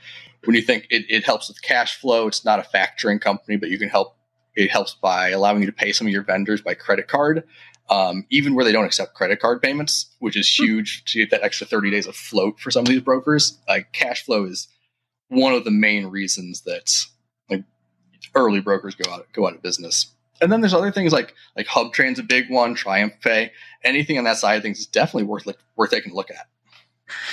when 0.45 0.55
you 0.55 0.61
think 0.61 0.88
it, 0.89 1.05
it 1.09 1.26
helps 1.26 1.49
with 1.49 1.61
cash 1.61 1.99
flow, 1.99 2.28
it's 2.28 2.45
not 2.45 2.59
a 2.59 2.61
factoring 2.61 3.20
company, 3.20 3.57
but 3.57 3.70
you 3.70 3.78
can 3.78 3.89
help. 3.89 4.15
It 4.55 4.72
helps 4.72 4.95
by 4.95 5.30
allowing 5.30 5.59
you 5.61 5.68
to 5.68 5.74
pay 5.74 5.91
some 5.91 6.07
of 6.07 6.13
your 6.13 6.24
vendors 6.24 6.61
by 6.61 6.74
credit 6.74 7.07
card 7.07 7.43
um, 7.89 8.25
even 8.29 8.55
where 8.55 8.65
they 8.65 8.71
don't 8.71 8.85
accept 8.85 9.13
credit 9.13 9.39
card 9.39 9.61
payments, 9.61 10.13
which 10.19 10.35
is 10.35 10.53
hmm. 10.55 10.65
huge 10.65 11.03
to 11.05 11.19
get 11.19 11.31
that 11.31 11.43
extra 11.43 11.67
30 11.67 11.91
days 11.91 12.07
of 12.07 12.15
float 12.15 12.59
for 12.59 12.71
some 12.71 12.81
of 12.81 12.88
these 12.88 13.01
brokers. 13.01 13.57
Like 13.67 13.93
cash 13.93 14.23
flow 14.23 14.45
is 14.45 14.67
one 15.29 15.53
of 15.53 15.63
the 15.63 15.71
main 15.71 16.07
reasons 16.07 16.61
that 16.61 17.05
like 17.49 17.63
early 18.35 18.61
brokers 18.61 18.95
go 18.95 19.11
out 19.11 19.25
go 19.33 19.47
out 19.47 19.55
of 19.55 19.61
business. 19.61 20.13
And 20.39 20.51
then 20.51 20.61
there's 20.61 20.73
other 20.73 20.91
things 20.91 21.13
like 21.13 21.33
like 21.55 21.67
HubTran's 21.67 22.19
a 22.19 22.23
big 22.23 22.49
one, 22.49 22.75
TriumphPay, 22.75 23.49
anything 23.83 24.17
on 24.17 24.23
that 24.25 24.38
side 24.38 24.55
of 24.55 24.63
things 24.63 24.79
is 24.79 24.88
definitely 24.88 25.23
worth 25.23 25.47
worth 25.75 25.91
taking 25.91 26.11
a 26.11 26.15
look 26.15 26.29
at. 26.29 26.47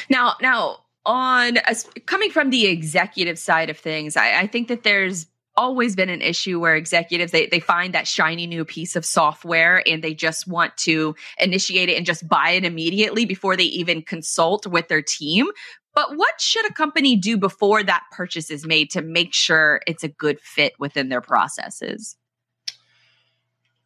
Now, 0.09 0.35
now 0.41 0.79
on 1.07 1.59
as, 1.59 1.89
coming 2.07 2.31
from 2.31 2.51
the 2.51 2.67
executive 2.67 3.39
side 3.39 3.71
of 3.71 3.79
things, 3.79 4.17
I, 4.17 4.41
I 4.41 4.47
think 4.47 4.69
that 4.69 4.85
there's 4.85 5.27
always 5.57 5.97
been 5.97 6.09
an 6.09 6.23
issue 6.23 6.61
where 6.61 6.77
executives 6.77 7.33
they, 7.33 7.47
they 7.47 7.61
find 7.61 7.95
that 7.95 8.07
shiny 8.07 8.47
new 8.47 8.65
piece 8.65 8.97
of 8.97 9.05
software 9.05 9.83
and 9.87 10.03
they 10.03 10.15
just 10.15 10.47
want 10.47 10.77
to 10.79 11.15
initiate 11.39 11.89
it 11.89 11.97
and 11.97 12.07
just 12.07 12.29
buy 12.29 12.51
it 12.51 12.65
immediately 12.65 13.25
before 13.25 13.57
they 13.57 13.65
even 13.65 14.03
consult 14.03 14.67
with 14.67 14.89
their 14.89 15.03
team. 15.03 15.47
But 15.95 16.17
what 16.17 16.41
should 16.41 16.69
a 16.69 16.73
company 16.73 17.17
do 17.17 17.37
before 17.37 17.83
that 17.83 18.03
purchase 18.11 18.51
is 18.51 18.67
made 18.67 18.91
to 18.91 19.03
make 19.03 19.33
sure 19.33 19.81
it's 19.87 20.03
a 20.03 20.09
good 20.09 20.41
fit 20.41 20.73
within 20.79 21.09
their 21.09 21.21
processes? 21.21 22.17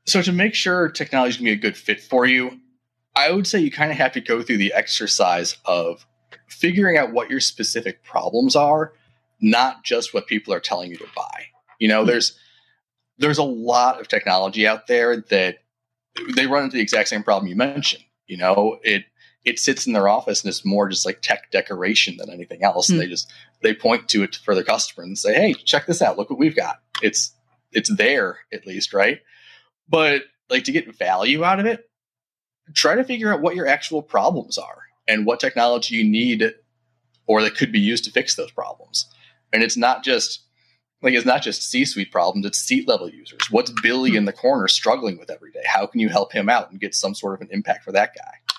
So 0.07 0.23
to 0.23 0.33
make 0.33 0.55
sure 0.55 0.89
technology 0.89 1.37
to 1.37 1.43
be 1.45 1.51
a 1.53 1.57
good 1.57 1.77
fit 1.77 2.01
for 2.01 2.25
you 2.25 2.59
i 3.19 3.31
would 3.31 3.47
say 3.47 3.59
you 3.59 3.71
kind 3.71 3.91
of 3.91 3.99
have 3.99 4.13
to 4.13 4.21
go 4.21 4.43
through 4.43 4.57
the 4.57 4.73
exercise 4.73 5.59
of 5.65 6.07
figuring 6.47 6.97
out 6.97 7.13
what 7.13 7.31
your 7.31 7.41
specific 7.41 8.03
problems 8.05 8.57
are 8.57 8.93
not 9.41 9.85
just 9.85 10.15
what 10.15 10.27
people 10.27 10.55
are 10.55 10.61
telling 10.61 10.91
you 10.91 10.97
to 10.97 11.07
buy 11.15 11.47
you 11.79 11.89
know, 11.89 12.03
hmm. 12.03 12.09
there's 12.09 12.39
there's 13.19 13.39
a 13.39 13.45
lot 13.45 14.01
of 14.01 14.09
technology 14.09 14.67
out 14.67 14.87
there 14.87 15.17
that 15.31 15.59
they 16.37 16.47
run 16.47 16.65
into 16.65 16.77
the 16.77 16.83
exact 16.83 17.09
same 17.09 17.23
problem 17.23 17.49
you 17.49 17.57
mentioned. 17.57 18.05
You 18.27 18.37
know, 18.37 18.79
it 18.83 19.05
it 19.45 19.59
sits 19.59 19.87
in 19.87 19.93
their 19.93 20.09
office 20.09 20.43
and 20.43 20.49
it's 20.49 20.65
more 20.65 20.89
just 20.89 21.07
like 21.07 21.23
tech 21.23 21.51
decoration 21.51 22.17
than 22.17 22.31
anything 22.31 22.63
else. 22.63 22.89
Mm. 22.89 22.93
And 22.93 23.01
they 23.01 23.07
just 23.07 23.33
they 23.63 23.75
point 23.75 24.09
to 24.09 24.23
it 24.23 24.37
for 24.37 24.55
their 24.55 24.65
customer 24.65 25.05
and 25.05 25.19
say, 25.19 25.35
"Hey, 25.35 25.55
check 25.55 25.87
this 25.87 26.03
out. 26.03 26.19
Look 26.19 26.31
what 26.31 26.39
we've 26.39 26.57
got." 26.57 26.81
It's 27.03 27.33
it's 27.73 27.95
there 27.95 28.39
at 28.53 28.67
least, 28.67 28.93
right? 28.93 29.21
But 29.89 30.23
like 30.51 30.65
to 30.65 30.73
get 30.73 30.97
value 30.97 31.45
out 31.45 31.61
of 31.61 31.67
it, 31.67 31.89
try 32.75 32.95
to 32.95 33.05
figure 33.05 33.33
out 33.33 33.41
what 33.41 33.57
your 33.57 33.67
actual 33.67 34.03
problems 34.03 34.59
are. 34.59 34.83
and 35.11 35.25
what 35.25 35.41
technology 35.41 35.95
you 35.97 36.05
need 36.05 36.53
or 37.27 37.41
that 37.41 37.57
could 37.57 37.73
be 37.73 37.81
used 37.81 38.05
to 38.05 38.11
fix 38.11 38.35
those 38.35 38.51
problems. 38.51 39.09
And 39.55 39.63
it's 39.63 39.77
not 39.77 40.05
just 40.05 40.43
like 41.03 41.15
it's 41.15 41.27
not 41.27 41.43
just 41.43 41.63
C-suite 41.63 42.11
problems; 42.11 42.47
it's 42.47 42.59
seat 42.59 42.89
level 42.89 43.09
users. 43.09 43.51
What's 43.51 43.71
Billy 43.83 44.11
hmm. 44.11 44.17
in 44.17 44.25
the 44.25 44.33
corner 44.33 44.69
struggling 44.69 45.19
with 45.19 45.31
every 45.31 45.51
day? 45.51 45.63
How 45.65 45.87
can 45.87 46.01
you 46.01 46.09
help 46.09 46.33
him 46.33 46.49
out 46.49 46.71
and 46.71 46.81
get 46.81 46.95
some 46.95 47.15
sort 47.15 47.35
of 47.35 47.41
an 47.41 47.49
impact 47.51 47.85
for 47.85 47.93
that 47.93 48.15
guy? 48.17 48.58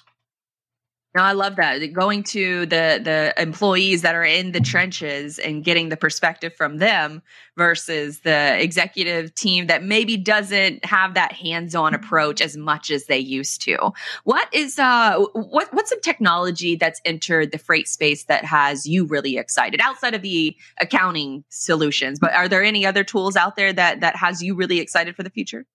No, 1.16 1.24
I 1.24 1.32
love 1.32 1.56
that. 1.56 1.80
Going 1.92 2.22
to 2.26 2.68
the 2.68 3.02
the 3.04 3.34
employees 3.42 4.04
that 4.04 4.14
are 4.14 4.24
in 4.24 4.52
the 4.52 4.60
trenches 4.60 5.40
and 5.40 5.64
getting 5.64 5.90
the 5.90 5.98
perspective 5.98 6.54
from 6.56 6.78
them 6.78 7.24
versus 7.58 8.20
the 8.20 8.62
executive 8.62 9.34
team 9.34 9.68
that 9.68 9.84
maybe 9.84 10.18
doesn't 10.18 10.86
have 10.86 11.16
that 11.16 11.32
hands-on 11.32 11.96
approach 11.96 12.42
as 12.42 12.56
much 12.56 12.92
as 12.92 13.06
they 13.06 13.18
used 13.18 13.64
to. 13.64 13.92
What 14.24 14.54
is 14.54 14.78
uh 14.78 15.20
what 15.34 15.74
what's 15.74 15.90
some 15.90 16.02
technology 16.02 16.76
that's 16.76 17.02
entered 17.06 17.52
the 17.52 17.58
freight 17.58 17.88
space 17.88 18.26
that 18.26 18.46
has 18.46 18.86
you 18.86 19.06
really 19.06 19.38
excited 19.38 19.82
outside 19.82 20.14
of 20.14 20.22
the 20.22 20.56
accounting 20.80 21.44
solutions? 21.50 22.20
But 22.20 22.34
are 22.34 22.48
there 22.48 22.64
any 22.64 22.86
other 22.86 23.04
tools 23.04 23.36
out 23.36 23.56
there 23.56 23.74
that 23.74 24.02
that 24.02 24.16
has 24.16 24.44
you 24.44 24.54
really 24.54 24.80
excited 24.80 25.16
for 25.16 25.24
the 25.24 25.32
future? 25.32 25.66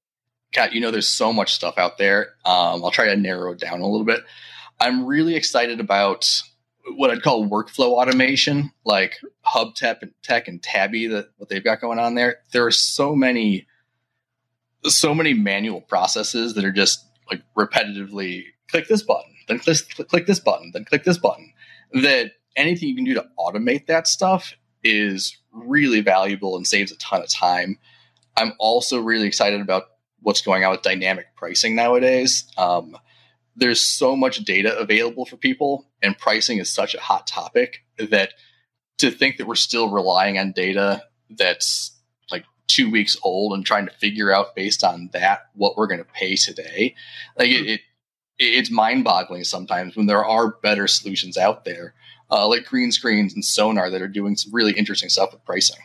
Kat, 0.53 0.73
you 0.73 0.81
know, 0.81 0.93
there's 0.93 1.09
so 1.09 1.33
much 1.33 1.53
stuff 1.53 1.77
out 1.77 1.99
there. 1.99 2.35
Um, 2.45 2.85
I'll 2.85 2.93
try 2.93 3.07
to 3.07 3.17
narrow 3.17 3.51
it 3.51 3.59
down 3.59 3.81
a 3.81 3.89
little 3.89 4.07
bit. 4.07 4.21
I'm 4.85 5.07
really 5.07 5.35
excited 5.35 5.81
about 5.81 6.43
what 6.97 7.11
I'd 7.11 7.23
call 7.23 7.49
workflow 7.49 7.93
automation, 7.93 8.71
like 8.85 9.19
Hubtep 9.47 10.03
and 10.03 10.13
Tech 10.23 10.47
and 10.47 10.63
Tabby, 10.63 11.07
that 11.07 11.31
what 11.39 11.49
they've 11.49 11.65
got 11.65 11.81
going 11.81 11.99
on 11.99 12.17
there. 12.17 12.41
There 12.53 12.67
are 12.67 12.71
so 12.71 13.17
many, 13.17 13.67
so 14.85 15.15
many 15.15 15.33
manual 15.33 15.81
processes 15.81 16.53
that 16.55 16.67
are 16.67 16.73
just 16.73 17.03
like 17.31 17.41
repetitively 17.57 18.45
click 18.71 18.87
this 18.87 19.01
button, 19.03 19.35
then 19.49 19.59
click, 19.59 19.79
click 20.11 20.27
this 20.27 20.41
button, 20.41 20.71
then 20.75 20.85
click 20.85 21.05
this 21.05 21.17
button. 21.17 21.55
That 21.95 22.33
anything 22.55 22.91
you 22.91 22.95
can 22.95 23.05
do 23.05 23.15
to 23.15 23.27
automate 23.39 23.87
that 23.87 24.07
stuff 24.07 24.53
is 24.83 25.39
really 25.51 26.03
valuable 26.03 26.57
and 26.57 26.67
saves 26.67 26.93
a 26.93 26.99
ton 26.99 27.23
of 27.23 27.31
time. 27.31 27.79
I'm 28.37 28.53
also 28.59 29.01
really 29.01 29.27
excited 29.27 29.63
about 29.63 29.85
what's 30.21 30.43
going 30.43 30.63
on 30.63 30.73
with 30.73 30.83
dynamic 30.83 31.29
pricing 31.37 31.75
nowadays. 31.75 32.45
Um, 32.59 32.99
there's 33.57 33.81
so 33.81 34.17
much 34.17 34.39
data 34.39 34.77
available 34.79 35.25
for 35.25 35.37
people, 35.37 35.87
and 36.03 36.19
pricing 36.19 36.59
is 36.59 36.73
such 36.73 36.95
a 36.95 37.01
hot 37.01 37.27
topic 37.27 37.85
that 37.99 38.35
to 38.99 39.11
think 39.11 39.37
that 39.37 39.47
we're 39.47 39.55
still 39.55 39.91
relying 39.91 40.39
on 40.39 40.53
data 40.53 41.03
that's 41.31 41.97
like 42.31 42.45
two 42.67 42.91
weeks 42.91 43.17
old 43.23 43.53
and 43.53 43.65
trying 43.65 43.87
to 43.87 43.93
figure 43.93 44.33
out 44.33 44.55
based 44.55 44.85
on 44.85 45.11
that 45.13 45.51
what 45.55 45.77
we're 45.77 45.87
going 45.87 45.99
to 45.99 46.05
pay 46.05 46.37
today, 46.37 46.95
like 47.39 47.51
it, 47.51 47.67
it 47.67 47.81
it's 48.39 48.71
mind 48.71 49.05
boggling 49.05 49.45
sometimes 49.45 49.97
when 49.97 50.07
there 50.07 50.25
are 50.25 50.57
better 50.63 50.89
solutions 50.89 51.37
out 51.37 51.65
there, 51.65 51.95
uh, 52.31 52.49
like 52.49 52.65
Greenscreens 52.65 53.33
and 53.35 53.45
sonar 53.45 53.91
that 53.91 54.03
are 54.03 54.09
doing 54.09 54.37
some 54.37 54.53
really 54.53 54.73
interesting 54.73 55.09
stuff 55.09 55.33
with 55.33 55.45
pricing. 55.45 55.77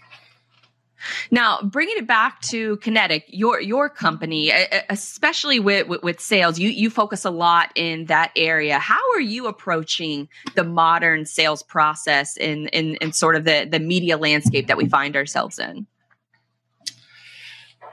Now, 1.31 1.61
bringing 1.61 1.97
it 1.97 2.07
back 2.07 2.41
to 2.43 2.77
Kinetic, 2.77 3.25
your 3.27 3.59
your 3.61 3.89
company, 3.89 4.51
especially 4.89 5.59
with, 5.59 5.87
with, 5.87 6.03
with 6.03 6.19
sales, 6.19 6.59
you 6.59 6.69
you 6.69 6.89
focus 6.89 7.25
a 7.25 7.31
lot 7.31 7.71
in 7.75 8.05
that 8.05 8.31
area. 8.35 8.79
How 8.79 9.01
are 9.13 9.21
you 9.21 9.47
approaching 9.47 10.29
the 10.55 10.63
modern 10.63 11.25
sales 11.25 11.63
process 11.63 12.37
in 12.37 12.67
in, 12.69 12.95
in 12.95 13.13
sort 13.13 13.35
of 13.35 13.43
the 13.45 13.67
the 13.69 13.79
media 13.79 14.17
landscape 14.17 14.67
that 14.67 14.77
we 14.77 14.87
find 14.87 15.15
ourselves 15.15 15.59
in? 15.59 15.87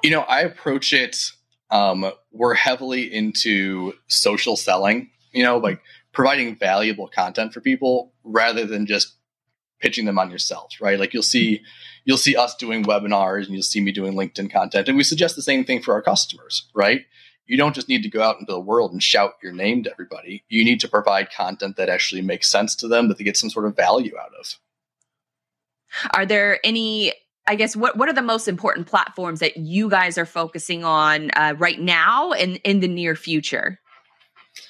You 0.03 0.11
know, 0.11 0.23
I 0.23 0.41
approach 0.41 0.93
it. 0.93 1.33
Um, 1.71 2.13
we're 2.33 2.55
heavily 2.55 3.13
into 3.13 3.95
social 4.09 4.57
selling. 4.57 5.11
You 5.33 5.45
know, 5.45 5.59
like 5.59 5.81
providing 6.13 6.57
valuable 6.57 7.09
content 7.09 7.53
for 7.53 7.61
people 7.61 8.13
rather 8.25 8.65
than 8.65 8.87
just 8.87 9.17
pitching 9.81 10.07
them 10.07 10.19
on 10.19 10.31
yourself, 10.31 10.73
right? 10.81 10.99
Like 10.99 11.13
you'll 11.13 11.23
see 11.23 11.63
you'll 12.07 12.17
see 12.17 12.37
us 12.37 12.55
doing 12.55 12.85
webinars 12.85 13.45
and 13.45 13.53
you'll 13.53 13.63
see 13.63 13.83
me 13.83 13.93
doing 13.93 14.15
LinkedIn 14.15 14.51
content. 14.51 14.89
And 14.89 14.97
we 14.97 15.05
suggest 15.05 15.37
the 15.37 15.43
same 15.43 15.65
thing 15.65 15.83
for 15.83 15.93
our 15.93 16.01
customers, 16.01 16.71
right? 16.75 17.03
You 17.47 17.57
don't 17.57 17.75
just 17.75 17.89
need 17.89 18.03
to 18.03 18.09
go 18.09 18.23
out 18.23 18.41
into 18.41 18.53
the 18.53 18.61
world 18.61 18.93
and 18.93 19.03
shout 19.03 19.35
your 19.43 19.53
name 19.53 19.83
to 19.85 19.91
everybody. 19.91 20.45
You 20.49 20.65
need 20.65 20.81
to 20.81 20.89
provide 20.89 21.31
content 21.31 21.77
that 21.77 21.89
actually 21.89 22.23
makes 22.23 22.51
sense 22.51 22.75
to 22.77 22.89
them, 22.89 23.09
that 23.09 23.19
they 23.19 23.25
get 23.25 23.37
some 23.37 23.51
sort 23.51 23.67
of 23.67 23.77
value 23.77 24.15
out 24.19 24.33
of. 24.39 24.57
Are 26.15 26.27
there 26.27 26.59
any 26.65 27.13
I 27.49 27.55
guess 27.55 27.77
what 27.77 27.97
what 27.97 28.09
are 28.09 28.13
the 28.13 28.23
most 28.23 28.49
important 28.49 28.89
platforms 28.89 29.39
that 29.41 29.57
you 29.57 29.89
guys 29.89 30.19
are 30.19 30.27
focusing 30.27 30.85
on 30.85 31.31
uh, 31.37 31.55
right 31.59 31.81
now 31.81 32.33
and 32.33 32.57
in 32.65 32.81
the 32.81 32.89
near 32.89 33.15
future? 33.15 33.79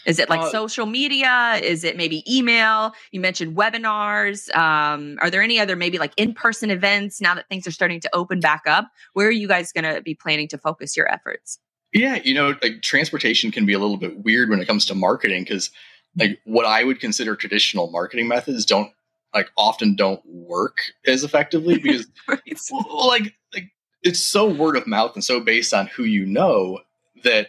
Is 0.07 0.19
it 0.19 0.31
like 0.31 0.41
uh, 0.41 0.51
social 0.51 0.87
media? 0.87 1.61
Is 1.63 1.85
it 1.85 1.97
maybe 1.97 2.23
email? 2.33 2.93
You 3.11 3.21
mentioned 3.21 3.57
webinars. 3.57 4.55
Um, 4.55 5.19
are 5.21 5.31
there 5.31 5.43
any 5.43 5.59
other 5.59 5.77
maybe 5.77 5.99
like 5.99 6.13
in 6.17 6.33
person 6.33 6.71
events 6.71 7.21
now 7.21 7.35
that 7.35 7.49
things 7.49 7.67
are 7.67 7.73
starting 7.73 8.01
to 8.01 8.11
open 8.15 8.41
back 8.41 8.63
up? 8.67 8.89
Where 9.15 9.27
are 9.27 9.33
you 9.33 9.49
guys 9.49 9.73
going 9.73 9.93
to 9.93 10.01
be 10.01 10.15
planning 10.15 10.49
to 10.49 10.59
focus 10.59 10.97
your 10.97 11.11
efforts? 11.13 11.59
Yeah, 11.93 12.21
you 12.23 12.35
know, 12.35 12.55
like 12.63 12.83
transportation 12.83 13.51
can 13.51 13.67
be 13.67 13.73
a 13.73 13.79
little 13.79 13.97
bit 13.97 14.25
weird 14.25 14.49
when 14.49 14.61
it 14.61 14.67
comes 14.67 14.87
to 14.87 14.95
marketing 14.95 15.43
because 15.43 15.71
like 16.17 16.39
what 16.45 16.67
I 16.67 16.85
would 16.85 17.01
consider 17.01 17.35
traditional 17.35 17.91
marketing 17.91 18.29
methods 18.29 18.65
don't 18.65 18.93
like 19.35 19.51
often 19.57 19.97
don't 19.97 20.21
work 20.25 20.79
as 21.07 21.25
effectively 21.25 21.79
because 21.83 22.07
right. 22.29 22.41
well, 22.71 23.09
like 23.09 23.35
like 23.55 23.71
it's 24.03 24.21
so 24.21 24.49
word 24.49 24.77
of 24.77 24.87
mouth 24.87 25.15
and 25.15 25.25
so 25.25 25.41
based 25.41 25.75
on 25.75 25.87
who 25.89 26.05
you 26.05 26.25
know 26.25 26.81
that 27.25 27.49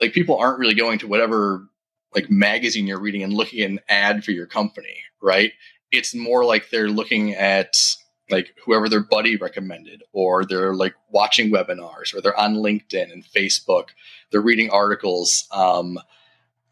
like 0.00 0.12
people 0.12 0.36
aren't 0.36 0.58
really 0.58 0.74
going 0.74 0.98
to 0.98 1.06
whatever 1.06 1.68
like 2.14 2.30
magazine 2.30 2.86
you're 2.86 3.00
reading 3.00 3.22
and 3.22 3.32
looking 3.32 3.60
at 3.60 3.70
an 3.70 3.80
ad 3.88 4.24
for 4.24 4.32
your 4.32 4.46
company, 4.46 5.02
right? 5.20 5.52
It's 5.90 6.14
more 6.14 6.44
like 6.44 6.70
they're 6.70 6.88
looking 6.88 7.34
at 7.34 7.74
like 8.30 8.54
whoever 8.64 8.88
their 8.88 9.02
buddy 9.02 9.36
recommended, 9.36 10.02
or 10.12 10.44
they're 10.44 10.74
like 10.74 10.94
watching 11.10 11.50
webinars, 11.50 12.14
or 12.14 12.20
they're 12.20 12.38
on 12.38 12.56
LinkedIn 12.56 13.12
and 13.12 13.24
Facebook. 13.24 13.88
They're 14.30 14.40
reading 14.40 14.70
articles, 14.70 15.46
um, 15.52 15.98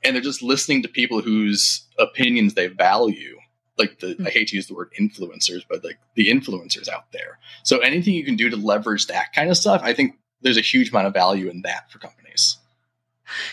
and 0.03 0.15
they're 0.15 0.23
just 0.23 0.43
listening 0.43 0.83
to 0.83 0.89
people 0.89 1.21
whose 1.21 1.87
opinions 1.99 2.55
they 2.55 2.69
value. 2.69 3.39
Like 3.79 4.01
the, 4.01 4.09
mm-hmm. 4.09 4.27
I 4.27 4.31
hate 4.31 4.49
to 4.49 4.57
use 4.57 4.67
the 4.67 4.75
word 4.75 4.93
influencers, 4.99 5.63
but 5.69 5.85
like 5.85 5.99
the 6.15 6.29
influencers 6.29 6.89
out 6.89 7.13
there. 7.13 7.39
So 7.63 7.79
anything 7.79 8.15
you 8.15 8.25
can 8.25 8.37
do 8.37 8.51
to 8.51 8.57
leverage 8.57 9.07
that 9.07 9.33
kind 9.35 9.51
of 9.51 9.57
stuff, 9.57 9.81
I 9.83 9.95
think 9.95 10.19
there's 10.43 10.59
a 10.59 10.63
huge 10.63 10.91
amount 10.91 11.07
of 11.07 11.15
value 11.15 11.49
in 11.49 11.63
that 11.63 11.91
for 11.91 11.99
companies. 11.99 12.59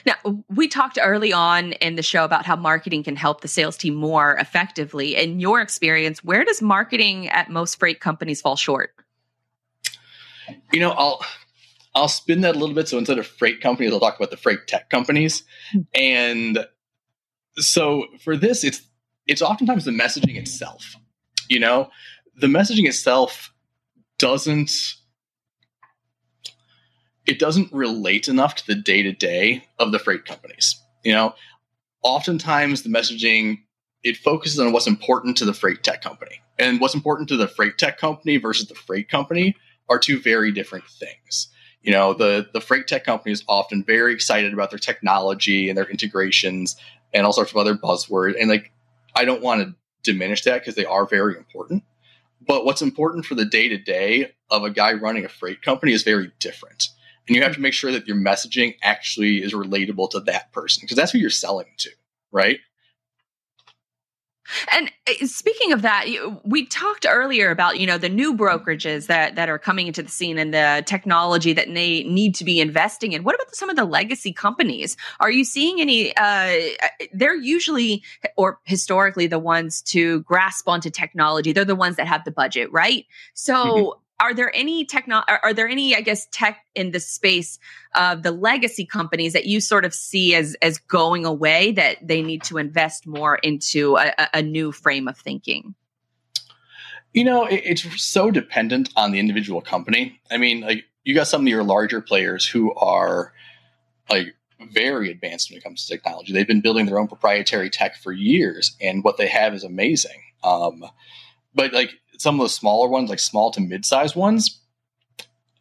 Now, 0.05 0.15
we 0.49 0.67
talked 0.67 0.97
early 1.01 1.34
on 1.34 1.73
in 1.73 1.95
the 1.95 2.03
show 2.03 2.23
about 2.23 2.45
how 2.45 2.55
marketing 2.55 3.03
can 3.03 3.15
help 3.15 3.41
the 3.41 3.47
sales 3.47 3.78
team 3.78 3.95
more 3.95 4.36
effectively. 4.36 5.15
In 5.15 5.39
your 5.39 5.61
experience, 5.61 6.23
where 6.23 6.43
does 6.43 6.61
marketing 6.61 7.30
at 7.30 7.49
most 7.49 7.80
freight 7.80 7.99
companies 7.99 8.41
fall 8.41 8.55
short? 8.55 8.93
You 10.71 10.80
know, 10.80 10.91
I'll 10.91 11.21
I'll 11.95 12.07
spin 12.07 12.41
that 12.41 12.55
a 12.55 12.59
little 12.59 12.75
bit. 12.75 12.88
So 12.88 12.97
instead 12.97 13.17
of 13.17 13.28
freight 13.28 13.59
companies, 13.59 13.91
I'll 13.91 13.99
talk 13.99 14.17
about 14.17 14.32
the 14.32 14.38
freight 14.38 14.67
tech 14.67 14.89
companies. 14.89 15.43
Hmm. 15.71 15.80
And 15.93 16.65
so 17.57 18.05
for 18.23 18.38
this, 18.38 18.63
it's 18.63 18.82
it's 19.25 19.41
oftentimes 19.41 19.86
the 19.86 19.91
messaging 19.91 20.38
itself. 20.38 20.95
You 21.49 21.59
know, 21.59 21.89
the 22.36 22.47
messaging 22.47 22.88
itself 22.88 23.51
doesn't 24.19 24.71
it 27.28 27.39
doesn't 27.39 27.71
relate 27.73 28.30
enough 28.30 28.55
to 28.55 28.65
the 28.65 28.75
day 28.75 29.03
to 29.03 29.11
day 29.11 29.65
of 29.78 29.91
the 29.91 29.99
freight 29.99 30.25
companies. 30.25 30.82
You 31.03 31.13
know, 31.13 31.36
oftentimes 32.01 32.82
the 32.82 32.89
messaging 32.89 33.59
it 34.03 34.15
focuses 34.15 34.59
on 34.59 34.71
what's 34.71 34.88
important 34.88 35.38
to 35.38 35.45
the 35.45 35.53
freight 35.53 35.84
tech 35.84 36.01
company, 36.01 36.41
and 36.57 36.80
what's 36.80 36.95
important 36.95 37.28
to 37.30 37.38
the 37.38 37.47
freight 37.47 37.78
tech 37.78 37.97
company 37.97 38.38
versus 38.38 38.67
the 38.67 38.75
freight 38.75 39.09
company 39.09 39.55
are 39.89 39.99
two 39.99 40.19
very 40.19 40.51
different 40.51 40.86
things. 40.86 41.49
You 41.82 41.91
know, 41.91 42.13
the 42.13 42.47
the 42.53 42.61
freight 42.61 42.88
tech 42.88 43.03
company 43.03 43.34
is 43.34 43.43
often 43.47 43.84
very 43.84 44.13
excited 44.13 44.53
about 44.53 44.69
their 44.69 44.80
technology 44.80 45.68
and 45.68 45.77
their 45.77 45.89
integrations 45.89 46.77
and 47.14 47.26
all 47.26 47.34
sorts 47.34 47.52
of 47.52 47.57
other 47.57 47.76
buzzwords. 47.76 48.35
And 48.39 48.49
like, 48.49 48.72
I 49.15 49.26
don't 49.26 49.41
want 49.41 49.61
to 49.61 49.76
diminish 50.03 50.43
that 50.43 50.61
because 50.61 50.76
they 50.76 50.85
are 50.85 51.06
very 51.06 51.35
important. 51.35 51.84
But 52.45 52.64
what's 52.64 52.81
important 52.81 53.26
for 53.26 53.35
the 53.35 53.45
day 53.45 53.68
to 53.68 53.77
day 53.77 54.34
of 54.49 54.64
a 54.64 54.69
guy 54.69 54.93
running 54.93 55.26
a 55.26 55.30
freight 55.30 55.61
company 55.61 55.91
is 55.91 56.03
very 56.03 56.31
different 56.39 56.89
and 57.28 57.36
you 57.36 57.44
have 57.44 57.56
to 57.56 57.62
make 57.62 57.74
sure 57.74 57.91
that 57.91 58.08
your 58.08 58.18
messaging 58.18 58.76
actually 58.82 59.44
is 59.44 59.54
relatable 59.54 60.10
to 60.12 60.20
that 60.22 60.52
person 60.52 60.82
because 60.82 60.98
that's 60.98 61.12
who 61.12 61.18
you're 61.18 61.30
selling 61.30 61.68
to 61.78 61.90
right 62.32 62.60
and 64.72 64.91
uh, 65.08 65.26
speaking 65.26 65.74
of 65.74 65.82
that, 65.82 66.06
we 66.44 66.66
talked 66.66 67.06
earlier 67.08 67.52
about 67.52 67.80
you 67.80 67.88
know 67.88 67.98
the 67.98 68.10
new 68.10 68.36
brokerages 68.36 69.08
that 69.08 69.36
that 69.36 69.49
are 69.49 69.60
coming 69.60 69.88
into 69.88 70.02
the 70.02 70.10
scene 70.10 70.38
and 70.38 70.54
the 70.54 70.84
technology 70.86 71.54
that 71.54 71.68
they 71.74 72.04
need 72.04 72.36
to 72.36 72.45
be 72.45 72.60
investing 72.60 73.12
in. 73.12 73.24
What 73.24 73.36
about 73.36 73.56
some 73.56 73.70
of 73.70 73.76
the 73.76 73.86
legacy 73.86 74.32
companies? 74.32 74.95
Are 75.20 75.32
you 75.32 75.44
seeing 75.44 75.82
any? 75.82 76.16
Uh, 76.16 76.56
they're 77.14 77.36
usually 77.36 78.04
or 78.38 78.60
historically 78.64 79.28
the 79.28 79.40
ones 79.40 79.82
to 79.84 80.22
grasp 80.22 80.68
onto 80.68 80.90
technology. 80.90 81.52
They're 81.52 81.66
the 81.66 81.76
ones 81.76 81.98
that 81.98 82.08
have 82.08 82.24
the 82.24 82.32
budget, 82.32 82.72
right? 82.72 83.06
So. 83.34 83.56
Mm-hmm 83.56 83.99
are 84.19 84.34
there 84.34 84.52
any 84.56 84.85
techno 84.85 85.22
are, 85.27 85.39
are, 85.44 85.53
there 85.53 85.68
any 85.68 85.95
i 85.95 86.02
guess 86.02 86.27
tech 86.31 86.65
in 86.76 86.91
the 86.91 86.99
space 86.99 87.60
of 87.95 88.23
the 88.23 88.31
legacy 88.31 88.85
companies 88.85 89.34
that 89.34 89.45
you 89.45 89.60
sort 89.60 89.85
of 89.85 89.94
see 89.94 90.35
as 90.35 90.56
as 90.61 90.77
going 90.77 91.26
away 91.26 91.72
that 91.72 91.98
they 92.06 92.22
need 92.22 92.44
to 92.44 92.57
invest 92.57 93.07
more 93.07 93.35
into 93.35 93.98
a, 93.98 94.14
a 94.34 94.41
new 94.41 94.72
frame 94.72 95.07
of 95.07 95.18
thinking? 95.18 95.76
You 97.14 97.23
know 97.23 97.45
it, 97.45 97.61
it's 97.65 98.03
so 98.03 98.31
dependent 98.31 98.89
on 98.95 99.11
the 99.11 99.19
individual 99.19 99.61
company. 99.61 100.19
I 100.30 100.38
mean 100.38 100.61
like 100.61 100.85
you 101.03 101.15
got 101.15 101.27
some 101.27 101.41
of 101.41 101.48
your 101.48 101.64
larger 101.64 102.02
players 102.02 102.45
who 102.45 102.73
are 102.76 103.34
like 104.10 104.35
very 104.72 105.11
advanced 105.11 105.49
when 105.49 105.57
it 105.57 105.64
comes 105.64 105.85
to 105.85 105.94
technology. 105.94 106.34
They've 106.34 106.48
been 106.48 106.61
building 106.61 106.85
their 106.85 106.99
own 106.99 107.07
proprietary 107.07 107.69
tech 107.69 107.95
for 107.95 108.11
years 108.11 108.76
and 108.81 109.03
what 109.03 109.18
they 109.18 109.27
have 109.27 109.53
is 109.53 109.64
amazing. 109.64 110.19
Um, 110.44 110.84
but 111.53 111.73
like 111.73 111.91
some 112.18 112.39
of 112.39 112.45
the 112.45 112.49
smaller 112.49 112.88
ones, 112.88 113.10
like 113.10 113.19
small 113.19 113.52
to 113.52 113.61
mid-sized 113.61 114.15
ones, 114.15 114.61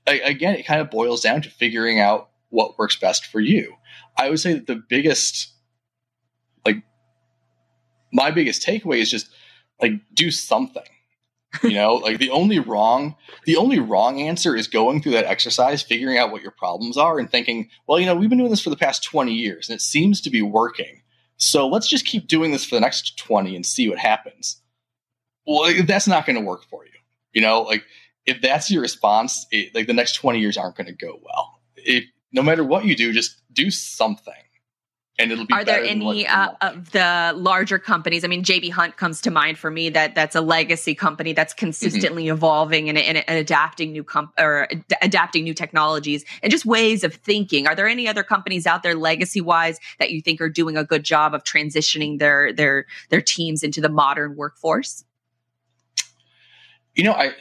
I, 0.06 0.20
again, 0.20 0.54
it 0.54 0.66
kind 0.66 0.80
of 0.80 0.90
boils 0.90 1.20
down 1.20 1.42
to 1.42 1.50
figuring 1.50 2.00
out 2.00 2.30
what 2.50 2.78
works 2.78 2.96
best 2.96 3.26
for 3.26 3.40
you. 3.40 3.74
I 4.16 4.30
would 4.30 4.40
say 4.40 4.54
that 4.54 4.66
the 4.66 4.76
biggest, 4.88 5.52
like, 6.64 6.82
my 8.12 8.30
biggest 8.30 8.62
takeaway 8.66 8.98
is 8.98 9.10
just 9.10 9.28
like 9.80 9.92
do 10.14 10.30
something. 10.30 10.82
You 11.62 11.74
know, 11.74 11.94
like 11.94 12.18
the 12.18 12.30
only 12.30 12.58
wrong, 12.58 13.16
the 13.44 13.56
only 13.56 13.78
wrong 13.78 14.20
answer 14.20 14.54
is 14.54 14.68
going 14.68 15.02
through 15.02 15.12
that 15.12 15.26
exercise, 15.26 15.82
figuring 15.82 16.18
out 16.18 16.30
what 16.30 16.42
your 16.42 16.52
problems 16.52 16.96
are, 16.96 17.18
and 17.18 17.30
thinking, 17.30 17.68
well, 17.86 17.98
you 17.98 18.06
know, 18.06 18.14
we've 18.14 18.28
been 18.28 18.38
doing 18.38 18.50
this 18.50 18.62
for 18.62 18.70
the 18.70 18.76
past 18.76 19.04
twenty 19.04 19.34
years, 19.34 19.68
and 19.68 19.76
it 19.76 19.82
seems 19.82 20.20
to 20.22 20.30
be 20.30 20.42
working. 20.42 21.02
So 21.38 21.68
let's 21.68 21.88
just 21.88 22.06
keep 22.06 22.28
doing 22.28 22.52
this 22.52 22.64
for 22.64 22.74
the 22.76 22.80
next 22.80 23.18
twenty 23.18 23.56
and 23.56 23.66
see 23.66 23.88
what 23.88 23.98
happens 23.98 24.62
well, 25.46 25.72
that's 25.86 26.08
not 26.08 26.26
going 26.26 26.36
to 26.36 26.42
work 26.42 26.64
for 26.64 26.84
you. 26.84 26.92
You 27.32 27.42
know, 27.42 27.62
like 27.62 27.84
if 28.26 28.40
that's 28.40 28.70
your 28.70 28.82
response, 28.82 29.46
it, 29.50 29.74
like 29.74 29.86
the 29.86 29.94
next 29.94 30.14
20 30.14 30.40
years 30.40 30.56
aren't 30.56 30.76
going 30.76 30.88
to 30.88 30.92
go 30.92 31.20
well. 31.22 31.60
If 31.76 32.04
no 32.32 32.42
matter 32.42 32.64
what 32.64 32.84
you 32.84 32.96
do, 32.96 33.12
just 33.12 33.42
do 33.52 33.70
something. 33.70 34.34
And 35.18 35.32
it'll 35.32 35.46
be. 35.46 35.54
Are 35.54 35.64
there 35.64 35.82
any 35.82 36.26
uh, 36.26 36.50
of 36.60 36.90
the 36.90 37.32
larger 37.34 37.78
companies? 37.78 38.22
I 38.22 38.28
mean, 38.28 38.44
JB 38.44 38.70
Hunt 38.72 38.98
comes 38.98 39.22
to 39.22 39.30
mind 39.30 39.56
for 39.56 39.70
me. 39.70 39.88
That 39.88 40.14
that's 40.14 40.36
a 40.36 40.42
legacy 40.42 40.94
company 40.94 41.32
that's 41.32 41.54
mm-hmm. 41.54 41.60
consistently 41.60 42.24
mm-hmm. 42.24 42.34
evolving 42.34 42.90
and, 42.90 42.98
and, 42.98 43.24
and, 43.26 43.38
adapting 43.38 43.92
new 43.92 44.04
com- 44.04 44.30
or 44.38 44.68
ad- 44.70 44.84
adapting 45.00 45.44
new 45.44 45.54
technologies 45.54 46.22
and 46.42 46.50
just 46.50 46.66
ways 46.66 47.02
of 47.02 47.14
thinking. 47.14 47.66
Are 47.66 47.74
there 47.74 47.88
any 47.88 48.06
other 48.06 48.22
companies 48.22 48.66
out 48.66 48.82
there, 48.82 48.94
legacy 48.94 49.40
wise, 49.40 49.78
that 49.98 50.10
you 50.10 50.20
think 50.20 50.38
are 50.42 50.50
doing 50.50 50.76
a 50.76 50.84
good 50.84 51.02
job 51.02 51.32
of 51.32 51.44
transitioning 51.44 52.18
their 52.18 52.52
their 52.52 52.84
their 53.08 53.22
teams 53.22 53.62
into 53.62 53.80
the 53.80 53.88
modern 53.88 54.36
workforce? 54.36 55.05
You 56.96 57.04
know, 57.04 57.12
I 57.12 57.32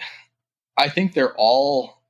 I 0.77 0.90
think 0.90 1.14
they're 1.14 1.34
all 1.36 2.02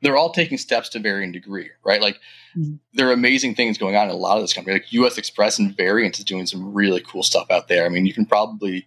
they're 0.00 0.16
all 0.16 0.32
taking 0.32 0.58
steps 0.58 0.88
to 0.90 1.00
varying 1.00 1.32
degree, 1.32 1.70
right? 1.84 2.00
Like 2.00 2.20
mm-hmm. 2.56 2.76
there 2.94 3.08
are 3.08 3.12
amazing 3.12 3.54
things 3.54 3.78
going 3.78 3.96
on 3.96 4.04
in 4.04 4.10
a 4.10 4.14
lot 4.14 4.36
of 4.36 4.42
this 4.42 4.52
company. 4.52 4.74
Like 4.74 4.92
U.S. 4.92 5.18
Xpress 5.18 5.58
and 5.58 5.76
Variant 5.76 6.18
is 6.18 6.24
doing 6.24 6.46
some 6.46 6.72
really 6.72 7.00
cool 7.00 7.22
stuff 7.22 7.50
out 7.50 7.68
there. 7.68 7.84
I 7.84 7.88
mean, 7.88 8.06
you 8.06 8.14
can 8.14 8.24
probably 8.24 8.86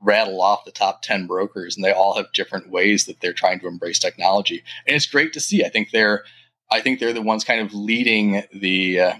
rattle 0.00 0.40
off 0.40 0.64
the 0.64 0.70
top 0.70 1.02
10 1.02 1.26
brokers 1.26 1.76
and 1.76 1.84
they 1.84 1.92
all 1.92 2.16
have 2.16 2.32
different 2.32 2.70
ways 2.70 3.06
that 3.06 3.20
they're 3.20 3.32
trying 3.32 3.60
to 3.60 3.66
embrace 3.66 3.98
technology. 3.98 4.62
And 4.86 4.94
it's 4.96 5.06
great 5.06 5.32
to 5.34 5.40
see. 5.40 5.64
I 5.64 5.68
think 5.68 5.90
they're 5.90 6.24
I 6.70 6.80
think 6.80 6.98
they're 6.98 7.12
the 7.12 7.22
ones 7.22 7.44
kind 7.44 7.60
of 7.60 7.74
leading 7.74 8.42
the 8.52 9.00
uh, 9.00 9.14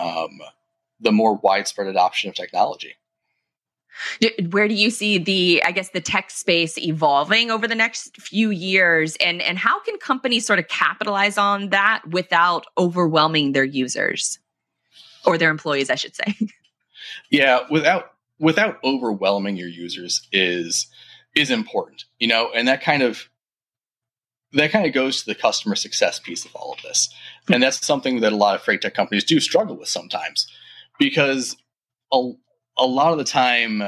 um, 0.00 0.40
the 1.00 1.12
more 1.12 1.36
widespread 1.36 1.86
adoption 1.86 2.28
of 2.28 2.34
technology. 2.34 2.94
Where 4.50 4.68
do 4.68 4.74
you 4.74 4.90
see 4.90 5.18
the, 5.18 5.62
I 5.64 5.72
guess, 5.72 5.90
the 5.90 6.00
tech 6.00 6.30
space 6.30 6.78
evolving 6.78 7.50
over 7.50 7.66
the 7.66 7.74
next 7.74 8.16
few 8.20 8.50
years, 8.50 9.16
and 9.16 9.42
and 9.42 9.58
how 9.58 9.80
can 9.80 9.98
companies 9.98 10.46
sort 10.46 10.58
of 10.58 10.68
capitalize 10.68 11.38
on 11.38 11.70
that 11.70 12.02
without 12.08 12.66
overwhelming 12.76 13.52
their 13.52 13.64
users? 13.64 14.38
Or 15.26 15.36
their 15.36 15.50
employees, 15.50 15.90
I 15.90 15.96
should 15.96 16.14
say? 16.14 16.34
Yeah, 17.30 17.60
without 17.70 18.12
without 18.38 18.78
overwhelming 18.84 19.56
your 19.56 19.68
users 19.68 20.26
is 20.32 20.86
is 21.34 21.50
important, 21.50 22.04
you 22.18 22.26
know, 22.26 22.50
and 22.54 22.66
that 22.68 22.82
kind 22.82 23.02
of 23.02 23.28
that 24.52 24.70
kind 24.70 24.86
of 24.86 24.94
goes 24.94 25.20
to 25.20 25.26
the 25.26 25.34
customer 25.34 25.76
success 25.76 26.18
piece 26.18 26.44
of 26.44 26.54
all 26.54 26.72
of 26.72 26.82
this, 26.82 27.12
and 27.52 27.62
that's 27.62 27.86
something 27.86 28.20
that 28.20 28.32
a 28.32 28.36
lot 28.36 28.54
of 28.54 28.62
freight 28.62 28.80
tech 28.80 28.94
companies 28.94 29.24
do 29.24 29.40
struggle 29.40 29.76
with 29.76 29.88
sometimes 29.88 30.46
because 30.98 31.56
a, 32.12 32.32
a 32.78 32.86
lot 32.86 33.12
of 33.12 33.18
the 33.18 33.24
time 33.24 33.82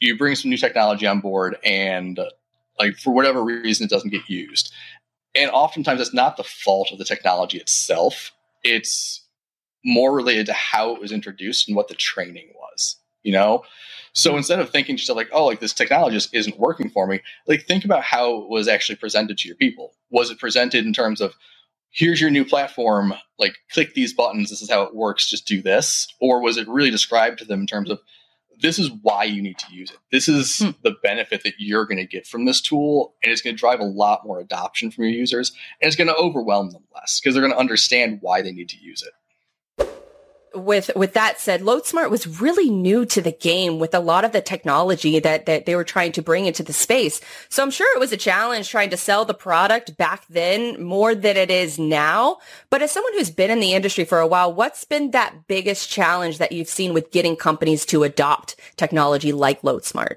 you 0.00 0.16
bring 0.16 0.34
some 0.34 0.50
new 0.50 0.56
technology 0.56 1.06
on 1.06 1.20
board 1.20 1.56
and 1.64 2.18
like 2.78 2.96
for 2.96 3.12
whatever 3.12 3.42
reason 3.42 3.84
it 3.84 3.90
doesn't 3.90 4.10
get 4.10 4.28
used. 4.28 4.72
And 5.34 5.50
oftentimes 5.50 6.00
it's 6.00 6.14
not 6.14 6.36
the 6.36 6.44
fault 6.44 6.90
of 6.92 6.98
the 6.98 7.04
technology 7.04 7.58
itself. 7.58 8.32
It's 8.64 9.24
more 9.84 10.14
related 10.14 10.46
to 10.46 10.52
how 10.52 10.94
it 10.94 11.00
was 11.00 11.12
introduced 11.12 11.68
and 11.68 11.76
what 11.76 11.88
the 11.88 11.94
training 11.94 12.52
was 12.54 12.96
you 13.22 13.32
know? 13.32 13.64
So 14.12 14.32
hmm. 14.32 14.38
instead 14.38 14.58
of 14.60 14.70
thinking 14.70 14.96
just 14.96 15.10
like 15.10 15.30
oh 15.32 15.46
like 15.46 15.60
this 15.60 15.72
technology 15.72 16.16
just 16.16 16.34
isn't 16.34 16.58
working 16.58 16.90
for 16.90 17.06
me 17.06 17.20
like 17.46 17.66
think 17.66 17.84
about 17.84 18.02
how 18.02 18.42
it 18.42 18.48
was 18.48 18.68
actually 18.68 18.96
presented 18.96 19.38
to 19.38 19.48
your 19.48 19.56
people. 19.56 19.94
Was 20.10 20.30
it 20.30 20.38
presented 20.38 20.84
in 20.84 20.92
terms 20.92 21.20
of 21.20 21.34
here's 21.92 22.20
your 22.20 22.30
new 22.30 22.44
platform 22.44 23.14
like 23.38 23.54
click 23.70 23.94
these 23.94 24.14
buttons 24.14 24.50
this 24.50 24.62
is 24.62 24.70
how 24.70 24.82
it 24.82 24.94
works 24.94 25.28
just 25.28 25.46
do 25.46 25.62
this. 25.62 26.08
Or 26.20 26.40
was 26.40 26.56
it 26.56 26.68
really 26.68 26.90
described 26.90 27.38
to 27.38 27.44
them 27.44 27.60
in 27.60 27.66
terms 27.66 27.90
of 27.90 28.00
this 28.60 28.78
is 28.78 28.90
why 29.02 29.24
you 29.24 29.42
need 29.42 29.58
to 29.58 29.74
use 29.74 29.90
it. 29.90 29.98
This 30.12 30.28
is 30.28 30.58
hmm. 30.58 30.70
the 30.82 30.94
benefit 31.02 31.42
that 31.42 31.54
you're 31.58 31.84
going 31.84 31.98
to 31.98 32.06
get 32.06 32.26
from 32.26 32.44
this 32.44 32.60
tool 32.60 33.14
and 33.22 33.32
it's 33.32 33.42
going 33.42 33.56
to 33.56 33.60
drive 33.60 33.80
a 33.80 33.84
lot 33.84 34.24
more 34.24 34.40
adoption 34.40 34.90
from 34.90 35.04
your 35.04 35.12
users 35.12 35.52
and 35.80 35.88
it's 35.88 35.96
going 35.96 36.08
to 36.08 36.16
overwhelm 36.16 36.70
them 36.70 36.84
less 36.94 37.20
because 37.20 37.34
they're 37.34 37.42
going 37.42 37.52
to 37.52 37.58
understand 37.58 38.18
why 38.20 38.42
they 38.42 38.52
need 38.52 38.68
to 38.70 38.78
use 38.78 39.02
it 39.02 39.12
with 40.54 40.90
with 40.94 41.12
that 41.14 41.40
said, 41.40 41.62
LoadSmart 41.62 42.10
was 42.10 42.40
really 42.40 42.70
new 42.70 43.04
to 43.06 43.20
the 43.20 43.32
game 43.32 43.78
with 43.78 43.94
a 43.94 44.00
lot 44.00 44.24
of 44.24 44.32
the 44.32 44.40
technology 44.40 45.18
that 45.20 45.46
that 45.46 45.66
they 45.66 45.76
were 45.76 45.84
trying 45.84 46.12
to 46.12 46.22
bring 46.22 46.46
into 46.46 46.62
the 46.62 46.72
space. 46.72 47.20
So 47.48 47.62
I'm 47.62 47.70
sure 47.70 47.94
it 47.96 48.00
was 48.00 48.12
a 48.12 48.16
challenge 48.16 48.68
trying 48.68 48.90
to 48.90 48.96
sell 48.96 49.24
the 49.24 49.34
product 49.34 49.96
back 49.96 50.24
then 50.28 50.82
more 50.82 51.14
than 51.14 51.36
it 51.36 51.50
is 51.50 51.78
now. 51.78 52.38
But 52.70 52.82
as 52.82 52.90
someone 52.90 53.12
who's 53.14 53.30
been 53.30 53.50
in 53.50 53.60
the 53.60 53.74
industry 53.74 54.04
for 54.04 54.18
a 54.18 54.26
while, 54.26 54.52
what's 54.52 54.84
been 54.84 55.10
that 55.12 55.46
biggest 55.46 55.88
challenge 55.88 56.38
that 56.38 56.52
you've 56.52 56.68
seen 56.68 56.94
with 56.94 57.10
getting 57.10 57.36
companies 57.36 57.86
to 57.86 58.04
adopt 58.04 58.56
technology 58.76 59.32
like 59.32 59.62
LoadSmart? 59.62 60.16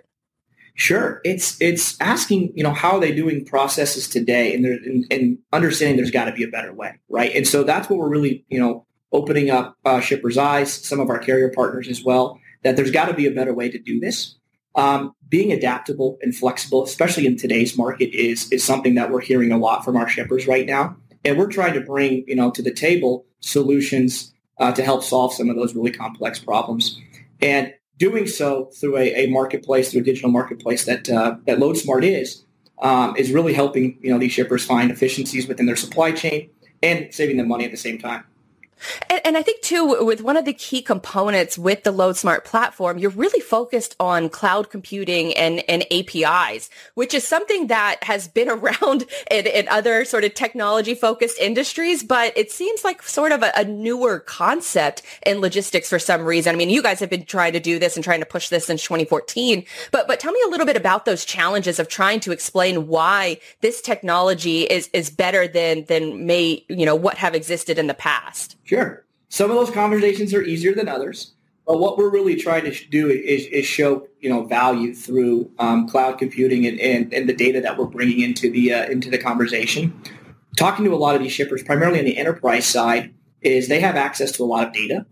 Sure, 0.78 1.22
it's 1.24 1.60
it's 1.62 2.00
asking 2.02 2.52
you 2.54 2.64
know 2.64 2.74
how 2.74 2.98
are 2.98 3.00
they 3.00 3.14
doing 3.14 3.46
processes 3.46 4.10
today, 4.10 4.54
and, 4.54 4.66
and, 4.66 5.06
and 5.10 5.38
understanding 5.54 5.96
there's 5.96 6.12
got 6.12 6.26
to 6.26 6.34
be 6.34 6.44
a 6.44 6.50
better 6.50 6.74
way, 6.74 7.00
right? 7.08 7.34
And 7.34 7.48
so 7.48 7.64
that's 7.64 7.90
what 7.90 7.98
we're 7.98 8.10
really 8.10 8.46
you 8.50 8.60
know 8.60 8.86
opening 9.16 9.50
up 9.50 9.78
uh, 9.86 10.02
shippers' 10.02 10.38
eyes, 10.38 10.72
some 10.72 11.00
of 11.00 11.10
our 11.10 11.20
carrier 11.20 11.50
partners 11.50 11.88
as 11.88 12.04
well, 12.04 12.40
that 12.64 12.76
there's 12.76 12.92
got 12.92 13.06
to 13.06 13.14
be 13.14 13.26
a 13.26 13.32
better 13.32 13.54
way 13.54 13.70
to 13.70 13.80
do 13.80 14.00
this. 14.00 14.36
Um, 14.76 15.14
being 15.30 15.54
adaptable 15.54 16.18
and 16.22 16.36
flexible, 16.36 16.84
especially 16.84 17.26
in 17.26 17.38
today's 17.38 17.78
market, 17.78 18.14
is 18.14 18.52
is 18.52 18.64
something 18.64 18.96
that 18.96 19.10
we're 19.10 19.22
hearing 19.22 19.54
a 19.54 19.58
lot 19.58 19.86
from 19.86 19.96
our 19.96 20.10
shippers 20.10 20.48
right 20.48 20.66
now, 20.66 20.98
and 21.24 21.38
we're 21.38 21.50
trying 21.50 21.74
to 21.74 21.82
bring 21.82 22.26
you 22.28 22.36
know 22.36 22.52
to 22.52 22.62
the 22.62 22.74
table 22.74 23.26
solutions 23.40 24.34
uh, 24.60 24.74
to 24.74 24.84
help 24.84 25.04
solve 25.04 25.34
some 25.34 25.50
of 25.50 25.56
those 25.56 25.74
really 25.74 25.92
complex 25.92 26.40
problems, 26.40 27.00
and 27.42 27.74
doing 27.98 28.28
so 28.28 28.66
through 28.66 28.98
a, 28.98 29.26
a 29.26 29.28
marketplace, 29.28 29.92
through 29.92 30.02
a 30.02 30.04
digital 30.04 30.30
marketplace 30.30 30.84
that 30.86 31.10
uh, 31.10 31.38
that 31.46 31.58
LoadSmart 31.58 32.04
is, 32.04 32.44
um, 32.80 33.16
is 33.16 33.32
really 33.32 33.54
helping 33.54 33.98
you 34.02 34.12
know 34.12 34.20
these 34.20 34.34
shippers 34.34 34.66
find 34.66 34.92
efficiencies 34.92 35.48
within 35.48 35.68
their 35.68 35.78
supply 35.78 36.12
chain 36.12 36.50
and 36.84 37.14
saving 37.14 37.38
them 37.38 37.48
money 37.48 37.64
at 37.64 37.72
the 37.72 37.78
same 37.78 37.98
time. 37.98 38.26
And, 39.10 39.22
and, 39.24 39.38
I 39.38 39.42
think 39.42 39.62
too, 39.62 40.04
with 40.06 40.22
one 40.22 40.38
of 40.38 40.46
the 40.46 40.54
key 40.54 40.82
components 40.82 41.58
with 41.58 41.84
the 41.84 41.94
LoadSmart 41.94 42.44
platform, 42.44 42.98
you're 42.98 43.10
really 43.12 43.40
focused 43.40 43.96
on 44.00 44.30
cloud 44.30 44.70
computing 44.70 45.34
and, 45.34 45.64
and 45.70 45.86
APIs, 45.92 46.70
which 46.94 47.14
is 47.14 47.26
something 47.26 47.68
that 47.68 48.04
has 48.04 48.28
been 48.28 48.50
around 48.56 49.06
in, 49.32 49.48
in 49.48 49.68
other 49.70 50.06
sort 50.06 50.24
of 50.24 50.34
technology 50.34 50.94
focused 50.94 51.40
industries, 51.40 52.04
but 52.04 52.38
it 52.38 52.52
seems 52.52 52.84
like 52.84 53.02
sort 53.04 53.32
of 53.32 53.44
a, 53.44 53.52
a, 53.56 53.66
newer 53.66 54.20
concept 54.20 55.02
in 55.26 55.40
logistics 55.40 55.90
for 55.90 56.00
some 56.00 56.24
reason. 56.24 56.54
I 56.54 56.58
mean, 56.58 56.70
you 56.70 56.84
guys 56.84 57.00
have 57.00 57.10
been 57.10 57.26
trying 57.26 57.54
to 57.54 57.60
do 57.60 57.80
this 57.80 57.96
and 57.96 58.04
trying 58.04 58.20
to 58.20 58.26
push 58.26 58.50
this 58.50 58.66
since 58.66 58.84
2014, 58.84 59.66
but, 59.92 60.08
but 60.08 60.20
tell 60.20 60.32
me 60.32 60.42
a 60.46 60.50
little 60.50 60.66
bit 60.66 60.78
about 60.78 61.06
those 61.06 61.26
challenges 61.26 61.80
of 61.80 61.88
trying 61.88 62.20
to 62.22 62.32
explain 62.32 62.88
why 62.88 63.40
this 63.62 63.82
technology 63.82 64.64
is, 64.64 64.90
is 64.94 65.10
better 65.10 65.48
than, 65.48 65.86
than 65.86 66.26
may, 66.26 66.64
you 66.70 66.86
know, 66.86 66.96
what 66.96 67.18
have 67.18 67.36
existed 67.36 67.78
in 67.78 67.88
the 67.88 67.94
past. 67.94 68.55
Sure. 68.66 69.06
Some 69.30 69.50
of 69.50 69.56
those 69.56 69.72
conversations 69.72 70.34
are 70.34 70.42
easier 70.44 70.74
than 70.74 70.90
others. 70.90 71.36
But 71.66 71.80
what 71.80 71.98
we're 71.98 72.10
really 72.10 72.36
trying 72.36 72.64
to 72.66 72.90
do 72.90 73.10
is, 73.10 73.48
is 73.48 73.66
show 73.66 74.08
you 74.20 74.30
know 74.30 74.44
value 74.44 74.94
through 74.94 75.52
um, 75.58 75.88
cloud 75.88 76.20
computing 76.20 76.66
and, 76.68 76.80
and, 76.80 77.14
and, 77.14 77.28
the 77.28 77.34
data 77.34 77.60
that 77.62 77.78
we're 77.78 77.86
bringing 77.86 78.20
into 78.20 78.52
the 78.52 78.74
uh, 78.74 78.86
into 78.86 79.10
the 79.10 79.18
conversation. 79.18 80.00
Talking 80.58 80.86
to 80.86 80.94
a 80.94 80.96
lot 80.96 81.16
of 81.16 81.22
these 81.22 81.32
shippers, 81.32 81.64
primarily 81.64 82.00
on 82.00 82.06
the 82.06 82.18
enterprise 82.18 82.66
side, 82.66 83.14
is 83.42 83.68
they 83.68 83.80
have 83.80 83.96
access 83.96 84.32
to 84.34 84.44
a 84.44 84.46
lot 84.46 84.68
of 84.68 84.74
data, 84.74 85.06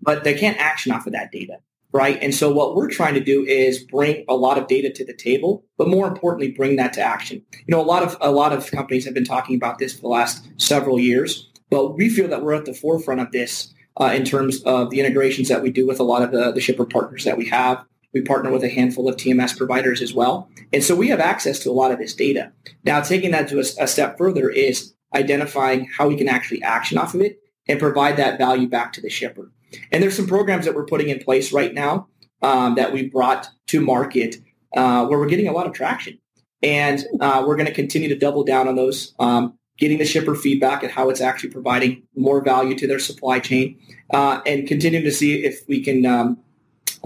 but 0.00 0.24
they 0.24 0.34
can't 0.34 0.58
action 0.58 0.92
off 0.92 1.06
of 1.06 1.12
that 1.12 1.30
data. 1.32 1.58
right? 1.92 2.18
And 2.20 2.34
so 2.34 2.52
what 2.52 2.74
we're 2.74 2.90
trying 2.90 3.14
to 3.14 3.20
do 3.20 3.44
is 3.44 3.84
bring 3.84 4.24
a 4.28 4.34
lot 4.34 4.58
of 4.58 4.66
data 4.66 4.90
to 4.90 5.04
the 5.04 5.14
table, 5.14 5.64
but 5.78 5.88
more 5.88 6.08
importantly, 6.08 6.50
bring 6.50 6.76
that 6.76 6.92
to 6.94 7.00
action. 7.00 7.42
You 7.52 7.76
know, 7.76 7.80
a 7.80 7.86
lot 7.86 8.02
of 8.02 8.16
a 8.20 8.32
lot 8.32 8.52
of 8.52 8.70
companies 8.72 9.04
have 9.04 9.14
been 9.14 9.24
talking 9.24 9.54
about 9.54 9.78
this 9.78 9.94
for 9.94 10.00
the 10.00 10.08
last 10.08 10.48
several 10.56 10.98
years, 10.98 11.48
but 11.72 11.96
we 11.96 12.10
feel 12.10 12.28
that 12.28 12.42
we're 12.42 12.52
at 12.52 12.66
the 12.66 12.74
forefront 12.74 13.22
of 13.22 13.32
this 13.32 13.72
uh, 13.98 14.12
in 14.14 14.24
terms 14.24 14.62
of 14.64 14.90
the 14.90 15.00
integrations 15.00 15.48
that 15.48 15.62
we 15.62 15.70
do 15.70 15.86
with 15.86 15.98
a 16.00 16.02
lot 16.02 16.20
of 16.20 16.30
the, 16.30 16.52
the 16.52 16.60
shipper 16.60 16.84
partners 16.84 17.24
that 17.24 17.38
we 17.38 17.48
have. 17.48 17.82
We 18.12 18.20
partner 18.20 18.52
with 18.52 18.62
a 18.62 18.68
handful 18.68 19.08
of 19.08 19.16
TMS 19.16 19.56
providers 19.56 20.02
as 20.02 20.12
well. 20.12 20.50
And 20.70 20.84
so 20.84 20.94
we 20.94 21.08
have 21.08 21.18
access 21.18 21.60
to 21.60 21.70
a 21.70 21.72
lot 21.72 21.90
of 21.90 21.98
this 21.98 22.14
data. 22.14 22.52
Now, 22.84 23.00
taking 23.00 23.30
that 23.30 23.48
to 23.48 23.56
a, 23.56 23.64
a 23.80 23.88
step 23.88 24.18
further 24.18 24.50
is 24.50 24.92
identifying 25.14 25.88
how 25.96 26.08
we 26.08 26.16
can 26.16 26.28
actually 26.28 26.62
action 26.62 26.98
off 26.98 27.14
of 27.14 27.22
it 27.22 27.40
and 27.66 27.80
provide 27.80 28.18
that 28.18 28.36
value 28.36 28.68
back 28.68 28.92
to 28.92 29.00
the 29.00 29.08
shipper. 29.08 29.50
And 29.90 30.02
there's 30.02 30.14
some 30.14 30.26
programs 30.26 30.66
that 30.66 30.74
we're 30.74 30.84
putting 30.84 31.08
in 31.08 31.20
place 31.20 31.54
right 31.54 31.72
now 31.72 32.08
um, 32.42 32.74
that 32.74 32.92
we 32.92 33.08
brought 33.08 33.48
to 33.68 33.80
market 33.80 34.36
uh, 34.76 35.06
where 35.06 35.18
we're 35.18 35.26
getting 35.26 35.48
a 35.48 35.52
lot 35.52 35.66
of 35.66 35.72
traction. 35.72 36.18
And 36.62 37.02
uh, 37.18 37.44
we're 37.46 37.56
going 37.56 37.66
to 37.66 37.72
continue 37.72 38.10
to 38.10 38.18
double 38.18 38.44
down 38.44 38.68
on 38.68 38.76
those, 38.76 39.14
um, 39.18 39.58
getting 39.78 39.98
the 39.98 40.04
shipper 40.04 40.34
feedback 40.34 40.82
and 40.82 40.92
how 40.92 41.10
it's 41.10 41.20
actually 41.20 41.50
providing 41.50 42.02
more 42.14 42.42
value 42.42 42.76
to 42.76 42.86
their 42.86 42.98
supply 42.98 43.40
chain, 43.40 43.78
uh, 44.10 44.40
and 44.46 44.68
continuing 44.68 45.04
to 45.04 45.12
see 45.12 45.44
if 45.44 45.66
we 45.68 45.82
can 45.82 46.06
um, 46.06 46.38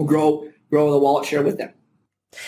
grow 0.05 0.49
grow 0.69 0.91
the 0.91 0.97
wallet 0.97 1.25
share 1.25 1.41
with 1.43 1.57
them. 1.57 1.71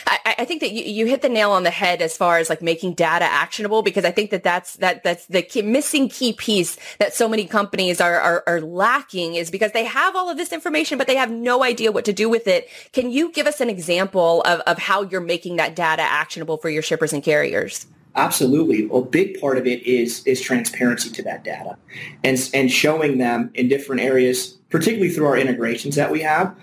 I, 0.05 0.35
I, 0.39 0.45
think 0.45 0.59
that 0.61 0.71
you, 0.71 0.83
you 0.83 1.05
hit 1.05 1.21
the 1.21 1.29
nail 1.29 1.51
on 1.51 1.63
the 1.63 1.69
head 1.71 2.01
as 2.01 2.15
far 2.17 2.37
as 2.37 2.49
like 2.49 2.61
making 2.61 2.95
data 2.95 3.25
actionable 3.25 3.81
because 3.81 4.03
I 4.03 4.11
think 4.11 4.31
that 4.31 4.43
that's 4.43 4.75
that 4.77 5.03
that's 5.03 5.25
the 5.27 5.41
key, 5.41 5.61
missing 5.61 6.09
key 6.09 6.33
piece 6.33 6.77
that 6.99 7.13
so 7.13 7.29
many 7.29 7.45
companies 7.45 8.01
are, 8.01 8.19
are 8.19 8.43
are 8.45 8.61
lacking 8.61 9.35
is 9.35 9.49
because 9.49 9.71
they 9.71 9.85
have 9.85 10.15
all 10.15 10.29
of 10.29 10.37
this 10.37 10.51
information 10.51 10.97
but 10.97 11.07
they 11.07 11.15
have 11.15 11.31
no 11.31 11.63
idea 11.63 11.91
what 11.91 12.05
to 12.05 12.13
do 12.13 12.27
with 12.27 12.47
it. 12.47 12.67
Can 12.91 13.09
you 13.09 13.31
give 13.31 13.47
us 13.47 13.61
an 13.61 13.69
example 13.69 14.41
of, 14.41 14.59
of 14.61 14.77
how 14.77 15.03
you're 15.03 15.21
making 15.21 15.55
that 15.55 15.75
data 15.75 16.01
actionable 16.01 16.57
for 16.57 16.69
your 16.69 16.81
shippers 16.81 17.13
and 17.13 17.23
carriers? 17.23 17.87
Absolutely. 18.15 18.89
A 18.91 19.01
big 19.01 19.39
part 19.39 19.57
of 19.57 19.65
it 19.65 19.81
is 19.83 20.25
is 20.25 20.41
transparency 20.41 21.09
to 21.11 21.23
that 21.23 21.43
data, 21.43 21.77
and 22.23 22.49
and 22.53 22.69
showing 22.69 23.17
them 23.17 23.51
in 23.53 23.69
different 23.69 24.01
areas, 24.01 24.57
particularly 24.69 25.09
through 25.09 25.27
our 25.27 25.37
integrations 25.37 25.95
that 25.95 26.11
we 26.11 26.21
have, 26.21 26.55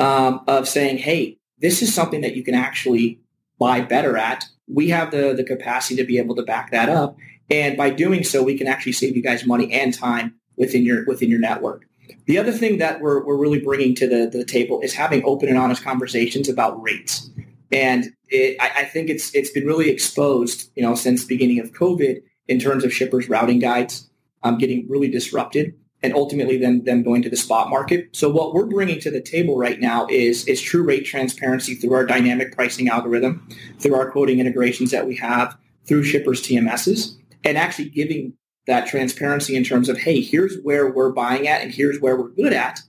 um, 0.00 0.42
of 0.48 0.66
saying, 0.66 0.98
hey, 0.98 1.38
this 1.58 1.82
is 1.82 1.94
something 1.94 2.20
that 2.22 2.36
you 2.36 2.42
can 2.42 2.54
actually 2.54 3.20
buy 3.58 3.80
better 3.80 4.16
at. 4.16 4.44
We 4.66 4.88
have 4.88 5.10
the, 5.10 5.34
the 5.34 5.44
capacity 5.44 5.96
to 5.96 6.04
be 6.04 6.18
able 6.18 6.34
to 6.36 6.42
back 6.42 6.70
that 6.72 6.88
up. 6.88 7.16
And 7.50 7.76
by 7.76 7.90
doing 7.90 8.24
so, 8.24 8.42
we 8.42 8.56
can 8.56 8.66
actually 8.66 8.92
save 8.92 9.16
you 9.16 9.22
guys 9.22 9.46
money 9.46 9.72
and 9.72 9.92
time 9.92 10.34
within 10.56 10.84
your 10.84 11.04
within 11.04 11.30
your 11.30 11.40
network. 11.40 11.86
The 12.26 12.38
other 12.38 12.52
thing 12.52 12.78
that 12.78 13.00
we're, 13.00 13.24
we're 13.24 13.36
really 13.36 13.60
bringing 13.60 13.94
to 13.96 14.08
the, 14.08 14.26
the 14.30 14.44
table 14.44 14.80
is 14.80 14.94
having 14.94 15.22
open 15.24 15.48
and 15.48 15.58
honest 15.58 15.82
conversations 15.82 16.48
about 16.48 16.82
rates. 16.82 17.30
And 17.70 18.12
it, 18.28 18.56
I, 18.60 18.80
I 18.80 18.84
think 18.84 19.10
it's 19.10 19.34
it's 19.34 19.50
been 19.50 19.66
really 19.66 19.90
exposed, 19.90 20.70
you 20.74 20.82
know, 20.82 20.94
since 20.94 21.26
the 21.26 21.34
beginning 21.34 21.60
of 21.60 21.72
COVID 21.72 22.22
in 22.48 22.58
terms 22.58 22.84
of 22.84 22.92
shippers 22.92 23.28
routing 23.28 23.58
guides 23.58 24.08
um, 24.42 24.58
getting 24.58 24.88
really 24.88 25.08
disrupted 25.08 25.74
and 26.04 26.12
ultimately 26.14 26.58
then 26.58 26.84
them 26.84 27.02
going 27.02 27.22
to 27.22 27.30
the 27.30 27.36
spot 27.36 27.70
market. 27.70 28.10
So 28.12 28.28
what 28.28 28.52
we're 28.52 28.66
bringing 28.66 29.00
to 29.00 29.10
the 29.10 29.22
table 29.22 29.56
right 29.56 29.80
now 29.80 30.06
is 30.10 30.46
is 30.46 30.60
true 30.60 30.82
rate 30.82 31.06
transparency 31.06 31.74
through 31.74 31.94
our 31.94 32.04
dynamic 32.04 32.54
pricing 32.54 32.88
algorithm, 32.88 33.48
through 33.80 33.94
our 33.94 34.10
quoting 34.10 34.38
integrations 34.38 34.90
that 34.90 35.06
we 35.06 35.16
have, 35.16 35.56
through 35.86 36.04
shippers 36.04 36.42
TMSs, 36.42 37.16
and 37.42 37.56
actually 37.56 37.88
giving 37.88 38.34
that 38.66 38.86
transparency 38.86 39.56
in 39.56 39.64
terms 39.64 39.88
of 39.88 39.96
hey, 39.96 40.20
here's 40.20 40.58
where 40.62 40.90
we're 40.90 41.10
buying 41.10 41.48
at 41.48 41.62
and 41.62 41.72
here's 41.72 41.98
where 42.00 42.16
we're 42.16 42.28
good 42.28 42.52
at. 42.52 42.80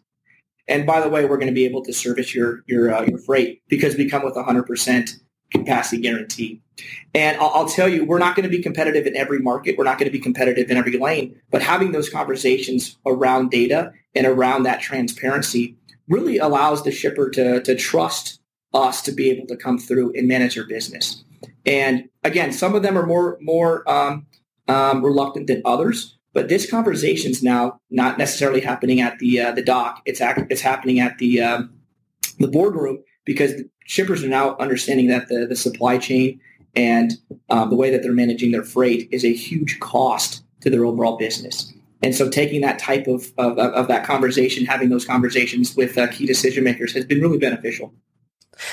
And 0.67 0.85
by 0.85 0.99
the 0.99 1.09
way, 1.09 1.23
we're 1.23 1.37
going 1.37 1.47
to 1.47 1.53
be 1.53 1.65
able 1.65 1.85
to 1.85 1.93
service 1.93 2.35
your 2.35 2.63
your 2.67 2.93
uh, 2.93 3.03
your 3.03 3.19
freight 3.19 3.61
because 3.69 3.95
we 3.95 4.09
come 4.09 4.25
with 4.25 4.35
100% 4.35 5.19
capacity 5.57 6.01
guarantee. 6.01 6.61
And 7.13 7.37
I'll, 7.37 7.51
I'll, 7.53 7.69
tell 7.69 7.87
you, 7.87 8.05
we're 8.05 8.19
not 8.19 8.35
going 8.35 8.43
to 8.43 8.49
be 8.49 8.61
competitive 8.61 9.07
in 9.07 9.15
every 9.15 9.39
market. 9.39 9.77
We're 9.77 9.85
not 9.85 9.97
going 9.97 10.11
to 10.11 10.17
be 10.17 10.19
competitive 10.19 10.69
in 10.69 10.77
every 10.77 10.97
lane. 10.97 11.39
But 11.49 11.61
having 11.61 11.91
those 11.91 12.09
conversations 12.09 12.97
around 13.05 13.51
data 13.51 13.93
and 14.13 14.27
around 14.27 14.63
that 14.63 14.81
transparency 14.81 15.77
really 16.07 16.37
allows 16.37 16.83
the 16.83 16.91
shipper 16.91 17.29
to, 17.31 17.61
to 17.61 17.75
trust 17.75 18.39
us 18.73 19.01
to 19.03 19.11
be 19.11 19.29
able 19.31 19.47
to 19.47 19.55
come 19.55 19.77
through 19.77 20.13
and 20.15 20.27
manage 20.27 20.55
their 20.55 20.67
business. 20.67 21.23
And 21.65 22.09
again, 22.23 22.51
some 22.51 22.75
of 22.75 22.83
them 22.83 22.97
are 22.97 23.05
more 23.05 23.37
more 23.41 23.89
um, 23.89 24.27
um, 24.67 25.03
reluctant 25.03 25.47
than 25.47 25.61
others. 25.65 26.17
But 26.33 26.49
this 26.49 26.69
conversation 26.69 27.31
is 27.31 27.41
now 27.41 27.79
not 27.89 28.17
necessarily 28.17 28.59
happening 28.59 28.99
at 28.99 29.19
the 29.19 29.39
uh, 29.39 29.51
the 29.53 29.63
dock. 29.63 30.01
It's 30.05 30.21
act- 30.21 30.51
it's 30.51 30.61
happening 30.61 30.99
at 30.99 31.17
the 31.17 31.41
um, 31.41 31.73
the 32.39 32.47
boardroom 32.47 33.03
because 33.25 33.53
shippers 33.85 34.23
are 34.23 34.27
now 34.27 34.57
understanding 34.57 35.07
that 35.07 35.29
the, 35.29 35.45
the 35.47 35.55
supply 35.55 35.97
chain 35.97 36.41
and 36.75 37.13
um, 37.49 37.69
the 37.69 37.75
way 37.75 37.89
that 37.91 38.03
they're 38.03 38.11
managing 38.11 38.51
their 38.51 38.63
freight 38.63 39.07
is 39.11 39.23
a 39.23 39.33
huge 39.33 39.79
cost 39.79 40.43
to 40.61 40.69
their 40.69 40.83
overall 40.85 41.17
business. 41.17 41.71
And 42.03 42.13
so 42.13 42.29
taking 42.29 42.61
that 42.61 42.77
type 42.77 43.07
of, 43.07 43.31
of, 43.37 43.57
of 43.57 43.87
that 43.87 44.05
conversation, 44.05 44.65
having 44.65 44.89
those 44.89 45.05
conversations 45.05 45.75
with 45.75 45.97
uh, 45.97 46.07
key 46.07 46.25
decision 46.25 46.63
makers 46.63 46.93
has 46.93 47.05
been 47.05 47.21
really 47.21 47.37
beneficial. 47.37 47.93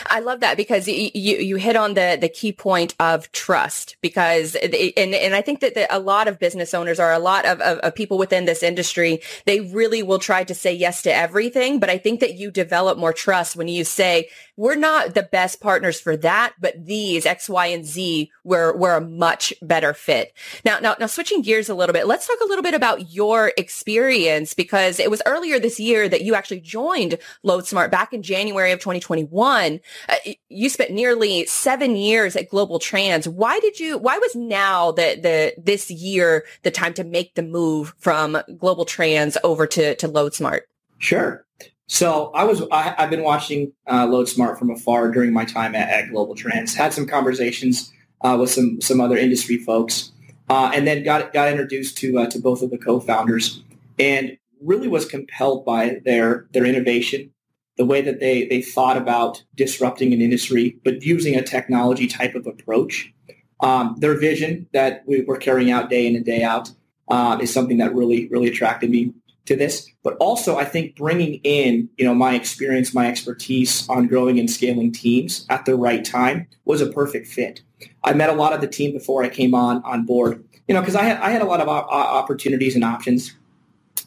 I 0.07 0.21
love 0.21 0.41
that 0.41 0.57
because 0.57 0.87
you, 0.89 1.11
you, 1.15 1.57
hit 1.57 1.77
on 1.77 1.95
the 1.95 2.17
the 2.21 2.29
key 2.29 2.53
point 2.53 2.95
of 3.01 3.31
trust 3.33 3.97
because 4.01 4.55
and 4.55 4.75
and 4.75 5.35
I 5.35 5.43
think 5.43 5.61
that 5.61 5.75
the, 5.75 5.95
a 5.95 5.99
lot 5.99 6.29
of 6.29 6.39
business 6.39 6.75
owners 6.75 6.99
are 6.99 7.13
a 7.13 7.19
lot 7.19 7.45
of, 7.45 7.61
of, 7.61 7.79
of, 7.79 7.95
people 7.95 8.19
within 8.19 8.45
this 8.45 8.63
industry 8.63 9.21
they 9.45 9.61
really 9.61 10.03
will 10.03 10.19
try 10.19 10.45
to 10.45 10.55
say 10.55 10.73
yes 10.73 11.03
to 11.03 11.15
everything 11.15 11.79
but 11.79 11.91
I 11.91 11.99
think 11.99 12.21
that 12.21 12.35
you 12.35 12.51
develop 12.51 12.99
more 12.99 13.13
trust 13.13 13.57
when 13.57 13.69
you 13.69 13.85
say 13.85 14.29
we're 14.63 14.77
not 14.77 15.15
the 15.15 15.25
best 15.25 15.61
partners 15.61 16.01
for 16.01 16.17
that 16.17 16.53
but 16.61 16.87
these 16.87 17.27
X 17.27 17.49
Y 17.49 17.67
and 17.67 17.85
Z 17.85 18.31
we're 18.45 18.77
we're 18.77 18.97
a 18.97 19.01
much 19.01 19.53
better 19.61 19.93
fit 19.93 20.33
now 20.65 20.79
now 20.79 20.95
now 21.01 21.07
switching 21.07 21.43
gears 21.43 21.69
a 21.69 21.75
little 21.75 21.93
bit 21.93 22.07
let's 22.07 22.29
talk 22.29 22.39
a 22.41 22.47
little 22.47 22.63
bit 22.63 22.73
about 22.73 23.11
your 23.13 23.53
experience 23.57 24.55
because 24.55 25.01
it 25.01 25.11
was 25.11 25.21
earlier 25.27 25.59
this 25.59 25.81
year 25.81 26.09
that 26.09 26.23
you 26.23 26.37
actually 26.37 26.61
joined 26.61 27.19
LoadSmart 27.45 27.91
back 27.91 28.13
in 28.13 28.23
January 28.23 28.71
of 28.71 28.79
2021 28.79 29.81
uh, 30.09 30.15
you 30.49 30.69
spent 30.69 30.93
nearly 30.93 31.45
seven 31.47 31.97
years 31.97 32.37
at 32.37 32.51
GlobalTranz. 32.51 33.27
Why 33.27 33.59
did 33.61 33.81
you? 33.81 33.99
Why 33.99 34.19
was 34.19 34.37
now 34.37 34.93
the 34.93 35.19
the 35.21 35.55
this 35.61 35.91
year 35.91 36.45
the 36.63 36.71
time 36.71 36.95
to 36.95 37.05
make 37.05 37.35
the 37.35 37.43
move 37.43 37.95
from 37.99 38.35
GlobalTranz 38.49 39.37
over 39.43 39.67
to 39.67 39.97
to 39.97 40.09
LoadSmart? 40.09 40.61
Sure. 40.99 41.45
So 41.89 42.31
I 42.35 42.45
was 42.45 42.63
I, 42.71 42.95
have 42.97 43.11
been 43.11 43.23
watching 43.23 43.73
uh, 43.87 44.07
LoadSmart 44.07 44.59
from 44.59 44.71
afar 44.71 45.11
during 45.11 45.33
my 45.33 45.45
time 45.45 45.75
at, 45.75 45.89
at 45.89 46.11
GlobalTranz. 46.11 46.75
Had 46.75 46.93
some 46.93 47.07
conversations 47.07 47.93
uh, 48.23 48.37
with 48.41 48.51
some 48.51 48.81
some 48.81 49.01
other 49.01 49.17
industry 49.17 49.59
folks, 49.59 50.13
uh, 50.49 50.71
and 50.75 50.87
then 50.87 51.03
got 51.03 51.33
got 51.33 51.49
introduced 51.49 51.99
to 51.99 52.19
uh, 52.21 52.27
to 52.31 52.39
both 52.39 52.63
of 52.63 52.71
the 52.71 52.79
co-founders, 52.79 53.63
and 53.99 54.39
really 54.61 54.89
was 54.89 55.05
compelled 55.05 55.65
by 55.65 56.01
their 56.05 56.47
their 56.53 56.65
innovation 56.65 57.33
the 57.77 57.85
way 57.85 58.03
that 58.03 58.21
they, 58.21 58.47
they 58.47 58.63
thought 58.63 58.97
about 58.97 59.43
disrupting 59.55 60.13
an 60.13 60.21
industry, 60.21 60.79
but 60.85 61.03
using 61.03 61.35
a 61.37 61.43
technology 61.43 62.07
type 62.07 62.35
of 62.35 62.47
approach. 62.47 63.13
Um, 63.61 63.97
their 63.99 64.19
vision 64.19 64.69
that 64.73 65.05
we 65.07 65.23
were 65.23 65.37
carrying 65.37 65.71
out 65.71 65.89
day 65.89 66.07
in 66.07 66.17
and 66.17 66.25
day 66.25 66.43
out 66.43 66.71
um, 67.09 67.41
is 67.41 67.53
something 67.53 67.79
that 67.79 67.95
really, 67.95 68.29
really 68.29 68.49
attracted 68.49 68.91
me 68.91 69.13
to 69.47 69.57
this. 69.57 69.91
But 70.03 70.17
also, 70.19 70.57
I 70.57 70.65
think 70.65 70.97
bringing 70.97 71.41
in, 71.45 71.89
you 71.97 72.05
know, 72.05 72.15
my 72.15 72.35
experience, 72.35 72.95
my 72.95 73.09
expertise 73.09 73.89
on 73.89 74.07
growing 74.07 74.39
and 74.39 74.51
scaling 74.51 74.93
teams 74.93 75.47
at 75.51 75.65
the 75.65 75.77
right 75.77 76.05
time 76.05 76.47
was 76.65 76.81
a 76.81 76.87
perfect 76.87 77.27
fit. 77.27 77.63
I 78.05 78.15
met 78.15 78.31
a 78.31 78.35
lot 78.35 78.53
of 78.53 78.61
the 78.61 78.69
team 78.69 78.93
before 78.93 79.25
I 79.25 79.29
came 79.29 79.55
on 79.55 79.83
on 79.85 80.05
board, 80.05 80.45
you 80.69 80.75
know, 80.75 80.81
because 80.81 80.97
I 80.97 81.03
had 81.03 81.19
I 81.19 81.31
had 81.31 81.43
a 81.43 81.47
lot 81.47 81.61
of 81.61 81.69
opportunities 81.69 82.75
and 82.75 82.85
options 82.85 83.35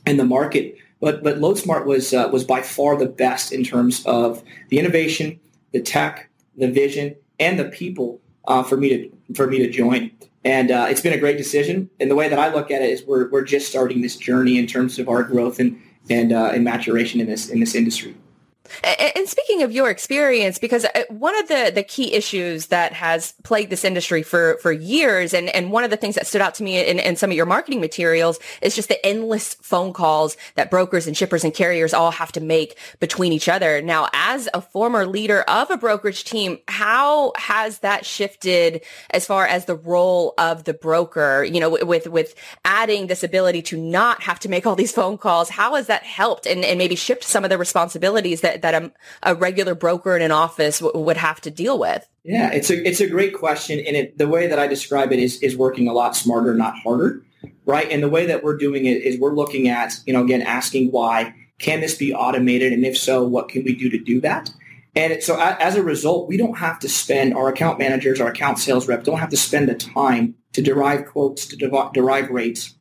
in 0.05 0.17
the 0.17 0.25
market 0.25 0.77
but 0.99 1.23
but 1.23 1.37
LoadSmart 1.37 1.85
was 1.85 2.13
uh, 2.13 2.29
was 2.31 2.43
by 2.43 2.61
far 2.61 2.97
the 2.97 3.05
best 3.05 3.51
in 3.51 3.63
terms 3.63 4.05
of 4.05 4.43
the 4.69 4.79
innovation, 4.79 5.39
the 5.71 5.81
tech, 5.81 6.29
the 6.57 6.69
vision, 6.69 7.15
and 7.39 7.59
the 7.59 7.65
people 7.65 8.19
uh, 8.47 8.63
for 8.63 8.77
me 8.77 8.89
to 8.89 9.35
for 9.35 9.47
me 9.47 9.59
to 9.59 9.69
join. 9.69 10.11
And 10.45 10.69
uh, 10.69 10.85
it's 10.87 11.01
been 11.01 11.13
a 11.13 11.17
great 11.17 11.37
decision. 11.37 11.89
And 11.99 12.09
the 12.09 12.15
way 12.15 12.29
that 12.29 12.37
I 12.37 12.53
look 12.53 12.69
at 12.69 12.83
it 12.83 12.91
is 12.91 13.03
we're 13.03 13.29
we're 13.29 13.43
just 13.43 13.67
starting 13.67 14.01
this 14.01 14.15
journey 14.15 14.57
in 14.59 14.67
terms 14.67 14.99
of 14.99 15.09
our 15.09 15.23
growth 15.23 15.59
and 15.59 15.81
and 16.07 16.31
uh, 16.31 16.51
and 16.53 16.63
maturation 16.63 17.19
in 17.19 17.25
this 17.27 17.49
in 17.49 17.59
this 17.59 17.73
industry. 17.73 18.15
And 18.83 19.27
speaking 19.27 19.63
of 19.63 19.71
your 19.71 19.89
experience, 19.89 20.59
because 20.59 20.85
uh, 20.85 21.03
one 21.09 21.37
of 21.39 21.47
the, 21.47 21.71
the 21.73 21.83
key 21.83 22.13
issues 22.13 22.67
that 22.67 22.93
has 22.93 23.33
plagued 23.43 23.71
this 23.71 23.83
industry 23.83 24.23
for, 24.23 24.57
for 24.61 24.71
years, 24.71 25.33
and, 25.33 25.49
and 25.49 25.71
one 25.71 25.83
of 25.83 25.89
the 25.89 25.97
things 25.97 26.15
that 26.15 26.27
stood 26.27 26.41
out 26.41 26.55
to 26.55 26.63
me 26.63 26.85
in, 26.85 26.99
in 26.99 27.15
some 27.15 27.29
of 27.29 27.35
your 27.35 27.45
marketing 27.45 27.81
materials 27.81 28.39
is 28.61 28.75
just 28.75 28.89
the 28.89 29.05
endless 29.05 29.55
phone 29.55 29.93
calls 29.93 30.37
that 30.55 30.69
brokers 30.69 31.07
and 31.07 31.15
shippers 31.15 31.43
and 31.43 31.53
carriers 31.53 31.93
all 31.93 32.11
have 32.11 32.31
to 32.31 32.41
make 32.41 32.77
between 32.99 33.31
each 33.33 33.49
other. 33.49 33.81
Now, 33.81 34.09
as 34.13 34.49
a 34.53 34.61
former 34.61 35.05
leader 35.05 35.41
of 35.43 35.71
a 35.71 35.77
brokerage 35.77 36.23
team, 36.23 36.59
how 36.67 37.33
has 37.37 37.79
that 37.79 38.05
shifted 38.05 38.81
as 39.09 39.25
far 39.25 39.45
as 39.45 39.65
the 39.65 39.75
role 39.75 40.33
of 40.37 40.63
the 40.63 40.73
broker, 40.73 41.43
you 41.43 41.59
know, 41.59 41.69
with, 41.69 42.07
with 42.07 42.35
adding 42.63 43.07
this 43.07 43.23
ability 43.23 43.61
to 43.63 43.77
not 43.77 44.23
have 44.23 44.39
to 44.41 44.49
make 44.49 44.65
all 44.65 44.75
these 44.75 44.91
phone 44.91 45.17
calls? 45.17 45.49
How 45.49 45.75
has 45.75 45.87
that 45.87 46.03
helped 46.03 46.45
and, 46.45 46.63
and 46.63 46.77
maybe 46.77 46.95
shift 46.95 47.23
some 47.23 47.43
of 47.43 47.49
the 47.49 47.57
responsibilities 47.57 48.41
that 48.41 48.54
that 48.61 48.71
that 48.71 48.83
a, 48.83 48.91
a 49.23 49.35
regular 49.35 49.75
broker 49.75 50.15
in 50.15 50.21
an 50.21 50.31
office 50.31 50.79
w- 50.79 51.03
would 51.03 51.17
have 51.17 51.41
to 51.41 51.51
deal 51.51 51.79
with? 51.79 52.07
Yeah, 52.23 52.51
it's 52.51 52.69
a 52.69 52.87
it's 52.87 53.01
a 53.01 53.07
great 53.07 53.33
question, 53.33 53.79
and 53.79 53.95
it, 53.95 54.17
the 54.17 54.27
way 54.27 54.47
that 54.47 54.59
I 54.59 54.67
describe 54.67 55.11
it 55.11 55.19
is 55.19 55.41
is 55.41 55.55
working 55.55 55.87
a 55.87 55.93
lot 55.93 56.15
smarter, 56.15 56.53
not 56.53 56.77
harder, 56.77 57.23
right? 57.65 57.89
And 57.89 58.01
the 58.01 58.09
way 58.09 58.25
that 58.25 58.43
we're 58.43 58.57
doing 58.57 58.85
it 58.85 59.03
is 59.03 59.19
we're 59.19 59.35
looking 59.35 59.67
at 59.67 59.99
you 60.05 60.13
know 60.13 60.23
again 60.23 60.41
asking 60.41 60.91
why 60.91 61.33
can 61.59 61.81
this 61.81 61.95
be 61.95 62.13
automated, 62.13 62.73
and 62.73 62.85
if 62.85 62.97
so, 62.97 63.23
what 63.23 63.49
can 63.49 63.63
we 63.63 63.75
do 63.75 63.89
to 63.89 63.97
do 63.97 64.21
that? 64.21 64.49
And 64.95 65.21
so 65.21 65.37
as 65.37 65.75
a 65.75 65.83
result, 65.83 66.29
we 66.29 66.37
don't 66.37 66.57
have 66.57 66.79
to 66.79 66.89
spend 66.89 67.33
our 67.33 67.49
account 67.49 67.79
managers, 67.79 68.21
our 68.21 68.29
account 68.29 68.59
sales 68.59 68.87
rep 68.87 69.03
don't 69.03 69.19
have 69.19 69.29
to 69.29 69.37
spend 69.37 69.67
the 69.67 69.75
time 69.75 70.35
to 70.53 70.61
derive 70.61 71.05
quotes, 71.07 71.45
to 71.47 71.89
derive 71.93 72.29
rates, 72.29 72.75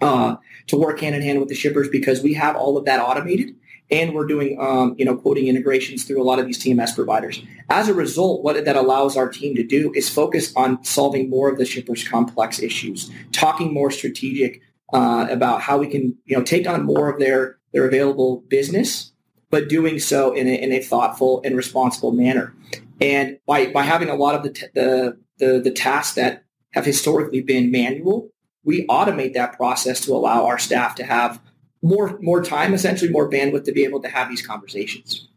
uh, 0.00 0.36
to 0.68 0.76
work 0.76 1.00
hand 1.00 1.16
in 1.16 1.22
hand 1.22 1.40
with 1.40 1.48
the 1.48 1.54
shippers 1.56 1.88
because 1.88 2.22
we 2.22 2.34
have 2.34 2.54
all 2.54 2.76
of 2.76 2.84
that 2.84 3.00
automated 3.00 3.56
and 3.90 4.14
we're 4.14 4.26
doing 4.26 4.58
um, 4.60 4.94
you 4.98 5.04
know 5.04 5.16
quoting 5.16 5.48
integrations 5.48 6.04
through 6.04 6.22
a 6.22 6.24
lot 6.24 6.38
of 6.38 6.46
these 6.46 6.62
TMS 6.62 6.94
providers. 6.94 7.42
As 7.68 7.88
a 7.88 7.94
result, 7.94 8.42
what 8.42 8.64
that 8.64 8.76
allows 8.76 9.16
our 9.16 9.28
team 9.28 9.54
to 9.56 9.62
do 9.62 9.92
is 9.94 10.08
focus 10.08 10.52
on 10.56 10.82
solving 10.84 11.30
more 11.30 11.50
of 11.50 11.58
the 11.58 11.64
shippers' 11.64 12.06
complex 12.06 12.60
issues, 12.60 13.10
talking 13.32 13.72
more 13.72 13.90
strategic 13.90 14.60
uh, 14.92 15.26
about 15.30 15.60
how 15.62 15.78
we 15.78 15.86
can 15.86 16.16
you 16.24 16.36
know 16.36 16.42
take 16.42 16.68
on 16.68 16.84
more 16.84 17.10
of 17.10 17.18
their 17.18 17.58
their 17.72 17.86
available 17.86 18.44
business, 18.48 19.12
but 19.50 19.68
doing 19.68 19.98
so 19.98 20.32
in 20.32 20.46
a, 20.46 20.54
in 20.54 20.72
a 20.72 20.80
thoughtful 20.80 21.40
and 21.44 21.56
responsible 21.56 22.12
manner. 22.12 22.54
And 23.00 23.38
by 23.46 23.72
by 23.72 23.82
having 23.82 24.08
a 24.08 24.14
lot 24.14 24.34
of 24.34 24.42
the 24.42 24.50
t- 24.50 24.66
the, 24.74 25.18
the 25.38 25.60
the 25.60 25.70
tasks 25.70 26.14
that 26.14 26.44
have 26.72 26.84
historically 26.84 27.40
been 27.40 27.70
manual, 27.70 28.30
we 28.64 28.86
automate 28.86 29.34
that 29.34 29.56
process 29.56 30.00
to 30.02 30.12
allow 30.12 30.46
our 30.46 30.58
staff 30.58 30.94
to 30.96 31.04
have 31.04 31.40
more 31.82 32.18
more 32.20 32.42
time, 32.42 32.74
essentially 32.74 33.10
more 33.10 33.30
bandwidth 33.30 33.64
to 33.64 33.72
be 33.72 33.84
able 33.84 34.02
to 34.02 34.08
have 34.08 34.28
these 34.28 34.46
conversations. 34.46 35.28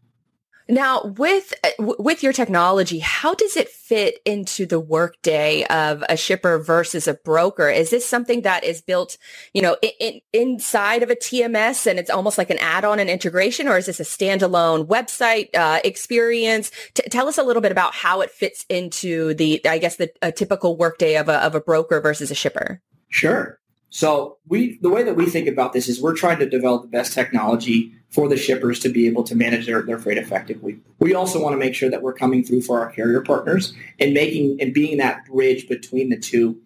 Now, 0.66 1.02
with 1.18 1.52
with 1.78 2.22
your 2.22 2.32
technology, 2.32 2.98
how 2.98 3.34
does 3.34 3.54
it 3.54 3.68
fit 3.68 4.20
into 4.24 4.64
the 4.64 4.80
workday 4.80 5.64
of 5.64 6.02
a 6.08 6.16
shipper 6.16 6.58
versus 6.58 7.06
a 7.06 7.14
broker? 7.14 7.68
Is 7.68 7.90
this 7.90 8.06
something 8.06 8.42
that 8.42 8.64
is 8.64 8.80
built, 8.80 9.18
you 9.52 9.60
know, 9.60 9.76
in, 9.82 9.90
in, 10.00 10.20
inside 10.32 11.02
of 11.02 11.10
a 11.10 11.16
TMS 11.16 11.86
and 11.86 11.98
it's 11.98 12.08
almost 12.08 12.38
like 12.38 12.48
an 12.48 12.56
add-on 12.58 12.98
and 12.98 13.10
integration, 13.10 13.68
or 13.68 13.76
is 13.76 13.86
this 13.86 14.00
a 14.00 14.04
standalone 14.04 14.86
website 14.86 15.54
uh, 15.54 15.80
experience? 15.84 16.70
T- 16.94 17.02
tell 17.10 17.28
us 17.28 17.36
a 17.36 17.42
little 17.42 17.62
bit 17.62 17.72
about 17.72 17.94
how 17.94 18.22
it 18.22 18.30
fits 18.30 18.64
into 18.70 19.34
the, 19.34 19.60
I 19.66 19.76
guess, 19.76 19.96
the 19.96 20.10
a 20.22 20.32
typical 20.32 20.78
workday 20.78 21.16
of 21.16 21.28
a 21.28 21.44
of 21.44 21.54
a 21.54 21.60
broker 21.60 22.00
versus 22.00 22.30
a 22.30 22.34
shipper. 22.34 22.80
Sure. 23.10 23.60
So 23.94 24.38
we, 24.48 24.76
the 24.82 24.90
way 24.90 25.04
that 25.04 25.14
we 25.14 25.26
think 25.26 25.46
about 25.46 25.72
this 25.72 25.88
is 25.88 26.02
we're 26.02 26.16
trying 26.16 26.40
to 26.40 26.50
develop 26.50 26.82
the 26.82 26.88
best 26.88 27.12
technology 27.12 27.92
for 28.10 28.28
the 28.28 28.36
shippers 28.36 28.80
to 28.80 28.88
be 28.88 29.06
able 29.06 29.22
to 29.22 29.36
manage 29.36 29.66
their, 29.66 29.82
their 29.82 30.00
freight 30.00 30.18
effectively. 30.18 30.80
We 30.98 31.14
also 31.14 31.40
want 31.40 31.52
to 31.52 31.58
make 31.58 31.76
sure 31.76 31.88
that 31.88 32.02
we're 32.02 32.12
coming 32.12 32.42
through 32.42 32.62
for 32.62 32.80
our 32.80 32.90
carrier 32.90 33.20
partners 33.20 33.72
and 34.00 34.12
making 34.12 34.60
and 34.60 34.74
being 34.74 34.96
that 34.96 35.26
bridge 35.26 35.68
between 35.68 36.08
the 36.08 36.18
two 36.18 36.60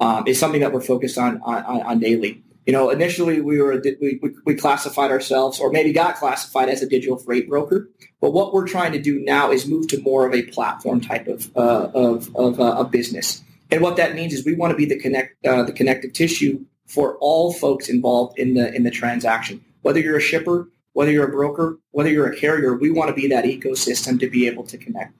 um, 0.00 0.26
is 0.26 0.40
something 0.40 0.60
that 0.60 0.72
we're 0.72 0.80
focused 0.80 1.18
on, 1.18 1.40
on, 1.42 1.82
on 1.82 2.00
daily. 2.00 2.42
You 2.66 2.72
know, 2.72 2.90
initially 2.90 3.40
we 3.40 3.60
were 3.60 3.80
we, 4.00 4.20
we 4.44 4.54
classified 4.56 5.12
ourselves, 5.12 5.60
or 5.60 5.70
maybe 5.70 5.92
got 5.92 6.16
classified 6.16 6.68
as 6.68 6.82
a 6.82 6.88
digital 6.88 7.16
freight 7.16 7.48
broker. 7.48 7.90
But 8.20 8.32
what 8.32 8.52
we're 8.52 8.66
trying 8.66 8.90
to 8.92 9.00
do 9.00 9.20
now 9.20 9.52
is 9.52 9.68
move 9.68 9.86
to 9.88 10.02
more 10.02 10.26
of 10.26 10.34
a 10.34 10.42
platform 10.42 11.00
type 11.00 11.28
of 11.28 11.56
uh, 11.56 11.90
of 11.94 12.34
of 12.34 12.58
uh, 12.58 12.74
a 12.78 12.84
business. 12.84 13.40
And 13.70 13.82
what 13.82 13.96
that 13.96 14.14
means 14.14 14.34
is 14.34 14.44
we 14.44 14.54
want 14.54 14.72
to 14.72 14.76
be 14.76 14.84
the 14.84 14.98
connect 14.98 15.44
uh, 15.46 15.62
the 15.62 15.72
connective 15.72 16.12
tissue 16.12 16.66
for 16.92 17.16
all 17.20 17.52
folks 17.52 17.88
involved 17.88 18.38
in 18.38 18.54
the 18.54 18.74
in 18.74 18.82
the 18.82 18.90
transaction. 18.90 19.64
Whether 19.80 20.00
you're 20.00 20.18
a 20.18 20.20
shipper, 20.20 20.68
whether 20.92 21.10
you're 21.10 21.28
a 21.28 21.32
broker, 21.32 21.78
whether 21.90 22.10
you're 22.10 22.30
a 22.30 22.36
carrier, 22.36 22.76
we 22.76 22.90
want 22.90 23.08
to 23.08 23.14
be 23.14 23.28
that 23.28 23.44
ecosystem 23.44 24.20
to 24.20 24.28
be 24.28 24.46
able 24.46 24.64
to 24.64 24.76
connect. 24.76 25.14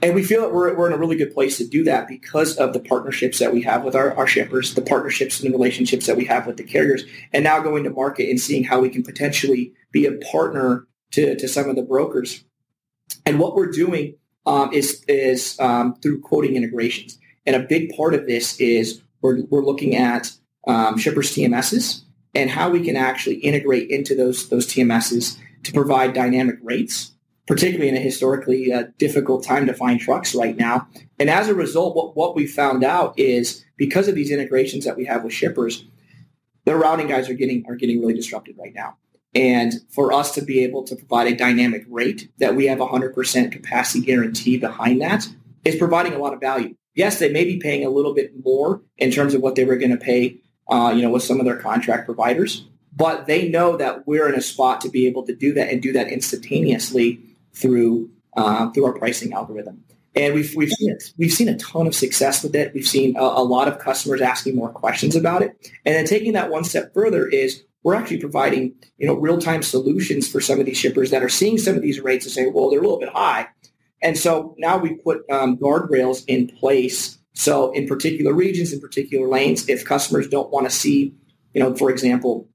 And 0.00 0.16
we 0.16 0.24
feel 0.24 0.40
that 0.40 0.52
we're, 0.52 0.74
we're 0.76 0.88
in 0.88 0.92
a 0.92 0.98
really 0.98 1.16
good 1.16 1.32
place 1.32 1.58
to 1.58 1.66
do 1.66 1.84
that 1.84 2.08
because 2.08 2.56
of 2.56 2.72
the 2.72 2.80
partnerships 2.80 3.38
that 3.38 3.52
we 3.52 3.62
have 3.62 3.84
with 3.84 3.94
our, 3.94 4.12
our 4.16 4.26
shippers, 4.26 4.74
the 4.74 4.82
partnerships 4.82 5.38
and 5.38 5.48
the 5.48 5.56
relationships 5.56 6.06
that 6.06 6.16
we 6.16 6.24
have 6.24 6.44
with 6.44 6.56
the 6.56 6.64
carriers, 6.64 7.04
and 7.32 7.44
now 7.44 7.60
going 7.60 7.84
to 7.84 7.90
market 7.90 8.28
and 8.28 8.40
seeing 8.40 8.64
how 8.64 8.80
we 8.80 8.88
can 8.88 9.04
potentially 9.04 9.72
be 9.92 10.06
a 10.06 10.12
partner 10.32 10.88
to, 11.12 11.36
to 11.36 11.46
some 11.46 11.68
of 11.68 11.76
the 11.76 11.82
brokers. 11.82 12.44
And 13.24 13.38
what 13.38 13.54
we're 13.54 13.70
doing 13.70 14.16
um, 14.44 14.72
is, 14.72 15.04
is 15.06 15.60
um, 15.60 15.94
through 15.96 16.20
quoting 16.22 16.56
integrations. 16.56 17.18
And 17.46 17.54
a 17.54 17.60
big 17.60 17.94
part 17.96 18.14
of 18.14 18.26
this 18.26 18.58
is 18.58 19.02
we're, 19.20 19.44
we're 19.50 19.64
looking 19.64 19.94
at 19.94 20.32
um, 20.66 20.98
shippers 20.98 21.32
TMSs 21.32 22.02
and 22.34 22.50
how 22.50 22.70
we 22.70 22.84
can 22.84 22.96
actually 22.96 23.36
integrate 23.36 23.90
into 23.90 24.14
those 24.14 24.48
those 24.48 24.66
TMSs 24.66 25.38
to 25.64 25.72
provide 25.72 26.12
dynamic 26.12 26.56
rates, 26.62 27.12
particularly 27.46 27.88
in 27.88 27.96
a 27.96 28.00
historically 28.00 28.72
uh, 28.72 28.84
difficult 28.98 29.44
time 29.44 29.66
to 29.66 29.74
find 29.74 30.00
trucks 30.00 30.34
right 30.34 30.56
now. 30.56 30.88
And 31.18 31.30
as 31.30 31.48
a 31.48 31.54
result, 31.54 31.94
what, 31.94 32.16
what 32.16 32.34
we 32.34 32.46
found 32.46 32.82
out 32.82 33.18
is 33.18 33.64
because 33.76 34.08
of 34.08 34.14
these 34.14 34.30
integrations 34.30 34.84
that 34.84 34.96
we 34.96 35.04
have 35.04 35.24
with 35.24 35.32
shippers, 35.32 35.84
the 36.64 36.74
routing 36.74 37.08
guides 37.08 37.28
are 37.28 37.34
getting 37.34 37.64
are 37.68 37.76
getting 37.76 38.00
really 38.00 38.14
disrupted 38.14 38.56
right 38.58 38.74
now. 38.74 38.96
And 39.34 39.72
for 39.88 40.12
us 40.12 40.34
to 40.34 40.42
be 40.42 40.60
able 40.60 40.84
to 40.84 40.96
provide 40.96 41.26
a 41.26 41.36
dynamic 41.36 41.86
rate 41.88 42.30
that 42.38 42.54
we 42.54 42.66
have 42.66 42.78
100% 42.78 43.52
capacity 43.52 44.04
guarantee 44.04 44.58
behind 44.58 45.00
that 45.00 45.26
is 45.64 45.76
providing 45.76 46.12
a 46.12 46.18
lot 46.18 46.34
of 46.34 46.40
value. 46.40 46.74
Yes, 46.94 47.18
they 47.18 47.32
may 47.32 47.44
be 47.44 47.58
paying 47.58 47.86
a 47.86 47.90
little 47.90 48.12
bit 48.12 48.32
more 48.44 48.82
in 48.98 49.10
terms 49.10 49.32
of 49.32 49.40
what 49.40 49.54
they 49.54 49.64
were 49.64 49.76
going 49.76 49.90
to 49.92 49.96
pay 49.96 50.40
uh, 50.72 50.90
you 50.90 51.02
know, 51.02 51.10
with 51.10 51.22
some 51.22 51.38
of 51.38 51.44
their 51.44 51.56
contract 51.56 52.06
providers. 52.06 52.64
But 52.94 53.26
they 53.26 53.48
know 53.48 53.76
that 53.76 54.06
we're 54.06 54.28
in 54.28 54.34
a 54.34 54.40
spot 54.40 54.80
to 54.82 54.88
be 54.88 55.06
able 55.06 55.24
to 55.26 55.34
do 55.34 55.52
that 55.54 55.68
and 55.68 55.82
do 55.82 55.92
that 55.92 56.08
instantaneously 56.08 57.20
through 57.52 58.10
uh, 58.36 58.70
through 58.70 58.86
our 58.86 58.94
pricing 58.94 59.34
algorithm. 59.34 59.84
And 60.14 60.34
we've 60.34 60.54
we've 60.56 60.70
seen. 60.70 60.96
We've 61.18 61.32
seen 61.32 61.48
a 61.48 61.56
ton 61.58 61.86
of 61.86 61.94
success 61.94 62.42
with 62.42 62.54
it. 62.54 62.72
We've 62.74 62.86
seen 62.86 63.16
a, 63.16 63.22
a 63.22 63.44
lot 63.44 63.68
of 63.68 63.78
customers 63.78 64.20
asking 64.20 64.56
more 64.56 64.70
questions 64.70 65.14
about 65.14 65.42
it. 65.42 65.70
And 65.84 65.94
then 65.94 66.06
taking 66.06 66.32
that 66.32 66.50
one 66.50 66.64
step 66.64 66.92
further 66.94 67.26
is 67.26 67.62
we're 67.82 67.94
actually 67.94 68.20
providing 68.20 68.74
you 68.98 69.06
know 69.06 69.14
real 69.14 69.38
time 69.38 69.62
solutions 69.62 70.28
for 70.28 70.40
some 70.40 70.58
of 70.58 70.66
these 70.66 70.78
shippers 70.78 71.10
that 71.10 71.22
are 71.22 71.28
seeing 71.28 71.58
some 71.58 71.76
of 71.76 71.82
these 71.82 72.00
rates 72.00 72.24
and 72.24 72.32
saying, 72.32 72.52
well, 72.54 72.70
they're 72.70 72.80
a 72.80 72.82
little 72.82 73.00
bit 73.00 73.10
high. 73.10 73.48
And 74.02 74.18
so 74.18 74.54
now 74.58 74.78
we 74.78 74.94
put 74.94 75.28
um, 75.30 75.56
guardrails 75.56 76.24
in 76.26 76.48
place 76.48 77.18
so 77.34 77.72
in 77.72 77.86
particular 77.86 78.32
regions, 78.32 78.72
in 78.72 78.80
particular 78.80 79.28
lanes, 79.28 79.68
if 79.68 79.84
customers 79.84 80.28
don't 80.28 80.50
want 80.50 80.66
to 80.66 80.70
see, 80.70 81.14
you 81.54 81.62
know, 81.62 81.74
for 81.74 81.90
example, 81.90 82.48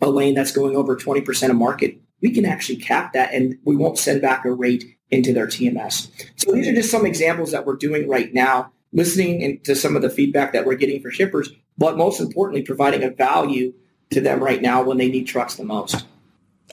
a 0.00 0.08
lane 0.08 0.34
that's 0.34 0.52
going 0.52 0.76
over 0.76 0.96
20% 0.96 1.50
of 1.50 1.56
market, 1.56 1.98
we 2.22 2.30
can 2.30 2.44
actually 2.44 2.76
cap 2.76 3.12
that 3.12 3.32
and 3.32 3.56
we 3.64 3.76
won't 3.76 3.98
send 3.98 4.22
back 4.22 4.44
a 4.44 4.52
rate 4.52 4.84
into 5.10 5.32
their 5.32 5.46
TMS. 5.46 6.10
So 6.36 6.52
these 6.52 6.68
are 6.68 6.74
just 6.74 6.90
some 6.90 7.06
examples 7.06 7.52
that 7.52 7.66
we're 7.66 7.76
doing 7.76 8.08
right 8.08 8.32
now, 8.32 8.72
listening 8.92 9.60
to 9.64 9.74
some 9.76 9.96
of 9.96 10.02
the 10.02 10.10
feedback 10.10 10.52
that 10.52 10.64
we're 10.64 10.76
getting 10.76 11.00
for 11.00 11.10
shippers, 11.10 11.50
but 11.78 11.96
most 11.96 12.20
importantly, 12.20 12.62
providing 12.62 13.02
a 13.04 13.10
value 13.10 13.74
to 14.10 14.20
them 14.20 14.42
right 14.42 14.62
now 14.62 14.82
when 14.82 14.98
they 14.98 15.08
need 15.08 15.24
trucks 15.24 15.56
the 15.56 15.64
most. 15.64 16.06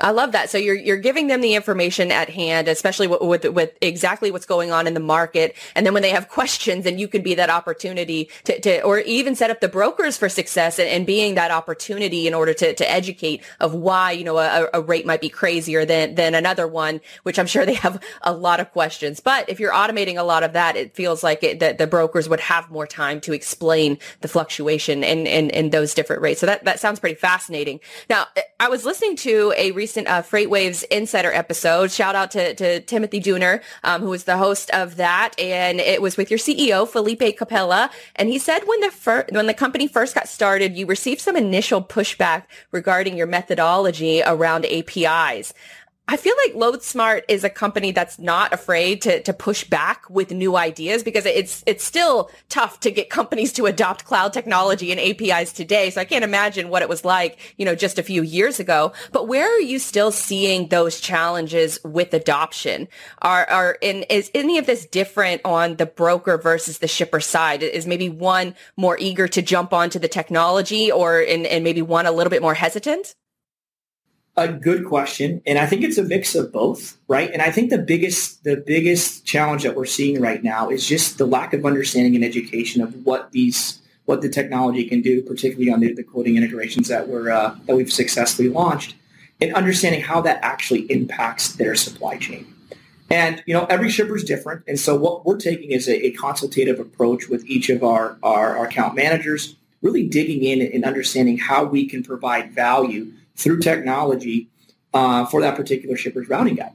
I 0.01 0.09
love 0.11 0.31
that. 0.31 0.49
So 0.49 0.57
you're 0.57 0.75
you're 0.75 0.97
giving 0.97 1.27
them 1.27 1.41
the 1.41 1.53
information 1.53 2.11
at 2.11 2.29
hand, 2.29 2.67
especially 2.67 3.07
with, 3.07 3.21
with, 3.21 3.45
with 3.45 3.77
exactly 3.79 4.31
what's 4.31 4.45
going 4.45 4.71
on 4.71 4.87
in 4.87 4.95
the 4.95 4.99
market, 4.99 5.55
and 5.75 5.85
then 5.85 5.93
when 5.93 6.01
they 6.01 6.09
have 6.09 6.29
questions, 6.33 6.83
then 6.83 6.97
you 6.97 7.07
can 7.07 7.21
be 7.21 7.35
that 7.35 7.49
opportunity 7.49 8.29
to, 8.45 8.59
to 8.61 8.81
or 8.81 8.99
even 8.99 9.35
set 9.35 9.51
up 9.51 9.59
the 9.61 9.67
brokers 9.67 10.17
for 10.17 10.29
success 10.29 10.79
and, 10.79 10.89
and, 10.89 11.03
being 11.03 11.35
that 11.35 11.51
opportunity 11.51 12.27
in 12.27 12.33
order 12.33 12.53
to, 12.53 12.73
to 12.73 12.89
educate 12.89 13.43
of 13.59 13.73
why 13.73 14.11
you 14.11 14.23
know 14.23 14.37
a, 14.37 14.69
a, 14.73 14.81
rate 14.81 15.05
might 15.05 15.21
be 15.21 15.29
crazier 15.29 15.85
than 15.85 16.15
than 16.15 16.33
another 16.33 16.67
one, 16.67 16.99
which 17.21 17.37
I'm 17.37 17.45
sure 17.45 17.65
they 17.65 17.73
have 17.75 18.01
a 18.21 18.33
lot 18.33 18.59
of 18.59 18.71
questions. 18.71 19.19
But 19.19 19.47
if 19.47 19.59
you're 19.59 19.73
automating 19.73 20.17
a 20.17 20.23
lot 20.23 20.43
of 20.43 20.53
that, 20.53 20.75
it 20.75 20.95
feels 20.95 21.23
like 21.23 21.43
it, 21.43 21.59
that 21.59 21.77
the 21.77 21.87
brokers 21.87 22.27
would 22.27 22.39
have 22.39 22.71
more 22.71 22.87
time 22.87 23.21
to 23.21 23.33
explain 23.33 23.99
the 24.21 24.27
fluctuation 24.27 25.03
in, 25.03 25.27
in 25.27 25.51
in 25.51 25.69
those 25.69 25.93
different 25.93 26.23
rates. 26.23 26.39
So 26.39 26.47
that 26.47 26.63
that 26.65 26.79
sounds 26.79 26.99
pretty 26.99 27.15
fascinating. 27.15 27.79
Now 28.09 28.25
I 28.59 28.69
was 28.69 28.85
listening 28.85 29.17
to 29.17 29.53
a 29.55 29.71
recent 29.83 30.07
uh, 30.07 30.21
FreightWaves 30.21 30.85
Insider 30.85 31.33
episode. 31.33 31.91
Shout 31.91 32.15
out 32.15 32.31
to, 32.31 32.55
to 32.55 32.79
Timothy 32.79 33.19
Dooner, 33.19 33.61
um, 33.83 33.99
who 34.01 34.11
was 34.11 34.23
the 34.23 34.37
host 34.37 34.69
of 34.69 34.95
that, 34.95 35.37
and 35.37 35.81
it 35.81 36.01
was 36.01 36.15
with 36.15 36.31
your 36.31 36.37
CEO 36.37 36.87
Felipe 36.87 37.35
Capella. 37.35 37.91
And 38.15 38.29
he 38.29 38.39
said 38.39 38.61
when 38.65 38.79
the 38.79 38.91
fir- 38.91 39.25
when 39.31 39.47
the 39.47 39.53
company 39.53 39.89
first 39.89 40.15
got 40.15 40.29
started, 40.29 40.77
you 40.77 40.85
received 40.85 41.19
some 41.19 41.35
initial 41.35 41.83
pushback 41.83 42.43
regarding 42.71 43.17
your 43.17 43.27
methodology 43.27 44.23
around 44.25 44.65
APIs. 44.67 45.53
I 46.05 46.17
feel 46.17 46.35
like 46.45 46.53
LoadSmart 46.53 47.21
is 47.29 47.45
a 47.45 47.49
company 47.49 47.91
that's 47.91 48.19
not 48.19 48.51
afraid 48.51 49.01
to, 49.03 49.23
to 49.23 49.31
push 49.31 49.63
back 49.63 50.09
with 50.09 50.31
new 50.31 50.57
ideas 50.57 51.01
because 51.01 51.25
it's 51.25 51.63
it's 51.65 51.83
still 51.83 52.29
tough 52.49 52.81
to 52.81 52.91
get 52.91 53.09
companies 53.09 53.53
to 53.53 53.67
adopt 53.67 54.03
cloud 54.03 54.33
technology 54.33 54.91
and 54.91 54.99
APIs 54.99 55.53
today. 55.53 55.89
So 55.89 56.01
I 56.01 56.05
can't 56.05 56.25
imagine 56.25 56.67
what 56.67 56.81
it 56.81 56.89
was 56.89 57.05
like, 57.05 57.39
you 57.55 57.63
know, 57.63 57.73
just 57.73 57.97
a 57.97 58.03
few 58.03 58.21
years 58.21 58.59
ago. 58.59 58.91
But 59.13 59.29
where 59.29 59.47
are 59.49 59.61
you 59.61 59.79
still 59.79 60.11
seeing 60.11 60.67
those 60.67 60.99
challenges 60.99 61.79
with 61.85 62.13
adoption? 62.13 62.89
Are 63.21 63.49
are 63.49 63.77
in 63.81 64.03
is 64.03 64.29
any 64.35 64.57
of 64.57 64.65
this 64.65 64.85
different 64.85 65.41
on 65.45 65.77
the 65.77 65.85
broker 65.85 66.37
versus 66.37 66.79
the 66.79 66.87
shipper 66.89 67.21
side? 67.21 67.63
Is 67.63 67.87
maybe 67.87 68.09
one 68.09 68.55
more 68.75 68.97
eager 68.99 69.29
to 69.29 69.41
jump 69.41 69.71
onto 69.71 69.99
the 69.99 70.09
technology 70.09 70.91
or 70.91 71.21
and, 71.21 71.45
and 71.45 71.63
maybe 71.63 71.81
one 71.81 72.05
a 72.05 72.11
little 72.11 72.31
bit 72.31 72.41
more 72.41 72.55
hesitant? 72.55 73.15
A 74.35 74.47
good 74.47 74.85
question, 74.85 75.43
and 75.45 75.59
I 75.59 75.67
think 75.67 75.83
it's 75.83 75.99
a 75.99 76.03
mix 76.03 76.33
of 76.33 76.51
both, 76.51 76.97
right? 77.07 77.29
And 77.31 77.39
I 77.39 77.51
think 77.51 77.69
the 77.69 77.77
biggest 77.77 78.43
the 78.43 78.57
biggest 78.57 79.25
challenge 79.27 79.61
that 79.61 79.75
we're 79.75 79.85
seeing 79.85 80.19
right 80.19 80.43
now 80.43 80.69
is 80.69 80.87
just 80.87 81.19
the 81.19 81.27
lack 81.27 81.53
of 81.53 81.67
understanding 81.67 82.15
and 82.15 82.25
education 82.25 82.81
of 82.81 83.05
what 83.05 83.31
these 83.31 83.79
what 84.05 84.21
the 84.21 84.29
technology 84.29 84.85
can 84.85 85.03
do, 85.03 85.21
particularly 85.21 85.71
on 85.71 85.81
the, 85.81 85.93
the 85.93 86.01
quoting 86.01 86.35
integrations 86.35 86.87
that 86.87 87.07
we're 87.07 87.29
uh, 87.29 87.55
that 87.67 87.75
we've 87.75 87.93
successfully 87.93 88.49
launched, 88.49 88.95
and 89.39 89.53
understanding 89.53 90.01
how 90.01 90.19
that 90.21 90.39
actually 90.41 90.91
impacts 90.91 91.53
their 91.53 91.75
supply 91.75 92.17
chain. 92.17 92.51
And 93.11 93.43
you 93.45 93.53
know, 93.53 93.65
every 93.65 93.91
shipper 93.91 94.15
is 94.15 94.23
different, 94.23 94.63
and 94.67 94.79
so 94.79 94.95
what 94.95 95.27
we're 95.27 95.37
taking 95.37 95.69
is 95.69 95.87
a, 95.87 96.07
a 96.07 96.11
consultative 96.11 96.79
approach 96.79 97.29
with 97.29 97.45
each 97.45 97.69
of 97.69 97.83
our, 97.83 98.17
our, 98.23 98.57
our 98.57 98.65
account 98.65 98.95
managers, 98.95 99.57
really 99.83 100.07
digging 100.07 100.43
in 100.43 100.59
and 100.59 100.83
understanding 100.83 101.37
how 101.37 101.65
we 101.65 101.85
can 101.87 102.03
provide 102.03 102.51
value 102.51 103.13
through 103.35 103.59
technology 103.59 104.49
uh, 104.93 105.25
for 105.25 105.41
that 105.41 105.55
particular 105.55 105.95
shipper's 105.95 106.29
routing 106.29 106.55
guide. 106.55 106.73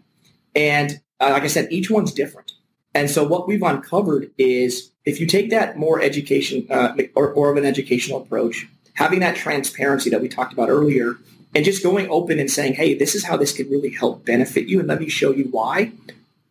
And 0.55 1.01
uh, 1.20 1.30
like 1.30 1.44
I 1.44 1.48
said, 1.48 1.68
each 1.70 1.90
one's 1.90 2.12
different. 2.12 2.52
And 2.94 3.10
so 3.10 3.26
what 3.26 3.47
we've 3.47 3.62
uncovered 3.62 4.30
is 4.39 4.90
if 5.05 5.20
you 5.20 5.26
take 5.26 5.51
that 5.51 5.76
more 5.76 6.01
education 6.01 6.66
uh, 6.70 6.97
or 7.14 7.35
more 7.35 7.51
of 7.51 7.56
an 7.56 7.64
educational 7.64 8.22
approach, 8.22 8.66
having 8.94 9.20
that 9.20 9.36
transparency 9.36 10.10
that 10.10 10.20
we 10.20 10.28
talked 10.28 10.52
about 10.52 10.68
earlier, 10.68 11.16
and 11.55 11.64
just 11.64 11.82
going 11.82 12.09
open 12.10 12.39
and 12.39 12.51
saying, 12.51 12.74
hey, 12.74 12.94
this 12.94 13.14
is 13.14 13.24
how 13.24 13.36
this 13.36 13.52
could 13.56 13.70
really 13.70 13.90
help 13.90 14.24
benefit 14.24 14.66
you, 14.66 14.80
and 14.80 14.89
let 14.89 15.01
me 15.01 15.09
show 15.09 15.32
you 15.32 15.44
why. 15.44 15.93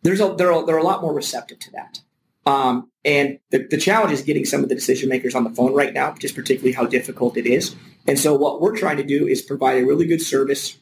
There's 0.02 0.20
a, 0.20 0.34
they're, 0.36 0.50
a, 0.50 0.64
they're 0.64 0.78
a 0.78 0.82
lot 0.82 1.02
more 1.02 1.12
receptive 1.12 1.58
to 1.60 1.70
that. 1.72 2.00
Um, 2.46 2.90
and 3.04 3.38
the, 3.50 3.66
the 3.70 3.76
challenge 3.76 4.12
is 4.12 4.22
getting 4.22 4.44
some 4.44 4.62
of 4.62 4.68
the 4.68 4.74
decision 4.74 5.08
makers 5.08 5.34
on 5.34 5.44
the 5.44 5.50
phone 5.50 5.74
right 5.74 5.92
now, 5.92 6.14
just 6.14 6.34
particularly 6.34 6.72
how 6.72 6.84
difficult 6.86 7.36
it 7.36 7.46
is. 7.46 7.76
And 8.08 8.18
so 8.18 8.34
what 8.34 8.60
we're 8.60 8.76
trying 8.76 8.96
to 8.96 9.04
do 9.04 9.28
is 9.28 9.42
provide 9.42 9.82
a 9.82 9.86
really 9.86 10.06
good 10.06 10.22
service 10.22 10.78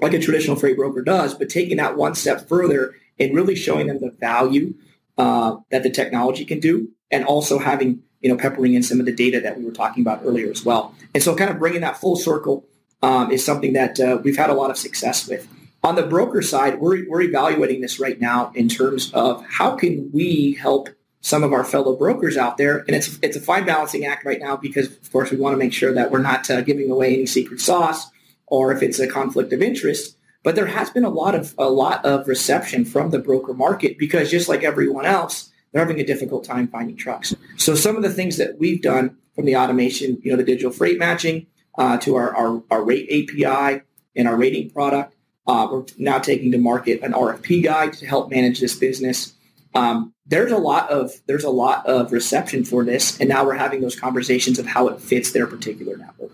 like 0.00 0.12
a 0.12 0.18
traditional 0.18 0.56
freight 0.56 0.76
broker 0.76 1.02
does, 1.02 1.34
but 1.34 1.48
taking 1.48 1.76
that 1.78 1.96
one 1.96 2.14
step 2.14 2.48
further 2.48 2.94
and 3.18 3.34
really 3.34 3.56
showing 3.56 3.86
them 3.86 3.98
the 4.00 4.10
value 4.10 4.74
uh, 5.16 5.56
that 5.70 5.82
the 5.82 5.90
technology 5.90 6.44
can 6.44 6.60
do 6.60 6.88
and 7.10 7.24
also 7.24 7.58
having, 7.58 8.02
you 8.20 8.28
know, 8.28 8.36
peppering 8.36 8.74
in 8.74 8.82
some 8.82 9.00
of 9.00 9.06
the 9.06 9.12
data 9.12 9.40
that 9.40 9.58
we 9.58 9.64
were 9.64 9.72
talking 9.72 10.02
about 10.02 10.20
earlier 10.24 10.50
as 10.50 10.64
well. 10.64 10.94
And 11.14 11.22
so 11.22 11.34
kind 11.34 11.50
of 11.50 11.58
bringing 11.58 11.80
that 11.80 11.96
full 11.96 12.16
circle 12.16 12.64
um, 13.02 13.30
is 13.30 13.44
something 13.44 13.72
that 13.72 13.98
uh, 13.98 14.20
we've 14.22 14.36
had 14.36 14.50
a 14.50 14.54
lot 14.54 14.70
of 14.70 14.76
success 14.76 15.26
with. 15.26 15.48
On 15.84 15.94
the 15.94 16.02
broker 16.02 16.42
side, 16.42 16.80
we're, 16.80 17.08
we're 17.08 17.22
evaluating 17.22 17.80
this 17.80 18.00
right 18.00 18.20
now 18.20 18.52
in 18.54 18.68
terms 18.68 19.12
of 19.14 19.44
how 19.48 19.76
can 19.76 20.10
we 20.12 20.54
help 20.60 20.88
some 21.20 21.42
of 21.42 21.52
our 21.52 21.64
fellow 21.64 21.96
brokers 21.96 22.36
out 22.36 22.56
there. 22.56 22.78
And 22.78 22.90
it's 22.90 23.18
it's 23.22 23.36
a 23.36 23.40
fine 23.40 23.64
balancing 23.64 24.04
act 24.04 24.24
right 24.24 24.40
now 24.40 24.56
because, 24.56 24.86
of 24.86 25.12
course, 25.12 25.30
we 25.30 25.36
want 25.36 25.54
to 25.54 25.58
make 25.58 25.72
sure 25.72 25.92
that 25.92 26.10
we're 26.10 26.22
not 26.22 26.48
uh, 26.50 26.60
giving 26.62 26.90
away 26.90 27.14
any 27.14 27.26
secret 27.26 27.60
sauce 27.60 28.08
or 28.46 28.72
if 28.72 28.82
it's 28.82 28.98
a 28.98 29.06
conflict 29.06 29.52
of 29.52 29.62
interest. 29.62 30.16
But 30.44 30.54
there 30.54 30.66
has 30.66 30.90
been 30.90 31.04
a 31.04 31.10
lot 31.10 31.34
of 31.34 31.54
a 31.58 31.68
lot 31.68 32.04
of 32.04 32.28
reception 32.28 32.84
from 32.84 33.10
the 33.10 33.18
broker 33.18 33.54
market 33.54 33.98
because 33.98 34.30
just 34.30 34.48
like 34.48 34.62
everyone 34.62 35.04
else, 35.04 35.50
they're 35.72 35.84
having 35.84 36.00
a 36.00 36.06
difficult 36.06 36.44
time 36.44 36.68
finding 36.68 36.96
trucks. 36.96 37.34
So 37.56 37.74
some 37.74 37.96
of 37.96 38.02
the 38.02 38.10
things 38.10 38.36
that 38.38 38.58
we've 38.58 38.80
done 38.80 39.16
from 39.34 39.44
the 39.44 39.56
automation, 39.56 40.18
you 40.22 40.30
know, 40.30 40.36
the 40.36 40.44
digital 40.44 40.72
freight 40.72 40.98
matching 40.98 41.46
uh, 41.76 41.98
to 41.98 42.16
our, 42.16 42.34
our, 42.34 42.62
our 42.70 42.84
rate 42.84 43.08
API 43.08 43.82
and 44.16 44.26
our 44.26 44.36
rating 44.36 44.70
product, 44.70 45.14
uh, 45.46 45.68
we're 45.70 45.84
now 45.96 46.18
taking 46.18 46.52
to 46.52 46.58
market 46.58 47.02
an 47.02 47.12
RFP 47.12 47.62
guide 47.62 47.92
to 47.94 48.06
help 48.06 48.30
manage 48.30 48.60
this 48.60 48.74
business. 48.74 49.34
Um, 49.74 50.14
there's 50.26 50.52
a 50.52 50.58
lot 50.58 50.90
of 50.90 51.12
there's 51.26 51.44
a 51.44 51.50
lot 51.50 51.86
of 51.86 52.12
reception 52.12 52.64
for 52.64 52.84
this, 52.84 53.18
and 53.20 53.28
now 53.28 53.44
we're 53.44 53.54
having 53.54 53.80
those 53.80 53.98
conversations 53.98 54.58
of 54.58 54.66
how 54.66 54.88
it 54.88 55.00
fits 55.00 55.32
their 55.32 55.46
particular 55.46 55.96
network. 55.96 56.32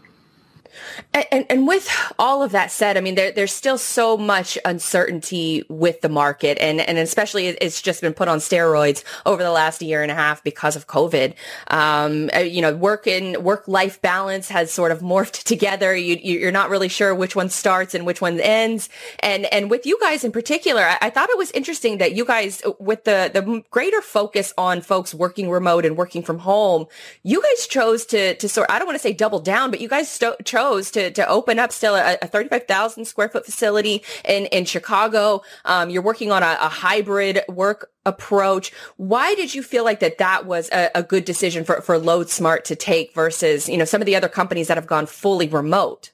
And, 1.13 1.47
and, 1.49 1.67
with 1.67 1.89
all 2.19 2.43
of 2.43 2.53
that 2.53 2.71
said, 2.71 2.97
I 2.97 3.01
mean, 3.01 3.15
there, 3.15 3.33
there's 3.33 3.53
still 3.53 3.79
so 3.79 4.17
much 4.17 4.59
uncertainty 4.65 5.65
with 5.69 6.01
the 6.01 6.09
market, 6.09 6.59
and, 6.61 6.81
and 6.81 6.99
especially 6.99 7.47
it's 7.47 7.81
just 7.81 8.01
been 8.01 8.15
put 8.15 8.29
on 8.29 8.39
steroids 8.39 9.05
over 9.25 9.43
the 9.43 9.51
last 9.51 9.81
year 9.81 10.03
and 10.03 10.11
a 10.11 10.15
half 10.15 10.43
because 10.43 10.77
of 10.77 10.87
COVID. 10.87 11.35
Um, 11.69 12.31
uh, 12.35 12.41
you 12.41 12.61
know, 12.61 12.75
work 12.75 13.07
in 13.07 13.43
work 13.43 13.69
life 13.69 14.03
balance 14.03 14.49
has 14.49 14.73
sort 14.73 14.93
of 14.93 15.01
morphed 15.01 15.43
together. 15.45 15.95
You, 15.95 16.17
you're 16.17 16.53
not 16.53 16.71
really 16.71 16.89
sure 16.89 17.15
which 17.15 17.37
one 17.37 17.49
starts 17.49 17.95
and 17.95 18.05
which 18.05 18.21
one 18.21 18.41
ends. 18.41 18.89
And 19.21 19.47
and 19.47 19.71
with 19.71 19.87
you 19.87 19.99
guys 20.01 20.25
in 20.25 20.33
particular, 20.33 20.83
I, 20.83 20.99
I 21.03 21.11
thought 21.11 21.31
it 21.31 21.39
was 21.39 21.51
interesting 21.53 21.99
that 21.99 22.15
you 22.15 22.25
guys, 22.25 22.63
with 22.79 23.05
the 23.05 23.31
the 23.33 23.63
greater 23.71 24.03
focus 24.03 24.53
on 24.59 24.81
folks 24.81 25.15
working 25.15 25.49
remote 25.49 25.85
and 25.85 25.97
working 25.97 26.23
from 26.23 26.41
home, 26.41 26.87
you 27.23 27.41
guys 27.41 27.67
chose 27.67 28.05
to 28.07 28.35
to 28.35 28.49
sort. 28.49 28.71
I 28.71 28.79
don't 28.79 28.87
want 28.87 28.97
to 28.97 29.03
say 29.03 29.13
double 29.13 29.41
down, 29.41 29.71
but 29.71 29.81
you 29.81 29.89
guys 29.89 30.11
sto- 30.11 30.37
chose 30.45 30.64
to 30.73 31.11
to 31.11 31.29
open 31.29 31.59
up 31.59 31.73
still 31.73 31.95
a, 31.95 32.19
a 32.23 32.27
35,000 32.27 33.05
square 33.05 33.29
foot 33.29 33.45
facility 33.45 34.03
in, 34.25 34.47
in 34.47 34.65
Chicago. 34.65 35.43
Um, 35.65 35.91
you're 35.91 36.03
working 36.03 36.33
on 36.33 36.43
a, 36.43 36.57
a, 36.61 36.69
hybrid 36.69 37.41
work 37.49 37.91
approach. 38.05 38.73
Why 38.97 39.35
did 39.35 39.55
you 39.55 39.63
feel 39.63 39.85
like 39.85 40.01
that 40.01 40.19
that 40.19 40.47
was 40.47 40.69
a, 40.71 40.91
a 40.95 41.03
good 41.03 41.25
decision 41.25 41.65
for, 41.65 41.81
for 41.81 41.99
LoadSmart 41.99 42.65
to 42.65 42.77
take 42.77 43.15
versus, 43.15 43.69
you 43.69 43.77
know, 43.77 43.85
some 43.85 44.03
of 44.03 44.07
the 44.07 44.17
other 44.17 44.29
companies 44.29 44.69
that 44.69 44.77
have 44.77 44.87
gone 44.87 45.07
fully 45.07 45.49
remote? 45.49 46.13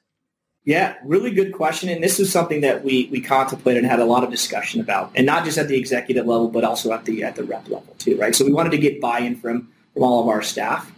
Yeah, 0.65 0.97
really 1.05 1.31
good 1.31 1.53
question. 1.53 1.89
And 1.89 2.03
this 2.03 2.21
is 2.21 2.31
something 2.31 2.61
that 2.61 2.85
we 2.85 3.09
we 3.11 3.21
contemplated 3.21 3.83
and 3.83 3.91
had 3.91 3.99
a 3.99 4.05
lot 4.05 4.25
of 4.25 4.31
discussion 4.31 4.81
about, 4.81 5.11
and 5.15 5.25
not 5.25 5.45
just 5.45 5.57
at 5.57 5.69
the 5.69 5.77
executive 5.77 6.27
level, 6.27 6.49
but 6.49 6.65
also 6.65 6.93
at 6.93 7.07
the 7.07 7.25
at 7.25 7.37
the 7.37 7.45
rep 7.45 7.69
level 7.69 7.95
too, 7.99 8.17
right? 8.19 8.35
So 8.35 8.45
we 8.45 8.53
wanted 8.53 8.71
to 8.71 8.79
get 8.79 9.01
buy-in 9.01 9.37
from 9.37 9.69
from 9.95 10.03
all 10.03 10.21
of 10.23 10.29
our 10.29 10.43
staff. 10.43 10.93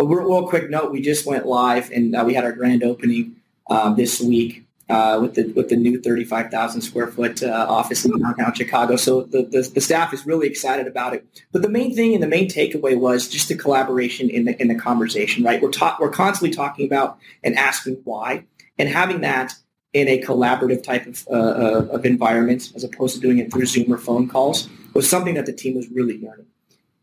A 0.00 0.04
real, 0.04 0.48
quick 0.48 0.70
note: 0.70 0.90
we 0.90 1.02
just 1.02 1.26
went 1.26 1.44
live, 1.44 1.90
and 1.90 2.16
uh, 2.16 2.24
we 2.26 2.32
had 2.32 2.42
our 2.42 2.52
grand 2.52 2.82
opening 2.82 3.36
um, 3.68 3.96
this 3.96 4.18
week 4.18 4.64
uh, 4.88 5.18
with 5.20 5.34
the 5.34 5.52
with 5.52 5.68
the 5.68 5.76
new 5.76 6.00
35,000 6.00 6.80
square 6.80 7.08
foot 7.08 7.42
uh, 7.42 7.66
office 7.68 8.06
in 8.06 8.18
downtown 8.18 8.54
Chicago. 8.54 8.96
So 8.96 9.24
the, 9.24 9.42
the, 9.42 9.70
the 9.74 9.80
staff 9.82 10.14
is 10.14 10.24
really 10.24 10.46
excited 10.48 10.86
about 10.86 11.12
it. 11.12 11.26
But 11.52 11.60
the 11.60 11.68
main 11.68 11.94
thing 11.94 12.14
and 12.14 12.22
the 12.22 12.28
main 12.28 12.48
takeaway 12.48 12.98
was 12.98 13.28
just 13.28 13.48
the 13.48 13.56
collaboration 13.56 14.30
in 14.30 14.46
the 14.46 14.58
in 14.58 14.68
the 14.68 14.74
conversation. 14.74 15.44
Right, 15.44 15.60
we're 15.60 15.70
ta- 15.70 15.98
we're 16.00 16.08
constantly 16.08 16.56
talking 16.56 16.86
about 16.86 17.18
and 17.44 17.54
asking 17.58 18.00
why, 18.04 18.44
and 18.78 18.88
having 18.88 19.20
that 19.20 19.52
in 19.92 20.08
a 20.08 20.22
collaborative 20.22 20.82
type 20.82 21.04
of, 21.06 21.28
uh, 21.28 21.32
uh, 21.32 21.88
of 21.90 22.06
environment 22.06 22.72
as 22.74 22.84
opposed 22.84 23.16
to 23.16 23.20
doing 23.20 23.38
it 23.38 23.52
through 23.52 23.66
Zoom 23.66 23.92
or 23.92 23.98
phone 23.98 24.28
calls 24.28 24.66
was 24.94 25.10
something 25.10 25.34
that 25.34 25.44
the 25.46 25.52
team 25.52 25.76
was 25.76 25.88
really 25.90 26.18
learning. 26.20 26.46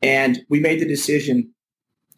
And 0.02 0.46
we 0.50 0.60
made 0.60 0.80
the 0.80 0.88
decision, 0.88 1.54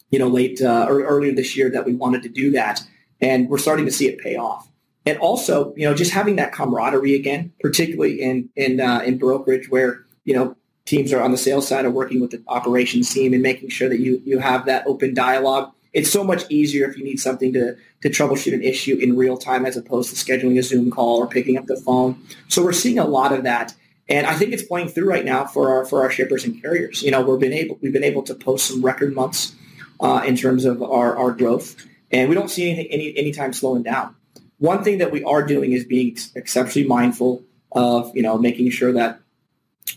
you 0.09 0.19
know, 0.19 0.27
late 0.27 0.61
uh, 0.61 0.85
or 0.89 1.01
earlier 1.03 1.33
this 1.33 1.55
year 1.55 1.69
that 1.69 1.85
we 1.85 1.93
wanted 1.93 2.23
to 2.23 2.29
do 2.29 2.51
that 2.51 2.81
and 3.21 3.49
we're 3.49 3.57
starting 3.57 3.85
to 3.85 3.91
see 3.91 4.07
it 4.07 4.19
pay 4.19 4.35
off. 4.35 4.69
And 5.05 5.17
also, 5.19 5.73
you 5.75 5.85
know, 5.85 5.93
just 5.93 6.11
having 6.11 6.35
that 6.35 6.51
camaraderie 6.51 7.15
again, 7.15 7.53
particularly 7.61 8.21
in 8.21 8.49
in 8.55 8.79
uh, 8.79 8.99
in 8.99 9.17
brokerage, 9.17 9.69
where 9.69 10.05
you 10.25 10.35
know 10.35 10.55
teams 10.85 11.13
are 11.13 11.21
on 11.21 11.31
the 11.31 11.37
sales 11.37 11.67
side 11.67 11.85
are 11.85 11.91
working 11.91 12.19
with 12.19 12.31
the 12.31 12.43
operations 12.47 13.11
team 13.13 13.33
and 13.33 13.41
making 13.41 13.69
sure 13.69 13.89
that 13.89 13.99
you 13.99 14.21
you 14.25 14.39
have 14.39 14.65
that 14.65 14.85
open 14.87 15.13
dialogue. 15.13 15.71
It's 15.93 16.11
so 16.11 16.23
much 16.23 16.43
easier 16.49 16.87
if 16.87 16.97
you 16.97 17.03
need 17.03 17.19
something 17.19 17.53
to 17.53 17.75
to 18.01 18.09
troubleshoot 18.09 18.53
an 18.53 18.61
issue 18.61 18.97
in 18.97 19.17
real 19.17 19.37
time 19.37 19.65
as 19.65 19.77
opposed 19.77 20.09
to 20.09 20.15
scheduling 20.15 20.59
a 20.59 20.63
Zoom 20.63 20.91
call 20.91 21.17
or 21.17 21.27
picking 21.27 21.57
up 21.57 21.65
the 21.65 21.77
phone. 21.77 22.21
So 22.47 22.63
we're 22.63 22.73
seeing 22.73 22.99
a 22.99 23.05
lot 23.05 23.31
of 23.31 23.43
that. 23.43 23.73
And 24.07 24.25
I 24.25 24.33
think 24.35 24.53
it's 24.53 24.63
playing 24.63 24.89
through 24.89 25.07
right 25.07 25.25
now 25.25 25.45
for 25.45 25.69
our 25.71 25.85
for 25.85 26.01
our 26.01 26.11
shippers 26.11 26.43
and 26.43 26.61
carriers. 26.61 27.01
You 27.01 27.11
know, 27.11 27.21
we've 27.21 27.39
been 27.39 27.53
able 27.53 27.79
we've 27.81 27.93
been 27.93 28.03
able 28.03 28.23
to 28.23 28.35
post 28.35 28.67
some 28.67 28.83
record 28.83 29.15
months 29.15 29.55
uh, 29.99 30.23
in 30.25 30.35
terms 30.35 30.65
of 30.65 30.81
our, 30.81 31.15
our 31.17 31.31
growth 31.31 31.75
and 32.11 32.29
we 32.29 32.35
don't 32.35 32.49
see 32.49 32.69
anything 32.69 32.87
any 32.91 33.17
anytime 33.17 33.53
slowing 33.53 33.83
down. 33.83 34.15
One 34.57 34.83
thing 34.83 34.97
that 34.97 35.11
we 35.11 35.23
are 35.23 35.43
doing 35.43 35.71
is 35.71 35.85
being 35.85 36.17
exceptionally 36.35 36.87
mindful 36.87 37.43
of 37.71 38.15
you 38.15 38.23
know 38.23 38.37
making 38.37 38.69
sure 38.71 38.91
that 38.93 39.19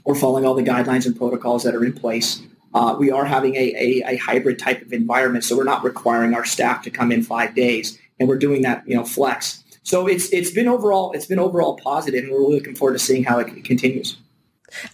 we're 0.04 0.14
following 0.14 0.44
all 0.44 0.54
the 0.54 0.62
guidelines 0.62 1.06
and 1.06 1.16
protocols 1.16 1.64
that 1.64 1.74
are 1.74 1.84
in 1.84 1.92
place. 1.92 2.42
Uh, 2.74 2.96
we 2.98 3.10
are 3.10 3.26
having 3.26 3.54
a, 3.54 3.74
a, 3.76 4.12
a, 4.12 4.16
hybrid 4.16 4.58
type 4.58 4.80
of 4.80 4.94
environment, 4.94 5.44
so 5.44 5.54
we're 5.54 5.62
not 5.62 5.84
requiring 5.84 6.32
our 6.32 6.46
staff 6.46 6.82
to 6.82 6.90
come 6.90 7.12
in 7.12 7.22
five 7.22 7.54
days, 7.54 7.98
and 8.18 8.30
we're 8.30 8.38
doing 8.38 8.62
that 8.62 8.82
you 8.86 8.96
know 8.96 9.04
flex. 9.04 9.62
So 9.82 10.06
it's 10.06 10.32
it's 10.32 10.50
been 10.50 10.68
overall 10.68 11.12
it's 11.12 11.26
been 11.26 11.38
overall 11.38 11.76
positive, 11.76 12.24
and 12.24 12.32
we're 12.32 12.40
really 12.40 12.56
looking 12.56 12.74
forward 12.74 12.94
to 12.94 12.98
seeing 12.98 13.24
how 13.24 13.38
it 13.38 13.64
continues. 13.64 14.16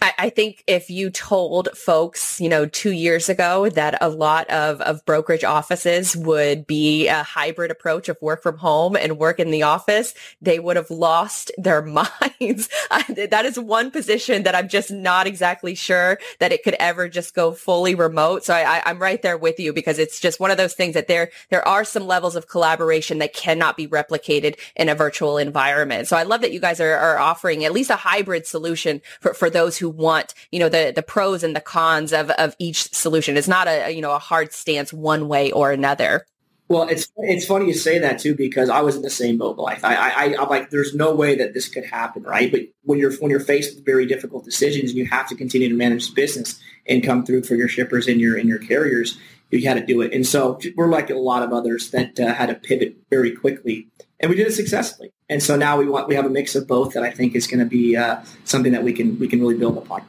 I, 0.01 0.13
I, 0.17 0.29
think 0.29 0.63
if 0.67 0.89
you 0.89 1.09
told 1.09 1.69
folks, 1.75 2.39
you 2.39 2.49
know, 2.49 2.65
two 2.65 2.91
years 2.91 3.29
ago 3.29 3.69
that 3.69 3.97
a 4.01 4.09
lot 4.09 4.49
of, 4.49 4.81
of 4.81 5.05
brokerage 5.05 5.43
offices 5.43 6.15
would 6.15 6.67
be 6.67 7.07
a 7.07 7.23
hybrid 7.23 7.71
approach 7.71 8.09
of 8.09 8.17
work 8.21 8.43
from 8.43 8.57
home 8.57 8.95
and 8.95 9.17
work 9.17 9.39
in 9.39 9.51
the 9.51 9.63
office, 9.63 10.13
they 10.41 10.59
would 10.59 10.75
have 10.75 10.89
lost 10.89 11.51
their 11.57 11.81
minds. 12.39 12.69
that 12.89 13.45
is 13.45 13.59
one 13.59 13.91
position 13.91 14.43
that 14.43 14.55
I'm 14.55 14.69
just 14.69 14.91
not 14.91 15.27
exactly 15.27 15.75
sure 15.75 16.19
that 16.39 16.51
it 16.51 16.63
could 16.63 16.75
ever 16.79 17.09
just 17.09 17.33
go 17.33 17.51
fully 17.51 17.95
remote. 17.95 18.43
So 18.43 18.53
I, 18.53 18.81
I'm 18.85 18.99
right 18.99 19.21
there 19.21 19.37
with 19.37 19.59
you 19.59 19.73
because 19.73 19.99
it's 19.99 20.19
just 20.19 20.39
one 20.39 20.51
of 20.51 20.57
those 20.57 20.73
things 20.73 20.93
that 20.93 21.07
there, 21.07 21.31
there 21.49 21.67
are 21.67 21.83
some 21.83 22.07
levels 22.07 22.35
of 22.35 22.47
collaboration 22.47 23.19
that 23.19 23.33
cannot 23.33 23.77
be 23.77 23.87
replicated 23.87 24.59
in 24.75 24.89
a 24.89 24.95
virtual 24.95 25.37
environment. 25.37 26.07
So 26.07 26.17
I 26.17 26.23
love 26.23 26.41
that 26.41 26.51
you 26.51 26.59
guys 26.59 26.79
are, 26.79 26.95
are 26.95 27.17
offering 27.17 27.65
at 27.65 27.71
least 27.71 27.89
a 27.89 27.95
hybrid 27.95 28.45
solution 28.45 29.01
for, 29.19 29.33
for 29.33 29.49
those 29.49 29.68
those 29.69 29.77
who 29.77 29.89
want, 29.89 30.33
you 30.51 30.59
know, 30.59 30.69
the, 30.69 30.91
the 30.95 31.03
pros 31.03 31.43
and 31.43 31.55
the 31.55 31.61
cons 31.61 32.11
of, 32.11 32.31
of 32.31 32.55
each 32.57 32.91
solution. 32.91 33.37
It's 33.37 33.47
not 33.47 33.67
a, 33.67 33.91
you 33.91 34.01
know, 34.01 34.11
a 34.11 34.19
hard 34.19 34.51
stance 34.51 34.91
one 34.91 35.27
way 35.27 35.51
or 35.51 35.71
another. 35.71 36.25
Well, 36.67 36.87
it's 36.87 37.07
it's 37.17 37.47
funny 37.47 37.65
you 37.65 37.73
say 37.73 37.97
that 37.97 38.19
too 38.19 38.35
because 38.35 38.69
I 38.69 38.81
was 38.81 38.95
in 38.95 39.01
the 39.01 39.09
same 39.09 39.39
boat 39.39 39.57
life. 39.57 39.83
I, 39.83 39.95
I 39.95 40.35
I'm 40.39 40.49
like, 40.49 40.69
there's 40.69 40.93
no 40.93 41.15
way 41.15 41.35
that 41.35 41.55
this 41.55 41.67
could 41.67 41.85
happen, 41.85 42.21
right? 42.21 42.51
But 42.51 42.61
when 42.83 42.99
you're 42.99 43.13
when 43.13 43.31
you're 43.31 43.39
faced 43.39 43.75
with 43.75 43.85
very 43.85 44.05
difficult 44.05 44.45
decisions 44.45 44.91
and 44.91 44.97
you 44.97 45.05
have 45.05 45.27
to 45.29 45.35
continue 45.35 45.69
to 45.69 45.75
manage 45.75 46.13
business 46.13 46.59
and 46.85 47.03
come 47.03 47.25
through 47.25 47.43
for 47.43 47.55
your 47.55 47.67
shippers 47.67 48.07
and 48.07 48.21
your 48.21 48.37
and 48.37 48.47
your 48.47 48.59
carriers, 48.59 49.17
you 49.49 49.67
had 49.67 49.79
to 49.79 49.85
do 49.85 50.01
it. 50.01 50.13
And 50.13 50.27
so 50.27 50.59
we're 50.75 50.89
like 50.89 51.09
a 51.09 51.15
lot 51.15 51.41
of 51.41 51.53
others 51.53 51.89
that 51.89 52.19
uh, 52.19 52.35
had 52.35 52.49
to 52.49 52.55
pivot 52.55 52.97
very 53.09 53.31
quickly, 53.31 53.87
and 54.19 54.29
we 54.29 54.35
did 54.35 54.45
it 54.45 54.53
successfully. 54.53 55.11
And 55.29 55.43
so 55.43 55.55
now 55.55 55.77
we 55.77 55.87
want 55.87 56.07
we 56.07 56.15
have 56.15 56.25
a 56.25 56.29
mix 56.29 56.55
of 56.55 56.67
both 56.67 56.93
that 56.93 57.03
I 57.03 57.11
think 57.11 57.35
is 57.35 57.47
going 57.47 57.59
to 57.59 57.65
be 57.65 57.95
uh, 57.95 58.21
something 58.45 58.71
that 58.71 58.83
we 58.83 58.93
can 58.93 59.19
we 59.19 59.27
can 59.27 59.39
really 59.39 59.57
build 59.57 59.77
upon. 59.77 60.03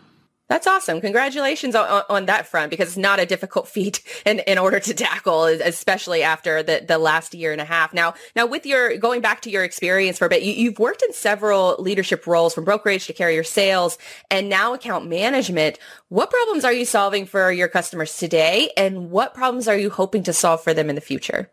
That's 0.50 0.66
awesome. 0.66 1.00
Congratulations 1.00 1.76
on, 1.76 2.02
on, 2.08 2.26
that 2.26 2.44
front 2.44 2.70
because 2.70 2.88
it's 2.88 2.96
not 2.96 3.20
a 3.20 3.24
difficult 3.24 3.68
feat 3.74 4.02
in, 4.26 4.40
in 4.40 4.58
order 4.58 4.80
to 4.80 4.94
tackle, 4.94 5.44
especially 5.44 6.24
after 6.24 6.64
the, 6.64 6.84
the 6.86 6.98
last 6.98 7.34
year 7.34 7.52
and 7.52 7.60
a 7.60 7.64
half. 7.64 7.94
Now, 7.94 8.14
now 8.34 8.46
with 8.46 8.66
your 8.66 8.96
going 8.98 9.20
back 9.20 9.42
to 9.42 9.50
your 9.50 9.62
experience 9.62 10.18
for 10.18 10.24
a 10.24 10.28
bit, 10.28 10.42
you, 10.42 10.70
have 10.70 10.80
worked 10.80 11.02
in 11.02 11.12
several 11.12 11.76
leadership 11.78 12.26
roles 12.26 12.52
from 12.52 12.64
brokerage 12.64 13.06
to 13.06 13.12
carrier 13.12 13.44
sales 13.44 13.96
and 14.28 14.48
now 14.48 14.74
account 14.74 15.06
management. 15.06 15.78
What 16.08 16.30
problems 16.30 16.64
are 16.64 16.72
you 16.72 16.84
solving 16.84 17.26
for 17.26 17.52
your 17.52 17.68
customers 17.68 18.16
today 18.16 18.72
and 18.76 19.12
what 19.12 19.34
problems 19.34 19.68
are 19.68 19.78
you 19.78 19.88
hoping 19.88 20.24
to 20.24 20.32
solve 20.32 20.64
for 20.64 20.74
them 20.74 20.88
in 20.88 20.96
the 20.96 21.00
future? 21.00 21.48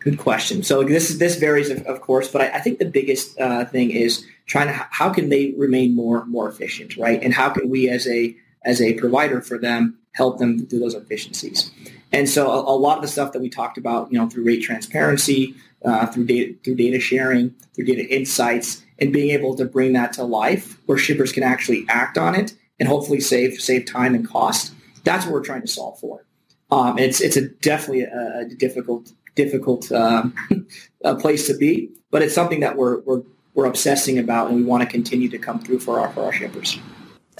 Good 0.00 0.18
question. 0.18 0.62
So 0.62 0.82
this 0.82 1.18
this 1.18 1.36
varies, 1.36 1.68
of, 1.68 1.82
of 1.82 2.00
course, 2.00 2.26
but 2.26 2.40
I, 2.40 2.56
I, 2.56 2.60
think 2.60 2.78
the 2.78 2.86
biggest 2.86 3.38
uh, 3.38 3.66
thing 3.66 3.90
is 3.90 4.26
trying 4.46 4.68
to 4.68 4.72
how 4.72 5.10
can 5.10 5.28
they 5.28 5.52
remain 5.58 5.94
more 5.94 6.24
more 6.24 6.48
efficient, 6.48 6.96
right? 6.96 7.22
And 7.22 7.34
how 7.34 7.50
can 7.50 7.68
we 7.68 7.88
as 7.90 8.06
a 8.08 8.34
as 8.64 8.80
a 8.80 8.94
provider 8.94 9.42
for 9.42 9.58
them 9.58 9.98
help 10.12 10.38
them 10.38 10.64
do 10.64 10.78
those 10.78 10.94
efficiencies? 10.94 11.70
And 12.12 12.30
so 12.30 12.50
a, 12.50 12.74
a 12.74 12.76
lot 12.76 12.96
of 12.96 13.02
the 13.02 13.08
stuff 13.08 13.32
that 13.32 13.42
we 13.42 13.50
talked 13.50 13.76
about, 13.76 14.10
you 14.10 14.18
know, 14.18 14.26
through 14.26 14.44
rate 14.44 14.62
transparency, 14.62 15.54
uh, 15.84 16.06
through 16.06 16.24
data 16.24 16.54
through 16.64 16.76
data 16.76 16.98
sharing, 16.98 17.54
through 17.74 17.84
data 17.84 18.08
insights, 18.08 18.82
and 18.98 19.12
being 19.12 19.30
able 19.30 19.54
to 19.56 19.66
bring 19.66 19.92
that 19.92 20.14
to 20.14 20.24
life 20.24 20.78
where 20.86 20.96
shippers 20.96 21.30
can 21.30 21.42
actually 21.42 21.84
act 21.90 22.16
on 22.16 22.34
it 22.34 22.54
and 22.78 22.88
hopefully 22.88 23.20
save 23.20 23.60
save 23.60 23.84
time 23.84 24.14
and 24.14 24.26
cost. 24.26 24.72
That's 25.04 25.26
what 25.26 25.34
we're 25.34 25.44
trying 25.44 25.62
to 25.62 25.68
solve 25.68 26.00
for. 26.00 26.24
Um, 26.70 26.98
it's 26.98 27.20
it's 27.20 27.36
a 27.36 27.48
definitely 27.48 28.04
a, 28.04 28.40
a 28.40 28.44
difficult 28.46 29.12
difficult 29.44 29.90
um, 29.92 30.34
place 31.20 31.46
to 31.46 31.56
be, 31.56 31.90
but 32.10 32.22
it's 32.22 32.34
something 32.34 32.60
that 32.60 32.76
we're, 32.76 33.00
we're, 33.00 33.22
we're 33.54 33.66
obsessing 33.66 34.18
about 34.18 34.48
and 34.48 34.56
we 34.56 34.62
want 34.62 34.82
to 34.82 34.88
continue 34.88 35.28
to 35.28 35.38
come 35.38 35.58
through 35.58 35.80
for 35.80 36.00
our, 36.00 36.10
for 36.12 36.24
our 36.24 36.32
shippers. 36.32 36.78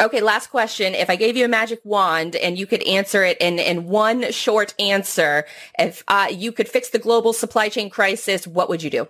Okay, 0.01 0.23
last 0.23 0.47
question. 0.47 0.95
If 0.95 1.11
I 1.11 1.17
gave 1.17 1.37
you 1.37 1.45
a 1.45 1.49
magic 1.49 1.81
wand 1.85 2.35
and 2.35 2.59
you 2.59 2.67
could 2.67 2.83
answer 2.85 3.23
it 3.23 3.37
in, 3.39 3.59
in 3.59 3.85
one 3.85 4.33
short 4.33 4.73
answer, 4.79 5.45
if 5.79 6.03
uh, 6.09 6.29
you 6.31 6.53
could 6.53 6.69
fix 6.69 6.89
the 6.89 6.99
global 6.99 7.35
supply 7.35 7.69
chain 7.69 7.91
crisis, 7.91 8.47
what 8.47 8.71
would 8.71 8.83
you 8.83 8.89
do? 8.89 9.09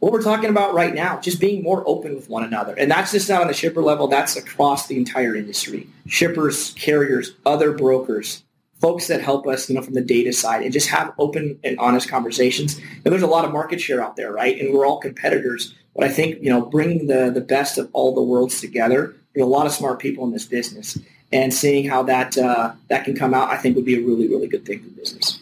What 0.00 0.10
we're 0.10 0.22
talking 0.22 0.50
about 0.50 0.74
right 0.74 0.92
now, 0.92 1.20
just 1.20 1.38
being 1.38 1.62
more 1.62 1.84
open 1.86 2.16
with 2.16 2.28
one 2.28 2.42
another. 2.42 2.74
And 2.76 2.90
that's 2.90 3.12
just 3.12 3.28
not 3.28 3.42
on 3.42 3.46
the 3.46 3.54
shipper 3.54 3.80
level, 3.80 4.08
that's 4.08 4.34
across 4.34 4.88
the 4.88 4.96
entire 4.96 5.36
industry. 5.36 5.86
Shippers, 6.08 6.72
carriers, 6.72 7.36
other 7.46 7.70
brokers, 7.70 8.42
folks 8.82 9.06
that 9.06 9.22
help 9.22 9.46
us, 9.46 9.70
you 9.70 9.76
know, 9.76 9.80
from 9.80 9.94
the 9.94 10.02
data 10.02 10.32
side 10.32 10.62
and 10.62 10.72
just 10.72 10.88
have 10.88 11.14
open 11.16 11.58
and 11.62 11.78
honest 11.78 12.08
conversations. 12.08 12.76
And 12.76 13.12
there's 13.12 13.22
a 13.22 13.28
lot 13.28 13.44
of 13.44 13.52
market 13.52 13.80
share 13.80 14.02
out 14.02 14.16
there, 14.16 14.32
right? 14.32 14.60
And 14.60 14.74
we're 14.74 14.84
all 14.84 14.98
competitors. 14.98 15.74
But 15.94 16.04
I 16.04 16.08
think, 16.08 16.42
you 16.42 16.50
know, 16.50 16.62
bringing 16.62 17.06
the, 17.06 17.30
the 17.30 17.40
best 17.40 17.78
of 17.78 17.88
all 17.92 18.14
the 18.14 18.22
worlds 18.22 18.60
together, 18.60 19.14
there's 19.34 19.46
a 19.46 19.48
lot 19.48 19.66
of 19.66 19.72
smart 19.72 20.00
people 20.00 20.24
in 20.24 20.32
this 20.32 20.46
business. 20.46 20.98
And 21.32 21.54
seeing 21.54 21.88
how 21.88 22.02
that 22.02 22.36
uh, 22.36 22.72
that 22.88 23.04
can 23.06 23.16
come 23.16 23.32
out, 23.32 23.48
I 23.48 23.56
think 23.56 23.76
would 23.76 23.86
be 23.86 23.94
a 23.94 24.06
really, 24.06 24.28
really 24.28 24.48
good 24.48 24.66
thing 24.66 24.82
for 24.82 24.90
business. 24.90 25.41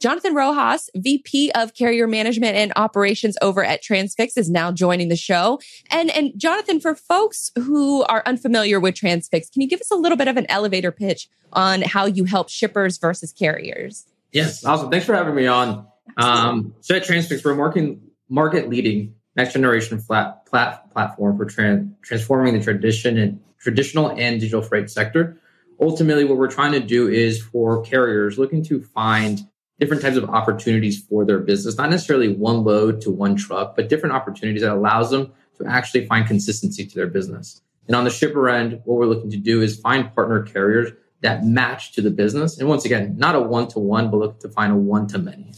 Jonathan 0.00 0.34
Rojas, 0.34 0.90
VP 0.94 1.50
of 1.52 1.74
Carrier 1.74 2.06
Management 2.06 2.56
and 2.56 2.72
Operations 2.76 3.36
over 3.40 3.64
at 3.64 3.82
Transfix, 3.82 4.36
is 4.36 4.50
now 4.50 4.70
joining 4.70 5.08
the 5.08 5.16
show. 5.16 5.60
And 5.90 6.10
and 6.10 6.32
Jonathan, 6.36 6.80
for 6.80 6.94
folks 6.94 7.50
who 7.56 8.02
are 8.04 8.22
unfamiliar 8.26 8.78
with 8.78 8.94
Transfix, 8.94 9.50
can 9.50 9.62
you 9.62 9.68
give 9.68 9.80
us 9.80 9.90
a 9.90 9.96
little 9.96 10.18
bit 10.18 10.28
of 10.28 10.36
an 10.36 10.46
elevator 10.48 10.92
pitch 10.92 11.28
on 11.52 11.82
how 11.82 12.06
you 12.06 12.24
help 12.24 12.48
shippers 12.48 12.98
versus 12.98 13.32
carriers? 13.32 14.06
Yes, 14.32 14.64
awesome. 14.64 14.90
Thanks 14.90 15.06
for 15.06 15.14
having 15.14 15.34
me 15.34 15.46
on. 15.46 15.86
Um, 16.16 16.74
so 16.80 16.94
at 16.96 17.04
Transfix, 17.04 17.44
we're 17.44 17.54
market 17.54 17.98
market 18.28 18.68
leading 18.68 19.14
next 19.36 19.52
generation 19.52 19.98
flat 19.98 20.46
plat, 20.46 20.90
platform 20.90 21.36
for 21.36 21.46
tran- 21.46 21.94
transforming 22.02 22.54
the 22.54 22.62
tradition 22.62 23.18
and 23.18 23.40
traditional 23.58 24.10
and 24.10 24.40
digital 24.40 24.62
freight 24.62 24.90
sector. 24.90 25.40
Ultimately, 25.80 26.24
what 26.24 26.38
we're 26.38 26.50
trying 26.50 26.72
to 26.72 26.80
do 26.80 27.08
is 27.08 27.42
for 27.42 27.82
carriers 27.82 28.38
looking 28.38 28.64
to 28.64 28.82
find 28.82 29.40
different 29.78 30.02
types 30.02 30.16
of 30.16 30.28
opportunities 30.30 31.02
for 31.02 31.24
their 31.24 31.38
business, 31.38 31.76
not 31.76 31.90
necessarily 31.90 32.34
one 32.34 32.64
load 32.64 33.00
to 33.02 33.10
one 33.10 33.36
truck, 33.36 33.76
but 33.76 33.88
different 33.88 34.14
opportunities 34.14 34.62
that 34.62 34.72
allows 34.72 35.10
them 35.10 35.32
to 35.58 35.66
actually 35.66 36.06
find 36.06 36.26
consistency 36.26 36.86
to 36.86 36.94
their 36.94 37.06
business. 37.06 37.60
And 37.86 37.94
on 37.94 38.04
the 38.04 38.10
shipper 38.10 38.48
end, 38.48 38.80
what 38.84 38.98
we're 38.98 39.06
looking 39.06 39.30
to 39.30 39.36
do 39.36 39.62
is 39.62 39.78
find 39.78 40.12
partner 40.14 40.42
carriers 40.42 40.90
that 41.22 41.44
match 41.44 41.92
to 41.92 42.02
the 42.02 42.10
business. 42.10 42.58
And 42.58 42.68
once 42.68 42.84
again, 42.84 43.16
not 43.16 43.34
a 43.34 43.40
one 43.40 43.68
to 43.68 43.78
one, 43.78 44.10
but 44.10 44.18
look 44.18 44.40
to 44.40 44.48
find 44.48 44.72
a 44.72 44.76
one 44.76 45.06
to 45.08 45.18
many. 45.18 45.52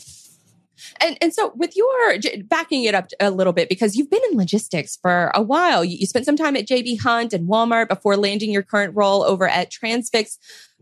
And 1.01 1.19
and 1.21 1.35
so 1.35 1.53
with 1.55 1.77
your 1.77 2.19
backing 2.45 2.85
it 2.85 2.95
up 2.95 3.09
a 3.21 3.31
little 3.31 3.53
bit 3.53 3.69
because 3.69 3.97
you've 3.97 4.11
been 4.11 4.23
in 4.31 4.39
logistics 4.39 4.97
for 4.97 5.31
a 5.35 5.43
while. 5.43 5.85
You, 5.85 5.99
you 5.99 6.07
spent 6.07 6.25
some 6.25 6.37
time 6.37 6.57
at 6.57 6.67
JB 6.67 7.01
Hunt 7.01 7.33
and 7.33 7.49
Walmart 7.49 7.89
before 7.89 8.17
landing 8.17 8.51
your 8.51 8.63
current 8.63 8.95
role 8.95 9.23
over 9.23 9.49
at 9.49 9.71
Transfix. 9.71 10.39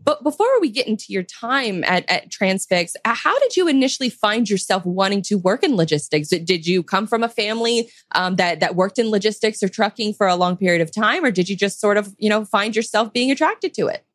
But 0.07 0.23
before 0.23 0.61
we 0.61 0.69
get 0.69 0.87
into 0.87 1.07
your 1.09 1.23
time 1.23 1.83
at, 1.83 2.09
at 2.09 2.31
Transfix, 2.31 2.93
how 3.03 3.37
did 3.39 3.57
you 3.57 3.67
initially 3.67 4.09
find 4.09 4.49
yourself 4.49 4.85
wanting 4.85 5.21
to 5.23 5.35
work 5.35 5.63
in 5.63 5.75
logistics? 5.75 6.29
Did 6.29 6.65
you 6.65 6.81
come 6.81 7.07
from 7.07 7.23
a 7.23 7.27
family 7.27 7.89
um, 8.13 8.37
that 8.37 8.61
that 8.61 8.75
worked 8.75 8.99
in 8.99 9.11
logistics 9.11 9.61
or 9.61 9.67
trucking 9.67 10.13
for 10.13 10.25
a 10.25 10.37
long 10.37 10.55
period 10.55 10.79
of 10.79 10.95
time, 10.95 11.25
or 11.25 11.31
did 11.31 11.49
you 11.49 11.57
just 11.57 11.81
sort 11.81 11.97
of 11.97 12.15
you 12.17 12.29
know 12.29 12.45
find 12.45 12.73
yourself 12.73 13.11
being 13.11 13.31
attracted 13.31 13.73
to 13.73 13.87
it? 13.87 14.05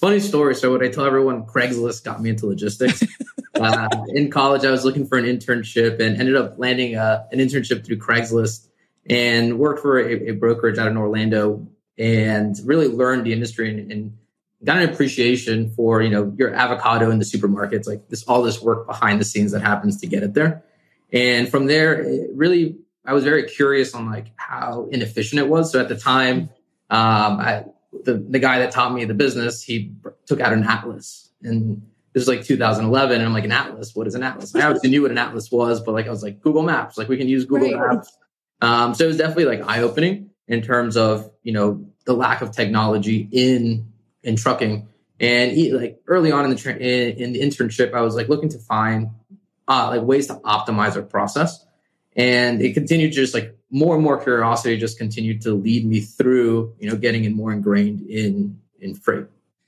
Funny 0.00 0.20
story. 0.20 0.54
So 0.54 0.70
what 0.70 0.80
I 0.80 0.88
tell 0.88 1.06
everyone, 1.06 1.44
Craigslist 1.44 2.04
got 2.04 2.22
me 2.22 2.30
into 2.30 2.46
logistics. 2.46 3.02
uh, 3.56 3.88
in 4.10 4.30
college, 4.30 4.64
I 4.64 4.70
was 4.70 4.84
looking 4.84 5.08
for 5.08 5.18
an 5.18 5.24
internship 5.24 5.98
and 5.98 6.20
ended 6.20 6.36
up 6.36 6.54
landing 6.56 6.94
uh, 6.94 7.24
an 7.32 7.40
internship 7.40 7.84
through 7.84 7.98
Craigslist 7.98 8.68
and 9.10 9.58
worked 9.58 9.80
for 9.80 9.98
a, 9.98 10.28
a, 10.28 10.30
brokerage 10.34 10.78
out 10.78 10.86
in 10.86 10.96
Orlando 10.96 11.66
and 11.98 12.56
really 12.64 12.86
learned 12.86 13.26
the 13.26 13.32
industry 13.32 13.68
and, 13.68 13.90
and, 13.90 14.18
got 14.64 14.78
an 14.78 14.88
appreciation 14.88 15.70
for 15.70 16.02
you 16.02 16.10
know 16.10 16.34
your 16.38 16.54
avocado 16.54 17.10
in 17.10 17.18
the 17.18 17.24
supermarkets, 17.24 17.86
like 17.86 18.08
this 18.08 18.24
all 18.24 18.42
this 18.42 18.60
work 18.60 18.86
behind 18.86 19.20
the 19.20 19.24
scenes 19.24 19.52
that 19.52 19.62
happens 19.62 20.00
to 20.00 20.06
get 20.06 20.22
it 20.22 20.34
there. 20.34 20.64
And 21.12 21.48
from 21.48 21.66
there, 21.66 22.06
really, 22.34 22.76
I 23.04 23.12
was 23.12 23.24
very 23.24 23.44
curious 23.44 23.94
on 23.94 24.10
like 24.10 24.28
how 24.36 24.88
inefficient 24.90 25.40
it 25.40 25.48
was. 25.48 25.70
So 25.70 25.80
at 25.80 25.88
the 25.88 25.96
time, 25.96 26.50
um, 26.90 27.40
I 27.40 27.64
the, 28.04 28.14
the 28.14 28.38
guy 28.38 28.60
that 28.60 28.70
taught 28.70 28.92
me 28.92 29.04
the 29.04 29.14
business, 29.14 29.62
he 29.62 29.92
took 30.26 30.40
out 30.40 30.52
an 30.52 30.64
atlas 30.64 31.30
and 31.42 31.82
this 32.12 32.22
was 32.22 32.28
like 32.28 32.44
2011 32.44 33.16
and 33.16 33.26
I'm 33.26 33.32
like 33.32 33.44
an 33.44 33.52
atlas. 33.52 33.94
What 33.94 34.06
is 34.06 34.14
an 34.14 34.22
atlas? 34.22 34.54
I 34.54 34.62
obviously 34.62 34.90
knew 34.90 35.02
what 35.02 35.10
an 35.10 35.18
atlas 35.18 35.50
was, 35.50 35.80
but 35.80 35.92
like 35.92 36.06
I 36.06 36.10
was 36.10 36.22
like 36.22 36.40
Google 36.40 36.62
Maps, 36.62 36.98
like 36.98 37.08
we 37.08 37.16
can 37.16 37.28
use 37.28 37.44
Google 37.44 37.72
right. 37.72 37.94
Maps. 37.94 38.16
Um, 38.60 38.94
so 38.94 39.04
it 39.04 39.08
was 39.08 39.16
definitely 39.16 39.46
like 39.46 39.66
eye 39.66 39.80
opening 39.80 40.30
in 40.46 40.62
terms 40.62 40.96
of 40.96 41.30
you 41.42 41.52
know 41.52 41.86
the 42.04 42.12
lack 42.12 42.42
of 42.42 42.50
technology 42.52 43.28
in 43.32 43.91
in 44.22 44.36
trucking. 44.36 44.88
And 45.20 45.52
he, 45.52 45.72
like 45.72 46.00
early 46.06 46.32
on 46.32 46.44
in 46.44 46.50
the 46.50 46.56
tra- 46.56 46.74
in, 46.74 47.16
in, 47.16 47.32
the 47.32 47.40
internship, 47.40 47.94
I 47.94 48.00
was 48.00 48.16
like 48.16 48.28
looking 48.28 48.48
to 48.50 48.58
find 48.58 49.10
uh, 49.68 49.88
like 49.88 50.02
ways 50.02 50.26
to 50.26 50.34
optimize 50.36 50.96
our 50.96 51.02
process, 51.02 51.64
and 52.16 52.60
it 52.60 52.74
continued 52.74 53.12
just 53.12 53.34
like 53.34 53.56
more 53.70 53.94
and 53.94 54.02
more 54.02 54.22
curiosity 54.22 54.76
just 54.76 54.98
continued 54.98 55.40
to 55.42 55.54
lead 55.54 55.86
me 55.86 56.00
through, 56.00 56.74
you 56.78 56.90
know, 56.90 56.96
getting 56.96 57.24
in 57.24 57.34
more 57.34 57.52
ingrained 57.52 58.00
in 58.08 58.60
in 58.80 58.94
freight. 58.94 59.26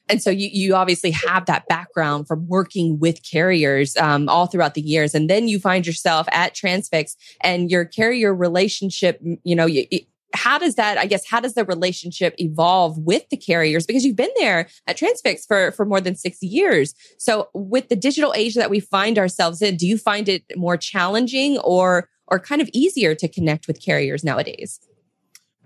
And 0.09 0.23
so 0.23 0.31
you, 0.31 0.49
you 0.53 0.75
obviously 0.75 1.13
have 1.13 1.47
that 1.47 1.67
background 1.67 2.29
from 2.29 2.47
working 2.47 2.99
with 2.99 3.23
carriers 3.23 3.97
um, 3.97 4.29
all 4.29 4.47
throughout 4.47 4.75
the 4.75 4.83
years. 4.83 5.15
And 5.15 5.31
then 5.31 5.49
you 5.49 5.59
find 5.59 5.87
yourself 5.87 6.27
at 6.31 6.55
Transfix 6.55 7.17
and 7.41 7.71
your 7.71 7.87
carrier 7.87 8.35
relationship, 8.35 9.19
you 9.45 9.57
know, 9.57 9.67
you, 9.67 9.87
how 10.35 10.59
does 10.59 10.75
that, 10.75 10.99
I 10.99 11.07
guess, 11.07 11.27
how 11.27 11.41
does 11.41 11.55
the 11.55 11.65
relationship 11.65 12.35
evolve 12.39 12.99
with 12.99 13.29
the 13.31 13.37
carriers? 13.37 13.87
Because 13.87 14.05
you've 14.05 14.17
been 14.17 14.33
there 14.37 14.69
at 14.87 14.97
Transfix 14.97 15.47
for, 15.47 15.73
for 15.73 15.85
more 15.85 16.01
than 16.01 16.17
six 16.17 16.43
years. 16.43 16.95
So 17.19 17.49
with 17.55 17.89
the 17.89 17.97
digital 17.97 18.35
age 18.35 18.55
that 18.57 18.71
we 18.71 18.81
find 18.81 19.19
ourselves 19.19 19.63
in, 19.63 19.77
do 19.77 19.87
you 19.87 19.97
find 19.97 20.29
it 20.29 20.45
more 20.57 20.77
challenging 20.77 21.59
or 21.59 22.09
or 22.27 22.39
kind 22.39 22.63
of 22.63 22.71
easier 22.73 23.15
to 23.15 23.29
connect 23.29 23.67
with 23.69 23.85
carriers 23.85 24.25
nowadays? 24.25 24.81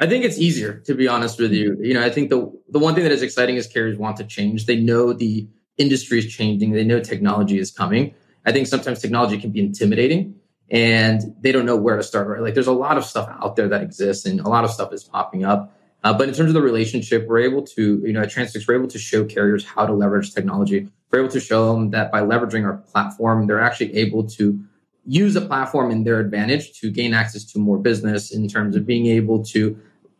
I 0.01 0.07
think 0.07 0.25
it's 0.25 0.39
easier, 0.39 0.81
to 0.87 0.95
be 0.95 1.07
honest 1.07 1.39
with 1.39 1.53
you. 1.53 1.77
You 1.81 1.95
know, 1.95 2.05
I 2.05 2.11
think 2.11 2.31
the 2.31 2.53
the 2.69 2.79
one 2.79 2.95
thing 2.95 3.05
that 3.05 3.13
is 3.13 3.23
exciting 3.23 3.57
is 3.57 3.67
carriers 3.67 3.97
want 3.97 4.17
to 4.19 4.25
change. 4.25 4.67
They 4.67 4.77
know 4.77 5.13
the 5.13 5.47
industry 5.77 6.19
is 6.19 6.27
changing. 6.27 6.73
They 6.73 6.85
know 6.85 7.01
technology 7.01 7.59
is 7.59 7.71
coming. 7.71 8.15
I 8.45 8.53
think 8.53 8.67
sometimes 8.67 9.01
technology 9.01 9.39
can 9.39 9.51
be 9.51 9.61
intimidating 9.61 10.35
and 10.71 11.35
they 11.41 11.53
don't 11.53 11.65
know 11.65 11.77
where 11.77 11.97
to 11.97 12.03
start, 12.03 12.29
right? 12.29 12.41
Like 12.41 12.55
there's 12.55 12.67
a 12.67 12.73
lot 12.73 12.99
of 12.99 13.05
stuff 13.05 13.29
out 13.43 13.57
there 13.57 13.69
that 13.69 13.83
exists 13.83 14.27
and 14.27 14.41
a 14.41 14.49
lot 14.49 14.65
of 14.65 14.71
stuff 14.71 14.93
is 14.93 15.05
popping 15.05 15.45
up. 15.45 15.75
Uh, 16.05 16.13
but 16.17 16.29
in 16.29 16.35
terms 16.35 16.51
of 16.51 16.55
the 16.55 16.63
relationship, 16.63 17.27
we're 17.27 17.41
able 17.41 17.63
to, 17.63 18.01
you 18.05 18.13
know, 18.13 18.23
at 18.23 18.31
Transfix, 18.31 18.69
we're 18.69 18.77
able 18.77 18.89
to 18.89 18.99
show 18.99 19.25
carriers 19.25 19.65
how 19.65 19.85
to 19.85 19.93
leverage 19.93 20.33
technology. 20.33 20.89
we're 21.11 21.21
able 21.21 21.31
to 21.31 21.41
show 21.41 21.73
them 21.73 21.91
that 21.91 22.13
by 22.13 22.21
leveraging 22.21 22.65
our 22.65 22.77
platform, 22.77 23.47
they're 23.47 23.61
actually 23.61 23.95
able 23.97 24.29
to 24.29 24.63
use 25.07 25.35
the 25.35 25.41
platform 25.41 25.91
in 25.91 26.05
their 26.05 26.21
advantage 26.21 26.79
to 26.81 26.91
gain 26.91 27.15
access 27.15 27.43
to 27.43 27.59
more 27.59 27.79
business 27.79 28.31
in 28.31 28.47
terms 28.47 28.77
of 28.77 28.87
being 28.87 29.07
able 29.07 29.43
to 29.43 29.77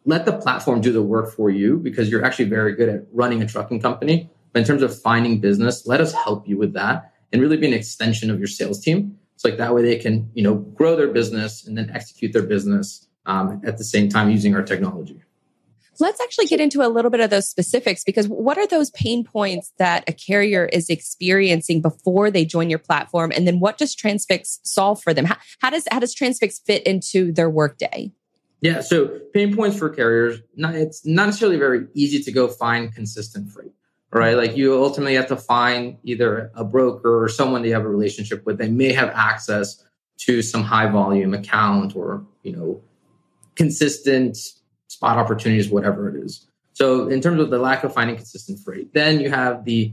let 0.07 0.25
the 0.25 0.33
platform 0.33 0.81
do 0.81 0.91
the 0.91 1.03
work 1.03 1.31
for 1.31 1.51
you 1.51 1.77
because 1.77 2.11
you're 2.11 2.25
actually 2.25 2.47
very 2.47 2.75
good 2.75 2.89
at 2.89 3.03
running 3.13 3.43
a 3.43 3.47
trucking 3.47 3.81
company. 3.81 4.31
But 4.53 4.61
in 4.61 4.65
terms 4.67 4.83
of 4.83 4.99
finding 4.99 5.41
business, 5.41 5.87
let 5.87 6.01
us 6.01 6.13
help 6.13 6.49
you 6.49 6.57
with 6.57 6.73
that 6.73 7.13
and 7.33 7.43
really 7.43 7.59
be 7.59 7.67
an 7.67 7.75
extension 7.75 8.31
of 8.31 8.39
your 8.39 8.49
sales 8.49 8.81
team. 8.81 9.18
It's 9.39 9.45
like 9.45 9.59
that 9.59 9.73
way 9.73 9.83
they 9.83 9.95
can, 9.95 10.29
you 10.35 10.43
know, 10.43 10.57
grow 10.57 10.97
their 10.97 11.13
business 11.13 11.65
and 11.65 11.79
then 11.79 11.93
execute 11.95 12.33
their 12.33 12.43
business 12.43 13.07
um, 13.25 13.61
at 13.65 13.79
the 13.79 13.85
same 13.85 14.09
time 14.09 14.31
using 14.31 14.53
our 14.57 14.65
technology. 14.65 15.23
Let's 16.01 16.21
actually 16.21 16.47
get 16.47 16.61
into 16.61 16.85
a 16.85 16.89
little 16.89 17.09
bit 17.09 17.21
of 17.21 17.31
those 17.31 17.49
specifics 17.49 18.03
because 18.03 18.27
what 18.27 18.59
are 18.59 18.67
those 18.67 18.91
pain 18.91 19.23
points 19.23 19.73
that 19.79 20.03
a 20.09 20.13
carrier 20.13 20.65
is 20.65 20.91
experiencing 20.91 21.81
before 21.81 22.33
they 22.33 22.45
join 22.45 22.69
your 22.69 22.81
platform? 22.81 23.31
And 23.33 23.47
then 23.47 23.61
what 23.61 23.79
does 23.79 23.95
Transfix 23.95 24.59
solve 24.65 25.01
for 25.01 25.15
them? 25.15 25.25
How, 25.25 25.37
how 25.61 25.71
does 25.71 25.87
how 25.89 26.01
does 26.01 26.17
Transfix 26.17 26.59
fit 26.59 26.83
into 26.83 27.31
their 27.31 27.49
workday? 27.49 28.11
Yeah, 28.61 28.81
so 28.81 29.21
pain 29.33 29.55
points 29.55 29.79
for 29.79 29.89
carriers, 29.89 30.41
not, 30.57 30.75
it's 30.75 31.07
not 31.07 31.27
necessarily 31.27 31.59
very 31.59 31.87
easy 31.95 32.21
to 32.25 32.33
go 32.33 32.49
find 32.49 32.93
consistent 32.93 33.53
freight, 33.53 33.71
right? 34.13 34.37
Like 34.37 34.57
you 34.57 34.83
ultimately 34.83 35.15
have 35.15 35.29
to 35.29 35.37
find 35.37 35.99
either 36.03 36.51
a 36.55 36.65
broker 36.65 37.23
or 37.23 37.29
someone 37.29 37.63
they 37.63 37.71
have 37.71 37.85
a 37.85 37.89
relationship 37.89 38.45
with. 38.47 38.59
They 38.59 38.69
may 38.69 38.93
have 38.93 39.11
access 39.11 39.85
to 40.19 40.43
some 40.43 40.63
high 40.63 40.89
volume 40.89 41.35
account 41.35 41.95
or, 41.95 42.25
you 42.43 42.53
know, 42.57 42.81
consistent 43.55 44.37
spot 44.89 45.19
opportunities, 45.19 45.69
whatever 45.69 46.09
it 46.09 46.25
is. 46.25 46.47
So 46.73 47.09
in 47.09 47.21
terms 47.21 47.41
of 47.41 47.51
the 47.51 47.59
lack 47.59 47.85
of 47.85 47.93
finding 47.93 48.17
consistent 48.17 48.61
freight, 48.61 48.95
then 48.95 49.21
you 49.21 49.31
have 49.31 49.65
the 49.65 49.93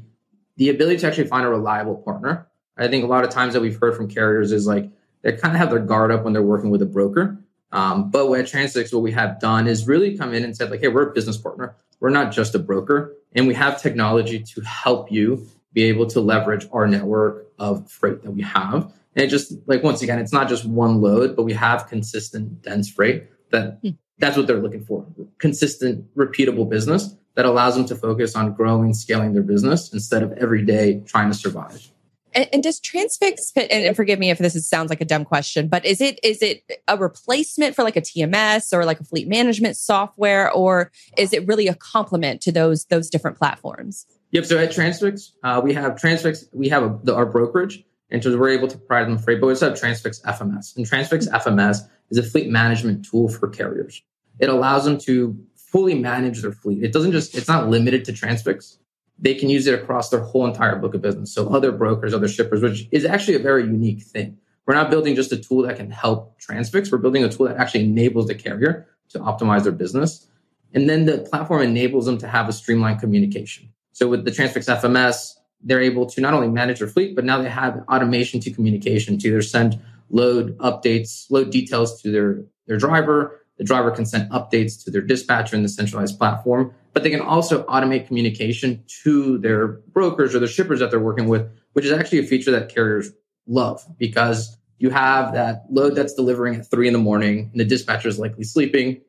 the 0.57 0.69
ability 0.69 0.99
to 0.99 1.07
actually 1.07 1.27
find 1.27 1.45
a 1.45 1.49
reliable 1.49 1.95
partner. 1.95 2.47
I 2.77 2.87
think 2.87 3.03
a 3.03 3.07
lot 3.07 3.25
of 3.25 3.29
times 3.29 3.53
that 3.53 3.61
we've 3.61 3.77
heard 3.77 3.95
from 3.95 4.07
carriers 4.07 4.51
is 4.51 4.65
like 4.65 4.89
they 5.21 5.33
kind 5.33 5.53
of 5.53 5.59
have 5.59 5.69
their 5.69 5.79
guard 5.79 6.11
up 6.11 6.23
when 6.23 6.31
they're 6.31 6.43
working 6.43 6.69
with 6.69 6.81
a 6.81 6.85
broker. 6.85 7.37
Um, 7.71 8.09
but 8.09 8.31
at 8.31 8.45
Transfix, 8.45 8.93
what 8.93 9.01
we 9.01 9.11
have 9.11 9.39
done 9.39 9.67
is 9.67 9.87
really 9.87 10.17
come 10.17 10.33
in 10.33 10.43
and 10.43 10.55
said 10.55 10.71
like, 10.71 10.79
hey, 10.79 10.87
we're 10.87 11.09
a 11.09 11.13
business 11.13 11.37
partner. 11.37 11.75
We're 11.99 12.09
not 12.09 12.31
just 12.31 12.55
a 12.55 12.59
broker, 12.59 13.15
and 13.35 13.47
we 13.47 13.53
have 13.53 13.81
technology 13.81 14.39
to 14.39 14.61
help 14.61 15.11
you 15.11 15.47
be 15.73 15.83
able 15.83 16.07
to 16.07 16.21
leverage 16.21 16.67
our 16.71 16.87
network 16.87 17.47
of 17.59 17.89
freight 17.91 18.23
that 18.23 18.31
we 18.31 18.41
have. 18.41 18.93
And 19.15 19.25
it 19.25 19.27
just 19.27 19.53
like 19.67 19.83
once 19.83 20.01
again, 20.01 20.19
it's 20.19 20.33
not 20.33 20.49
just 20.49 20.65
one 20.65 21.01
load, 21.01 21.35
but 21.35 21.43
we 21.43 21.53
have 21.53 21.87
consistent 21.87 22.61
dense 22.61 22.89
freight 22.89 23.27
that 23.51 23.79
hmm. 23.81 23.89
that's 24.17 24.37
what 24.37 24.47
they're 24.47 24.61
looking 24.61 24.83
for. 24.83 25.05
Consistent 25.37 26.13
repeatable 26.15 26.67
business 26.67 27.15
that 27.35 27.45
allows 27.45 27.75
them 27.75 27.85
to 27.85 27.95
focus 27.95 28.35
on 28.35 28.53
growing 28.53 28.93
scaling 28.93 29.33
their 29.33 29.43
business 29.43 29.91
instead 29.93 30.23
of 30.23 30.31
every 30.33 30.63
day 30.63 31.01
trying 31.05 31.29
to 31.29 31.37
survive 31.37 31.91
and, 32.35 32.47
and 32.53 32.63
does 32.63 32.79
transfix 32.79 33.51
fit 33.51 33.71
and, 33.71 33.85
and, 33.85 33.95
forgive 33.95 34.19
me 34.19 34.29
if 34.29 34.37
this 34.37 34.55
is, 34.55 34.67
sounds 34.67 34.89
like 34.89 35.01
a 35.01 35.05
dumb 35.05 35.25
question 35.25 35.67
but 35.67 35.85
is 35.85 36.01
it 36.01 36.19
is 36.23 36.41
it 36.41 36.63
a 36.87 36.97
replacement 36.97 37.75
for 37.75 37.83
like 37.83 37.95
a 37.95 38.01
tms 38.01 38.73
or 38.73 38.85
like 38.85 38.99
a 38.99 39.03
fleet 39.03 39.27
management 39.27 39.77
software 39.77 40.51
or 40.51 40.91
is 41.17 41.33
it 41.33 41.47
really 41.47 41.67
a 41.67 41.75
complement 41.75 42.41
to 42.41 42.51
those 42.51 42.85
those 42.85 43.09
different 43.09 43.37
platforms 43.37 44.05
yep 44.31 44.45
so 44.45 44.57
at 44.57 44.71
transfix 44.71 45.33
uh, 45.43 45.59
we 45.63 45.73
have 45.73 45.99
transfix 45.99 46.45
we 46.53 46.69
have 46.69 46.83
a, 46.83 46.99
the, 47.03 47.15
our 47.15 47.25
brokerage 47.25 47.83
and 48.11 48.23
so 48.23 48.37
we're 48.37 48.49
able 48.49 48.67
to 48.67 48.77
provide 48.77 49.07
them 49.07 49.17
freight 49.17 49.39
but 49.39 49.47
we 49.47 49.53
also 49.53 49.69
have 49.69 49.79
transfix 49.79 50.21
fms 50.21 50.75
and 50.75 50.85
transfix 50.85 51.27
fms 51.27 51.87
is 52.09 52.17
a 52.17 52.23
fleet 52.23 52.49
management 52.49 53.05
tool 53.05 53.27
for 53.27 53.47
carriers. 53.47 54.01
It 54.39 54.49
allows 54.49 54.85
them 54.85 54.97
to 54.99 55.37
fully 55.55 55.97
manage 55.97 56.41
their 56.41 56.51
fleet. 56.51 56.83
It 56.83 56.93
doesn't 56.93 57.11
just, 57.11 57.35
it's 57.35 57.47
not 57.47 57.69
limited 57.69 58.05
to 58.05 58.13
Transfix. 58.13 58.77
They 59.17 59.33
can 59.33 59.49
use 59.49 59.65
it 59.67 59.73
across 59.73 60.09
their 60.09 60.19
whole 60.19 60.45
entire 60.45 60.75
book 60.75 60.93
of 60.93 61.01
business. 61.01 61.33
So 61.33 61.53
other 61.53 61.71
brokers, 61.71 62.13
other 62.13 62.27
shippers, 62.27 62.61
which 62.61 62.87
is 62.91 63.05
actually 63.05 63.35
a 63.35 63.39
very 63.39 63.63
unique 63.63 64.01
thing. 64.01 64.37
We're 64.65 64.73
not 64.73 64.89
building 64.89 65.15
just 65.15 65.31
a 65.31 65.37
tool 65.37 65.61
that 65.63 65.77
can 65.77 65.91
help 65.91 66.39
Transfix. 66.39 66.91
We're 66.91 66.97
building 66.97 67.23
a 67.23 67.29
tool 67.29 67.47
that 67.47 67.57
actually 67.57 67.85
enables 67.85 68.27
the 68.27 68.35
carrier 68.35 68.87
to 69.09 69.19
optimize 69.19 69.63
their 69.63 69.71
business. 69.71 70.27
And 70.73 70.89
then 70.89 71.05
the 71.05 71.19
platform 71.19 71.61
enables 71.61 72.05
them 72.05 72.17
to 72.17 72.27
have 72.27 72.49
a 72.49 72.53
streamlined 72.53 72.99
communication. 72.99 73.69
So 73.93 74.09
with 74.09 74.25
the 74.25 74.31
Transfix 74.31 74.65
FMS, 74.65 75.35
they're 75.61 75.81
able 75.81 76.05
to 76.07 76.21
not 76.21 76.33
only 76.33 76.49
manage 76.49 76.79
their 76.79 76.87
fleet, 76.87 77.15
but 77.15 77.23
now 77.23 77.41
they 77.41 77.49
have 77.49 77.83
automation 77.89 78.39
to 78.41 78.51
communication 78.51 79.17
to 79.19 79.27
either 79.27 79.41
send 79.41 79.79
load 80.09 80.57
updates, 80.57 81.25
load 81.29 81.51
details 81.51 82.01
to 82.01 82.11
their, 82.11 82.43
their 82.67 82.77
driver. 82.77 83.41
The 83.57 83.63
driver 83.63 83.91
can 83.91 84.05
send 84.05 84.29
updates 84.31 84.83
to 84.83 84.91
their 84.91 85.01
dispatcher 85.01 85.55
in 85.55 85.63
the 85.63 85.69
centralized 85.69 86.17
platform, 86.17 86.73
but 86.95 87.03
they 87.03 87.09
can 87.09 87.19
also 87.19 87.63
automate 87.65 88.07
communication 88.07 88.81
to 89.03 89.37
their 89.39 89.67
brokers 89.67 90.33
or 90.33 90.39
the 90.39 90.47
shippers 90.47 90.79
that 90.79 90.89
they're 90.89 90.99
working 90.99 91.27
with, 91.27 91.45
which 91.73 91.83
is 91.83 91.91
actually 91.91 92.19
a 92.19 92.23
feature 92.23 92.51
that 92.51 92.73
carriers 92.73 93.11
love 93.47 93.85
because 93.97 94.57
you 94.77 94.89
have 94.89 95.33
that 95.33 95.65
load 95.69 95.93
that's 95.93 96.13
delivering 96.13 96.55
at 96.55 96.71
three 96.71 96.87
in 96.87 96.93
the 96.93 96.99
morning 96.99 97.49
and 97.51 97.59
the 97.59 97.65
dispatcher 97.65 98.07
is 98.07 98.17
likely 98.17 98.45
sleeping. 98.45 99.01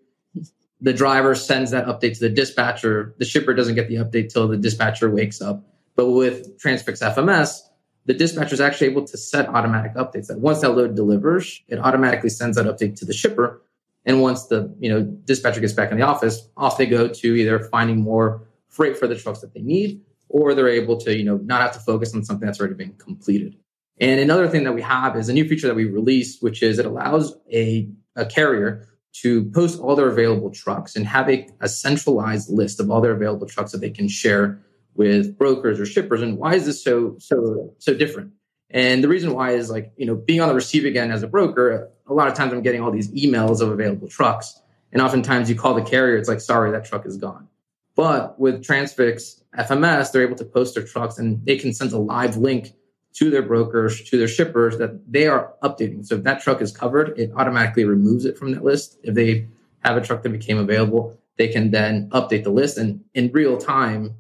The 0.80 0.92
driver 0.92 1.36
sends 1.36 1.70
that 1.70 1.86
update 1.86 2.14
to 2.14 2.20
the 2.20 2.28
dispatcher. 2.28 3.14
The 3.18 3.24
shipper 3.24 3.54
doesn't 3.54 3.76
get 3.76 3.88
the 3.88 3.96
update 3.96 4.32
till 4.32 4.48
the 4.48 4.56
dispatcher 4.56 5.08
wakes 5.08 5.40
up. 5.40 5.62
But 5.94 6.10
with 6.10 6.58
Transfix 6.58 6.98
FMS, 6.98 7.60
the 8.04 8.14
dispatcher 8.14 8.54
is 8.54 8.60
actually 8.60 8.88
able 8.88 9.04
to 9.06 9.16
set 9.16 9.48
automatic 9.48 9.94
updates 9.94 10.26
that 10.26 10.40
once 10.40 10.60
that 10.62 10.70
load 10.70 10.96
delivers, 10.96 11.62
it 11.68 11.78
automatically 11.78 12.30
sends 12.30 12.56
that 12.56 12.66
update 12.66 12.98
to 12.98 13.04
the 13.04 13.14
shipper. 13.14 13.62
And 14.06 14.22
once 14.22 14.46
the 14.46 14.74
you 14.80 14.88
know 14.88 15.02
dispatcher 15.02 15.60
gets 15.60 15.74
back 15.74 15.90
in 15.90 15.98
the 15.98 16.04
office, 16.04 16.48
off 16.56 16.78
they 16.78 16.86
go 16.86 17.08
to 17.08 17.34
either 17.34 17.58
finding 17.58 18.00
more 18.00 18.48
freight 18.68 18.96
for 18.96 19.06
the 19.06 19.16
trucks 19.16 19.40
that 19.40 19.52
they 19.52 19.60
need, 19.60 20.00
or 20.28 20.54
they're 20.54 20.68
able 20.68 20.96
to 20.98 21.14
you 21.14 21.24
know 21.24 21.36
not 21.38 21.60
have 21.60 21.72
to 21.72 21.80
focus 21.80 22.14
on 22.14 22.24
something 22.24 22.46
that's 22.46 22.60
already 22.60 22.74
been 22.74 22.94
completed. 22.94 23.56
And 23.98 24.20
another 24.20 24.48
thing 24.48 24.64
that 24.64 24.74
we 24.74 24.82
have 24.82 25.16
is 25.16 25.28
a 25.28 25.32
new 25.32 25.48
feature 25.48 25.66
that 25.66 25.76
we 25.76 25.86
released, 25.86 26.42
which 26.42 26.62
is 26.62 26.78
it 26.78 26.86
allows 26.86 27.34
a, 27.50 27.88
a 28.14 28.26
carrier 28.26 28.88
to 29.22 29.50
post 29.50 29.80
all 29.80 29.96
their 29.96 30.08
available 30.08 30.50
trucks 30.50 30.96
and 30.96 31.06
have 31.06 31.30
a, 31.30 31.48
a 31.60 31.68
centralized 31.68 32.50
list 32.50 32.78
of 32.80 32.90
all 32.90 33.00
their 33.00 33.12
available 33.12 33.46
trucks 33.46 33.72
that 33.72 33.80
they 33.80 33.90
can 33.90 34.08
share 34.08 34.60
with 34.94 35.36
brokers 35.38 35.80
or 35.80 35.86
shippers 35.86 36.22
and 36.22 36.38
why 36.38 36.54
is 36.54 36.66
this 36.66 36.82
so 36.82 37.16
so 37.18 37.74
so 37.78 37.94
different 37.94 38.32
and 38.70 39.04
the 39.04 39.08
reason 39.08 39.34
why 39.34 39.50
is 39.50 39.70
like 39.70 39.92
you 39.96 40.06
know 40.06 40.14
being 40.14 40.40
on 40.40 40.48
the 40.48 40.54
receiving 40.54 40.96
end 40.96 41.12
as 41.12 41.22
a 41.22 41.28
broker 41.28 41.90
a 42.08 42.14
lot 42.14 42.28
of 42.28 42.34
times 42.34 42.52
i'm 42.52 42.62
getting 42.62 42.80
all 42.80 42.90
these 42.90 43.10
emails 43.12 43.60
of 43.60 43.70
available 43.70 44.08
trucks 44.08 44.60
and 44.92 45.02
oftentimes 45.02 45.50
you 45.50 45.56
call 45.56 45.74
the 45.74 45.82
carrier 45.82 46.16
it's 46.16 46.28
like 46.28 46.40
sorry 46.40 46.70
that 46.70 46.84
truck 46.84 47.06
is 47.06 47.16
gone. 47.16 47.48
But 47.94 48.38
with 48.38 48.64
transfix 48.64 49.42
fms 49.58 50.12
they're 50.12 50.22
able 50.22 50.36
to 50.36 50.44
post 50.44 50.74
their 50.74 50.84
trucks 50.84 51.18
and 51.18 51.44
they 51.44 51.56
can 51.56 51.72
send 51.72 51.92
a 51.92 51.98
live 51.98 52.36
link 52.36 52.72
to 53.14 53.30
their 53.30 53.42
brokers 53.42 54.02
to 54.10 54.18
their 54.18 54.28
shippers 54.28 54.78
that 54.78 55.10
they 55.10 55.26
are 55.26 55.54
updating. 55.62 56.04
So 56.04 56.16
if 56.16 56.22
that 56.24 56.42
truck 56.42 56.60
is 56.60 56.72
covered 56.72 57.18
it 57.18 57.32
automatically 57.36 57.84
removes 57.84 58.24
it 58.24 58.38
from 58.38 58.52
that 58.52 58.64
list. 58.64 58.98
If 59.02 59.14
they 59.14 59.48
have 59.84 59.96
a 59.96 60.00
truck 60.00 60.22
that 60.22 60.30
became 60.30 60.58
available 60.58 61.18
they 61.36 61.48
can 61.48 61.70
then 61.70 62.08
update 62.10 62.44
the 62.44 62.50
list 62.50 62.78
and 62.78 63.02
in 63.14 63.30
real 63.32 63.56
time 63.56 64.14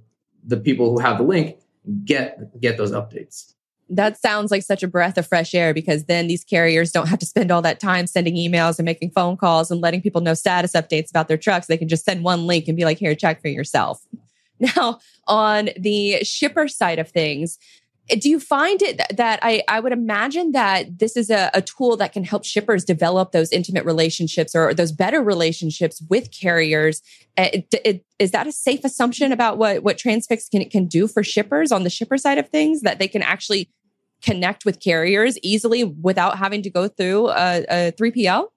the 0.44 0.56
people 0.56 0.90
who 0.90 0.98
have 0.98 1.18
the 1.18 1.24
link 1.24 1.58
get 2.04 2.60
get 2.60 2.76
those 2.76 2.92
updates 2.92 3.54
that 3.88 4.20
sounds 4.20 4.50
like 4.50 4.62
such 4.62 4.82
a 4.82 4.88
breath 4.88 5.16
of 5.16 5.26
fresh 5.26 5.54
air 5.54 5.72
because 5.72 6.04
then 6.04 6.26
these 6.26 6.44
carriers 6.44 6.90
don't 6.90 7.08
have 7.08 7.18
to 7.20 7.26
spend 7.26 7.50
all 7.50 7.62
that 7.62 7.80
time 7.80 8.06
sending 8.06 8.34
emails 8.34 8.78
and 8.78 8.84
making 8.86 9.10
phone 9.10 9.36
calls 9.36 9.70
and 9.70 9.80
letting 9.80 10.02
people 10.02 10.20
know 10.20 10.34
status 10.34 10.72
updates 10.72 11.10
about 11.10 11.28
their 11.28 11.36
trucks. 11.36 11.66
They 11.66 11.76
can 11.76 11.88
just 11.88 12.04
send 12.04 12.24
one 12.24 12.46
link 12.46 12.66
and 12.68 12.76
be 12.76 12.84
like, 12.84 12.98
here, 12.98 13.14
check 13.14 13.40
for 13.40 13.48
yourself. 13.48 14.02
Now, 14.58 15.00
on 15.26 15.68
the 15.76 16.24
shipper 16.24 16.66
side 16.66 16.98
of 16.98 17.10
things, 17.10 17.58
do 18.08 18.30
you 18.30 18.38
find 18.38 18.80
it 18.82 19.00
that 19.16 19.40
I, 19.42 19.62
I 19.68 19.80
would 19.80 19.92
imagine 19.92 20.52
that 20.52 20.98
this 20.98 21.16
is 21.16 21.28
a, 21.28 21.50
a, 21.52 21.60
tool 21.60 21.96
that 21.96 22.12
can 22.12 22.22
help 22.22 22.44
shippers 22.44 22.84
develop 22.84 23.32
those 23.32 23.50
intimate 23.50 23.84
relationships 23.84 24.54
or 24.54 24.72
those 24.72 24.92
better 24.92 25.20
relationships 25.20 26.02
with 26.08 26.30
carriers? 26.30 27.02
Uh, 27.36 27.48
it, 27.52 27.74
it, 27.84 28.04
is 28.18 28.30
that 28.30 28.46
a 28.46 28.52
safe 28.52 28.84
assumption 28.84 29.32
about 29.32 29.58
what, 29.58 29.82
what 29.82 29.98
Transfix 29.98 30.48
can, 30.48 30.68
can 30.70 30.86
do 30.86 31.08
for 31.08 31.24
shippers 31.24 31.72
on 31.72 31.82
the 31.82 31.90
shipper 31.90 32.16
side 32.16 32.38
of 32.38 32.48
things 32.48 32.82
that 32.82 32.98
they 33.00 33.08
can 33.08 33.22
actually 33.22 33.68
connect 34.26 34.64
with 34.64 34.80
carriers 34.80 35.38
easily 35.42 35.84
without 35.84 36.36
having 36.36 36.62
to 36.62 36.70
go 36.70 36.88
through 36.88 37.30
a, 37.30 37.64
a 37.68 37.92
3PL? 37.92 38.48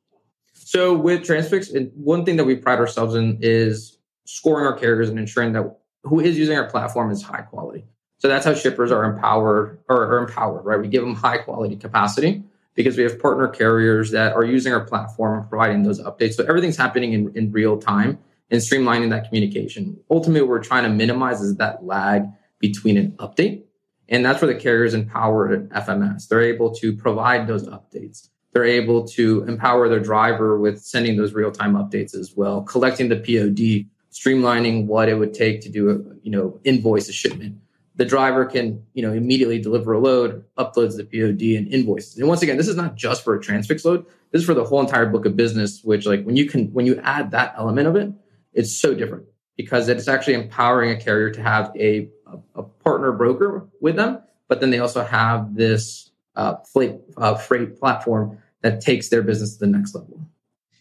So 0.53 0.93
with 0.95 1.21
Transfix, 1.21 1.71
one 1.95 2.25
thing 2.25 2.35
that 2.37 2.45
we 2.45 2.55
pride 2.55 2.79
ourselves 2.79 3.15
in 3.15 3.37
is 3.41 3.97
scoring 4.25 4.65
our 4.65 4.77
carriers 4.77 5.09
and 5.09 5.17
ensuring 5.17 5.53
that 5.53 5.77
who 6.03 6.19
is 6.19 6.37
using 6.37 6.57
our 6.57 6.69
platform 6.69 7.11
is 7.11 7.21
high 7.21 7.41
quality. 7.41 7.85
So 8.17 8.27
that's 8.27 8.45
how 8.45 8.53
shippers 8.53 8.91
are 8.91 9.05
empowered 9.05 9.79
or 9.87 10.05
are 10.05 10.17
empowered, 10.19 10.65
right? 10.65 10.79
We 10.79 10.87
give 10.87 11.03
them 11.03 11.15
high 11.15 11.37
quality 11.37 11.75
capacity 11.77 12.43
because 12.75 12.97
we 12.97 13.03
have 13.03 13.19
partner 13.19 13.47
carriers 13.47 14.11
that 14.11 14.33
are 14.33 14.43
using 14.43 14.73
our 14.73 14.83
platform 14.83 15.39
and 15.39 15.49
providing 15.49 15.83
those 15.83 16.01
updates. 16.01 16.33
So 16.33 16.43
everything's 16.45 16.77
happening 16.77 17.13
in, 17.13 17.31
in 17.35 17.51
real 17.51 17.77
time 17.77 18.17
and 18.51 18.61
streamlining 18.61 19.09
that 19.11 19.27
communication. 19.27 19.99
Ultimately, 20.09 20.41
what 20.41 20.49
we're 20.49 20.63
trying 20.63 20.83
to 20.83 20.89
minimize 20.89 21.41
is 21.41 21.55
that 21.57 21.85
lag 21.85 22.25
between 22.59 22.97
an 22.97 23.11
update. 23.13 23.63
And 24.09 24.25
that's 24.25 24.41
where 24.41 24.51
the 24.53 24.59
carriers 24.59 24.93
empower 24.93 25.57
FMS. 25.57 26.27
They're 26.27 26.41
able 26.41 26.73
to 26.75 26.95
provide 26.95 27.47
those 27.47 27.67
updates. 27.67 28.29
They're 28.51 28.65
able 28.65 29.07
to 29.09 29.43
empower 29.43 29.87
their 29.87 29.99
driver 29.99 30.59
with 30.59 30.81
sending 30.81 31.15
those 31.15 31.33
real 31.33 31.51
time 31.51 31.73
updates 31.73 32.15
as 32.15 32.33
well, 32.35 32.63
collecting 32.63 33.09
the 33.09 33.15
POD, 33.15 33.87
streamlining 34.11 34.87
what 34.87 35.07
it 35.07 35.15
would 35.15 35.33
take 35.33 35.61
to 35.61 35.69
do 35.69 35.89
a, 35.89 35.93
you 36.23 36.31
know, 36.31 36.59
invoice 36.63 37.07
a 37.07 37.13
shipment 37.13 37.59
the 37.99 38.05
driver 38.05 38.45
can, 38.45 38.81
you 38.93 39.05
know, 39.05 39.11
immediately 39.11 39.59
deliver 39.59 39.91
a 39.91 39.99
load, 39.99 40.45
uploads 40.57 40.95
the 40.95 41.03
POD 41.03 41.57
and 41.57 41.67
invoices. 41.67 42.17
And 42.17 42.29
once 42.29 42.41
again, 42.41 42.55
this 42.55 42.69
is 42.69 42.77
not 42.77 42.95
just 42.95 43.25
for 43.25 43.35
a 43.35 43.41
transfix 43.41 43.83
load. 43.83 44.05
This 44.31 44.39
is 44.39 44.45
for 44.45 44.53
the 44.53 44.63
whole 44.63 44.79
entire 44.79 45.05
book 45.05 45.25
of 45.25 45.35
business, 45.35 45.83
which 45.83 46.05
like 46.05 46.23
when 46.23 46.37
you 46.37 46.45
can, 46.45 46.71
when 46.71 46.85
you 46.85 46.97
add 47.03 47.31
that 47.31 47.55
element 47.57 47.89
of 47.89 47.97
it, 47.97 48.13
it's 48.53 48.73
so 48.73 48.93
different 48.93 49.25
because 49.57 49.89
it's 49.89 50.07
actually 50.07 50.35
empowering 50.35 50.91
a 50.91 50.95
carrier 50.95 51.29
to 51.31 51.41
have 51.41 51.73
a, 51.75 52.09
a, 52.25 52.61
a 52.61 52.63
partner 52.89 53.11
broker 53.11 53.67
with 53.81 53.97
them, 53.97 54.19
but 54.47 54.61
then 54.61 54.71
they 54.71 54.79
also 54.79 55.03
have 55.03 55.55
this 55.55 56.09
uh, 56.35 56.55
freight, 56.73 56.95
uh, 57.17 57.35
freight 57.35 57.79
platform 57.79 58.39
that 58.61 58.81
takes 58.81 59.09
their 59.09 59.21
business 59.21 59.53
to 59.53 59.59
the 59.59 59.67
next 59.67 59.93
level. 59.93 60.19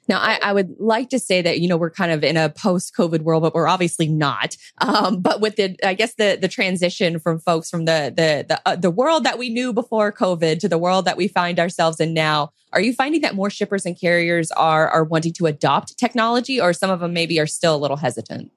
Now, 0.09 0.21
I, 0.21 0.39
I, 0.43 0.53
would 0.55 0.77
like 0.79 1.11
to 1.11 1.19
say 1.19 1.43
that 1.43 1.61
you 1.61 1.69
know 1.69 1.77
we're 1.77 1.91
kind 1.91 2.11
of 2.11 2.25
in 2.25 2.39
a 2.39 2.49
post-COVID 2.49 3.21
world, 3.21 3.43
but 3.43 3.55
we're 3.55 3.69
obviously 3.69 4.09
not. 4.09 4.57
Um, 4.81 5.21
but 5.21 5.43
with 5.43 5.57
the, 5.57 5.77
I 5.85 5.93
guess 5.93 6.15
the 6.15 6.39
the 6.41 6.49
transition 6.49 7.19
from 7.19 7.41
folks 7.41 7.69
from 7.69 7.85
the 7.85 8.11
the 8.17 8.47
the, 8.49 8.61
uh, 8.65 8.77
the 8.77 8.91
world 8.91 9.25
that 9.25 9.39
we 9.39 9.51
knew 9.51 9.75
before 9.75 10.11
COVID 10.11 10.61
to 10.61 10.69
the 10.69 10.79
world 10.79 11.05
that 11.05 11.19
we 11.19 11.29
find 11.29 11.61
ourselves 11.61 12.01
in 12.01 12.15
now, 12.15 12.53
are 12.73 12.81
you 12.81 12.95
finding 12.95 13.21
that 13.21 13.35
more 13.35 13.51
shippers 13.51 13.85
and 13.85 14.01
carriers 14.01 14.51
are 14.53 14.89
are 14.89 15.05
wanting 15.05 15.35
to 15.35 15.45
adopt 15.45 15.99
technology, 15.99 16.59
or 16.59 16.73
some 16.73 16.89
of 16.89 17.01
them 17.01 17.13
maybe 17.13 17.39
are 17.39 17.47
still 17.47 17.77
a 17.77 17.83
little 17.83 17.99
hesitant? 17.99 18.51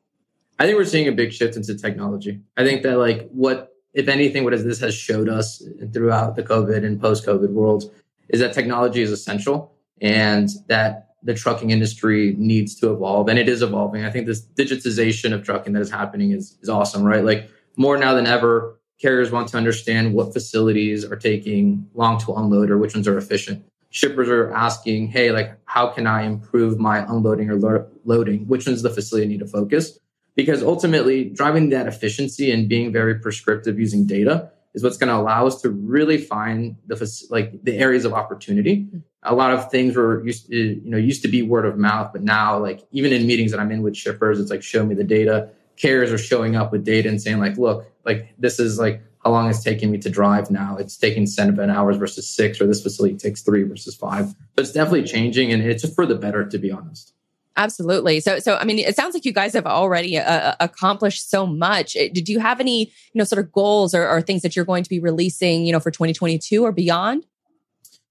I 0.61 0.65
think 0.67 0.77
we're 0.77 0.85
seeing 0.85 1.07
a 1.07 1.11
big 1.11 1.33
shift 1.33 1.55
into 1.55 1.75
technology. 1.75 2.39
I 2.55 2.63
think 2.63 2.83
that 2.83 2.99
like 2.99 3.27
what, 3.31 3.73
if 3.95 4.07
anything, 4.07 4.43
what 4.43 4.51
this 4.51 4.79
has 4.81 4.93
showed 4.93 5.27
us 5.27 5.59
throughout 5.91 6.35
the 6.35 6.43
COVID 6.43 6.85
and 6.85 7.01
post-COVID 7.01 7.49
worlds 7.49 7.89
is 8.29 8.41
that 8.41 8.53
technology 8.53 9.01
is 9.01 9.11
essential 9.11 9.73
and 10.01 10.49
that 10.67 11.15
the 11.23 11.33
trucking 11.33 11.71
industry 11.71 12.35
needs 12.37 12.75
to 12.75 12.91
evolve 12.91 13.27
and 13.27 13.39
it 13.39 13.49
is 13.49 13.63
evolving. 13.63 14.05
I 14.05 14.11
think 14.11 14.27
this 14.27 14.45
digitization 14.45 15.33
of 15.33 15.43
trucking 15.43 15.73
that 15.73 15.81
is 15.81 15.89
happening 15.89 16.29
is, 16.29 16.59
is 16.61 16.69
awesome, 16.69 17.01
right? 17.01 17.25
Like 17.25 17.49
more 17.75 17.97
now 17.97 18.13
than 18.13 18.27
ever, 18.27 18.79
carriers 19.01 19.31
want 19.31 19.47
to 19.47 19.57
understand 19.57 20.13
what 20.13 20.31
facilities 20.31 21.03
are 21.03 21.15
taking 21.15 21.89
long 21.95 22.19
to 22.19 22.35
unload 22.35 22.69
or 22.69 22.77
which 22.77 22.93
ones 22.93 23.07
are 23.07 23.17
efficient. 23.17 23.65
Shippers 23.89 24.29
are 24.29 24.53
asking, 24.53 25.07
hey, 25.07 25.31
like, 25.31 25.57
how 25.65 25.87
can 25.87 26.05
I 26.05 26.21
improve 26.21 26.77
my 26.77 26.99
unloading 26.99 27.49
or 27.49 27.55
lo- 27.55 27.87
loading? 28.05 28.47
Which 28.47 28.67
one's 28.67 28.83
the 28.83 28.91
facility 28.91 29.25
I 29.25 29.29
need 29.29 29.39
to 29.39 29.47
focus? 29.47 29.97
Because 30.35 30.63
ultimately, 30.63 31.25
driving 31.25 31.69
that 31.69 31.87
efficiency 31.87 32.51
and 32.51 32.69
being 32.69 32.91
very 32.91 33.15
prescriptive 33.15 33.79
using 33.79 34.05
data 34.05 34.51
is 34.73 34.83
what's 34.83 34.97
going 34.97 35.09
to 35.09 35.15
allow 35.15 35.45
us 35.45 35.61
to 35.61 35.69
really 35.69 36.17
find 36.17 36.77
the 36.87 37.27
like 37.29 37.63
the 37.63 37.77
areas 37.77 38.05
of 38.05 38.13
opportunity. 38.13 38.87
A 39.23 39.35
lot 39.35 39.53
of 39.53 39.69
things 39.69 39.95
were 39.95 40.25
used 40.25 40.47
to, 40.47 40.55
you 40.55 40.89
know 40.89 40.97
used 40.97 41.21
to 41.23 41.27
be 41.27 41.41
word 41.41 41.65
of 41.65 41.77
mouth, 41.77 42.11
but 42.13 42.23
now 42.23 42.57
like 42.57 42.81
even 42.91 43.11
in 43.11 43.27
meetings 43.27 43.51
that 43.51 43.59
I'm 43.59 43.71
in 43.71 43.81
with 43.81 43.97
shippers, 43.97 44.39
it's 44.39 44.49
like 44.49 44.63
show 44.63 44.85
me 44.85 44.95
the 44.95 45.03
data. 45.03 45.49
Carriers 45.77 46.11
are 46.11 46.17
showing 46.17 46.55
up 46.55 46.71
with 46.71 46.85
data 46.85 47.09
and 47.09 47.21
saying 47.21 47.39
like, 47.39 47.57
look, 47.57 47.85
like 48.05 48.33
this 48.37 48.59
is 48.59 48.79
like 48.79 49.03
how 49.23 49.31
long 49.31 49.49
it's 49.49 49.63
taking 49.63 49.91
me 49.91 49.97
to 49.99 50.09
drive 50.09 50.49
now. 50.49 50.77
It's 50.77 50.97
taking 50.97 51.27
seven 51.27 51.69
hours 51.69 51.97
versus 51.97 52.27
six, 52.27 52.59
or 52.59 52.67
this 52.67 52.81
facility 52.81 53.17
takes 53.17 53.41
three 53.41 53.63
versus 53.63 53.95
five. 53.95 54.33
But 54.55 54.63
it's 54.63 54.71
definitely 54.71 55.03
changing, 55.03 55.51
and 55.51 55.61
it's 55.61 55.83
just 55.83 55.95
for 55.95 56.05
the 56.05 56.15
better, 56.15 56.45
to 56.45 56.57
be 56.57 56.71
honest. 56.71 57.13
Absolutely. 57.57 58.21
So, 58.21 58.39
so 58.39 58.55
I 58.55 58.63
mean, 58.63 58.79
it 58.79 58.95
sounds 58.95 59.13
like 59.13 59.25
you 59.25 59.33
guys 59.33 59.53
have 59.53 59.65
already 59.65 60.17
uh, 60.17 60.23
uh 60.23 60.55
accomplished 60.59 61.29
so 61.29 61.45
much. 61.45 61.93
Did 61.93 62.29
you 62.29 62.39
have 62.39 62.59
any, 62.59 62.85
you 62.85 63.19
know, 63.19 63.23
sort 63.23 63.43
of 63.43 63.51
goals 63.51 63.93
or, 63.93 64.07
or, 64.07 64.21
things 64.21 64.41
that 64.43 64.55
you're 64.55 64.65
going 64.65 64.83
to 64.83 64.89
be 64.89 64.99
releasing, 64.99 65.65
you 65.65 65.73
know, 65.73 65.79
for 65.79 65.91
2022 65.91 66.63
or 66.63 66.71
beyond? 66.71 67.25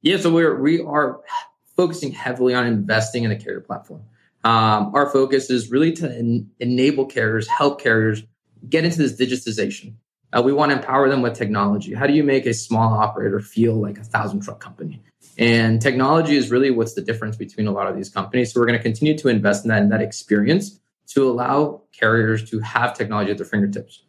Yeah. 0.03 0.19
So 0.19 0.33
we're 0.33 0.61
we 0.61 0.83
are 0.83 1.21
focusing 1.75 2.13
heavily 2.13 2.55
on 2.55 2.67
investing 2.67 3.25
in 3.25 3.31
the 3.31 3.37
carrier 3.37 3.61
platform. 3.61 4.03
Um, 4.45 4.95
our 4.95 5.09
focus 5.11 5.51
is 5.51 5.71
really 5.71 5.93
to 5.93 6.11
en- 6.11 6.51
enable 6.61 7.07
carriers, 7.07 7.47
help 7.47 7.81
carriers 7.81 8.23
get 8.69 8.85
into 8.85 8.99
this 8.99 9.13
digitization. 9.13 9.95
Uh, 10.33 10.43
we 10.43 10.53
want 10.53 10.71
to 10.71 10.77
empower 10.77 11.09
them 11.09 11.23
with 11.23 11.35
technology. 11.35 11.93
How 11.93 12.07
do 12.07 12.13
you 12.13 12.23
make 12.23 12.47
a 12.47 12.55
small 12.55 12.95
operator 12.95 13.41
feel 13.41 13.81
like 13.81 13.99
a 13.99 14.05
thousand 14.05 14.43
truck 14.43 14.61
company? 14.61 15.03
And 15.39 15.81
technology 15.81 16.37
is 16.37 16.51
really 16.51 16.71
what's 16.71 16.95
the 16.95 17.01
difference 17.01 17.37
between 17.37 17.67
a 17.67 17.73
lot 17.73 17.87
of 17.87 17.97
these 17.97 18.09
companies. 18.09 18.53
So 18.53 18.61
we're 18.61 18.67
going 18.67 18.79
to 18.79 18.83
continue 18.83 19.17
to 19.19 19.29
invest 19.29 19.65
in 19.65 19.69
that 19.69 19.83
in 19.83 19.89
that 19.89 20.03
experience 20.03 20.79
to 21.09 21.29
allow 21.29 21.83
carriers 21.93 22.49
to 22.51 22.61
have 22.61 22.95
technology 22.95 23.31
at 23.31 23.39
their 23.39 23.47
fingertips. 23.47 24.03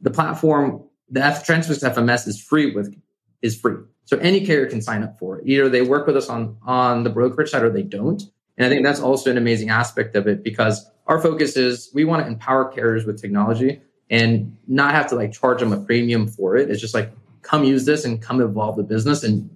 The 0.00 0.10
platform, 0.10 0.82
the 1.08 1.24
F- 1.24 1.46
Transfix 1.46 1.82
FMS 1.82 2.26
is 2.26 2.40
free 2.40 2.74
with 2.74 2.94
is 3.42 3.58
free. 3.58 3.76
So 4.04 4.18
any 4.18 4.44
carrier 4.44 4.66
can 4.66 4.82
sign 4.82 5.02
up 5.02 5.18
for 5.18 5.38
it. 5.38 5.46
Either 5.46 5.68
they 5.68 5.82
work 5.82 6.06
with 6.06 6.16
us 6.16 6.28
on 6.28 6.56
on 6.66 7.04
the 7.04 7.10
brokerage 7.10 7.50
side 7.50 7.62
or 7.62 7.70
they 7.70 7.82
don't. 7.82 8.22
And 8.56 8.66
I 8.66 8.68
think 8.68 8.84
that's 8.84 9.00
also 9.00 9.30
an 9.30 9.38
amazing 9.38 9.70
aspect 9.70 10.14
of 10.14 10.26
it 10.26 10.44
because 10.44 10.90
our 11.06 11.20
focus 11.20 11.56
is 11.56 11.90
we 11.94 12.04
want 12.04 12.22
to 12.22 12.28
empower 12.28 12.66
carriers 12.66 13.04
with 13.06 13.20
technology 13.20 13.80
and 14.10 14.56
not 14.68 14.94
have 14.94 15.08
to 15.08 15.14
like 15.14 15.32
charge 15.32 15.60
them 15.60 15.72
a 15.72 15.80
premium 15.80 16.28
for 16.28 16.56
it. 16.56 16.70
It's 16.70 16.80
just 16.80 16.94
like 16.94 17.12
come 17.42 17.64
use 17.64 17.86
this 17.86 18.04
and 18.04 18.20
come 18.20 18.40
evolve 18.40 18.76
the 18.76 18.82
business 18.82 19.24
and 19.24 19.48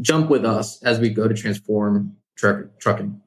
jump 0.00 0.30
with 0.30 0.44
us 0.44 0.82
as 0.82 0.98
we 0.98 1.10
go 1.10 1.28
to 1.28 1.34
transform 1.34 2.16
truck, 2.36 2.78
trucking. 2.78 3.20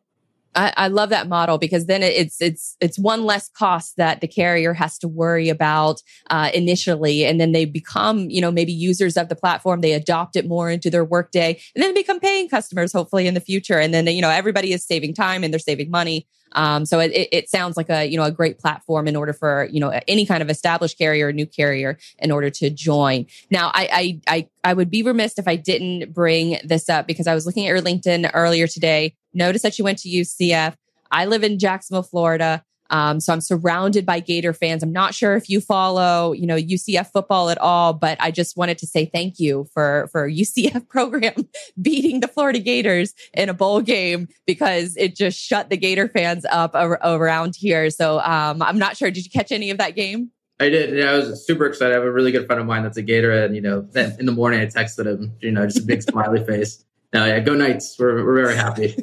I, 0.55 0.73
I, 0.77 0.87
love 0.87 1.09
that 1.09 1.27
model 1.27 1.57
because 1.57 1.85
then 1.85 2.01
it's 2.01 2.41
it's 2.41 2.77
it's 2.79 2.97
one 2.97 3.25
less 3.25 3.49
cost 3.49 3.97
that 3.97 4.21
the 4.21 4.27
carrier 4.27 4.73
has 4.73 4.97
to 4.99 5.07
worry 5.07 5.49
about 5.49 6.01
uh, 6.29 6.49
initially, 6.53 7.25
and 7.25 7.39
then 7.39 7.51
they 7.51 7.65
become 7.65 8.29
you 8.29 8.41
know 8.41 8.51
maybe 8.51 8.71
users 8.71 9.17
of 9.17 9.29
the 9.29 9.35
platform. 9.35 9.81
They 9.81 9.93
adopt 9.93 10.35
it 10.35 10.47
more 10.47 10.69
into 10.69 10.89
their 10.89 11.05
workday, 11.05 11.59
and 11.75 11.83
then 11.83 11.93
become 11.93 12.19
paying 12.19 12.47
customers 12.47 12.93
hopefully 12.93 13.27
in 13.27 13.33
the 13.33 13.39
future. 13.39 13.79
And 13.79 13.93
then 13.93 14.07
you 14.07 14.21
know 14.21 14.29
everybody 14.29 14.73
is 14.73 14.85
saving 14.85 15.13
time 15.13 15.43
and 15.43 15.53
they're 15.53 15.59
saving 15.59 15.91
money. 15.91 16.27
Um, 16.55 16.85
so 16.85 16.99
it, 16.99 17.11
it 17.31 17.49
sounds 17.49 17.77
like 17.77 17.89
a 17.89 18.05
you 18.05 18.17
know 18.17 18.23
a 18.23 18.31
great 18.31 18.57
platform 18.57 19.07
in 19.07 19.15
order 19.15 19.33
for 19.33 19.67
you 19.71 19.79
know 19.79 19.99
any 20.07 20.25
kind 20.25 20.41
of 20.41 20.49
established 20.49 20.97
carrier 20.97 21.27
or 21.27 21.33
new 21.33 21.45
carrier 21.45 21.97
in 22.19 22.31
order 22.31 22.49
to 22.49 22.69
join. 22.69 23.25
Now 23.51 23.71
I 23.73 24.19
I 24.27 24.35
I, 24.35 24.49
I 24.63 24.73
would 24.73 24.89
be 24.89 25.03
remiss 25.03 25.37
if 25.37 25.47
I 25.47 25.57
didn't 25.57 26.13
bring 26.13 26.59
this 26.63 26.89
up 26.89 27.07
because 27.07 27.27
I 27.27 27.35
was 27.35 27.45
looking 27.45 27.67
at 27.67 27.69
your 27.69 27.81
LinkedIn 27.81 28.31
earlier 28.33 28.67
today. 28.67 29.15
Notice 29.35 29.61
that 29.61 29.77
you 29.77 29.83
went 29.83 29.99
to 29.99 30.09
UCF. 30.09 30.75
I 31.11 31.25
live 31.25 31.43
in 31.43 31.59
Jacksonville, 31.59 32.03
Florida. 32.03 32.63
Um, 32.89 33.19
so 33.19 33.33
I'm 33.33 33.41
surrounded 33.41 34.05
by 34.05 34.19
Gator 34.19 34.53
fans. 34.53 34.83
I'm 34.83 34.91
not 34.91 35.13
sure 35.15 35.35
if 35.35 35.49
you 35.49 35.59
follow, 35.59 36.33
you 36.33 36.45
know, 36.45 36.55
UCF 36.55 37.11
football 37.11 37.49
at 37.49 37.57
all, 37.57 37.93
but 37.93 38.17
I 38.21 38.31
just 38.31 38.57
wanted 38.57 38.77
to 38.79 38.87
say 38.87 39.05
thank 39.05 39.39
you 39.39 39.67
for 39.73 40.07
for 40.11 40.29
UCF 40.29 40.87
program 40.87 41.47
beating 41.81 42.19
the 42.19 42.27
Florida 42.27 42.59
Gators 42.59 43.13
in 43.33 43.49
a 43.49 43.53
bowl 43.53 43.81
game 43.81 44.27
because 44.45 44.95
it 44.97 45.15
just 45.15 45.39
shut 45.39 45.69
the 45.69 45.77
Gator 45.77 46.07
fans 46.09 46.45
up 46.45 46.75
ar- 46.75 46.99
around 47.03 47.55
here. 47.55 47.89
So 47.89 48.19
um, 48.19 48.61
I'm 48.61 48.77
not 48.77 48.97
sure. 48.97 49.09
Did 49.09 49.25
you 49.25 49.31
catch 49.31 49.51
any 49.51 49.69
of 49.71 49.77
that 49.79 49.95
game? 49.95 50.31
I 50.59 50.69
did. 50.69 50.97
Yeah, 50.97 51.11
I 51.11 51.15
was 51.15 51.45
super 51.45 51.65
excited. 51.65 51.93
I 51.93 51.97
have 51.97 52.07
a 52.07 52.11
really 52.11 52.31
good 52.31 52.45
friend 52.45 52.61
of 52.61 52.67
mine 52.67 52.83
that's 52.83 52.95
a 52.95 53.01
Gator, 53.01 53.31
and 53.31 53.55
you 53.55 53.61
know, 53.61 53.85
in 53.95 54.25
the 54.25 54.31
morning 54.31 54.61
I 54.61 54.67
texted 54.67 55.05
him, 55.05 55.33
you 55.41 55.51
know, 55.51 55.65
just 55.65 55.79
a 55.79 55.85
big 55.85 56.01
smiley 56.09 56.45
face. 56.45 56.85
No, 57.13 57.25
yeah, 57.25 57.39
go 57.39 57.53
Knights. 57.53 57.97
We're 57.99 58.25
we're 58.25 58.35
very 58.35 58.55
happy. 58.55 58.95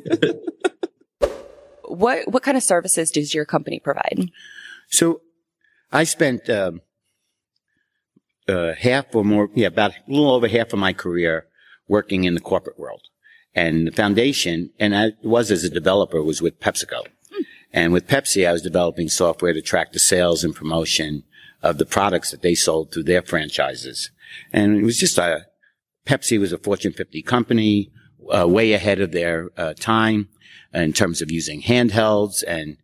what 1.85 2.29
what 2.31 2.43
kind 2.43 2.57
of 2.57 2.63
services 2.63 3.11
does 3.11 3.35
your 3.35 3.45
company 3.45 3.79
provide? 3.79 4.31
So, 4.89 5.23
I 5.91 6.05
spent 6.05 6.49
um, 6.51 6.81
uh, 8.49 8.75
half 8.75 9.15
or 9.15 9.25
more, 9.25 9.49
yeah, 9.55 9.69
about 9.69 9.93
a 9.93 10.11
little 10.11 10.33
over 10.33 10.49
half 10.49 10.73
of 10.73 10.79
my 10.79 10.93
career 10.93 11.47
working 11.89 12.25
in 12.25 12.35
the 12.35 12.41
corporate 12.41 12.79
world, 12.79 13.03
and 13.55 13.87
the 13.87 13.93
foundation, 13.93 14.71
and 14.79 14.97
I 14.97 15.13
was 15.23 15.51
as 15.51 15.65
a 15.65 15.71
developer, 15.71 16.23
was 16.23 16.43
with 16.43 16.61
PepsiCo, 16.61 17.07
hmm. 17.31 17.43
and 17.73 17.93
with 17.93 18.09
Pepsi, 18.09 18.47
I 18.47 18.53
was 18.53 18.63
developing 18.63 19.09
software 19.09 19.53
to 19.53 19.63
track 19.63 19.93
the 19.93 19.99
sales 19.99 20.45
and 20.45 20.55
promotion 20.55 21.25
of 21.63 21.79
the 21.79 21.87
products 21.87 22.31
that 22.31 22.43
they 22.43 22.55
sold 22.55 22.93
through 22.93 23.05
their 23.05 23.23
franchises, 23.23 24.11
and 24.53 24.77
it 24.77 24.85
was 24.85 24.99
just 24.99 25.19
a 25.19 25.47
Pepsi 26.07 26.39
was 26.39 26.53
a 26.53 26.59
Fortune 26.59 26.93
50 26.93 27.23
company, 27.23 27.91
uh, 28.35 28.49
way 28.49 28.73
ahead 28.73 29.01
of 29.01 29.13
their 29.13 29.51
uh, 29.57 29.75
time 29.75 30.29
in 30.73 30.93
terms 30.93 31.21
of 31.23 31.31
using 31.31 31.63
handhelds 31.63 32.43
and 32.47 32.77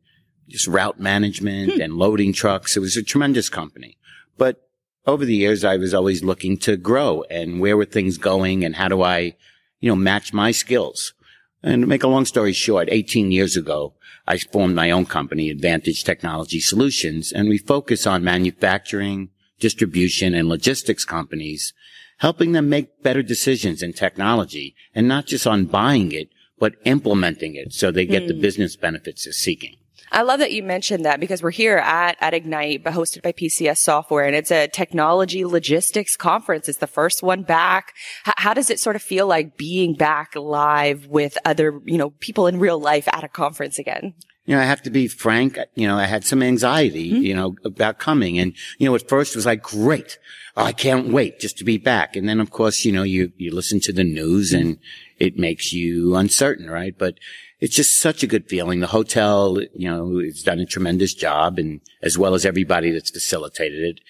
just 0.48 0.66
route 0.66 0.98
management 0.98 1.74
hmm. 1.74 1.80
and 1.80 1.94
loading 1.94 2.32
trucks. 2.32 2.76
It 2.76 2.80
was 2.80 2.96
a 2.96 3.02
tremendous 3.02 3.48
company. 3.48 3.98
But 4.36 4.68
over 5.06 5.24
the 5.24 5.34
years, 5.34 5.64
I 5.64 5.76
was 5.76 5.94
always 5.94 6.22
looking 6.22 6.58
to 6.58 6.76
grow 6.76 7.24
and 7.30 7.60
where 7.60 7.76
were 7.76 7.84
things 7.84 8.18
going 8.18 8.64
and 8.64 8.76
how 8.76 8.88
do 8.88 9.02
I, 9.02 9.36
you 9.80 9.90
know, 9.90 9.96
match 9.96 10.32
my 10.32 10.50
skills? 10.50 11.14
And 11.62 11.82
to 11.82 11.86
make 11.86 12.04
a 12.04 12.08
long 12.08 12.24
story 12.24 12.52
short, 12.52 12.88
18 12.90 13.32
years 13.32 13.56
ago, 13.56 13.94
I 14.26 14.38
formed 14.38 14.74
my 14.74 14.90
own 14.90 15.06
company, 15.06 15.50
Advantage 15.50 16.04
Technology 16.04 16.60
Solutions, 16.60 17.32
and 17.32 17.48
we 17.48 17.58
focus 17.58 18.06
on 18.06 18.22
manufacturing, 18.22 19.30
distribution, 19.58 20.34
and 20.34 20.48
logistics 20.48 21.04
companies, 21.04 21.72
helping 22.18 22.52
them 22.52 22.68
make 22.68 23.02
better 23.02 23.22
decisions 23.22 23.82
in 23.82 23.92
technology 23.92 24.74
and 24.94 25.08
not 25.08 25.26
just 25.26 25.46
on 25.46 25.64
buying 25.64 26.12
it, 26.12 26.28
but 26.58 26.74
implementing 26.84 27.54
it 27.54 27.72
so 27.72 27.90
they 27.90 28.06
get 28.06 28.24
mm. 28.24 28.28
the 28.28 28.34
hmm. 28.34 28.40
business 28.40 28.76
benefits 28.76 29.24
they're 29.24 29.32
seeking. 29.32 29.76
I 30.10 30.22
love 30.22 30.40
that 30.40 30.52
you 30.52 30.62
mentioned 30.62 31.04
that 31.04 31.20
because 31.20 31.42
we're 31.42 31.50
here 31.50 31.76
at, 31.76 32.16
at 32.20 32.32
Ignite, 32.32 32.82
but 32.82 32.94
hosted 32.94 33.22
by 33.22 33.32
PCS 33.32 33.78
Software, 33.78 34.24
and 34.24 34.34
it's 34.34 34.50
a 34.50 34.66
technology 34.68 35.44
logistics 35.44 36.16
conference. 36.16 36.68
It's 36.68 36.78
the 36.78 36.86
first 36.86 37.22
one 37.22 37.42
back. 37.42 37.92
H- 38.26 38.34
how 38.38 38.54
does 38.54 38.70
it 38.70 38.80
sort 38.80 38.96
of 38.96 39.02
feel 39.02 39.26
like 39.26 39.58
being 39.58 39.94
back 39.94 40.34
live 40.34 41.06
with 41.06 41.36
other, 41.44 41.80
you 41.84 41.98
know, 41.98 42.10
people 42.20 42.46
in 42.46 42.58
real 42.58 42.80
life 42.80 43.06
at 43.12 43.24
a 43.24 43.28
conference 43.28 43.78
again? 43.78 44.14
You 44.48 44.56
know, 44.56 44.62
I 44.62 44.64
have 44.64 44.80
to 44.84 44.90
be 44.90 45.08
frank. 45.08 45.58
You 45.74 45.86
know, 45.86 45.98
I 45.98 46.06
had 46.06 46.24
some 46.24 46.42
anxiety, 46.42 47.12
mm-hmm. 47.12 47.22
you 47.22 47.34
know, 47.34 47.56
about 47.66 47.98
coming. 47.98 48.38
And, 48.38 48.54
you 48.78 48.88
know, 48.88 48.94
at 48.94 49.06
first 49.06 49.34
it 49.34 49.36
was 49.36 49.44
like, 49.44 49.62
great. 49.62 50.18
Oh, 50.56 50.64
I 50.64 50.72
can't 50.72 51.12
wait 51.12 51.38
just 51.38 51.58
to 51.58 51.64
be 51.64 51.76
back. 51.76 52.16
And 52.16 52.26
then, 52.26 52.40
of 52.40 52.50
course, 52.50 52.82
you 52.82 52.90
know, 52.90 53.02
you, 53.02 53.30
you 53.36 53.54
listen 53.54 53.78
to 53.80 53.92
the 53.92 54.04
news 54.04 54.54
and 54.54 54.78
it 55.18 55.36
makes 55.36 55.74
you 55.74 56.16
uncertain, 56.16 56.70
right? 56.70 56.96
But 56.96 57.18
it's 57.60 57.76
just 57.76 57.98
such 57.98 58.22
a 58.22 58.26
good 58.26 58.48
feeling. 58.48 58.80
The 58.80 58.86
hotel, 58.86 59.58
you 59.74 59.90
know, 59.90 60.18
has 60.20 60.42
done 60.42 60.60
a 60.60 60.64
tremendous 60.64 61.12
job 61.12 61.58
and 61.58 61.82
as 62.00 62.16
well 62.16 62.32
as 62.32 62.46
everybody 62.46 62.90
that's 62.90 63.10
facilitated 63.10 63.82
it. 63.82 64.00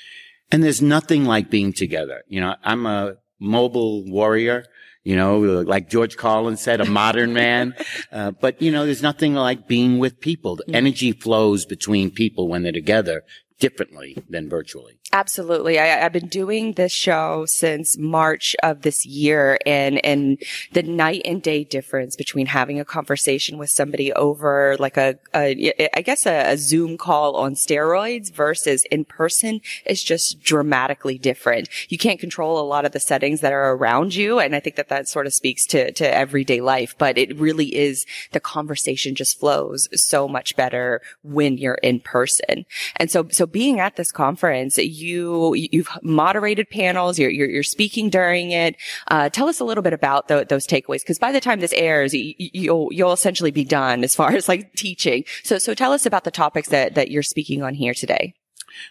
And 0.53 0.63
there's 0.63 0.81
nothing 0.81 1.25
like 1.25 1.51
being 1.51 1.73
together. 1.73 2.23
You 2.29 2.43
know, 2.43 2.55
I'm 2.63 2.87
a 2.87 3.17
mobile 3.41 4.09
warrior 4.09 4.67
you 5.09 5.17
know, 5.17 5.39
like 5.39 5.89
George 5.89 6.19
Carlin 6.19 6.59
said, 6.59 6.83
a 6.83 6.85
modern 6.85 7.33
man. 7.33 7.75
Uh, 8.11 8.31
but 8.31 8.61
you 8.63 8.71
know, 8.71 8.87
there's 8.87 9.03
nothing 9.03 9.35
like 9.35 9.69
being 9.69 9.99
with 9.99 10.19
people. 10.21 10.57
The 10.57 10.75
energy 10.75 11.13
flows 11.13 11.67
between 11.67 12.11
people 12.11 12.49
when 12.49 12.63
they're 12.63 12.73
together 12.73 13.23
differently 13.59 14.17
than 14.29 14.49
virtually. 14.49 14.98
Absolutely. 15.11 15.79
I, 15.79 15.87
have 15.87 16.13
been 16.13 16.29
doing 16.29 16.75
this 16.75 16.93
show 16.93 17.47
since 17.47 17.97
March 17.97 18.55
of 18.63 18.83
this 18.83 19.07
year 19.07 19.59
and, 19.65 20.05
and 20.05 20.37
the 20.73 20.83
night 20.83 21.23
and 21.25 21.41
day 21.41 21.65
difference 21.65 22.15
between 22.15 22.45
having 22.45 22.79
a 22.79 22.85
conversation 22.85 23.57
with 23.57 23.71
somebody 23.71 24.13
over 24.13 24.77
like 24.79 24.99
a, 24.99 25.19
a 25.35 25.73
I 25.97 26.03
guess 26.03 26.27
a, 26.27 26.53
a, 26.53 26.59
Zoom 26.59 26.99
call 26.99 27.37
on 27.37 27.55
steroids 27.55 28.31
versus 28.31 28.85
in 28.91 29.07
person 29.07 29.63
is 29.87 30.03
just 30.03 30.43
dramatically 30.43 31.17
different. 31.17 31.71
You 31.89 31.97
can't 31.97 32.21
control 32.21 32.61
a 32.61 32.69
lot 32.69 32.85
of 32.85 32.93
the 32.93 33.01
settings 33.01 33.41
that 33.41 33.53
are 33.53 33.73
around 33.73 34.15
you. 34.15 34.39
And 34.39 34.55
I 34.55 34.61
think 34.61 34.77
that 34.77 34.91
that 34.91 35.09
sort 35.09 35.27
of 35.27 35.33
speaks 35.33 35.65
to, 35.69 35.91
to 35.93 36.15
everyday 36.15 36.61
life, 36.61 36.95
but 36.99 37.17
it 37.17 37.39
really 37.39 37.75
is 37.75 38.05
the 38.33 38.41
conversation 38.41 39.15
just 39.15 39.41
flows 39.41 39.89
so 39.95 40.29
much 40.29 40.55
better 40.55 41.01
when 41.23 41.57
you're 41.57 41.75
in 41.77 42.01
person. 42.01 42.67
And 42.97 43.11
so, 43.11 43.27
so 43.31 43.47
being 43.47 43.81
at 43.81 43.97
this 43.97 44.13
conference, 44.13 44.77
you 45.01 45.55
you've 45.55 45.89
moderated 46.03 46.71
panels. 46.71 47.19
You're 47.19 47.31
you're, 47.31 47.49
you're 47.49 47.63
speaking 47.63 48.11
during 48.11 48.51
it. 48.51 48.77
Uh, 49.09 49.29
tell 49.29 49.49
us 49.49 49.61
a 49.61 49.65
little 49.65 49.83
bit 49.83 49.93
about 49.93 50.29
the, 50.29 50.47
those 50.49 50.67
takeaways, 50.67 51.01
because 51.01 51.19
by 51.19 51.33
the 51.33 51.41
time 51.41 51.61
this 51.61 51.73
airs, 51.75 52.15
you, 52.15 52.35
you'll 52.39 52.89
you'll 52.93 53.13
essentially 53.13 53.51
be 53.51 53.65
done 53.65 54.05
as 54.05 54.15
far 54.15 54.31
as 54.35 54.49
like 54.49 54.75
teaching. 54.75 55.25
So 55.45 55.59
so 55.59 55.75
tell 55.75 55.93
us 55.93 56.07
about 56.07 56.25
the 56.25 56.31
topics 56.31 56.69
that 56.69 56.95
that 56.95 57.11
you're 57.11 57.23
speaking 57.23 57.63
on 57.63 57.75
here 57.75 57.95
today. 57.95 58.35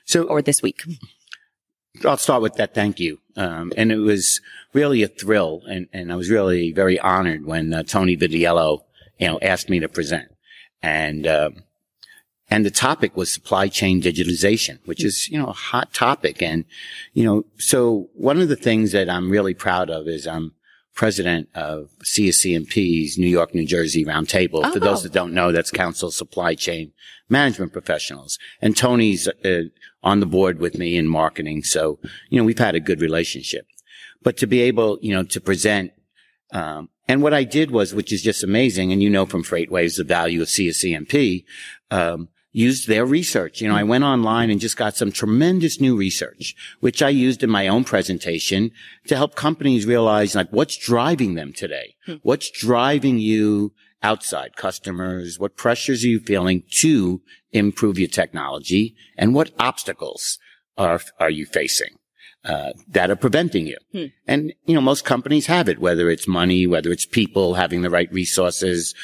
So 0.05 0.23
or 0.23 0.41
this 0.41 0.61
week. 0.61 0.81
I'll 2.05 2.17
start 2.17 2.41
with 2.41 2.55
that. 2.55 2.73
Thank 2.73 2.99
you. 2.99 3.19
Um, 3.35 3.73
and 3.75 3.91
it 3.91 3.97
was 3.97 4.39
really 4.73 5.03
a 5.03 5.07
thrill, 5.07 5.63
and, 5.67 5.87
and 5.91 6.11
I 6.11 6.15
was 6.15 6.29
really 6.29 6.71
very 6.71 6.99
honored 6.99 7.45
when 7.45 7.73
uh, 7.73 7.83
Tony 7.83 8.15
Vitiello, 8.15 8.83
you 9.17 9.27
know, 9.27 9.39
asked 9.41 9.69
me 9.69 9.79
to 9.79 9.87
present. 9.87 10.27
And 10.81 11.25
um, 11.25 11.63
and 12.49 12.65
the 12.65 12.71
topic 12.71 13.17
was 13.17 13.31
supply 13.31 13.67
chain 13.67 14.01
digitalization, 14.01 14.79
which 14.85 15.03
is, 15.03 15.29
you 15.29 15.37
know, 15.37 15.47
a 15.47 15.53
hot 15.53 15.93
topic. 15.93 16.41
And, 16.41 16.63
you 17.13 17.25
know, 17.25 17.45
so 17.57 18.09
one 18.13 18.39
of 18.39 18.47
the 18.47 18.55
things 18.55 18.93
that 18.93 19.09
I'm 19.09 19.29
really 19.29 19.53
proud 19.53 19.89
of 19.89 20.07
is 20.07 20.25
I'm 20.25 20.53
president 20.97 21.47
of 21.53 21.91
CSCMP's 22.03 23.17
New 23.17 23.27
York, 23.27 23.53
New 23.53 23.67
Jersey 23.67 24.03
roundtable. 24.03 24.61
Oh. 24.63 24.71
For 24.71 24.79
those 24.79 25.03
that 25.03 25.13
don't 25.13 25.33
know, 25.33 25.51
that's 25.51 25.71
Council 25.71 26.09
Supply 26.09 26.55
Chain 26.55 26.93
Management 27.29 27.73
Professionals. 27.73 28.39
And 28.61 28.75
Tony's 28.75 29.27
uh, 29.27 29.63
on 30.01 30.21
the 30.21 30.25
board 30.25 30.59
with 30.59 30.77
me 30.77 30.97
in 30.97 31.07
marketing. 31.07 31.63
So, 31.63 31.99
you 32.29 32.39
know, 32.39 32.45
we've 32.45 32.57
had 32.57 32.75
a 32.75 32.79
good 32.79 33.01
relationship. 33.01 33.67
But 34.23 34.37
to 34.37 34.47
be 34.47 34.61
able, 34.61 34.97
you 35.01 35.13
know, 35.13 35.23
to 35.23 35.39
present, 35.39 35.91
um, 36.51 36.89
and 37.07 37.21
what 37.21 37.33
I 37.33 37.43
did 37.43 37.71
was, 37.71 37.93
which 37.93 38.11
is 38.11 38.21
just 38.21 38.43
amazing, 38.43 38.91
and 38.91 39.03
you 39.03 39.09
know 39.09 39.25
from 39.25 39.43
FreightWaves 39.43 39.97
the 39.97 40.03
value 40.03 40.41
of 40.41 40.47
CSCMP, 40.47 41.43
um, 41.91 42.29
used 42.57 42.87
their 42.87 43.05
research. 43.05 43.61
You 43.61 43.67
know, 43.67 43.75
I 43.75 43.83
went 43.83 44.03
online 44.03 44.49
and 44.49 44.59
just 44.59 44.77
got 44.77 44.97
some 44.97 45.11
tremendous 45.11 45.79
new 45.79 45.95
research, 45.95 46.55
which 46.79 47.03
I 47.03 47.09
used 47.09 47.43
in 47.43 47.51
my 47.51 47.67
own 47.67 47.83
presentation 47.83 48.71
to 49.05 49.15
help 49.15 49.35
companies 49.35 49.85
realize 49.85 50.33
like 50.33 50.49
what's 50.49 50.75
driving 50.75 51.35
them 51.35 51.53
today? 51.53 51.95
Hmm. 52.07 52.15
What's 52.23 52.49
driving 52.49 53.19
you 53.19 53.73
outside 54.01 54.55
customers? 54.55 55.39
What 55.39 55.55
pressures 55.55 56.03
are 56.03 56.07
you 56.07 56.19
feeling 56.19 56.63
to 56.79 57.21
improve 57.51 57.99
your 57.99 58.09
technology? 58.09 58.95
And 59.15 59.35
what 59.35 59.51
obstacles 59.59 60.39
are, 60.77 60.99
are 61.19 61.29
you 61.29 61.45
facing? 61.45 61.99
Uh, 62.43 62.71
that 62.87 63.11
are 63.11 63.15
preventing 63.17 63.67
you. 63.67 63.77
Hmm. 63.91 64.05
And, 64.25 64.53
you 64.65 64.73
know, 64.73 64.81
most 64.81 65.03
companies 65.05 65.47
have 65.47 65.67
it, 65.67 65.79
whether 65.79 66.09
it's 66.09 66.27
money, 66.27 66.65
whether 66.65 66.91
it's 66.91 67.05
people 67.05 67.55
having 67.55 67.81
the 67.81 67.89
right 67.89 68.11
resources, 68.11 68.95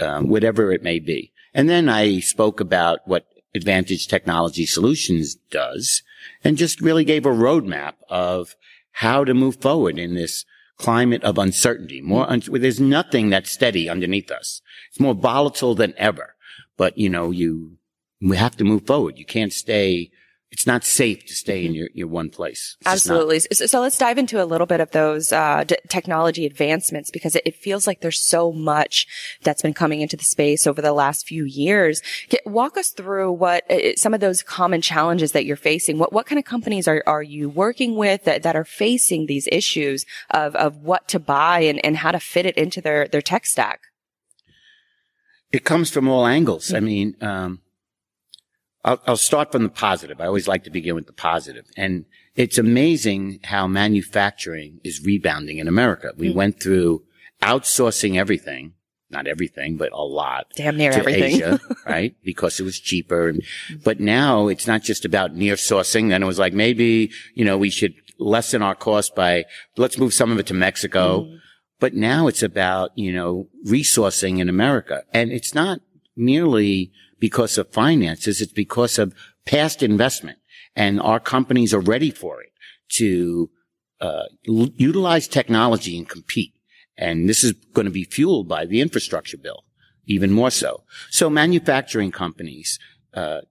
um, 0.00 0.28
whatever 0.28 0.72
it 0.72 0.82
may 0.82 0.98
be. 0.98 1.32
And 1.54 1.68
then 1.68 1.88
I 1.88 2.20
spoke 2.20 2.60
about 2.60 3.00
what 3.06 3.26
Advantage 3.54 4.06
Technology 4.06 4.66
Solutions 4.66 5.36
does 5.50 6.02
and 6.44 6.56
just 6.56 6.80
really 6.80 7.04
gave 7.04 7.26
a 7.26 7.30
roadmap 7.30 7.94
of 8.08 8.54
how 8.92 9.24
to 9.24 9.34
move 9.34 9.56
forward 9.60 9.98
in 9.98 10.14
this 10.14 10.44
climate 10.76 11.24
of 11.24 11.38
uncertainty. 11.38 12.00
More, 12.00 12.30
un- 12.30 12.42
there's 12.46 12.80
nothing 12.80 13.30
that's 13.30 13.50
steady 13.50 13.88
underneath 13.88 14.30
us. 14.30 14.60
It's 14.88 15.00
more 15.00 15.14
volatile 15.14 15.74
than 15.74 15.94
ever. 15.96 16.34
But, 16.76 16.96
you 16.98 17.08
know, 17.08 17.30
you, 17.30 17.78
we 18.20 18.36
have 18.36 18.56
to 18.56 18.64
move 18.64 18.86
forward. 18.86 19.18
You 19.18 19.24
can't 19.24 19.52
stay 19.52 20.10
it's 20.50 20.66
not 20.66 20.82
safe 20.82 21.26
to 21.26 21.34
stay 21.34 21.66
in 21.66 21.74
your, 21.74 21.88
your 21.92 22.08
one 22.08 22.30
place. 22.30 22.76
It's 22.80 22.88
Absolutely. 22.88 23.40
So, 23.52 23.66
so, 23.66 23.80
let's 23.80 23.98
dive 23.98 24.16
into 24.16 24.42
a 24.42 24.46
little 24.46 24.66
bit 24.66 24.80
of 24.80 24.90
those 24.92 25.30
uh, 25.30 25.64
d- 25.64 25.76
technology 25.88 26.46
advancements 26.46 27.10
because 27.10 27.36
it, 27.36 27.42
it, 27.44 27.54
feels 27.54 27.86
like 27.86 28.00
there's 28.00 28.26
so 28.26 28.50
much 28.50 29.06
that's 29.42 29.60
been 29.60 29.74
coming 29.74 30.00
into 30.00 30.16
the 30.16 30.24
space 30.24 30.66
over 30.66 30.80
the 30.80 30.92
last 30.92 31.26
few 31.26 31.44
years. 31.44 32.00
Get, 32.30 32.46
walk 32.46 32.78
us 32.78 32.90
through 32.90 33.32
what 33.32 33.70
uh, 33.70 33.94
some 33.96 34.14
of 34.14 34.20
those 34.20 34.42
common 34.42 34.80
challenges 34.80 35.32
that 35.32 35.44
you're 35.44 35.56
facing. 35.56 35.98
What 35.98 36.14
what 36.14 36.24
kind 36.24 36.38
of 36.38 36.46
companies 36.46 36.88
are, 36.88 37.02
are 37.06 37.22
you 37.22 37.50
working 37.50 37.94
with 37.96 38.24
that, 38.24 38.42
that 38.42 38.56
are 38.56 38.64
facing 38.64 39.26
these 39.26 39.48
issues 39.52 40.06
of 40.30 40.54
of 40.56 40.78
what 40.78 41.08
to 41.08 41.18
buy 41.18 41.60
and, 41.60 41.84
and 41.84 41.98
how 41.98 42.10
to 42.10 42.20
fit 42.20 42.46
it 42.46 42.56
into 42.56 42.80
their 42.80 43.06
their 43.06 43.22
tech 43.22 43.44
stack? 43.44 43.80
It 45.52 45.64
comes 45.64 45.90
from 45.90 46.08
all 46.08 46.26
angles. 46.26 46.68
Mm-hmm. 46.68 46.76
I 46.76 46.80
mean. 46.80 47.16
Um, 47.20 47.60
I'll, 48.84 49.00
I'll 49.06 49.16
start 49.16 49.52
from 49.52 49.64
the 49.64 49.68
positive. 49.68 50.20
I 50.20 50.26
always 50.26 50.48
like 50.48 50.64
to 50.64 50.70
begin 50.70 50.94
with 50.94 51.06
the 51.06 51.12
positive. 51.12 51.66
And 51.76 52.04
it's 52.34 52.58
amazing 52.58 53.40
how 53.44 53.66
manufacturing 53.66 54.80
is 54.84 55.04
rebounding 55.04 55.58
in 55.58 55.68
America. 55.68 56.12
We 56.16 56.28
mm-hmm. 56.28 56.38
went 56.38 56.62
through 56.62 57.04
outsourcing 57.42 58.16
everything, 58.16 58.74
not 59.10 59.26
everything, 59.26 59.76
but 59.76 59.92
a 59.92 60.02
lot. 60.02 60.46
Damn 60.54 60.76
near 60.76 60.92
to 60.92 60.98
everything. 60.98 61.34
Asia, 61.34 61.60
right? 61.86 62.14
Because 62.22 62.60
it 62.60 62.64
was 62.64 62.78
cheaper. 62.78 63.28
And, 63.28 63.42
but 63.82 64.00
now 64.00 64.48
it's 64.48 64.66
not 64.66 64.82
just 64.82 65.04
about 65.04 65.34
near 65.34 65.54
sourcing. 65.54 66.10
Then 66.10 66.22
it 66.22 66.26
was 66.26 66.38
like, 66.38 66.52
maybe, 66.52 67.10
you 67.34 67.44
know, 67.44 67.58
we 67.58 67.70
should 67.70 67.94
lessen 68.18 68.62
our 68.62 68.74
cost 68.74 69.14
by, 69.14 69.44
let's 69.76 69.98
move 69.98 70.14
some 70.14 70.30
of 70.30 70.38
it 70.38 70.46
to 70.46 70.54
Mexico. 70.54 71.22
Mm. 71.22 71.38
But 71.80 71.94
now 71.94 72.26
it's 72.26 72.42
about, 72.42 72.90
you 72.96 73.12
know, 73.12 73.48
resourcing 73.66 74.38
in 74.38 74.48
America. 74.48 75.04
And 75.12 75.30
it's 75.30 75.54
not 75.54 75.80
merely 76.16 76.92
because 77.18 77.58
of 77.58 77.72
finances. 77.72 78.40
It's 78.40 78.52
because 78.52 78.98
of 78.98 79.14
past 79.44 79.82
investment 79.82 80.38
and 80.76 81.00
our 81.00 81.20
companies 81.20 81.74
are 81.74 81.80
ready 81.80 82.10
for 82.10 82.40
it 82.42 82.52
to 82.90 83.50
uh, 84.00 84.24
l- 84.48 84.70
utilize 84.76 85.26
technology 85.26 85.96
and 85.98 86.08
compete. 86.08 86.54
And 86.96 87.28
this 87.28 87.44
is 87.44 87.52
going 87.72 87.86
to 87.86 87.90
be 87.92 88.04
fueled 88.04 88.48
by 88.48 88.64
the 88.64 88.80
infrastructure 88.80 89.36
bill, 89.36 89.64
even 90.06 90.32
more 90.32 90.50
so. 90.50 90.84
So 91.10 91.30
manufacturing 91.30 92.10
companies, 92.10 92.78
uh, 93.14 93.42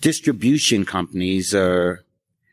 distribution 0.00 0.84
companies 0.84 1.54
are, 1.54 2.04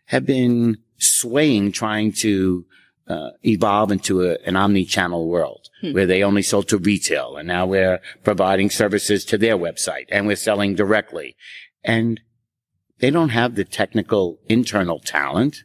have 0.06 0.26
been 0.26 0.78
swaying, 0.98 1.72
trying 1.72 2.12
to 2.14 2.66
uh, 3.08 3.32
evolve 3.44 3.92
into 3.92 4.24
a, 4.24 4.38
an 4.46 4.56
omni-channel 4.56 5.28
world 5.28 5.62
hmm. 5.84 5.94
where 5.94 6.06
they 6.06 6.24
only 6.24 6.42
sold 6.42 6.68
to 6.70 6.78
retail 6.78 7.36
and 7.36 7.48
now 7.48 7.66
we're 7.66 8.00
providing 8.24 8.70
services 8.70 9.26
to 9.26 9.38
their 9.38 9.58
website 9.58 10.06
and 10.10 10.26
we're 10.26 10.36
selling 10.36 10.76
directly 10.76 11.36
and 11.84 12.22
they 13.00 13.10
don't 13.10 13.30
have 13.30 13.56
the 13.56 13.66
technical 13.66 14.40
internal 14.48 15.00
talent 15.00 15.64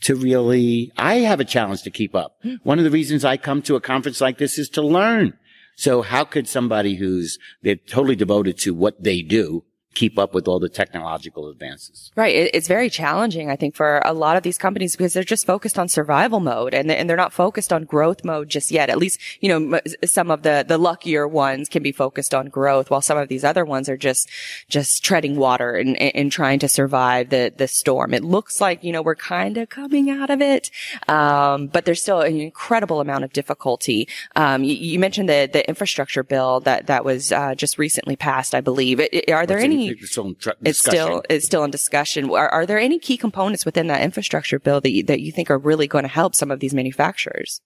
to 0.00 0.14
really 0.14 0.90
i 0.96 1.16
have 1.16 1.40
a 1.40 1.44
challenge 1.44 1.82
to 1.82 1.90
keep 1.90 2.14
up 2.14 2.36
hmm. 2.42 2.54
one 2.62 2.78
of 2.78 2.84
the 2.84 2.90
reasons 2.90 3.24
i 3.24 3.36
come 3.36 3.60
to 3.60 3.76
a 3.76 3.80
conference 3.80 4.20
like 4.20 4.38
this 4.38 4.58
is 4.58 4.68
to 4.68 4.82
learn 4.82 5.34
so 5.76 6.02
how 6.02 6.24
could 6.24 6.48
somebody 6.48 6.96
who's 6.96 7.38
they're 7.62 7.76
totally 7.76 8.16
devoted 8.16 8.58
to 8.58 8.74
what 8.74 9.02
they 9.02 9.20
do 9.22 9.64
keep 9.94 10.18
up 10.18 10.34
with 10.34 10.48
all 10.48 10.58
the 10.58 10.68
technological 10.68 11.48
advances. 11.48 12.10
Right. 12.16 12.34
It's 12.34 12.68
very 12.68 12.88
challenging, 12.88 13.50
I 13.50 13.56
think, 13.56 13.74
for 13.74 14.00
a 14.04 14.12
lot 14.12 14.36
of 14.36 14.42
these 14.42 14.58
companies 14.58 14.96
because 14.96 15.12
they're 15.12 15.22
just 15.22 15.46
focused 15.46 15.78
on 15.78 15.88
survival 15.88 16.40
mode 16.40 16.74
and, 16.74 16.92
they're 17.02 17.16
not 17.16 17.32
focused 17.32 17.72
on 17.72 17.84
growth 17.84 18.24
mode 18.24 18.48
just 18.48 18.70
yet. 18.70 18.88
At 18.88 18.96
least, 18.96 19.18
you 19.40 19.48
know, 19.48 19.80
some 20.04 20.30
of 20.30 20.42
the, 20.42 20.64
the 20.66 20.78
luckier 20.78 21.26
ones 21.26 21.68
can 21.68 21.82
be 21.82 21.90
focused 21.90 22.32
on 22.32 22.46
growth 22.46 22.90
while 22.90 23.00
some 23.00 23.18
of 23.18 23.28
these 23.28 23.44
other 23.44 23.64
ones 23.64 23.88
are 23.88 23.96
just, 23.96 24.30
just 24.68 25.04
treading 25.04 25.36
water 25.36 25.74
and, 25.74 25.96
and 26.00 26.30
trying 26.30 26.58
to 26.60 26.68
survive 26.68 27.30
the, 27.30 27.52
the 27.56 27.66
storm. 27.66 28.14
It 28.14 28.22
looks 28.22 28.60
like, 28.60 28.84
you 28.84 28.92
know, 28.92 29.02
we're 29.02 29.16
kind 29.16 29.58
of 29.58 29.68
coming 29.68 30.10
out 30.10 30.30
of 30.30 30.40
it. 30.40 30.70
Um, 31.08 31.66
but 31.66 31.84
there's 31.84 32.00
still 32.00 32.20
an 32.20 32.38
incredible 32.40 33.00
amount 33.00 33.24
of 33.24 33.32
difficulty. 33.32 34.08
Um, 34.36 34.64
you, 34.64 34.74
you, 34.74 34.98
mentioned 34.98 35.28
the, 35.28 35.50
the 35.52 35.68
infrastructure 35.68 36.22
bill 36.22 36.60
that, 36.60 36.86
that 36.86 37.04
was, 37.04 37.32
uh, 37.32 37.54
just 37.54 37.78
recently 37.78 38.16
passed, 38.16 38.54
I 38.54 38.60
believe. 38.60 39.00
Are 39.28 39.46
there 39.46 39.58
any 39.58 39.81
it's 39.90 40.10
still, 40.10 40.34
it's 40.62 40.78
still 40.78 41.22
it's 41.28 41.46
still 41.46 41.64
in 41.64 41.70
discussion. 41.70 42.30
Are, 42.30 42.48
are 42.48 42.66
there 42.66 42.78
any 42.78 42.98
key 42.98 43.16
components 43.16 43.64
within 43.64 43.86
that 43.88 44.02
infrastructure 44.02 44.58
bill 44.58 44.80
that 44.80 44.90
you, 44.90 45.02
that 45.04 45.20
you 45.20 45.32
think 45.32 45.50
are 45.50 45.58
really 45.58 45.86
going 45.86 46.04
to 46.04 46.08
help 46.08 46.34
some 46.34 46.50
of 46.50 46.60
these 46.60 46.74
manufacturers? 46.74 47.60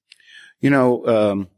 You 0.61 0.71
know, 0.71 1.07
um, 1.07 1.49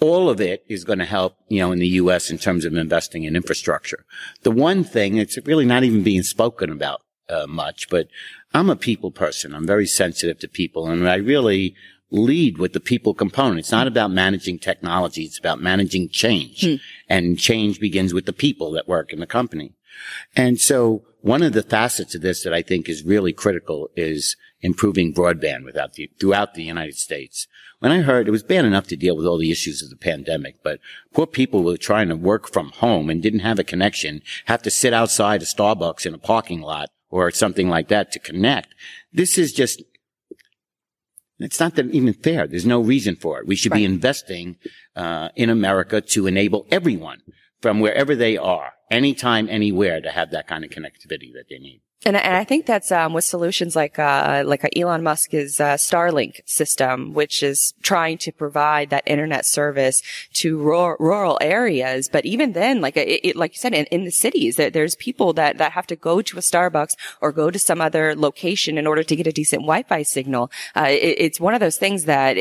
all 0.00 0.28
of 0.28 0.40
it 0.40 0.64
is 0.68 0.84
going 0.84 0.98
to 0.98 1.04
help, 1.04 1.36
you 1.48 1.60
know, 1.60 1.72
in 1.72 1.78
the 1.78 1.88
U.S. 1.88 2.30
in 2.30 2.38
terms 2.38 2.64
of 2.64 2.74
investing 2.74 3.24
in 3.24 3.36
infrastructure. 3.36 4.04
The 4.42 4.50
one 4.50 4.84
thing 4.84 5.16
it's 5.16 5.38
really 5.44 5.64
not 5.64 5.84
even 5.84 6.02
being 6.02 6.22
spoken 6.22 6.70
about 6.70 7.02
uh, 7.28 7.46
much, 7.46 7.88
but 7.88 8.08
I'm 8.54 8.70
a 8.70 8.76
people 8.76 9.10
person. 9.10 9.54
I'm 9.54 9.66
very 9.66 9.86
sensitive 9.86 10.38
to 10.40 10.48
people, 10.48 10.88
and 10.88 11.08
I 11.08 11.16
really 11.16 11.74
lead 12.10 12.58
with 12.58 12.72
the 12.72 12.80
people 12.80 13.14
component. 13.14 13.58
It's 13.58 13.72
not 13.72 13.86
about 13.86 14.10
managing 14.10 14.58
technology. 14.58 15.24
It's 15.24 15.38
about 15.38 15.60
managing 15.60 16.08
change. 16.08 16.64
Hmm. 16.64 16.74
And 17.08 17.38
change 17.38 17.80
begins 17.80 18.14
with 18.14 18.26
the 18.26 18.32
people 18.32 18.70
that 18.72 18.88
work 18.88 19.12
in 19.12 19.20
the 19.20 19.26
company. 19.26 19.74
And 20.36 20.60
so 20.60 21.04
one 21.20 21.42
of 21.42 21.52
the 21.52 21.62
facets 21.62 22.14
of 22.14 22.22
this 22.22 22.42
that 22.44 22.54
I 22.54 22.62
think 22.62 22.88
is 22.88 23.04
really 23.04 23.32
critical 23.32 23.90
is 23.96 24.36
improving 24.60 25.12
broadband 25.12 25.64
without 25.64 25.94
the, 25.94 26.10
throughout 26.18 26.54
the 26.54 26.62
United 26.62 26.96
States. 26.96 27.46
When 27.80 27.92
I 27.92 28.00
heard 28.00 28.26
it 28.26 28.32
was 28.32 28.42
bad 28.42 28.64
enough 28.64 28.88
to 28.88 28.96
deal 28.96 29.16
with 29.16 29.26
all 29.26 29.38
the 29.38 29.52
issues 29.52 29.82
of 29.82 29.90
the 29.90 29.96
pandemic, 29.96 30.56
but 30.64 30.80
poor 31.12 31.26
people 31.26 31.62
were 31.62 31.76
trying 31.76 32.08
to 32.08 32.16
work 32.16 32.52
from 32.52 32.70
home 32.70 33.08
and 33.08 33.22
didn't 33.22 33.40
have 33.40 33.58
a 33.58 33.64
connection, 33.64 34.22
have 34.46 34.62
to 34.62 34.70
sit 34.70 34.92
outside 34.92 35.42
a 35.42 35.44
Starbucks 35.44 36.04
in 36.04 36.14
a 36.14 36.18
parking 36.18 36.60
lot 36.60 36.90
or 37.10 37.30
something 37.30 37.68
like 37.68 37.88
that 37.88 38.10
to 38.12 38.18
connect. 38.18 38.74
This 39.12 39.38
is 39.38 39.52
just 39.52 39.82
it's 41.38 41.60
not 41.60 41.78
even 41.78 42.14
fair. 42.14 42.46
There's 42.46 42.66
no 42.66 42.80
reason 42.80 43.16
for 43.16 43.38
it. 43.38 43.46
We 43.46 43.56
should 43.56 43.72
right. 43.72 43.78
be 43.78 43.84
investing 43.84 44.56
uh, 44.96 45.28
in 45.36 45.50
America 45.50 46.00
to 46.00 46.26
enable 46.26 46.66
everyone 46.70 47.22
from 47.60 47.80
wherever 47.80 48.14
they 48.14 48.36
are, 48.36 48.72
anytime, 48.90 49.48
anywhere, 49.48 50.00
to 50.00 50.10
have 50.10 50.30
that 50.30 50.46
kind 50.46 50.64
of 50.64 50.70
connectivity 50.70 51.32
that 51.34 51.46
they 51.48 51.58
need. 51.58 51.80
And, 52.04 52.16
and 52.16 52.36
I 52.36 52.44
think 52.44 52.64
that's 52.64 52.92
um, 52.92 53.12
with 53.12 53.24
solutions 53.24 53.74
like 53.74 53.98
uh, 53.98 54.44
like 54.46 54.64
Elon 54.76 55.02
Musk's 55.02 55.58
uh, 55.58 55.74
Starlink 55.74 56.40
system, 56.46 57.12
which 57.12 57.42
is 57.42 57.74
trying 57.82 58.18
to 58.18 58.30
provide 58.30 58.90
that 58.90 59.02
internet 59.04 59.44
service 59.44 60.00
to 60.34 60.58
rural, 60.58 60.96
rural 61.00 61.38
areas. 61.40 62.08
But 62.08 62.24
even 62.24 62.52
then, 62.52 62.80
like 62.80 62.96
it, 62.96 63.20
it, 63.24 63.36
like 63.36 63.54
you 63.54 63.58
said, 63.58 63.74
in, 63.74 63.86
in 63.86 64.04
the 64.04 64.12
cities, 64.12 64.56
that 64.56 64.74
there's 64.74 64.94
people 64.94 65.32
that 65.34 65.58
that 65.58 65.72
have 65.72 65.88
to 65.88 65.96
go 65.96 66.22
to 66.22 66.38
a 66.38 66.40
Starbucks 66.40 66.94
or 67.20 67.32
go 67.32 67.50
to 67.50 67.58
some 67.58 67.80
other 67.80 68.14
location 68.14 68.78
in 68.78 68.86
order 68.86 69.02
to 69.02 69.16
get 69.16 69.26
a 69.26 69.32
decent 69.32 69.62
Wi-Fi 69.62 70.04
signal. 70.04 70.52
Uh, 70.76 70.86
it, 70.88 71.16
it's 71.18 71.40
one 71.40 71.54
of 71.54 71.60
those 71.60 71.78
things 71.78 72.04
that 72.04 72.36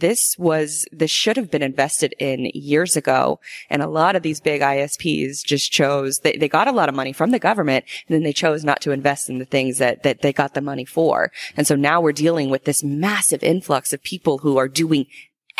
this 0.00 0.36
was, 0.38 0.86
this 0.92 1.10
should 1.10 1.36
have 1.36 1.50
been 1.50 1.62
invested 1.62 2.14
in 2.18 2.50
years 2.54 2.96
ago. 2.96 3.40
And 3.68 3.82
a 3.82 3.86
lot 3.86 4.16
of 4.16 4.22
these 4.22 4.40
big 4.40 4.60
ISPs 4.60 5.44
just 5.44 5.70
chose, 5.70 6.18
they, 6.18 6.32
they 6.32 6.48
got 6.48 6.68
a 6.68 6.72
lot 6.72 6.88
of 6.88 6.94
money 6.94 7.12
from 7.12 7.30
the 7.30 7.38
government 7.38 7.84
and 8.08 8.14
then 8.14 8.22
they 8.22 8.32
chose 8.32 8.64
not 8.64 8.80
to 8.82 8.90
invest 8.90 9.30
in 9.30 9.38
the 9.38 9.44
things 9.44 9.78
that, 9.78 10.02
that 10.02 10.22
they 10.22 10.32
got 10.32 10.54
the 10.54 10.60
money 10.60 10.84
for. 10.84 11.30
And 11.56 11.66
so 11.66 11.76
now 11.76 12.00
we're 12.00 12.12
dealing 12.12 12.50
with 12.50 12.64
this 12.64 12.82
massive 12.82 13.42
influx 13.42 13.92
of 13.92 14.02
people 14.02 14.38
who 14.38 14.56
are 14.56 14.68
doing 14.68 15.06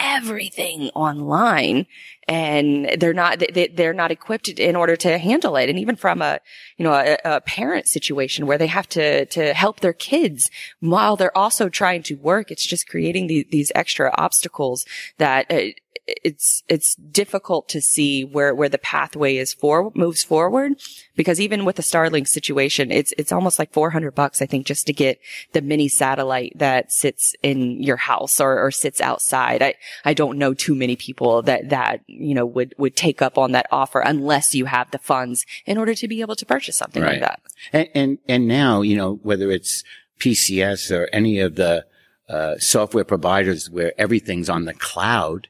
everything 0.01 0.89
online 0.95 1.87
and 2.27 2.97
they're 2.99 3.13
not 3.13 3.43
they, 3.53 3.69
they're 3.69 3.93
not 3.93 4.11
equipped 4.11 4.49
in 4.49 4.77
order 4.77 4.97
to 4.97 5.19
handle 5.19 5.57
it. 5.57 5.69
And 5.69 5.79
even 5.79 5.97
from 5.97 6.23
a 6.23 6.41
you 6.79 6.85
know 6.85 6.93
a, 6.93 7.19
a, 7.25 7.41
parent 7.41 7.89
situation 7.89 8.47
where 8.47 8.59
they 8.59 8.69
have 8.69 8.89
to 8.91 9.27
to 9.27 9.53
help 9.53 9.81
their 9.81 9.93
kids 9.93 10.51
while 10.81 11.17
they're 11.17 11.37
also 11.37 11.69
trying 11.69 12.03
to 12.05 12.15
work 12.15 12.51
it's 12.51 12.67
just 12.67 12.89
creating 12.89 13.27
these, 13.27 13.45
these 13.51 13.73
extra 13.75 14.13
obstacles 14.17 14.87
that 15.19 15.51
uh, 15.51 15.71
it's 16.07 16.63
it's 16.69 16.95
difficult 16.97 17.69
to 17.69 17.81
see 17.81 18.25
where 18.25 18.55
where 18.55 18.69
the 18.69 18.79
pathway 18.79 19.37
is 19.37 19.53
for 19.53 19.91
moves 19.95 20.25
forward 20.25 20.73
because 21.17 21.41
even 21.41 21.65
with 21.65 21.77
the 21.77 21.83
Starlink 21.83 22.27
situation, 22.27 22.91
it's 22.91 23.13
it's 23.19 23.33
almost 23.33 23.59
like 23.59 23.73
400 23.73 24.15
bucks 24.15 24.43
I 24.43 24.47
think 24.47 24.67
just 24.67 24.87
to 24.87 24.93
get 24.93 25.21
the 25.53 25.63
mini 25.63 25.89
satellite 25.89 26.53
that 26.57 26.93
sits 26.93 27.35
in 27.43 27.83
your 27.83 27.97
house 27.97 28.41
or, 28.41 28.59
or 28.59 28.71
sits 28.71 29.01
outside. 29.01 29.63
I 29.63 29.75
I 30.05 30.15
don't 30.15 30.39
know 30.39 30.55
too 30.55 30.75
many 30.75 30.97
people 30.97 31.43
that 31.43 31.69
that 31.71 32.01
you 32.07 32.35
know 32.35 32.47
would 32.47 32.75
would 32.79 32.97
take 32.97 33.23
up 33.23 33.39
on 33.39 33.53
that 33.53 33.67
offer 33.71 34.01
unless 34.01 34.55
you 34.55 34.65
have 34.67 34.91
the 34.91 34.99
funds 34.99 35.47
in 35.67 35.79
order 35.79 35.95
to 35.95 36.09
be 36.09 36.21
able 36.21 36.37
to 36.37 36.47
purchase 36.47 36.77
something 36.77 37.03
right. 37.03 37.21
like 37.21 37.21
that. 37.21 37.41
And, 37.73 37.89
and 37.95 38.19
and 38.29 38.49
now 38.49 38.83
you 38.83 38.97
know 38.97 39.21
whether 39.23 39.51
it's 39.51 39.85
PCS 40.19 40.91
or 40.91 41.09
any 41.13 41.41
of 41.41 41.57
the 41.57 41.87
uh, 42.29 42.57
software 42.59 43.05
providers 43.05 43.69
where 43.69 43.93
everything's 43.99 44.49
on 44.49 44.65
the 44.65 44.75
cloud 44.75 45.49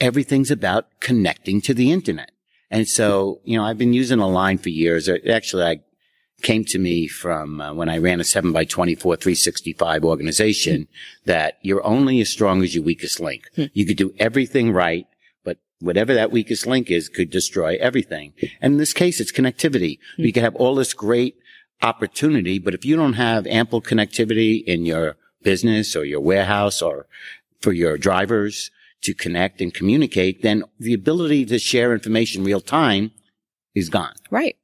everything's 0.00 0.50
about 0.50 0.86
connecting 1.00 1.60
to 1.62 1.74
the 1.74 1.92
internet. 1.92 2.32
And 2.70 2.88
so, 2.88 3.40
you 3.44 3.58
know, 3.58 3.64
I've 3.64 3.78
been 3.78 3.92
using 3.92 4.20
a 4.20 4.28
line 4.28 4.58
for 4.58 4.68
years. 4.68 5.08
Actually, 5.08 5.64
I 5.64 5.80
came 6.42 6.64
to 6.64 6.78
me 6.78 7.06
from 7.06 7.60
uh, 7.60 7.74
when 7.74 7.88
I 7.88 7.98
ran 7.98 8.20
a 8.20 8.24
7 8.24 8.52
by 8.52 8.64
24 8.64 9.16
365 9.16 10.04
organization 10.04 10.82
mm-hmm. 10.82 11.30
that 11.30 11.58
you're 11.62 11.84
only 11.84 12.20
as 12.20 12.30
strong 12.30 12.62
as 12.62 12.74
your 12.74 12.84
weakest 12.84 13.20
link. 13.20 13.44
Mm-hmm. 13.56 13.72
You 13.72 13.86
could 13.86 13.96
do 13.96 14.14
everything 14.18 14.72
right, 14.72 15.06
but 15.44 15.58
whatever 15.80 16.14
that 16.14 16.30
weakest 16.30 16.66
link 16.66 16.90
is 16.90 17.08
could 17.08 17.30
destroy 17.30 17.76
everything. 17.80 18.32
And 18.60 18.74
in 18.74 18.78
this 18.78 18.92
case, 18.92 19.20
it's 19.20 19.32
connectivity. 19.32 19.98
Mm-hmm. 19.98 20.24
You 20.24 20.32
can 20.32 20.44
have 20.44 20.56
all 20.56 20.76
this 20.76 20.94
great 20.94 21.36
opportunity, 21.82 22.58
but 22.58 22.74
if 22.74 22.84
you 22.84 22.96
don't 22.96 23.14
have 23.14 23.46
ample 23.46 23.82
connectivity 23.82 24.62
in 24.64 24.86
your 24.86 25.16
business 25.42 25.96
or 25.96 26.04
your 26.04 26.20
warehouse 26.20 26.82
or 26.82 27.06
for 27.60 27.72
your 27.72 27.98
drivers, 27.98 28.70
to 29.02 29.14
connect 29.14 29.60
and 29.60 29.72
communicate, 29.72 30.42
then 30.42 30.64
the 30.78 30.94
ability 30.94 31.46
to 31.46 31.58
share 31.58 31.92
information 31.92 32.44
real 32.44 32.60
time 32.60 33.12
is 33.74 33.88
gone. 33.88 34.14
Right. 34.30 34.56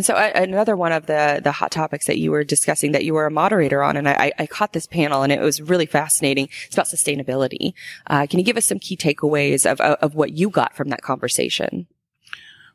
So 0.00 0.14
uh, 0.14 0.32
another 0.34 0.74
one 0.74 0.90
of 0.90 1.06
the 1.06 1.40
the 1.42 1.52
hot 1.52 1.70
topics 1.70 2.06
that 2.06 2.18
you 2.18 2.32
were 2.32 2.42
discussing 2.42 2.92
that 2.92 3.04
you 3.04 3.14
were 3.14 3.26
a 3.26 3.30
moderator 3.30 3.80
on, 3.82 3.96
and 3.96 4.08
I, 4.08 4.32
I 4.38 4.46
caught 4.46 4.72
this 4.72 4.88
panel 4.88 5.22
and 5.22 5.32
it 5.32 5.40
was 5.40 5.62
really 5.62 5.86
fascinating. 5.86 6.48
It's 6.66 6.74
about 6.74 6.86
sustainability. 6.86 7.74
Uh, 8.08 8.26
can 8.26 8.40
you 8.40 8.44
give 8.44 8.56
us 8.56 8.66
some 8.66 8.80
key 8.80 8.96
takeaways 8.96 9.70
of, 9.70 9.80
of, 9.80 9.96
of 10.00 10.14
what 10.16 10.32
you 10.32 10.50
got 10.50 10.74
from 10.74 10.88
that 10.88 11.02
conversation? 11.02 11.86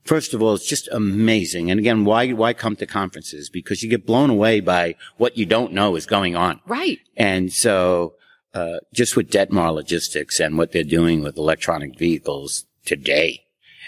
First 0.04 0.34
of 0.34 0.42
all, 0.42 0.54
it's 0.54 0.68
just 0.68 0.88
amazing. 0.94 1.70
And 1.70 1.78
again, 1.78 2.06
why 2.06 2.32
why 2.32 2.54
come 2.54 2.78
to 2.78 2.86
conferences? 2.86 3.50
Because 3.50 3.84
you 3.84 3.90
get 3.90 4.06
blown 4.06 4.30
away 4.30 4.62
by 4.62 4.96
what 5.18 5.38
you 5.38 5.46
don't 5.46 5.74
know 5.74 5.98
is 5.98 6.06
going 6.06 6.38
on. 6.38 6.62
Right. 6.66 7.00
And 7.18 7.52
so 7.52 8.14
uh, 8.54 8.80
just 8.94 9.16
with 9.16 9.30
Detmar 9.30 9.74
Logistics 9.74 10.40
and 10.40 10.58
what 10.58 10.72
they're 10.72 10.84
doing 10.84 11.22
with 11.22 11.38
electronic 11.38 11.98
vehicles 11.98 12.66
today. 12.86 13.46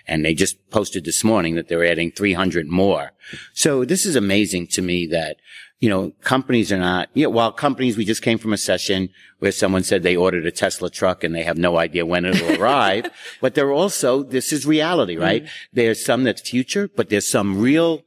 And 0.07 0.25
they 0.25 0.33
just 0.33 0.69
posted 0.71 1.05
this 1.05 1.23
morning 1.23 1.55
that 1.55 1.67
they're 1.67 1.85
adding 1.85 2.11
300 2.11 2.67
more. 2.67 3.11
So 3.53 3.85
this 3.85 4.05
is 4.05 4.15
amazing 4.15 4.67
to 4.67 4.81
me 4.81 5.05
that, 5.07 5.37
you 5.79 5.89
know, 5.89 6.11
companies 6.21 6.71
are 6.71 6.79
not, 6.79 7.09
you 7.13 7.23
know, 7.23 7.29
while 7.29 7.51
companies, 7.51 7.97
we 7.97 8.05
just 8.05 8.21
came 8.21 8.37
from 8.37 8.53
a 8.53 8.57
session 8.57 9.09
where 9.39 9.51
someone 9.51 9.83
said 9.83 10.03
they 10.03 10.15
ordered 10.15 10.45
a 10.45 10.51
Tesla 10.51 10.89
truck 10.89 11.23
and 11.23 11.33
they 11.33 11.43
have 11.43 11.57
no 11.57 11.77
idea 11.77 12.05
when 12.05 12.25
it'll 12.25 12.61
arrive, 12.61 13.11
but 13.41 13.55
they're 13.55 13.71
also, 13.71 14.23
this 14.23 14.51
is 14.51 14.65
reality, 14.65 15.17
right? 15.17 15.43
Mm-hmm. 15.43 15.73
There's 15.73 16.03
some 16.03 16.23
that's 16.23 16.47
future, 16.47 16.89
but 16.95 17.09
there's 17.09 17.29
some 17.29 17.59
real 17.59 18.03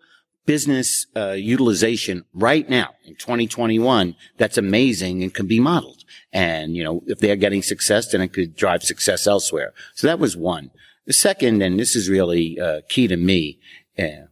business 0.46 1.06
uh, 1.16 1.32
utilization 1.32 2.24
right 2.34 2.68
now 2.68 2.94
in 3.04 3.14
2021 3.16 4.14
that's 4.36 4.58
amazing 4.58 5.22
and 5.22 5.32
can 5.32 5.46
be 5.46 5.60
modeled. 5.60 6.03
And, 6.34 6.76
you 6.76 6.82
know, 6.82 7.02
if 7.06 7.20
they're 7.20 7.36
getting 7.36 7.62
success, 7.62 8.10
then 8.10 8.20
it 8.20 8.32
could 8.32 8.56
drive 8.56 8.82
success 8.82 9.26
elsewhere. 9.26 9.72
So 9.94 10.08
that 10.08 10.18
was 10.18 10.36
one. 10.36 10.72
The 11.06 11.12
second, 11.12 11.62
and 11.62 11.78
this 11.78 11.94
is 11.94 12.10
really 12.10 12.58
uh, 12.60 12.80
key 12.88 13.06
to 13.06 13.16
me, 13.16 13.60
uh, 13.98 14.26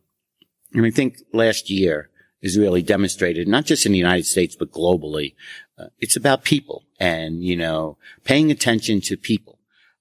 and 0.75 0.87
I 0.87 0.91
think 0.91 1.19
last 1.33 1.71
year 1.71 2.09
is 2.41 2.59
really 2.59 2.83
demonstrated, 2.83 3.47
not 3.47 3.67
just 3.67 3.87
in 3.87 3.93
the 3.93 3.99
United 3.99 4.27
States, 4.27 4.57
but 4.57 4.73
globally. 4.73 5.35
Uh, 5.79 5.87
it's 6.01 6.17
about 6.17 6.45
people 6.45 6.85
and, 6.99 7.45
you 7.45 7.57
know, 7.57 7.99
paying 8.25 8.51
attention 8.51 9.01
to 9.03 9.17
people. 9.17 9.52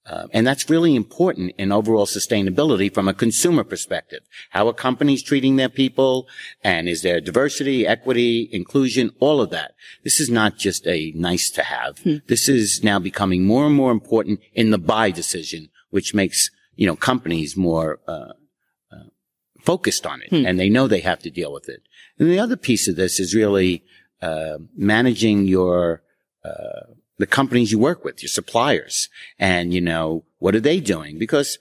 Uh, 0.04 0.26
and 0.32 0.44
that's 0.44 0.68
really 0.68 0.96
important 0.96 1.54
in 1.58 1.70
overall 1.70 2.06
sustainability 2.06 2.92
from 2.92 3.06
a 3.06 3.14
consumer 3.14 3.62
perspective. 3.62 4.20
How 4.50 4.66
are 4.66 4.72
companies 4.72 5.22
treating 5.22 5.56
their 5.56 5.68
people? 5.68 6.26
And 6.64 6.88
is 6.88 7.02
there 7.02 7.20
diversity, 7.20 7.86
equity, 7.86 8.48
inclusion, 8.50 9.12
all 9.20 9.40
of 9.40 9.50
that? 9.50 9.74
This 10.02 10.18
is 10.18 10.28
not 10.28 10.58
just 10.58 10.88
a 10.88 11.12
nice 11.14 11.50
to 11.50 11.62
have. 11.62 11.98
Hmm. 12.00 12.16
This 12.26 12.48
is 12.48 12.82
now 12.82 12.98
becoming 12.98 13.44
more 13.44 13.64
and 13.64 13.74
more 13.76 13.92
important 13.92 14.40
in 14.54 14.70
the 14.70 14.78
buy 14.78 15.12
decision, 15.12 15.68
which 15.90 16.14
makes, 16.14 16.50
you 16.74 16.86
know, 16.86 16.96
companies 16.96 17.56
more, 17.56 18.00
uh, 18.08 18.32
uh, 18.90 19.04
focused 19.60 20.04
on 20.04 20.20
it 20.22 20.30
hmm. 20.30 20.44
and 20.44 20.58
they 20.58 20.68
know 20.68 20.88
they 20.88 21.00
have 21.00 21.20
to 21.20 21.30
deal 21.30 21.52
with 21.52 21.68
it. 21.68 21.82
And 22.18 22.28
the 22.28 22.40
other 22.40 22.56
piece 22.56 22.88
of 22.88 22.96
this 22.96 23.20
is 23.20 23.36
really, 23.36 23.84
uh, 24.20 24.58
managing 24.76 25.46
your, 25.46 26.02
uh, 26.44 26.91
the 27.22 27.26
companies 27.40 27.70
you 27.70 27.78
work 27.78 28.04
with, 28.04 28.20
your 28.20 28.28
suppliers 28.28 29.08
and, 29.38 29.72
you 29.72 29.80
know, 29.80 30.24
what 30.40 30.56
are 30.56 30.60
they 30.68 30.80
doing? 30.80 31.20
Because 31.20 31.56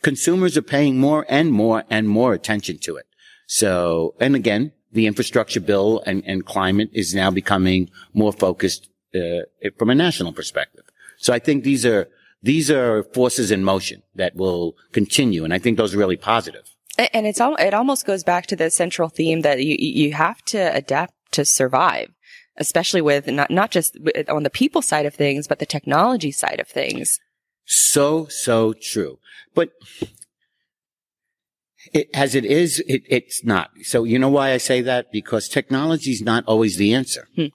consumers 0.00 0.56
are 0.56 0.62
paying 0.62 0.96
more 0.96 1.26
and 1.28 1.50
more 1.50 1.82
and 1.90 2.08
more 2.08 2.32
attention 2.32 2.78
to 2.78 2.94
it. 2.94 3.06
So, 3.48 4.14
and 4.20 4.36
again, 4.36 4.70
the 4.92 5.08
infrastructure 5.08 5.58
bill 5.58 6.04
and, 6.06 6.22
and 6.24 6.46
climate 6.46 6.90
is 6.92 7.16
now 7.16 7.32
becoming 7.32 7.90
more 8.14 8.32
focused 8.32 8.88
uh, 9.12 9.40
from 9.76 9.90
a 9.90 9.94
national 9.96 10.32
perspective. 10.32 10.84
So 11.18 11.32
I 11.32 11.40
think 11.40 11.64
these 11.64 11.84
are 11.84 12.08
these 12.42 12.70
are 12.70 13.02
forces 13.02 13.50
in 13.50 13.64
motion 13.64 14.04
that 14.14 14.36
will 14.36 14.76
continue, 14.92 15.42
and 15.42 15.52
I 15.52 15.58
think 15.58 15.78
those 15.78 15.94
are 15.94 15.98
really 15.98 16.20
positive. 16.34 16.66
And 17.12 17.26
it's 17.26 17.40
all, 17.40 17.56
it 17.56 17.74
almost 17.74 18.06
goes 18.06 18.22
back 18.22 18.46
to 18.46 18.56
the 18.56 18.70
central 18.70 19.08
theme 19.08 19.40
that 19.40 19.58
you 19.64 19.76
you 19.78 20.12
have 20.12 20.42
to 20.52 20.60
adapt 20.76 21.14
to 21.32 21.44
survive, 21.44 22.08
especially 22.58 23.00
with 23.00 23.26
not 23.28 23.50
not 23.50 23.70
just 23.70 23.96
on 24.28 24.42
the 24.42 24.50
people 24.50 24.82
side 24.82 25.06
of 25.06 25.14
things, 25.14 25.46
but 25.46 25.58
the 25.58 25.66
technology 25.66 26.32
side 26.32 26.60
of 26.60 26.68
things. 26.68 27.18
So 27.64 28.26
so 28.26 28.72
true, 28.72 29.18
but 29.54 29.70
it, 31.92 32.08
as 32.14 32.34
it 32.34 32.44
is, 32.44 32.80
it, 32.86 33.02
it's 33.06 33.44
not. 33.44 33.70
So 33.82 34.04
you 34.04 34.18
know 34.18 34.28
why 34.28 34.52
I 34.52 34.58
say 34.58 34.80
that? 34.82 35.12
Because 35.12 35.48
technology 35.48 36.10
is 36.10 36.22
not 36.22 36.44
always 36.46 36.76
the 36.76 36.94
answer. 36.94 37.28
Hmm. 37.34 37.46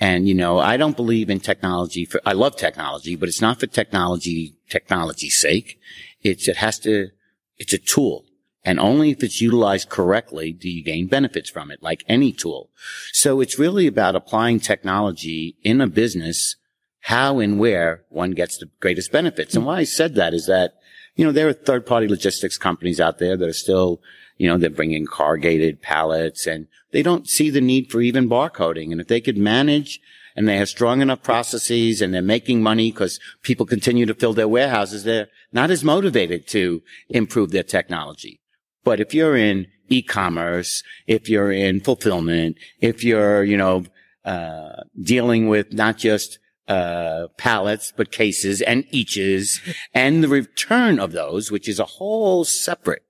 And, 0.00 0.28
you 0.28 0.34
know, 0.34 0.58
I 0.58 0.76
don't 0.76 0.96
believe 0.96 1.30
in 1.30 1.40
technology 1.40 2.04
for, 2.04 2.20
I 2.26 2.32
love 2.32 2.56
technology, 2.56 3.14
but 3.14 3.28
it's 3.28 3.40
not 3.40 3.60
for 3.60 3.66
technology, 3.66 4.56
technology's 4.68 5.40
sake. 5.40 5.78
It's, 6.22 6.48
it 6.48 6.56
has 6.56 6.78
to, 6.80 7.10
it's 7.58 7.72
a 7.72 7.78
tool. 7.78 8.24
And 8.64 8.80
only 8.80 9.10
if 9.10 9.22
it's 9.22 9.42
utilized 9.42 9.90
correctly 9.90 10.52
do 10.52 10.70
you 10.70 10.82
gain 10.82 11.06
benefits 11.06 11.50
from 11.50 11.70
it, 11.70 11.82
like 11.82 12.02
any 12.08 12.32
tool. 12.32 12.70
So 13.12 13.40
it's 13.40 13.58
really 13.58 13.86
about 13.86 14.16
applying 14.16 14.58
technology 14.58 15.56
in 15.62 15.82
a 15.82 15.86
business, 15.86 16.56
how 17.00 17.40
and 17.40 17.58
where 17.58 18.04
one 18.08 18.30
gets 18.30 18.56
the 18.56 18.70
greatest 18.80 19.12
benefits. 19.12 19.54
And 19.54 19.66
why 19.66 19.80
I 19.80 19.84
said 19.84 20.14
that 20.14 20.32
is 20.32 20.46
that, 20.46 20.74
you 21.14 21.24
know, 21.26 21.32
there 21.32 21.46
are 21.46 21.52
third 21.52 21.84
party 21.84 22.08
logistics 22.08 22.56
companies 22.56 23.00
out 23.00 23.18
there 23.18 23.36
that 23.36 23.48
are 23.48 23.52
still, 23.52 24.00
you 24.38 24.48
know, 24.48 24.56
they're 24.56 24.70
bringing 24.70 25.04
corrugated 25.04 25.82
pallets 25.82 26.46
and 26.46 26.66
they 26.92 27.02
don't 27.02 27.28
see 27.28 27.50
the 27.50 27.60
need 27.60 27.92
for 27.92 28.00
even 28.00 28.30
barcoding. 28.30 28.92
And 28.92 29.00
if 29.00 29.08
they 29.08 29.20
could 29.20 29.36
manage 29.36 30.00
and 30.34 30.48
they 30.48 30.56
have 30.56 30.70
strong 30.70 31.02
enough 31.02 31.22
processes 31.22 32.00
and 32.00 32.14
they're 32.14 32.22
making 32.22 32.62
money 32.62 32.90
because 32.90 33.20
people 33.42 33.66
continue 33.66 34.06
to 34.06 34.14
fill 34.14 34.32
their 34.32 34.48
warehouses, 34.48 35.04
they're 35.04 35.28
not 35.52 35.70
as 35.70 35.84
motivated 35.84 36.46
to 36.48 36.82
improve 37.10 37.50
their 37.50 37.62
technology. 37.62 38.40
But 38.84 39.00
if 39.00 39.14
you're 39.14 39.36
in 39.36 39.66
e-commerce, 39.88 40.82
if 41.06 41.28
you're 41.28 41.52
in 41.52 41.80
fulfillment, 41.80 42.56
if 42.80 43.02
you're, 43.02 43.42
you 43.42 43.56
know, 43.56 43.84
uh, 44.24 44.82
dealing 45.02 45.48
with 45.48 45.72
not 45.72 45.98
just 45.98 46.38
uh, 46.68 47.26
pallets, 47.36 47.92
but 47.94 48.12
cases 48.12 48.62
and 48.62 48.84
eaches 48.90 49.60
and 49.94 50.22
the 50.22 50.28
return 50.28 50.98
of 51.00 51.12
those, 51.12 51.50
which 51.50 51.68
is 51.68 51.78
a 51.78 51.84
whole 51.84 52.44
separate 52.44 53.04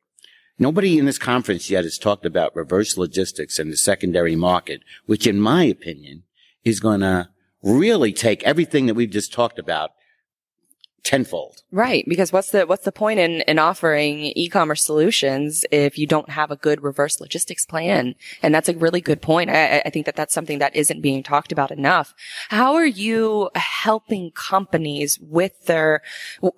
Nobody 0.58 0.98
in 0.98 1.04
this 1.04 1.18
conference 1.18 1.68
yet 1.68 1.82
has 1.82 1.98
talked 1.98 2.24
about 2.24 2.54
reverse 2.54 2.96
logistics 2.96 3.58
and 3.58 3.72
the 3.72 3.76
secondary 3.76 4.36
market, 4.36 4.82
which 5.06 5.26
in 5.26 5.40
my 5.40 5.64
opinion 5.64 6.22
is 6.62 6.78
going 6.78 7.00
to 7.00 7.28
really 7.62 8.12
take 8.12 8.42
everything 8.44 8.86
that 8.86 8.94
we've 8.94 9.10
just 9.10 9.32
talked 9.32 9.58
about 9.58 9.90
tenfold. 11.04 11.62
Right. 11.70 12.04
Because 12.08 12.32
what's 12.32 12.50
the, 12.50 12.66
what's 12.66 12.84
the 12.84 12.92
point 12.92 13.20
in, 13.20 13.42
in 13.42 13.58
offering 13.58 14.32
e-commerce 14.36 14.84
solutions 14.84 15.64
if 15.70 15.98
you 15.98 16.06
don't 16.06 16.30
have 16.30 16.50
a 16.50 16.56
good 16.56 16.82
reverse 16.82 17.20
logistics 17.20 17.66
plan? 17.66 18.14
And 18.42 18.54
that's 18.54 18.70
a 18.70 18.76
really 18.76 19.02
good 19.02 19.20
point. 19.20 19.50
I, 19.50 19.82
I 19.84 19.90
think 19.90 20.06
that 20.06 20.16
that's 20.16 20.32
something 20.32 20.58
that 20.60 20.74
isn't 20.74 21.02
being 21.02 21.22
talked 21.22 21.52
about 21.52 21.70
enough. 21.70 22.14
How 22.48 22.74
are 22.74 22.86
you 22.86 23.50
helping 23.54 24.30
companies 24.30 25.18
with 25.20 25.66
their, 25.66 26.00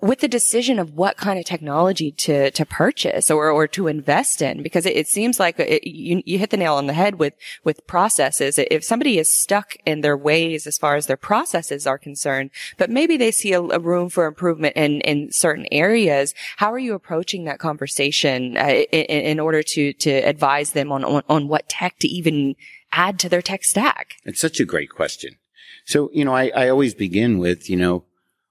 with 0.01 0.19
the 0.19 0.29
decision 0.29 0.79
of 0.79 0.93
what 0.93 1.17
kind 1.17 1.37
of 1.37 1.45
technology 1.45 2.11
to, 2.13 2.49
to 2.51 2.65
purchase 2.65 3.29
or, 3.29 3.51
or 3.51 3.67
to 3.67 3.87
invest 3.87 4.41
in? 4.41 4.63
Because 4.63 4.85
it, 4.85 4.95
it 4.95 5.07
seems 5.09 5.41
like 5.41 5.59
it, 5.59 5.85
you, 5.85 6.23
you 6.25 6.39
hit 6.39 6.51
the 6.51 6.57
nail 6.57 6.75
on 6.75 6.87
the 6.87 6.93
head 6.93 7.19
with, 7.19 7.33
with 7.65 7.85
processes. 7.85 8.57
If 8.57 8.85
somebody 8.85 9.19
is 9.19 9.31
stuck 9.31 9.75
in 9.85 10.01
their 10.01 10.15
ways 10.15 10.65
as 10.65 10.77
far 10.77 10.95
as 10.95 11.07
their 11.07 11.17
processes 11.17 11.85
are 11.85 11.97
concerned, 11.97 12.51
but 12.77 12.89
maybe 12.89 13.17
they 13.17 13.31
see 13.31 13.51
a, 13.51 13.61
a 13.61 13.79
room 13.79 14.07
for 14.07 14.36
improvement 14.37 14.75
in, 14.75 15.01
in 15.01 15.31
certain 15.31 15.65
areas. 15.71 16.35
How 16.57 16.71
are 16.71 16.77
you 16.77 16.93
approaching 16.93 17.45
that 17.45 17.57
conversation 17.57 18.55
uh, 18.55 18.83
in, 18.91 19.21
in, 19.31 19.39
order 19.39 19.63
to, 19.63 19.93
to 19.93 20.11
advise 20.11 20.71
them 20.71 20.91
on, 20.91 21.03
on, 21.03 21.23
on 21.27 21.47
what 21.47 21.67
tech 21.67 21.97
to 21.99 22.07
even 22.07 22.55
add 22.91 23.17
to 23.19 23.29
their 23.29 23.41
tech 23.41 23.63
stack? 23.63 24.17
It's 24.25 24.39
such 24.39 24.59
a 24.59 24.65
great 24.65 24.91
question. 24.91 25.37
So, 25.85 26.11
you 26.13 26.23
know, 26.23 26.35
I, 26.35 26.51
I 26.55 26.69
always 26.69 26.93
begin 26.93 27.39
with, 27.39 27.67
you 27.67 27.77
know, 27.77 28.03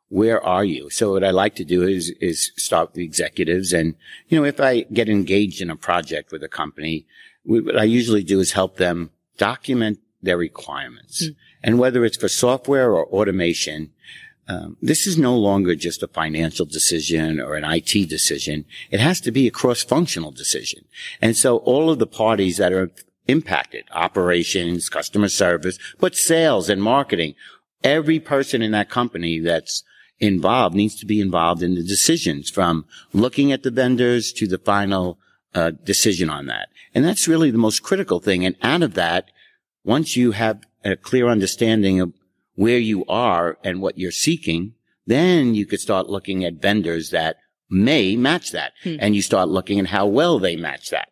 where 0.09 0.45
are 0.45 0.65
you? 0.65 0.91
So 0.91 1.13
what 1.13 1.23
I 1.23 1.31
like 1.31 1.55
to 1.57 1.65
do 1.65 1.85
is, 1.85 2.11
is 2.21 2.51
start 2.57 2.89
with 2.89 2.95
the 2.97 3.05
executives. 3.05 3.73
And, 3.73 3.95
you 4.29 4.39
know, 4.39 4.45
if 4.45 4.61
I 4.61 4.83
get 4.93 5.09
engaged 5.09 5.61
in 5.61 5.71
a 5.71 5.77
project 5.77 6.33
with 6.33 6.43
a 6.43 6.49
company, 6.49 7.07
what 7.45 7.79
I 7.79 7.85
usually 7.85 8.25
do 8.25 8.41
is 8.41 8.53
help 8.53 8.77
them 8.77 9.11
document 9.39 10.01
their 10.21 10.39
requirements. 10.39 11.27
Mm. 11.27 11.37
And 11.63 11.79
whether 11.79 12.05
it's 12.05 12.17
for 12.17 12.29
software 12.29 12.91
or 12.93 13.07
automation, 13.07 13.93
um, 14.49 14.77
this 14.81 15.07
is 15.07 15.19
no 15.19 15.37
longer 15.37 15.75
just 15.75 16.03
a 16.03 16.09
financial 16.09 16.67
decision 16.67 17.41
or 17.41 17.55
an 17.55 17.65
IT 17.65 18.09
decision. 18.09 18.65
It 18.91 19.01
has 19.01 19.21
to 19.23 19.33
be 19.33 19.47
a 19.47 19.51
cross-functional 19.51 20.31
decision. 20.31 20.85
And 21.21 21.37
so 21.37 21.59
all 21.59 21.91
of 21.91 21.99
the 21.99 22.07
parties 22.07 22.57
that 22.59 22.73
are 22.73 22.91
impacted, 23.27 23.85
operations, 23.91 24.89
customer 24.89 25.29
service, 25.29 25.79
but 25.99 26.15
sales 26.15 26.69
and 26.69 26.81
marketing, 26.81 27.35
every 27.83 28.21
person 28.21 28.63
in 28.63 28.71
that 28.71 28.89
company 28.89 29.41
that's 29.41 29.83
involved 30.21 30.77
needs 30.77 30.95
to 30.97 31.07
be 31.07 31.21
involved 31.21 31.63
in 31.63 31.75
the 31.75 31.83
decisions 31.83 32.49
from 32.49 32.87
looking 33.13 33.51
at 33.51 33.65
the 33.65 33.71
vendors 33.71 34.33
to 34.33 34.47
the 34.47 34.59
final 34.59 35.19
uh, 35.55 35.73
decision 35.85 36.31
on 36.31 36.47
that. 36.47 36.69
And 36.95 37.05
that's 37.05 37.29
really 37.29 37.51
the 37.51 37.59
most 37.59 37.83
critical 37.83 38.21
thing. 38.21 38.47
And 38.47 38.57
out 38.63 38.83
of 38.83 38.95
that, 38.95 39.31
once 39.85 40.17
you 40.17 40.33
have 40.33 40.61
a 40.85 40.97
clear 40.97 41.29
understanding 41.29 42.01
of 42.01 42.13
where 42.57 42.79
you 42.79 43.05
are 43.07 43.59
and 43.63 43.81
what 43.81 43.99
you're 43.99 44.11
seeking, 44.11 44.75
then 45.07 45.55
you 45.55 45.65
could 45.65 45.81
start 45.81 46.09
looking 46.09 46.45
at 46.45 46.61
vendors 46.61 47.11
that 47.11 47.37
may 47.71 48.17
match 48.17 48.53
that. 48.53 48.73
Hmm. 48.83 48.97
And 48.99 49.15
you 49.15 49.23
start 49.23 49.49
looking 49.49 49.79
at 49.79 49.87
how 49.87 50.07
well 50.07 50.39
they 50.39 50.57
match 50.57 50.91
that. 50.91 51.09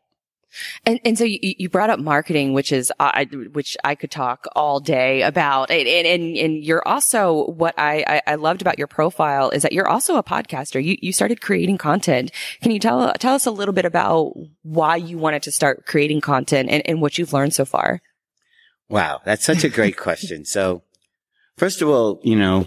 And 0.87 1.01
and 1.05 1.19
so 1.19 1.25
you, 1.25 1.39
you 1.43 1.69
brought 1.69 1.91
up 1.91 1.99
marketing, 1.99 2.53
which 2.53 2.71
is 2.71 2.93
I 3.01 3.25
which 3.53 3.77
I 3.83 3.95
could 3.95 4.11
talk 4.11 4.47
all 4.55 4.81
day 4.81 5.23
about. 5.23 5.71
And 5.71 5.89
and 5.89 6.37
and 6.37 6.65
you're 6.65 6.87
also 6.87 7.47
what 7.47 7.75
I 7.77 8.23
I 8.27 8.37
loved 8.37 8.63
about 8.63 8.79
your 8.79 8.87
profile 8.87 9.51
is 9.51 9.63
that 9.63 9.73
you're 9.73 9.89
also 9.89 10.17
a 10.17 10.23
podcaster. 10.23 10.83
You 10.83 10.97
you 11.01 11.13
started 11.13 11.41
creating 11.41 11.79
content. 11.79 12.31
Can 12.63 12.71
you 12.71 12.79
tell 12.79 13.13
tell 13.15 13.35
us 13.35 13.47
a 13.47 13.51
little 13.51 13.75
bit 13.75 13.85
about 13.85 14.35
why 14.63 14.97
you 14.97 15.19
wanted 15.19 15.43
to 15.45 15.53
start 15.53 15.87
creating 15.87 16.21
content 16.21 16.69
and, 16.71 16.87
and 16.87 17.01
what 17.01 17.19
you've 17.19 17.33
learned 17.33 17.55
so 17.55 17.65
far? 17.65 18.01
Wow, 18.89 19.23
that's 19.25 19.45
such 19.45 19.65
a 19.65 19.69
great 19.69 19.97
question. 19.97 20.45
So 20.45 20.83
First 21.57 21.83
of 21.83 21.89
all, 21.89 22.21
you 22.23 22.37
know, 22.37 22.67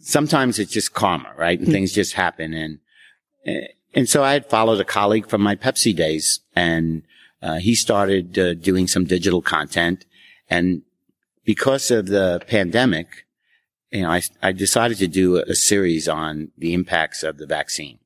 sometimes 0.00 0.58
it's 0.58 0.72
just 0.72 0.94
karma, 0.94 1.32
right? 1.36 1.58
And 1.58 1.68
mm-hmm. 1.68 1.72
things 1.72 1.92
just 1.92 2.14
happen. 2.14 2.54
And, 2.54 2.78
and 3.94 4.08
so 4.08 4.22
I 4.24 4.32
had 4.32 4.46
followed 4.46 4.80
a 4.80 4.84
colleague 4.84 5.28
from 5.28 5.40
my 5.40 5.54
Pepsi 5.54 5.94
days 5.94 6.40
and, 6.54 7.02
uh, 7.42 7.58
he 7.58 7.74
started 7.74 8.38
uh, 8.38 8.54
doing 8.54 8.86
some 8.86 9.04
digital 9.04 9.40
content. 9.40 10.04
And 10.50 10.82
because 11.44 11.90
of 11.90 12.06
the 12.06 12.42
pandemic, 12.46 13.26
you 13.90 14.02
know, 14.02 14.10
I, 14.10 14.22
I 14.42 14.52
decided 14.52 14.98
to 14.98 15.08
do 15.08 15.38
a, 15.38 15.42
a 15.42 15.54
series 15.54 16.08
on 16.08 16.50
the 16.58 16.74
impacts 16.74 17.22
of 17.22 17.38
the 17.38 17.46
vaccine 17.46 17.98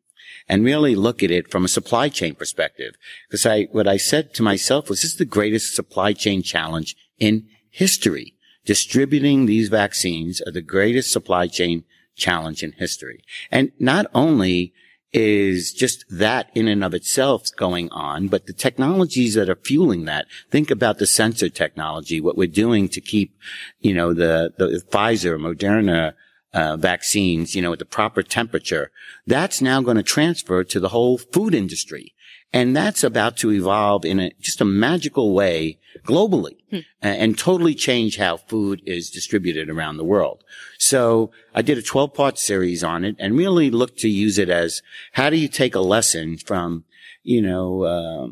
and 0.49 0.65
really 0.65 0.95
look 0.95 1.23
at 1.23 1.31
it 1.31 1.51
from 1.51 1.65
a 1.65 1.69
supply 1.69 2.09
chain 2.11 2.35
perspective. 2.35 2.95
Because 3.29 3.45
I, 3.45 3.65
what 3.73 3.89
I 3.89 3.97
said 3.97 4.35
to 4.35 4.43
myself 4.43 4.89
was, 4.89 5.03
this 5.03 5.13
is 5.13 5.17
the 5.17 5.25
greatest 5.25 5.75
supply 5.75 6.13
chain 6.13 6.43
challenge 6.43 6.95
in 7.19 7.49
history 7.71 8.34
distributing 8.65 9.47
these 9.47 9.69
vaccines 9.69 10.41
are 10.43 10.53
the 10.53 10.63
greatest 10.63 11.13
supply 11.13 11.47
chain 11.47 11.85
challenge 12.17 12.63
in 12.63 12.73
history. 12.73 13.23
And 13.51 13.73
not 13.79 14.07
only 14.15 14.73
is 15.13 15.73
just 15.73 16.05
that 16.11 16.51
in 16.57 16.67
and 16.67 16.83
of 16.83 16.93
itself 16.93 17.49
going 17.57 17.89
on, 17.91 18.27
but 18.27 18.47
the 18.47 18.53
technologies 18.53 19.35
that 19.35 19.49
are 19.49 19.55
fueling 19.55 20.07
that. 20.07 20.27
Think 20.51 20.73
about 20.73 20.99
the 20.99 21.07
sensor 21.07 21.49
technology, 21.49 22.21
what 22.21 22.37
we're 22.37 22.49
doing 22.49 22.89
to 22.89 23.01
keep, 23.01 23.37
you 23.79 23.95
know, 23.95 24.13
the, 24.13 24.53
the 24.59 24.83
Pfizer, 24.91 25.39
Moderna, 25.39 26.15
uh, 26.53 26.77
vaccines, 26.77 27.55
you 27.55 27.63
know, 27.63 27.73
at 27.73 27.79
the 27.79 27.85
proper 27.85 28.23
temperature, 28.23 28.91
that's 29.27 29.61
now 29.61 29.81
going 29.81 29.97
to 29.97 30.03
transfer 30.03 30.65
to 30.65 30.81
the 30.81 30.89
whole 30.89 31.19
food 31.19 31.55
industry. 31.55 32.13
And 32.53 32.77
that's 32.77 33.05
about 33.05 33.37
to 33.39 33.53
evolve 33.53 34.05
in 34.05 34.21
a, 34.21 34.33
just 34.41 34.61
a 34.61 34.65
magical 34.65 35.33
way 35.33 35.79
globally 36.05 36.57
hmm. 36.71 36.79
and, 37.01 37.39
totally 37.39 37.75
change 37.75 38.17
how 38.17 38.37
food 38.37 38.83
is 38.87 39.11
distributed 39.11 39.69
around 39.69 39.97
the 39.97 40.05
world. 40.05 40.45
So 40.79 41.31
I 41.55 41.63
did 41.63 41.79
a 41.79 41.83
12 41.83 42.15
part 42.15 42.39
series 42.39 42.85
on 42.85 43.05
it 43.05 43.17
and 43.19 43.37
really 43.37 43.71
looked 43.71 43.99
to 44.01 44.09
use 44.09 44.39
it 44.39 44.49
as 44.49 44.83
how 45.13 45.31
do 45.31 45.37
you 45.37 45.49
take 45.49 45.75
a 45.75 45.81
lesson 45.81 46.37
from, 46.37 46.85
you 47.23 47.43
know, 47.43 47.83
uh, 47.83 48.27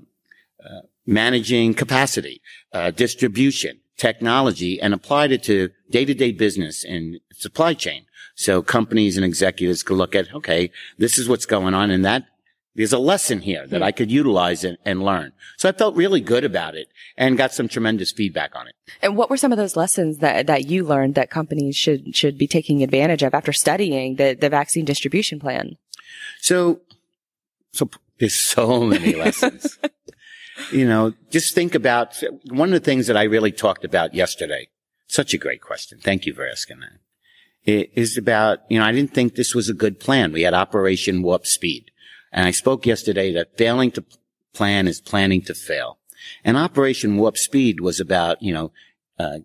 uh, 0.65 0.83
managing 1.07 1.75
capacity, 1.75 2.41
uh, 2.73 2.91
distribution, 2.91 3.81
technology 3.97 4.81
and 4.81 4.95
applied 4.95 5.33
it 5.33 5.43
to 5.45 5.71
day 5.91 6.05
to 6.05 6.15
day 6.15 6.33
business 6.33 6.85
and 6.85 7.21
supply 7.33 7.75
chain. 7.75 8.05
So 8.35 8.63
companies 8.63 9.17
and 9.17 9.25
executives 9.25 9.83
could 9.83 9.97
look 9.97 10.15
at, 10.15 10.35
okay, 10.35 10.71
this 10.99 11.19
is 11.19 11.29
what's 11.29 11.47
going 11.47 11.75
on 11.75 11.91
and 11.91 12.05
that 12.05 12.25
there's 12.75 12.93
a 12.93 12.99
lesson 12.99 13.41
here 13.41 13.67
that 13.67 13.79
hmm. 13.79 13.85
I 13.85 13.93
could 13.93 14.11
utilize 14.11 14.65
and, 14.65 14.79
and, 14.85 15.03
learn. 15.03 15.33
So 15.57 15.69
I 15.69 15.73
felt 15.73 15.95
really 15.95 16.21
good 16.21 16.45
about 16.45 16.75
it 16.75 16.89
and 17.17 17.37
got 17.37 17.53
some 17.53 17.69
tremendous 17.69 18.13
feedback 18.13 18.57
on 18.57 18.67
it. 18.67 18.75
And 19.03 19.17
what 19.17 19.29
were 19.29 19.37
some 19.37 19.53
of 19.53 19.59
those 19.59 19.77
lessons 19.77 20.19
that, 20.19 20.47
that 20.47 20.67
you 20.67 20.85
learned 20.85 21.15
that 21.15 21.31
companies 21.31 21.77
should, 21.77 22.17
should 22.17 22.39
be 22.39 22.47
taking 22.47 22.83
advantage 22.83 23.23
of 23.23 23.35
after 23.35 23.53
studying 23.53 24.17
the, 24.17 24.35
the 24.39 24.49
vaccine 24.49 24.85
distribution 24.85 25.39
plan? 25.39 25.77
So, 26.41 26.81
so 27.73 27.91
there's 28.19 28.35
so 28.35 28.81
many 28.81 29.15
lessons. 29.17 29.79
you 30.73 30.87
know, 30.87 31.13
just 31.31 31.55
think 31.55 31.75
about 31.75 32.23
one 32.49 32.69
of 32.69 32.75
the 32.75 32.85
things 32.85 33.07
that 33.07 33.17
I 33.17 33.25
really 33.25 33.53
talked 33.53 33.85
about 33.85 34.15
yesterday. 34.15 34.69
Such 35.09 35.35
a 35.35 35.39
great 35.39 35.61
question. 35.61 35.99
Thank 36.03 36.25
you 36.25 36.33
for 36.33 36.47
asking 36.47 36.81
that. 36.81 36.99
It 37.65 37.93
is 37.95 38.17
about, 38.17 38.61
you 38.69 38.79
know, 38.79 38.85
I 38.85 38.93
didn't 38.93 39.15
think 39.15 39.35
this 39.35 39.55
was 39.55 39.69
a 39.69 39.75
good 39.75 40.01
plan. 40.01 40.33
We 40.33 40.43
had 40.43 40.55
Operation 40.55 41.23
Warp 41.23 41.47
Speed. 41.47 41.92
And 42.33 42.47
I 42.47 42.51
spoke 42.51 42.87
yesterday 42.87 43.33
that 43.33 43.57
failing 43.59 43.91
to 43.93 44.05
plan 44.55 44.89
is 44.89 45.01
planning 45.01 45.43
to 45.43 45.55
fail. 45.55 45.99
And 46.45 46.57
Operation 46.57 47.17
Warp 47.17 47.37
Speed 47.37 47.81
was 47.81 48.01
about, 48.01 48.43
you 48.43 48.53
know, 48.53 48.73
uh, 49.19 49.39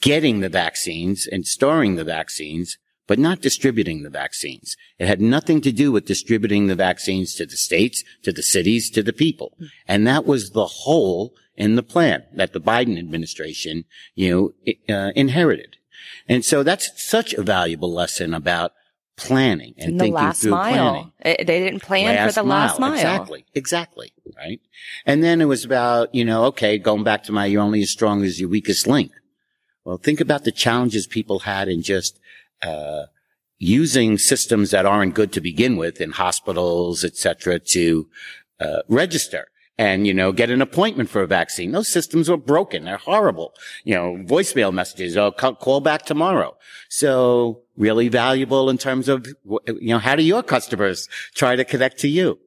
getting 0.00 0.40
the 0.40 0.48
vaccines 0.48 1.26
and 1.26 1.46
storing 1.46 1.96
the 1.96 2.04
vaccines, 2.04 2.78
but 3.06 3.18
not 3.18 3.40
distributing 3.40 4.02
the 4.02 4.10
vaccines. 4.10 4.76
It 4.98 5.08
had 5.08 5.20
nothing 5.20 5.60
to 5.62 5.72
do 5.72 5.90
with 5.90 6.06
distributing 6.06 6.66
the 6.66 6.76
vaccines 6.76 7.34
to 7.36 7.46
the 7.46 7.56
states, 7.56 8.04
to 8.22 8.32
the 8.32 8.42
cities, 8.42 8.90
to 8.90 9.02
the 9.02 9.12
people. 9.12 9.56
And 9.86 10.06
that 10.06 10.26
was 10.26 10.50
the 10.50 10.66
hole 10.66 11.34
in 11.56 11.74
the 11.74 11.82
plan 11.82 12.24
that 12.34 12.52
the 12.52 12.60
Biden 12.60 12.98
administration, 12.98 13.84
you 14.14 14.54
know, 14.88 14.94
uh, 14.94 15.12
inherited. 15.16 15.76
And 16.28 16.44
so 16.44 16.62
that's 16.62 16.90
such 17.02 17.34
a 17.34 17.42
valuable 17.42 17.92
lesson 17.92 18.34
about 18.34 18.72
planning 19.18 19.74
and 19.76 19.92
in 19.92 19.98
thinking 19.98 20.14
last 20.14 20.40
through 20.40 20.52
mile. 20.52 21.12
planning. 21.22 21.36
They 21.46 21.60
didn't 21.60 21.80
plan 21.80 22.14
last 22.14 22.34
for 22.34 22.40
the 22.40 22.46
mile. 22.46 22.66
last 22.68 22.80
mile. 22.80 22.94
Exactly. 22.94 23.44
Exactly. 23.54 24.12
Right. 24.36 24.60
And 25.04 25.22
then 25.22 25.40
it 25.40 25.46
was 25.46 25.64
about, 25.64 26.14
you 26.14 26.24
know, 26.24 26.44
okay, 26.46 26.78
going 26.78 27.04
back 27.04 27.24
to 27.24 27.32
my, 27.32 27.46
you're 27.46 27.62
only 27.62 27.82
as 27.82 27.90
strong 27.90 28.24
as 28.24 28.40
your 28.40 28.48
weakest 28.48 28.86
link. 28.86 29.12
Well, 29.84 29.98
think 29.98 30.20
about 30.20 30.44
the 30.44 30.52
challenges 30.52 31.06
people 31.06 31.40
had 31.40 31.68
in 31.68 31.82
just, 31.82 32.18
uh, 32.62 33.04
using 33.58 34.18
systems 34.18 34.70
that 34.70 34.86
aren't 34.86 35.14
good 35.14 35.32
to 35.32 35.40
begin 35.40 35.76
with 35.76 36.00
in 36.00 36.12
hospitals, 36.12 37.04
et 37.04 37.16
cetera, 37.16 37.58
to, 37.58 38.08
uh, 38.60 38.82
register 38.88 39.48
and, 39.76 40.06
you 40.06 40.14
know, 40.14 40.32
get 40.32 40.50
an 40.50 40.60
appointment 40.60 41.08
for 41.08 41.22
a 41.22 41.26
vaccine. 41.26 41.72
Those 41.72 41.88
systems 41.88 42.28
were 42.28 42.36
broken. 42.36 42.84
They're 42.84 42.96
horrible. 42.98 43.54
You 43.84 43.94
know, 43.94 44.24
voicemail 44.24 44.72
messages, 44.72 45.16
oh, 45.16 45.30
call 45.30 45.80
back 45.80 46.04
tomorrow. 46.04 46.56
So 46.88 47.62
really 47.78 48.08
valuable 48.08 48.68
in 48.68 48.76
terms 48.76 49.08
of, 49.08 49.26
you 49.46 49.78
know, 49.80 49.98
how 49.98 50.16
do 50.16 50.22
your 50.22 50.42
customers 50.42 51.08
try 51.34 51.56
to 51.56 51.64
connect 51.64 51.98
to 52.00 52.08
you? 52.08 52.38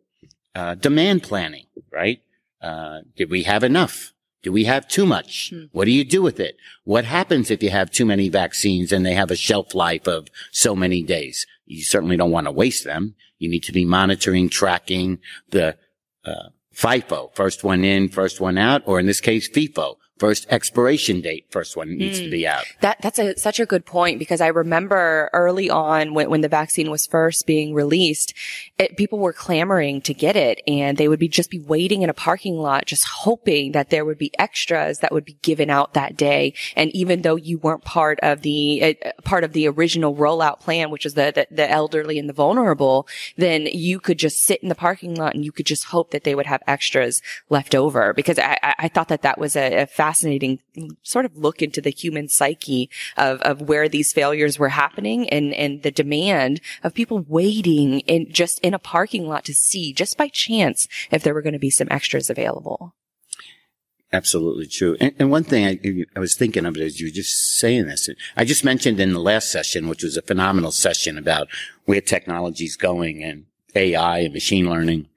Uh, 0.54 0.76
demand 0.76 1.24
planning, 1.24 1.66
right? 1.92 2.22
Uh, 2.62 3.00
did 3.16 3.32
we 3.32 3.44
have 3.44 3.64
enough? 3.64 4.14
Do 4.44 4.52
we 4.52 4.66
have 4.66 4.88
too 4.88 5.06
much? 5.06 5.52
Hmm. 5.52 5.66
What 5.72 5.86
do 5.86 5.92
you 5.92 6.04
do 6.04 6.22
with 6.22 6.40
it? 6.40 6.58
What 6.84 7.06
happens 7.06 7.50
if 7.50 7.64
you 7.64 7.70
have 7.70 7.90
too 7.90 8.06
many 8.06 8.28
vaccines 8.28 8.92
and 8.92 9.06
they 9.06 9.14
have 9.14 9.32
a 9.32 9.36
shelf 9.36 9.74
life 9.74 10.08
of 10.08 10.28
so 10.52 10.76
many 10.76 11.02
days? 11.02 11.48
You 11.66 11.84
certainly 11.84 12.18
don't 12.18 12.32
want 12.32 12.48
to 12.48 12.52
waste 12.52 12.84
them. 12.84 13.16
You 13.40 13.50
need 13.50 13.64
to 13.64 13.72
be 13.72 13.86
monitoring, 13.86 14.50
tracking 14.50 15.20
the, 15.50 15.78
uh, 16.26 16.50
FIFO, 16.76 17.34
first 17.36 17.64
one 17.64 17.84
in, 17.84 18.10
first 18.10 18.40
one 18.40 18.58
out, 18.58 18.82
or 18.86 19.00
in 19.00 19.06
this 19.06 19.22
case, 19.22 19.50
FIFO, 19.50 19.96
first 20.22 20.46
expiration 20.52 21.20
date, 21.20 21.48
first 21.50 21.76
one 21.76 21.98
needs 21.98 22.20
mm. 22.20 22.26
to 22.26 22.30
be 22.30 22.44
hmm. 22.44 22.50
out. 22.50 22.66
That 22.82 23.02
that's 23.02 23.18
a, 23.18 23.36
such 23.40 23.60
a 23.60 23.66
good 23.66 23.88
point 23.88 24.20
because 24.20 24.40
I 24.40 24.50
remember 24.50 25.32
early 25.34 25.68
on 25.68 26.14
when, 26.14 26.30
when 26.30 26.42
the 26.42 26.48
vaccine 26.48 26.92
was 26.92 27.08
first 27.08 27.48
being 27.48 27.74
released, 27.74 28.36
it, 28.78 28.98
people 28.98 29.18
were 29.18 29.34
clamoring 29.34 30.00
to 30.02 30.14
get 30.14 30.36
it 30.36 30.62
and 30.68 30.96
they 30.96 31.08
would 31.08 31.18
be 31.18 31.28
just 31.28 31.50
be 31.50 31.58
waiting 31.58 32.04
in 32.04 32.10
a 32.12 32.14
parking 32.14 32.60
lot, 32.60 32.86
just 32.86 33.04
hoping 33.08 33.72
that 33.72 33.90
there 33.90 34.06
would 34.06 34.20
be 34.20 34.32
extras 34.38 35.00
that 35.00 35.12
would 35.12 35.26
be 35.26 35.40
given 35.42 35.72
out 35.72 35.96
that 35.96 36.16
day. 36.16 36.54
And 36.76 36.92
even 36.96 37.24
though 37.24 37.36
you 37.36 37.58
weren't 37.58 37.84
part 37.84 38.20
of 38.22 38.44
the 38.44 38.98
uh, 39.04 39.12
part 39.24 39.44
of 39.44 39.54
the 39.54 39.68
original 39.68 40.16
rollout 40.16 40.60
plan, 40.60 40.92
which 40.92 41.08
is 41.08 41.16
the, 41.16 41.32
the 41.34 41.48
the 41.50 41.68
elderly 41.68 42.20
and 42.20 42.30
the 42.30 42.34
vulnerable, 42.34 43.08
then 43.38 43.66
you 43.66 44.00
could 44.00 44.20
just 44.20 44.44
sit 44.44 44.62
in 44.62 44.70
the 44.70 44.76
parking 44.76 45.16
lot 45.16 45.34
and 45.34 45.44
you 45.44 45.52
could 45.52 45.66
just 45.66 45.86
hope 45.86 46.12
that 46.12 46.26
they 46.26 46.36
would 46.36 46.46
have 46.46 46.62
extras 46.68 47.24
left 47.50 47.74
over 47.74 48.14
because 48.14 48.38
I, 48.38 48.76
I 48.78 48.88
thought 48.88 49.08
that 49.08 49.24
that 49.24 49.40
was 49.40 49.56
a, 49.56 49.82
a 49.82 49.88
fascinating 49.88 50.11
sort 51.04 51.26
of 51.26 51.38
look 51.38 51.62
into 51.62 51.82
the 51.82 51.90
human 51.90 52.28
psyche 52.28 52.90
of, 53.18 53.42
of 53.42 53.62
where 53.62 53.90
these 53.90 54.14
failures 54.14 54.58
were 54.58 54.70
happening 54.70 55.30
and, 55.30 55.54
and 55.54 55.84
the 55.84 55.92
demand 55.92 56.62
of 56.84 56.94
people 56.94 57.26
waiting 57.28 58.02
in 58.02 58.32
just 58.32 58.60
in 58.60 58.74
a 58.74 58.80
parking 58.80 59.28
lot 59.28 59.46
to 59.46 59.54
see 59.54 59.94
just 59.94 60.18
by 60.18 60.28
chance 60.28 60.88
if 61.12 61.24
there 61.24 61.34
were 61.34 61.42
going 61.42 61.54
to 61.54 61.60
be 61.60 61.70
some 61.70 61.88
extras 61.92 62.30
available. 62.30 62.96
Absolutely 64.14 64.68
true. 64.68 64.98
And, 65.00 65.14
and, 65.20 65.32
one 65.32 65.46
thing 65.46 65.66
I, 65.66 66.06
I, 66.18 66.20
was 66.20 66.36
thinking 66.36 66.66
of 66.66 66.76
as 66.76 67.00
you 67.00 67.08
were 67.08 67.14
just 67.14 67.58
saying 67.58 67.88
this. 67.88 68.10
I 68.36 68.44
just 68.44 68.66
mentioned 68.66 69.00
in 69.00 69.14
the 69.14 69.22
last 69.22 69.50
session, 69.50 69.88
which 69.88 70.04
was 70.04 70.18
a 70.18 70.22
phenomenal 70.22 70.72
session 70.72 71.18
about 71.18 71.48
where 71.86 72.02
technology 72.02 72.66
is 72.66 72.76
going 72.76 73.24
and 73.24 73.46
AI 73.74 74.20
and 74.20 74.34
machine 74.34 74.70
learning. 74.70 75.08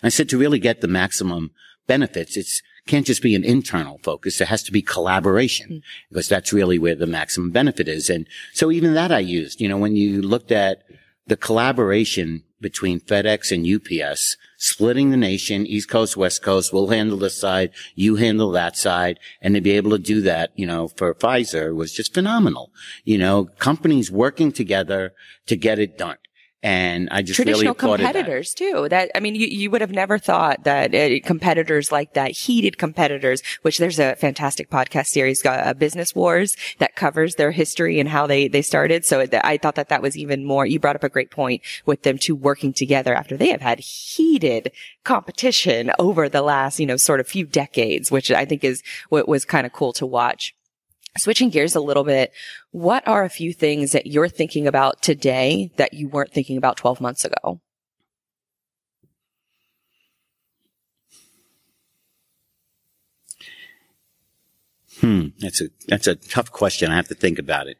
I 0.00 0.10
said 0.10 0.28
to 0.28 0.38
really 0.38 0.60
get 0.60 0.80
the 0.80 0.86
maximum 0.86 1.50
benefits, 1.88 2.36
it's 2.36 2.62
can't 2.88 3.06
just 3.06 3.22
be 3.22 3.36
an 3.36 3.44
internal 3.44 4.00
focus. 4.02 4.38
There 4.38 4.46
has 4.46 4.64
to 4.64 4.72
be 4.72 4.82
collaboration 4.82 5.68
mm. 5.70 5.82
because 6.08 6.28
that's 6.28 6.52
really 6.52 6.78
where 6.78 6.96
the 6.96 7.06
maximum 7.06 7.50
benefit 7.50 7.86
is. 7.86 8.10
And 8.10 8.26
so 8.52 8.72
even 8.72 8.94
that 8.94 9.12
I 9.12 9.20
used, 9.20 9.60
you 9.60 9.68
know, 9.68 9.78
when 9.78 9.94
you 9.94 10.20
looked 10.20 10.50
at 10.50 10.82
the 11.26 11.36
collaboration 11.36 12.42
between 12.60 13.00
FedEx 13.00 13.52
and 13.52 13.64
UPS, 13.64 14.36
splitting 14.56 15.10
the 15.10 15.16
nation, 15.16 15.66
East 15.66 15.88
Coast, 15.88 16.16
West 16.16 16.42
Coast, 16.42 16.72
we'll 16.72 16.88
handle 16.88 17.18
this 17.18 17.38
side, 17.38 17.70
you 17.94 18.16
handle 18.16 18.50
that 18.50 18.76
side, 18.76 19.20
and 19.40 19.54
to 19.54 19.60
be 19.60 19.72
able 19.72 19.92
to 19.92 19.98
do 19.98 20.20
that, 20.22 20.50
you 20.56 20.66
know, 20.66 20.88
for 20.88 21.14
Pfizer 21.14 21.74
was 21.74 21.92
just 21.92 22.14
phenomenal. 22.14 22.72
You 23.04 23.18
know, 23.18 23.44
companies 23.58 24.10
working 24.10 24.50
together 24.50 25.12
to 25.46 25.56
get 25.56 25.78
it 25.78 25.96
done. 25.96 26.16
And 26.62 27.08
I 27.12 27.22
just 27.22 27.36
traditional 27.36 27.74
really 27.74 27.98
competitors 27.98 28.52
that. 28.54 28.58
too. 28.58 28.88
That 28.88 29.12
I 29.14 29.20
mean, 29.20 29.36
you, 29.36 29.46
you 29.46 29.70
would 29.70 29.80
have 29.80 29.92
never 29.92 30.18
thought 30.18 30.64
that 30.64 30.92
uh, 30.92 31.20
competitors 31.24 31.92
like 31.92 32.14
that, 32.14 32.32
heated 32.32 32.78
competitors, 32.78 33.42
which 33.62 33.78
there's 33.78 34.00
a 34.00 34.16
fantastic 34.16 34.68
podcast 34.68 35.06
series, 35.06 35.44
uh, 35.46 35.72
Business 35.74 36.16
Wars, 36.16 36.56
that 36.78 36.96
covers 36.96 37.36
their 37.36 37.52
history 37.52 38.00
and 38.00 38.08
how 38.08 38.26
they 38.26 38.48
they 38.48 38.62
started. 38.62 39.04
So 39.04 39.20
it, 39.20 39.32
I 39.44 39.56
thought 39.56 39.76
that 39.76 39.88
that 39.90 40.02
was 40.02 40.16
even 40.16 40.44
more. 40.44 40.66
You 40.66 40.80
brought 40.80 40.96
up 40.96 41.04
a 41.04 41.08
great 41.08 41.30
point 41.30 41.62
with 41.86 42.02
them 42.02 42.18
two 42.18 42.34
working 42.34 42.72
together 42.72 43.14
after 43.14 43.36
they 43.36 43.50
have 43.50 43.60
had 43.60 43.78
heated 43.78 44.72
competition 45.04 45.92
over 45.98 46.28
the 46.28 46.42
last 46.42 46.80
you 46.80 46.86
know 46.86 46.96
sort 46.96 47.20
of 47.20 47.28
few 47.28 47.46
decades, 47.46 48.10
which 48.10 48.32
I 48.32 48.44
think 48.44 48.64
is 48.64 48.82
what 49.10 49.28
was 49.28 49.44
kind 49.44 49.64
of 49.64 49.72
cool 49.72 49.92
to 49.92 50.06
watch. 50.06 50.54
Switching 51.18 51.50
gears 51.50 51.74
a 51.74 51.80
little 51.80 52.04
bit, 52.04 52.32
what 52.70 53.06
are 53.06 53.24
a 53.24 53.28
few 53.28 53.52
things 53.52 53.92
that 53.92 54.06
you're 54.06 54.28
thinking 54.28 54.66
about 54.66 55.02
today 55.02 55.70
that 55.76 55.94
you 55.94 56.08
weren't 56.08 56.32
thinking 56.32 56.56
about 56.56 56.76
12 56.76 57.00
months 57.00 57.24
ago? 57.24 57.60
Hmm, 65.00 65.28
that's 65.38 65.60
a 65.60 65.68
that's 65.86 66.06
a 66.06 66.16
tough 66.16 66.50
question. 66.50 66.90
I 66.90 66.96
have 66.96 67.08
to 67.08 67.14
think 67.14 67.38
about 67.38 67.68
it. 67.68 67.78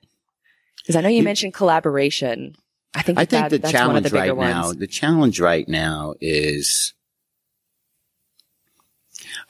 Because 0.77 0.97
I 0.97 1.01
know 1.01 1.09
you, 1.09 1.23
mentioned 1.23 1.53
collaboration. 1.53 2.55
I 2.95 3.03
think 3.03 3.19
I 3.19 3.25
think 3.25 3.51
that, 3.51 3.63
the 3.63 3.69
challenge 3.69 4.11
the 4.11 4.17
right 4.17 4.35
ones. 4.35 4.51
now, 4.51 4.73
the 4.73 4.87
challenge 4.87 5.41
right 5.41 5.69
now 5.69 6.15
is, 6.21 6.95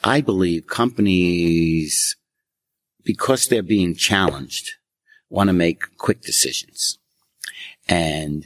I 0.02 0.20
believe 0.20 0.66
companies 0.66 2.16
because 3.08 3.46
they're 3.46 3.62
being 3.62 3.94
challenged, 3.94 4.72
want 5.30 5.48
to 5.48 5.54
make 5.54 5.96
quick 5.96 6.20
decisions. 6.20 6.98
And, 7.88 8.44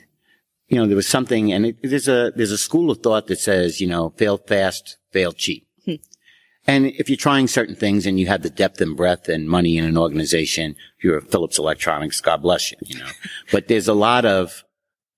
you 0.68 0.76
know, 0.76 0.86
there 0.86 0.94
was 0.94 1.09
something, 1.09 1.52
and 1.52 1.66
it, 1.66 1.78
there's 1.82 2.06
a, 2.06 2.32
there's 2.36 2.52
a 2.52 2.56
school 2.56 2.89
of 2.89 2.98
thought 2.98 3.26
that 3.26 3.40
says, 3.40 3.80
you 3.80 3.89
know, 3.89 4.10
fail 4.10 4.39
fast, 4.39 4.98
fail 5.10 5.32
cheap. 5.32 5.66
Hmm. 5.84 5.94
And 6.64 6.86
if 6.86 7.10
you're 7.10 7.16
trying 7.16 7.48
certain 7.48 7.74
things 7.74 8.06
and 8.06 8.20
you 8.20 8.28
have 8.28 8.43
the 8.43 8.51
depth 8.51 8.80
and 8.80 8.97
breadth 8.97 9.28
and 9.28 9.48
money 9.48 9.76
in 9.76 9.84
an 9.84 9.98
organization, 9.98 10.76
if 10.97 11.02
you're 11.02 11.18
a 11.18 11.22
Philips 11.22 11.59
Electronics, 11.59 12.20
God 12.20 12.40
bless 12.40 12.70
you, 12.70 12.78
you 12.82 13.01
know. 13.01 13.10
but 13.51 13.66
there's 13.66 13.89
a 13.89 13.94
lot 13.94 14.24
of, 14.24 14.62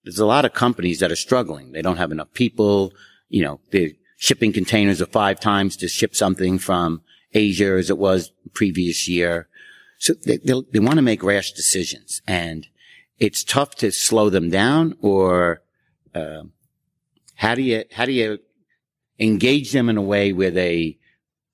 there's 0.04 0.18
a 0.18 0.24
lot 0.24 0.46
of 0.46 0.54
companies 0.54 1.00
that 1.00 1.12
are 1.12 1.16
struggling. 1.16 1.72
They 1.72 1.82
don't 1.82 1.98
have 1.98 2.12
enough 2.12 2.32
people, 2.32 2.94
you 3.28 3.42
know, 3.42 3.60
they're 3.72 3.90
shipping 4.16 4.54
containers 4.54 5.02
of 5.02 5.12
five 5.12 5.38
times 5.38 5.76
to 5.76 5.86
ship 5.86 6.16
something 6.16 6.58
from 6.58 7.02
Asia 7.34 7.76
as 7.76 7.90
it 7.90 7.98
was 7.98 8.32
previous 8.52 9.08
year. 9.08 9.48
So 9.98 10.14
they, 10.14 10.38
they 10.38 10.78
want 10.78 10.96
to 10.96 11.02
make 11.02 11.22
rash 11.22 11.52
decisions 11.52 12.22
and 12.26 12.66
it's 13.18 13.44
tough 13.44 13.74
to 13.76 13.90
slow 13.90 14.30
them 14.30 14.50
down 14.50 14.96
or, 15.00 15.62
uh, 16.14 16.42
how 17.36 17.54
do 17.54 17.62
you, 17.62 17.84
how 17.92 18.06
do 18.06 18.12
you 18.12 18.38
engage 19.18 19.72
them 19.72 19.88
in 19.88 19.96
a 19.96 20.02
way 20.02 20.32
where 20.32 20.50
they 20.50 20.98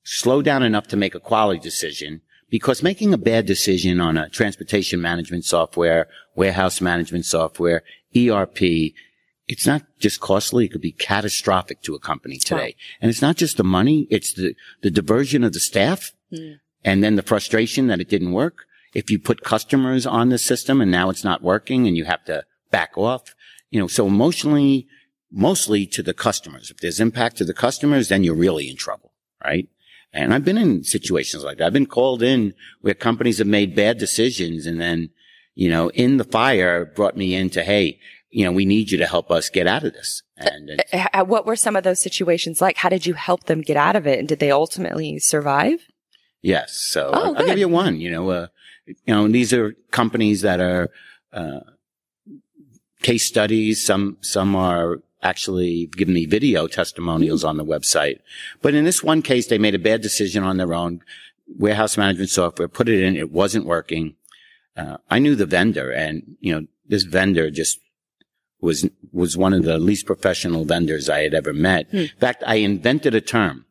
slow 0.04 0.42
down 0.42 0.62
enough 0.62 0.88
to 0.88 0.96
make 0.96 1.14
a 1.14 1.20
quality 1.20 1.60
decision? 1.60 2.20
Because 2.50 2.82
making 2.82 3.14
a 3.14 3.18
bad 3.18 3.46
decision 3.46 4.00
on 4.00 4.16
a 4.16 4.28
transportation 4.28 5.00
management 5.00 5.44
software, 5.44 6.08
warehouse 6.34 6.80
management 6.80 7.24
software, 7.24 7.82
ERP, 8.16 8.92
it's 9.50 9.66
not 9.66 9.82
just 9.98 10.20
costly. 10.20 10.66
It 10.66 10.68
could 10.68 10.80
be 10.80 10.92
catastrophic 10.92 11.82
to 11.82 11.96
a 11.96 11.98
company 11.98 12.36
today. 12.38 12.76
Wow. 12.78 12.98
And 13.00 13.10
it's 13.10 13.20
not 13.20 13.36
just 13.36 13.56
the 13.56 13.64
money. 13.64 14.06
It's 14.08 14.32
the, 14.32 14.54
the 14.82 14.92
diversion 14.92 15.42
of 15.42 15.52
the 15.52 15.58
staff 15.58 16.12
mm. 16.32 16.60
and 16.84 17.02
then 17.02 17.16
the 17.16 17.22
frustration 17.22 17.88
that 17.88 18.00
it 18.00 18.08
didn't 18.08 18.30
work. 18.30 18.66
If 18.94 19.10
you 19.10 19.18
put 19.18 19.42
customers 19.42 20.06
on 20.06 20.28
the 20.28 20.38
system 20.38 20.80
and 20.80 20.88
now 20.88 21.10
it's 21.10 21.24
not 21.24 21.42
working 21.42 21.88
and 21.88 21.96
you 21.96 22.04
have 22.04 22.24
to 22.26 22.44
back 22.70 22.96
off, 22.96 23.34
you 23.70 23.80
know, 23.80 23.88
so 23.88 24.06
emotionally, 24.06 24.86
mostly 25.32 25.84
to 25.84 26.02
the 26.04 26.14
customers. 26.14 26.70
If 26.70 26.76
there's 26.76 27.00
impact 27.00 27.36
to 27.38 27.44
the 27.44 27.52
customers, 27.52 28.08
then 28.08 28.22
you're 28.22 28.36
really 28.36 28.70
in 28.70 28.76
trouble, 28.76 29.10
right? 29.44 29.68
And 30.12 30.32
I've 30.32 30.44
been 30.44 30.58
in 30.58 30.84
situations 30.84 31.42
like 31.42 31.58
that. 31.58 31.66
I've 31.66 31.72
been 31.72 31.86
called 31.86 32.22
in 32.22 32.54
where 32.82 32.94
companies 32.94 33.38
have 33.38 33.48
made 33.48 33.74
bad 33.74 33.98
decisions 33.98 34.64
and 34.64 34.80
then, 34.80 35.10
you 35.56 35.68
know, 35.68 35.90
in 35.90 36.18
the 36.18 36.24
fire 36.24 36.84
brought 36.84 37.16
me 37.16 37.34
into, 37.34 37.64
Hey, 37.64 37.98
you 38.30 38.44
know, 38.44 38.52
we 38.52 38.64
need 38.64 38.90
you 38.90 38.98
to 38.98 39.06
help 39.06 39.30
us 39.30 39.50
get 39.50 39.66
out 39.66 39.84
of 39.84 39.92
this. 39.92 40.22
And 40.36 40.84
uh, 40.92 41.24
what 41.24 41.46
were 41.46 41.56
some 41.56 41.76
of 41.76 41.84
those 41.84 42.00
situations 42.00 42.60
like? 42.60 42.76
How 42.76 42.88
did 42.88 43.04
you 43.04 43.14
help 43.14 43.44
them 43.44 43.60
get 43.60 43.76
out 43.76 43.96
of 43.96 44.06
it? 44.06 44.18
And 44.18 44.28
did 44.28 44.38
they 44.38 44.50
ultimately 44.50 45.18
survive? 45.18 45.80
Yes. 46.40 46.72
So 46.72 47.10
oh, 47.12 47.34
I'll, 47.34 47.46
give 47.46 47.58
you 47.58 47.68
one, 47.68 48.00
you 48.00 48.10
know, 48.10 48.30
uh, 48.30 48.46
you 48.86 49.14
know, 49.14 49.28
these 49.28 49.52
are 49.52 49.74
companies 49.90 50.42
that 50.42 50.60
are, 50.60 50.90
uh, 51.32 51.60
case 53.02 53.26
studies. 53.26 53.84
Some, 53.84 54.16
some 54.20 54.54
are 54.54 54.98
actually 55.22 55.90
giving 55.92 56.14
me 56.14 56.24
video 56.24 56.66
testimonials 56.66 57.44
on 57.44 57.56
the 57.56 57.64
website. 57.64 58.20
But 58.62 58.74
in 58.74 58.84
this 58.84 59.02
one 59.02 59.22
case, 59.22 59.48
they 59.48 59.58
made 59.58 59.74
a 59.74 59.78
bad 59.78 60.00
decision 60.00 60.44
on 60.44 60.56
their 60.56 60.72
own 60.72 61.02
warehouse 61.46 61.96
management 61.96 62.30
software, 62.30 62.68
put 62.68 62.88
it 62.88 63.02
in. 63.02 63.16
It 63.16 63.32
wasn't 63.32 63.66
working. 63.66 64.14
Uh, 64.76 64.98
I 65.10 65.18
knew 65.18 65.34
the 65.34 65.46
vendor 65.46 65.90
and, 65.90 66.36
you 66.40 66.54
know, 66.54 66.66
this 66.86 67.02
vendor 67.02 67.50
just 67.50 67.80
was, 68.60 68.88
was 69.12 69.36
one 69.36 69.52
of 69.52 69.64
the 69.64 69.78
least 69.78 70.06
professional 70.06 70.64
vendors 70.64 71.08
I 71.08 71.20
had 71.20 71.34
ever 71.34 71.52
met. 71.52 71.90
Hmm. 71.90 71.96
In 71.96 72.08
fact, 72.20 72.42
I 72.46 72.56
invented 72.56 73.14
a 73.14 73.20
term, 73.20 73.66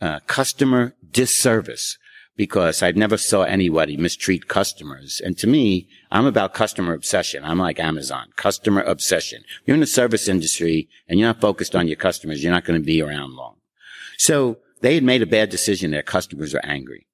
uh, 0.00 0.20
customer 0.26 0.94
disservice 1.12 1.98
because 2.36 2.82
I 2.82 2.90
never 2.92 3.18
saw 3.18 3.42
anybody 3.42 3.98
mistreat 3.98 4.48
customers. 4.48 5.20
And 5.22 5.36
to 5.38 5.46
me, 5.46 5.88
I'm 6.10 6.24
about 6.24 6.54
customer 6.54 6.94
obsession. 6.94 7.44
I'm 7.44 7.58
like 7.58 7.78
Amazon, 7.78 8.30
customer 8.36 8.80
obsession. 8.80 9.42
You're 9.66 9.74
in 9.74 9.80
the 9.80 9.86
service 9.86 10.26
industry 10.26 10.88
and 11.06 11.18
you're 11.18 11.28
not 11.28 11.42
focused 11.42 11.76
on 11.76 11.86
your 11.86 11.96
customers. 11.96 12.42
You're 12.42 12.52
not 12.52 12.64
going 12.64 12.80
to 12.80 12.86
be 12.86 13.02
around 13.02 13.34
long. 13.34 13.56
So 14.16 14.56
they 14.80 14.94
had 14.94 15.04
made 15.04 15.20
a 15.20 15.26
bad 15.26 15.50
decision. 15.50 15.90
Their 15.90 16.02
customers 16.02 16.54
are 16.54 16.64
angry. 16.64 17.06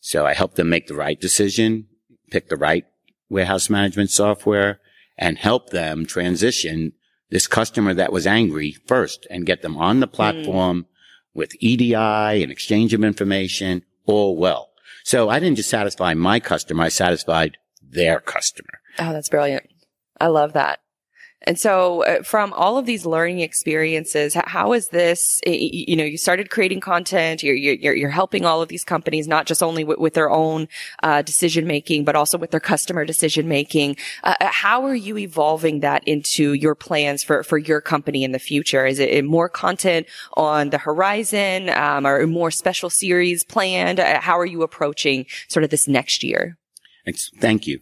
So 0.00 0.26
I 0.26 0.34
helped 0.34 0.54
them 0.54 0.68
make 0.68 0.86
the 0.86 0.94
right 0.94 1.20
decision, 1.20 1.88
pick 2.30 2.48
the 2.48 2.56
right 2.56 2.84
warehouse 3.28 3.68
management 3.68 4.10
software 4.10 4.78
and 5.18 5.38
help 5.38 5.70
them 5.70 6.06
transition 6.06 6.92
this 7.30 7.46
customer 7.46 7.92
that 7.94 8.12
was 8.12 8.26
angry 8.26 8.72
first 8.86 9.26
and 9.30 9.44
get 9.46 9.62
them 9.62 9.76
on 9.76 10.00
the 10.00 10.06
hmm. 10.06 10.14
platform 10.14 10.82
mm. 10.82 10.86
with 11.34 11.52
EDI 11.60 11.94
and 11.94 12.50
exchange 12.50 12.94
of 12.94 13.04
information 13.04 13.84
all 14.06 14.36
well. 14.36 14.70
So 15.04 15.28
I 15.28 15.38
didn't 15.38 15.56
just 15.56 15.70
satisfy 15.70 16.14
my 16.14 16.40
customer. 16.40 16.84
I 16.84 16.88
satisfied 16.88 17.58
their 17.82 18.20
customer. 18.20 18.80
Oh, 18.98 19.12
that's 19.12 19.28
brilliant. 19.28 19.68
I 20.20 20.28
love 20.28 20.54
that. 20.54 20.80
And 21.48 21.58
so 21.58 22.04
uh, 22.04 22.22
from 22.22 22.52
all 22.52 22.76
of 22.76 22.84
these 22.84 23.06
learning 23.06 23.40
experiences, 23.40 24.34
how 24.34 24.74
is 24.74 24.88
this, 24.88 25.40
you 25.46 25.96
know, 25.96 26.04
you 26.04 26.18
started 26.18 26.50
creating 26.50 26.80
content, 26.80 27.42
you're, 27.42 27.54
you're, 27.54 27.94
you're 27.94 28.10
helping 28.10 28.44
all 28.44 28.60
of 28.60 28.68
these 28.68 28.84
companies, 28.84 29.26
not 29.26 29.46
just 29.46 29.62
only 29.62 29.82
with, 29.82 29.98
with 29.98 30.12
their 30.12 30.30
own, 30.30 30.68
uh, 31.02 31.22
decision 31.22 31.66
making, 31.66 32.04
but 32.04 32.14
also 32.14 32.36
with 32.36 32.50
their 32.50 32.60
customer 32.60 33.06
decision 33.06 33.48
making. 33.48 33.96
Uh, 34.24 34.34
uh, 34.42 34.48
how 34.50 34.84
are 34.84 34.94
you 34.94 35.16
evolving 35.16 35.80
that 35.80 36.06
into 36.06 36.52
your 36.52 36.74
plans 36.74 37.22
for, 37.22 37.42
for 37.42 37.56
your 37.56 37.80
company 37.80 38.24
in 38.24 38.32
the 38.32 38.38
future? 38.38 38.84
Is 38.84 38.98
it 38.98 39.24
more 39.24 39.48
content 39.48 40.06
on 40.34 40.68
the 40.68 40.76
horizon, 40.76 41.70
um, 41.70 42.06
or 42.06 42.26
more 42.26 42.50
special 42.50 42.90
series 42.90 43.42
planned? 43.42 44.00
Uh, 44.00 44.20
how 44.20 44.38
are 44.38 44.44
you 44.44 44.62
approaching 44.62 45.24
sort 45.48 45.64
of 45.64 45.70
this 45.70 45.88
next 45.88 46.22
year? 46.22 46.58
Thank 47.40 47.66
you. 47.66 47.80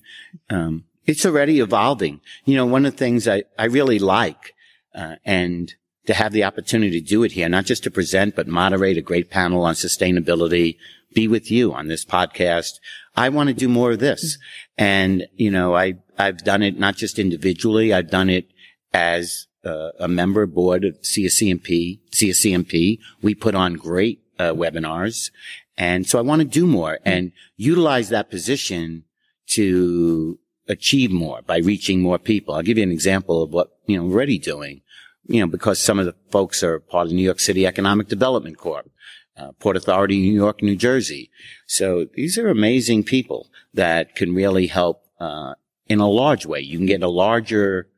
Um, 0.51 0.85
it's 1.07 1.25
already 1.25 1.61
evolving. 1.61 2.21
You 2.45 2.57
know, 2.57 2.67
one 2.67 2.85
of 2.85 2.93
the 2.93 2.99
things 2.99 3.29
I, 3.29 3.45
I 3.59 3.67
really 3.67 3.99
like, 3.99 4.55
uh, 4.95 5.17
and 5.25 5.73
to 6.07 6.15
have 6.15 6.33
the 6.33 6.45
opportunity 6.45 7.01
to 7.01 7.07
do 7.07 7.23
it 7.25 7.33
here, 7.33 7.49
not 7.49 7.65
just 7.65 7.83
to 7.85 7.91
present, 7.91 8.37
but 8.37 8.47
moderate 8.47 8.97
a 8.97 9.03
great 9.03 9.31
panel 9.31 9.65
on 9.65 9.75
sustainability, 9.75 10.77
be 11.15 11.29
with 11.29 11.51
you 11.51 11.73
on 11.73 11.89
this 11.89 12.05
podcast. 12.05 12.75
I 13.17 13.29
want 13.29 13.49
to 13.49 13.55
do 13.55 13.69
more 13.69 13.93
of 13.93 13.99
this. 13.99 14.39
And, 14.77 15.27
you 15.35 15.51
know, 15.51 15.75
I, 15.75 15.95
I've 16.19 16.39
done 16.39 16.63
it 16.63 16.79
not 16.79 16.97
just 16.97 17.19
individually. 17.19 17.93
I've 17.93 18.11
done 18.11 18.31
it 18.31 18.51
as 18.93 19.47
uh, 19.65 19.91
a 19.99 20.09
member 20.09 20.47
board 20.47 20.85
of 20.85 21.01
CSCMP, 21.03 22.01
CSCMP. 22.13 22.99
We 23.23 23.35
put 23.35 23.55
on 23.55 23.75
great 23.75 24.23
uh, 24.39 24.53
webinars. 24.53 25.31
And 25.77 26.07
so 26.07 26.19
I 26.19 26.23
want 26.23 26.41
to 26.41 26.49
do 26.49 26.67
more 26.67 26.99
and 27.05 27.33
utilize 27.57 28.09
that 28.11 28.31
position 28.31 29.05
to 29.49 30.39
achieve 30.69 31.11
more 31.11 31.43
by 31.43 31.59
reaching 31.59 32.01
more 32.01 32.19
people. 32.19 32.55
I'll 32.55 32.63
give 32.63 32.79
you 32.79 32.85
an 32.85 32.91
example 32.91 33.43
of 33.43 33.51
what, 33.51 33.77
you 33.87 33.97
know, 33.97 34.05
already 34.05 34.39
doing, 34.39 34.83
you 35.27 35.41
know, 35.41 35.47
because 35.47 35.81
some 35.81 35.99
of 35.99 36.07
the 36.07 36.15
folks 36.31 36.63
are 36.63 36.81
part 36.81 37.07
of 37.07 37.13
New 37.13 37.23
York 37.23 37.41
City 37.41 37.67
Economic 37.67 38.09
Development 38.09 38.57
Corp, 38.57 38.91
uh, 39.37 39.53
Port 39.53 39.77
Authority, 39.77 40.21
New 40.21 40.35
York, 40.35 40.63
New 40.63 40.77
Jersey. 40.77 41.31
So 41.67 42.07
these 42.15 42.39
are 42.39 42.49
amazing 42.49 43.05
people 43.05 43.51
that 43.75 44.15
can 44.15 44.35
really 44.35 44.67
help, 44.67 45.03
uh, 45.21 45.55
in 45.89 46.01
a 46.01 46.09
large 46.09 46.47
way. 46.47 46.61
You 46.61 46.79
can 46.79 46.87
get 46.87 47.03
a 47.03 47.09
larger 47.09 47.89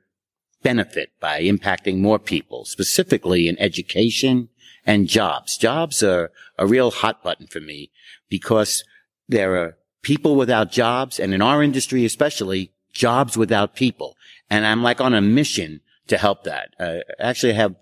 benefit 0.62 1.12
by 1.20 1.42
impacting 1.42 1.98
more 1.98 2.18
people, 2.18 2.64
specifically 2.64 3.48
in 3.48 3.58
education 3.58 4.48
and 4.84 5.06
jobs. 5.06 5.56
Jobs 5.56 6.02
are 6.02 6.30
a 6.58 6.66
real 6.66 6.90
hot 6.90 7.22
button 7.22 7.46
for 7.46 7.60
me 7.60 7.90
because 8.28 8.84
there 9.28 9.56
are 9.56 9.78
people 10.02 10.36
without 10.36 10.70
jobs, 10.70 11.18
and 11.18 11.34
in 11.34 11.42
our 11.42 11.62
industry 11.62 12.04
especially, 12.04 12.72
jobs 12.92 13.36
without 13.36 13.74
people. 13.74 14.16
And 14.50 14.66
I'm 14.66 14.82
like 14.82 15.00
on 15.00 15.14
a 15.14 15.20
mission 15.20 15.80
to 16.08 16.16
help 16.16 16.44
that. 16.44 16.74
Uh, 16.78 17.00
actually, 17.18 17.52
I 17.52 17.56
have 17.56 17.76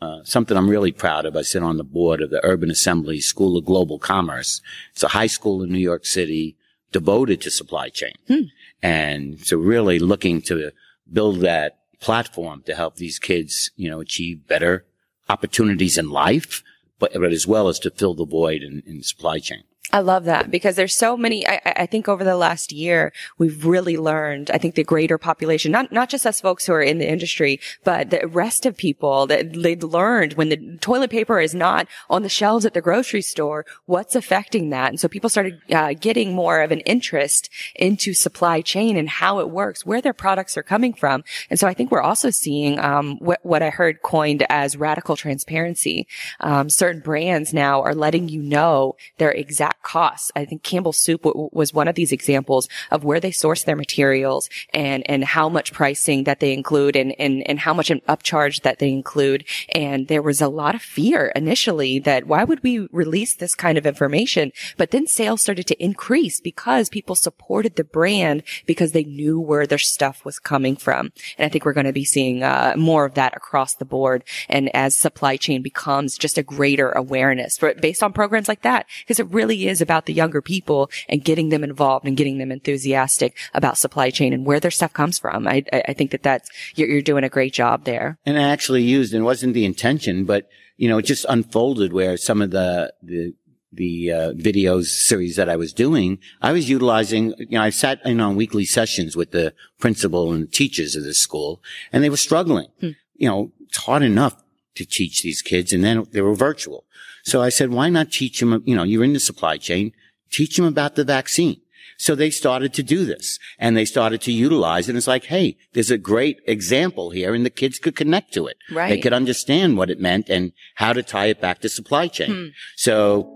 uh, 0.00 0.20
something 0.24 0.56
I'm 0.56 0.68
really 0.68 0.92
proud 0.92 1.26
of. 1.26 1.36
I 1.36 1.42
sit 1.42 1.62
on 1.62 1.76
the 1.76 1.84
board 1.84 2.20
of 2.20 2.30
the 2.30 2.44
Urban 2.44 2.70
Assembly 2.70 3.20
School 3.20 3.56
of 3.56 3.64
Global 3.64 3.98
Commerce. 3.98 4.60
It's 4.92 5.02
a 5.02 5.08
high 5.08 5.26
school 5.26 5.62
in 5.62 5.70
New 5.70 5.78
York 5.78 6.06
City 6.06 6.56
devoted 6.92 7.40
to 7.42 7.50
supply 7.50 7.88
chain. 7.88 8.14
Hmm. 8.26 8.42
And 8.82 9.40
so 9.40 9.58
really 9.58 9.98
looking 9.98 10.40
to 10.42 10.72
build 11.12 11.40
that 11.40 11.78
platform 12.00 12.62
to 12.62 12.74
help 12.74 12.96
these 12.96 13.18
kids, 13.18 13.70
you 13.76 13.90
know, 13.90 14.00
achieve 14.00 14.48
better 14.48 14.86
opportunities 15.28 15.98
in 15.98 16.10
life, 16.10 16.62
but, 16.98 17.12
but 17.12 17.32
as 17.32 17.46
well 17.46 17.68
as 17.68 17.78
to 17.80 17.90
fill 17.90 18.14
the 18.14 18.24
void 18.24 18.62
in, 18.62 18.82
in 18.86 19.02
supply 19.02 19.38
chain. 19.38 19.64
I 19.92 20.00
love 20.00 20.24
that 20.24 20.50
because 20.50 20.76
there's 20.76 20.96
so 20.96 21.16
many. 21.16 21.46
I, 21.46 21.60
I, 21.64 21.86
think 21.86 22.08
over 22.08 22.22
the 22.22 22.36
last 22.36 22.70
year, 22.70 23.12
we've 23.38 23.64
really 23.64 23.96
learned. 23.96 24.50
I 24.50 24.58
think 24.58 24.76
the 24.76 24.84
greater 24.84 25.18
population, 25.18 25.72
not 25.72 25.90
not 25.90 26.08
just 26.08 26.26
us 26.26 26.40
folks 26.40 26.66
who 26.66 26.72
are 26.72 26.82
in 26.82 26.98
the 26.98 27.10
industry, 27.10 27.58
but 27.82 28.10
the 28.10 28.26
rest 28.28 28.66
of 28.66 28.76
people 28.76 29.26
that 29.26 29.52
they 29.52 29.74
learned 29.76 30.34
when 30.34 30.48
the 30.48 30.78
toilet 30.80 31.10
paper 31.10 31.40
is 31.40 31.54
not 31.54 31.88
on 32.08 32.22
the 32.22 32.28
shelves 32.28 32.64
at 32.64 32.74
the 32.74 32.80
grocery 32.80 33.22
store, 33.22 33.66
what's 33.86 34.14
affecting 34.14 34.70
that. 34.70 34.90
And 34.90 35.00
so 35.00 35.08
people 35.08 35.28
started 35.28 35.60
uh, 35.72 35.94
getting 35.94 36.34
more 36.34 36.60
of 36.60 36.70
an 36.70 36.80
interest 36.80 37.50
into 37.74 38.14
supply 38.14 38.60
chain 38.60 38.96
and 38.96 39.08
how 39.08 39.40
it 39.40 39.50
works, 39.50 39.84
where 39.84 40.00
their 40.00 40.12
products 40.12 40.56
are 40.56 40.62
coming 40.62 40.92
from. 40.92 41.24
And 41.48 41.58
so 41.58 41.66
I 41.66 41.74
think 41.74 41.90
we're 41.90 42.00
also 42.00 42.30
seeing 42.30 42.78
um, 42.78 43.16
what, 43.18 43.40
what 43.42 43.62
I 43.62 43.70
heard 43.70 44.02
coined 44.02 44.46
as 44.48 44.76
radical 44.76 45.16
transparency. 45.16 46.06
Um, 46.38 46.70
certain 46.70 47.00
brands 47.00 47.52
now 47.52 47.82
are 47.82 47.94
letting 47.94 48.28
you 48.28 48.40
know 48.40 48.96
their 49.18 49.32
exact 49.32 49.79
costs. 49.82 50.30
I 50.34 50.44
think 50.44 50.62
Campbell 50.62 50.92
Soup 50.92 51.22
w- 51.22 51.48
was 51.52 51.74
one 51.74 51.88
of 51.88 51.94
these 51.94 52.12
examples 52.12 52.68
of 52.90 53.04
where 53.04 53.20
they 53.20 53.30
source 53.30 53.62
their 53.62 53.76
materials 53.76 54.48
and, 54.74 55.08
and 55.08 55.24
how 55.24 55.48
much 55.48 55.72
pricing 55.72 56.24
that 56.24 56.40
they 56.40 56.52
include 56.52 56.96
and, 56.96 57.14
and, 57.18 57.46
and 57.48 57.60
how 57.60 57.74
much 57.74 57.90
an 57.90 58.00
upcharge 58.08 58.62
that 58.62 58.78
they 58.78 58.90
include. 58.90 59.44
And 59.74 60.08
there 60.08 60.22
was 60.22 60.40
a 60.40 60.48
lot 60.48 60.74
of 60.74 60.82
fear 60.82 61.32
initially 61.34 61.98
that 62.00 62.26
why 62.26 62.44
would 62.44 62.62
we 62.62 62.88
release 62.92 63.34
this 63.34 63.54
kind 63.54 63.78
of 63.78 63.86
information? 63.86 64.52
But 64.76 64.90
then 64.90 65.06
sales 65.06 65.42
started 65.42 65.66
to 65.68 65.82
increase 65.82 66.40
because 66.40 66.88
people 66.88 67.14
supported 67.14 67.76
the 67.76 67.84
brand 67.84 68.42
because 68.66 68.92
they 68.92 69.04
knew 69.04 69.40
where 69.40 69.66
their 69.66 69.78
stuff 69.78 70.24
was 70.24 70.38
coming 70.38 70.76
from. 70.76 71.12
And 71.38 71.46
I 71.46 71.48
think 71.48 71.64
we're 71.64 71.72
going 71.72 71.86
to 71.86 71.92
be 71.92 72.04
seeing 72.04 72.42
uh, 72.42 72.74
more 72.76 73.04
of 73.04 73.14
that 73.14 73.36
across 73.36 73.74
the 73.74 73.84
board. 73.84 74.24
And 74.48 74.74
as 74.74 74.94
supply 74.94 75.36
chain 75.36 75.62
becomes 75.62 76.18
just 76.18 76.38
a 76.38 76.42
greater 76.42 76.90
awareness 76.90 77.56
for, 77.58 77.74
based 77.74 78.02
on 78.02 78.12
programs 78.12 78.48
like 78.48 78.62
that, 78.62 78.86
because 79.00 79.20
it 79.20 79.30
really 79.30 79.66
is 79.70 79.80
about 79.80 80.06
the 80.06 80.12
younger 80.12 80.42
people 80.42 80.90
and 81.08 81.24
getting 81.24 81.48
them 81.48 81.64
involved 81.64 82.06
and 82.06 82.16
getting 82.16 82.38
them 82.38 82.52
enthusiastic 82.52 83.36
about 83.54 83.78
supply 83.78 84.10
chain 84.10 84.32
and 84.32 84.44
where 84.44 84.60
their 84.60 84.70
stuff 84.70 84.92
comes 84.92 85.18
from. 85.18 85.46
I, 85.46 85.64
I 85.72 85.92
think 85.92 86.10
that 86.10 86.22
that's, 86.22 86.50
you're, 86.74 86.88
you're 86.88 87.02
doing 87.02 87.24
a 87.24 87.28
great 87.28 87.52
job 87.52 87.84
there. 87.84 88.18
And 88.26 88.38
I 88.38 88.48
actually 88.48 88.82
used, 88.82 89.14
and 89.14 89.22
it 89.22 89.24
wasn't 89.24 89.54
the 89.54 89.64
intention, 89.64 90.24
but 90.24 90.48
you 90.76 90.88
know, 90.88 90.98
it 90.98 91.04
just 91.04 91.26
unfolded 91.28 91.92
where 91.92 92.16
some 92.16 92.40
of 92.40 92.50
the, 92.50 92.92
the, 93.02 93.34
the 93.72 94.12
uh, 94.12 94.32
videos 94.32 94.86
series 94.86 95.36
that 95.36 95.48
I 95.48 95.56
was 95.56 95.72
doing, 95.72 96.18
I 96.40 96.52
was 96.52 96.68
utilizing, 96.68 97.34
you 97.38 97.58
know, 97.58 97.62
I 97.62 97.70
sat 97.70 98.00
in 98.04 98.20
on 98.20 98.36
weekly 98.36 98.64
sessions 98.64 99.16
with 99.16 99.30
the 99.30 99.54
principal 99.78 100.32
and 100.32 100.50
teachers 100.50 100.96
of 100.96 101.04
the 101.04 101.14
school 101.14 101.62
and 101.92 102.02
they 102.02 102.10
were 102.10 102.16
struggling. 102.16 102.68
Hmm. 102.80 102.90
You 103.14 103.28
know, 103.28 103.52
it's 103.60 103.78
hard 103.78 104.02
enough 104.02 104.42
to 104.76 104.86
teach 104.86 105.22
these 105.22 105.42
kids 105.42 105.72
and 105.72 105.84
then 105.84 106.06
they 106.12 106.22
were 106.22 106.34
virtual. 106.34 106.84
So 107.24 107.42
I 107.42 107.48
said, 107.48 107.70
why 107.70 107.88
not 107.88 108.10
teach 108.10 108.40
them, 108.40 108.62
you 108.64 108.74
know, 108.74 108.82
you're 108.82 109.04
in 109.04 109.12
the 109.12 109.20
supply 109.20 109.56
chain, 109.56 109.92
teach 110.30 110.56
them 110.56 110.66
about 110.66 110.94
the 110.94 111.04
vaccine. 111.04 111.60
So 111.98 112.14
they 112.14 112.30
started 112.30 112.72
to 112.74 112.82
do 112.82 113.04
this 113.04 113.38
and 113.58 113.76
they 113.76 113.84
started 113.84 114.22
to 114.22 114.32
utilize 114.32 114.88
it. 114.88 114.92
And 114.92 114.96
it's 114.96 115.06
like, 115.06 115.24
Hey, 115.24 115.58
there's 115.74 115.90
a 115.90 115.98
great 115.98 116.40
example 116.46 117.10
here 117.10 117.34
and 117.34 117.44
the 117.44 117.50
kids 117.50 117.78
could 117.78 117.94
connect 117.94 118.32
to 118.34 118.46
it. 118.46 118.56
Right. 118.72 118.88
They 118.88 118.98
could 118.98 119.12
understand 119.12 119.76
what 119.76 119.90
it 119.90 120.00
meant 120.00 120.30
and 120.30 120.52
how 120.76 120.94
to 120.94 121.02
tie 121.02 121.26
it 121.26 121.42
back 121.42 121.60
to 121.60 121.68
supply 121.68 122.08
chain. 122.08 122.30
Hmm. 122.30 122.46
So 122.76 123.28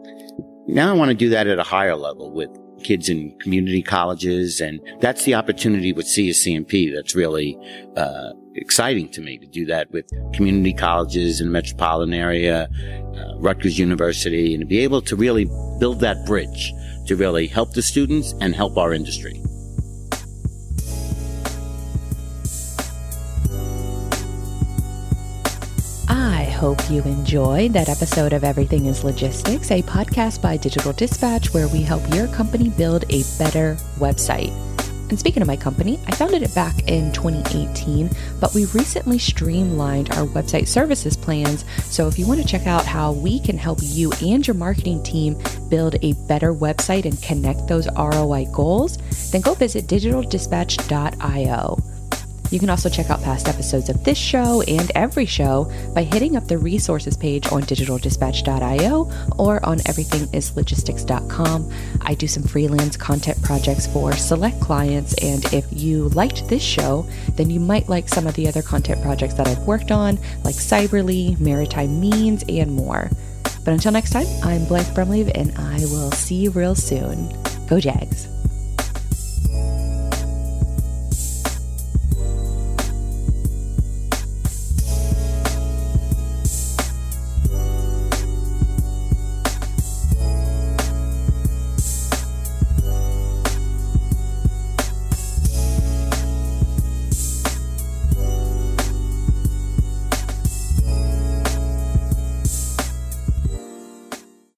now 0.66 0.89
I 0.90 0.97
want 0.97 1.11
to 1.11 1.15
do 1.15 1.28
that 1.28 1.47
at 1.47 1.59
a 1.59 1.62
higher 1.62 1.94
level 1.94 2.32
with 2.32 2.48
kids 2.82 3.11
in 3.11 3.39
community 3.39 3.82
colleges. 3.82 4.62
And 4.62 4.81
that's 5.01 5.24
the 5.24 5.35
opportunity 5.35 5.93
with 5.93 6.06
CSCMP 6.06 6.94
that's 6.94 7.15
really, 7.15 7.59
uh, 7.98 8.32
exciting 8.55 9.09
to 9.10 9.20
me 9.20 9.39
to 9.39 9.47
do 9.47 9.66
that 9.66 9.90
with 9.90 10.06
community 10.32 10.72
colleges 10.72 11.40
in 11.40 11.47
the 11.48 11.52
metropolitan 11.52 12.14
area, 12.14 12.68
uh, 13.16 13.39
Rutgers 13.39 13.78
University, 13.78 14.55
and 14.55 14.60
to 14.60 14.66
be 14.66 14.81
able 14.81 15.02
to 15.02 15.16
really 15.16 15.47
build 15.78 16.01
that 16.01 16.24
bridge 16.26 16.72
to 17.06 17.16
really 17.16 17.47
help 17.47 17.72
the 17.72 17.82
students 17.82 18.35
and 18.40 18.55
help 18.55 18.76
our 18.78 18.93
industry. 18.93 19.40
I 26.09 26.44
hope 26.44 26.78
you 26.90 27.02
enjoyed 27.02 27.72
that 27.72 27.89
episode 27.89 28.32
of 28.32 28.44
Everything 28.44 28.86
is 28.86 29.05
Logistics, 29.05 29.70
a 29.70 29.82
podcast 29.82 30.40
by 30.40 30.56
Digital 30.56 30.93
Dispatch 30.93 31.52
where 31.52 31.68
we 31.68 31.82
help 31.82 32.02
your 32.14 32.28
company 32.28 32.70
build 32.70 33.05
a 33.10 33.22
better 33.39 33.76
website. 33.98 34.52
And 35.09 35.18
speaking 35.18 35.43
of 35.43 35.48
my 35.48 35.56
company, 35.56 36.01
I 36.06 36.14
founded 36.14 36.43
it 36.43 36.55
back 36.55 36.89
in 36.89 37.12
2018, 37.12 38.10
but 38.40 38.55
we 38.55 38.64
recently 38.66 39.18
streamlined 39.18 40.10
our 40.12 40.26
website 40.26 40.66
services 40.66 41.16
plans. 41.16 41.64
So 41.85 42.09
if 42.09 42.18
you 42.18 42.26
want 42.26 42.40
to 42.40 42.47
check 42.47 42.66
out 42.66 42.86
how 42.86 43.12
we 43.12 43.39
can 43.39 43.59
help 43.59 43.78
you 43.82 44.12
and 44.22 44.47
your 44.47 44.55
marketing 44.55 45.02
team 45.02 45.36
build 45.68 45.97
a 46.02 46.14
better 46.26 46.55
website 46.55 47.05
and 47.05 47.20
connect 47.22 47.66
those 47.66 47.89
ROI 47.97 48.47
goals, 48.52 48.98
then 49.31 49.40
go 49.40 49.55
visit 49.55 49.86
digitaldispatch.io. 49.86 51.93
You 52.55 52.60
can 52.60 52.70
also 52.70 52.89
check 52.89 53.10
out 53.10 53.20
past 53.20 53.48
episodes 53.48 53.89
of 53.89 54.05
this 54.05 54.16
show 54.16 54.62
and 54.68 54.93
every 54.94 55.26
show 55.26 55.72
by 55.93 56.05
hitting 56.05 56.36
up 56.36 56.47
the 56.47 56.56
resources 56.56 57.16
page 57.16 57.51
on 57.51 57.62
digitaldispatch.io 57.62 59.10
or 59.39 59.66
on 59.66 59.78
everythingislogistics.com. 59.78 61.72
I 62.02 62.14
do 62.14 62.28
some 62.28 62.44
freelance 62.44 62.97
content 62.97 63.43
projects 63.43 63.89
for 63.89 64.12
select 64.12 64.60
clients, 64.60 65.14
and 65.14 65.44
if 65.52 65.66
you 65.72 66.10
liked 66.10 66.47
this 66.47 66.62
show, 66.62 67.05
then 67.31 67.51
you 67.51 67.59
might 67.59 67.89
like 67.89 68.09
some 68.09 68.28
of 68.28 68.35
the 68.35 68.47
other 68.47 68.62
content 68.62 69.02
projects 69.02 69.35
that 69.35 69.48
I've 69.48 69.66
worked 69.66 69.90
on, 69.90 70.20
like 70.44 70.55
Cyberly, 70.55 71.36
Maritime 71.40 71.98
Means, 71.98 72.44
and 72.48 72.70
more. 72.70 73.10
But 73.64 73.72
until 73.72 73.90
next 73.90 74.10
time, 74.10 74.28
I'm 74.44 74.64
Blythe 74.66 74.94
Brumleve, 74.94 75.32
and 75.35 75.52
I 75.59 75.81
will 75.86 76.12
see 76.12 76.36
you 76.36 76.51
real 76.51 76.76
soon. 76.76 77.36
Go 77.66 77.81
Jags! 77.81 78.28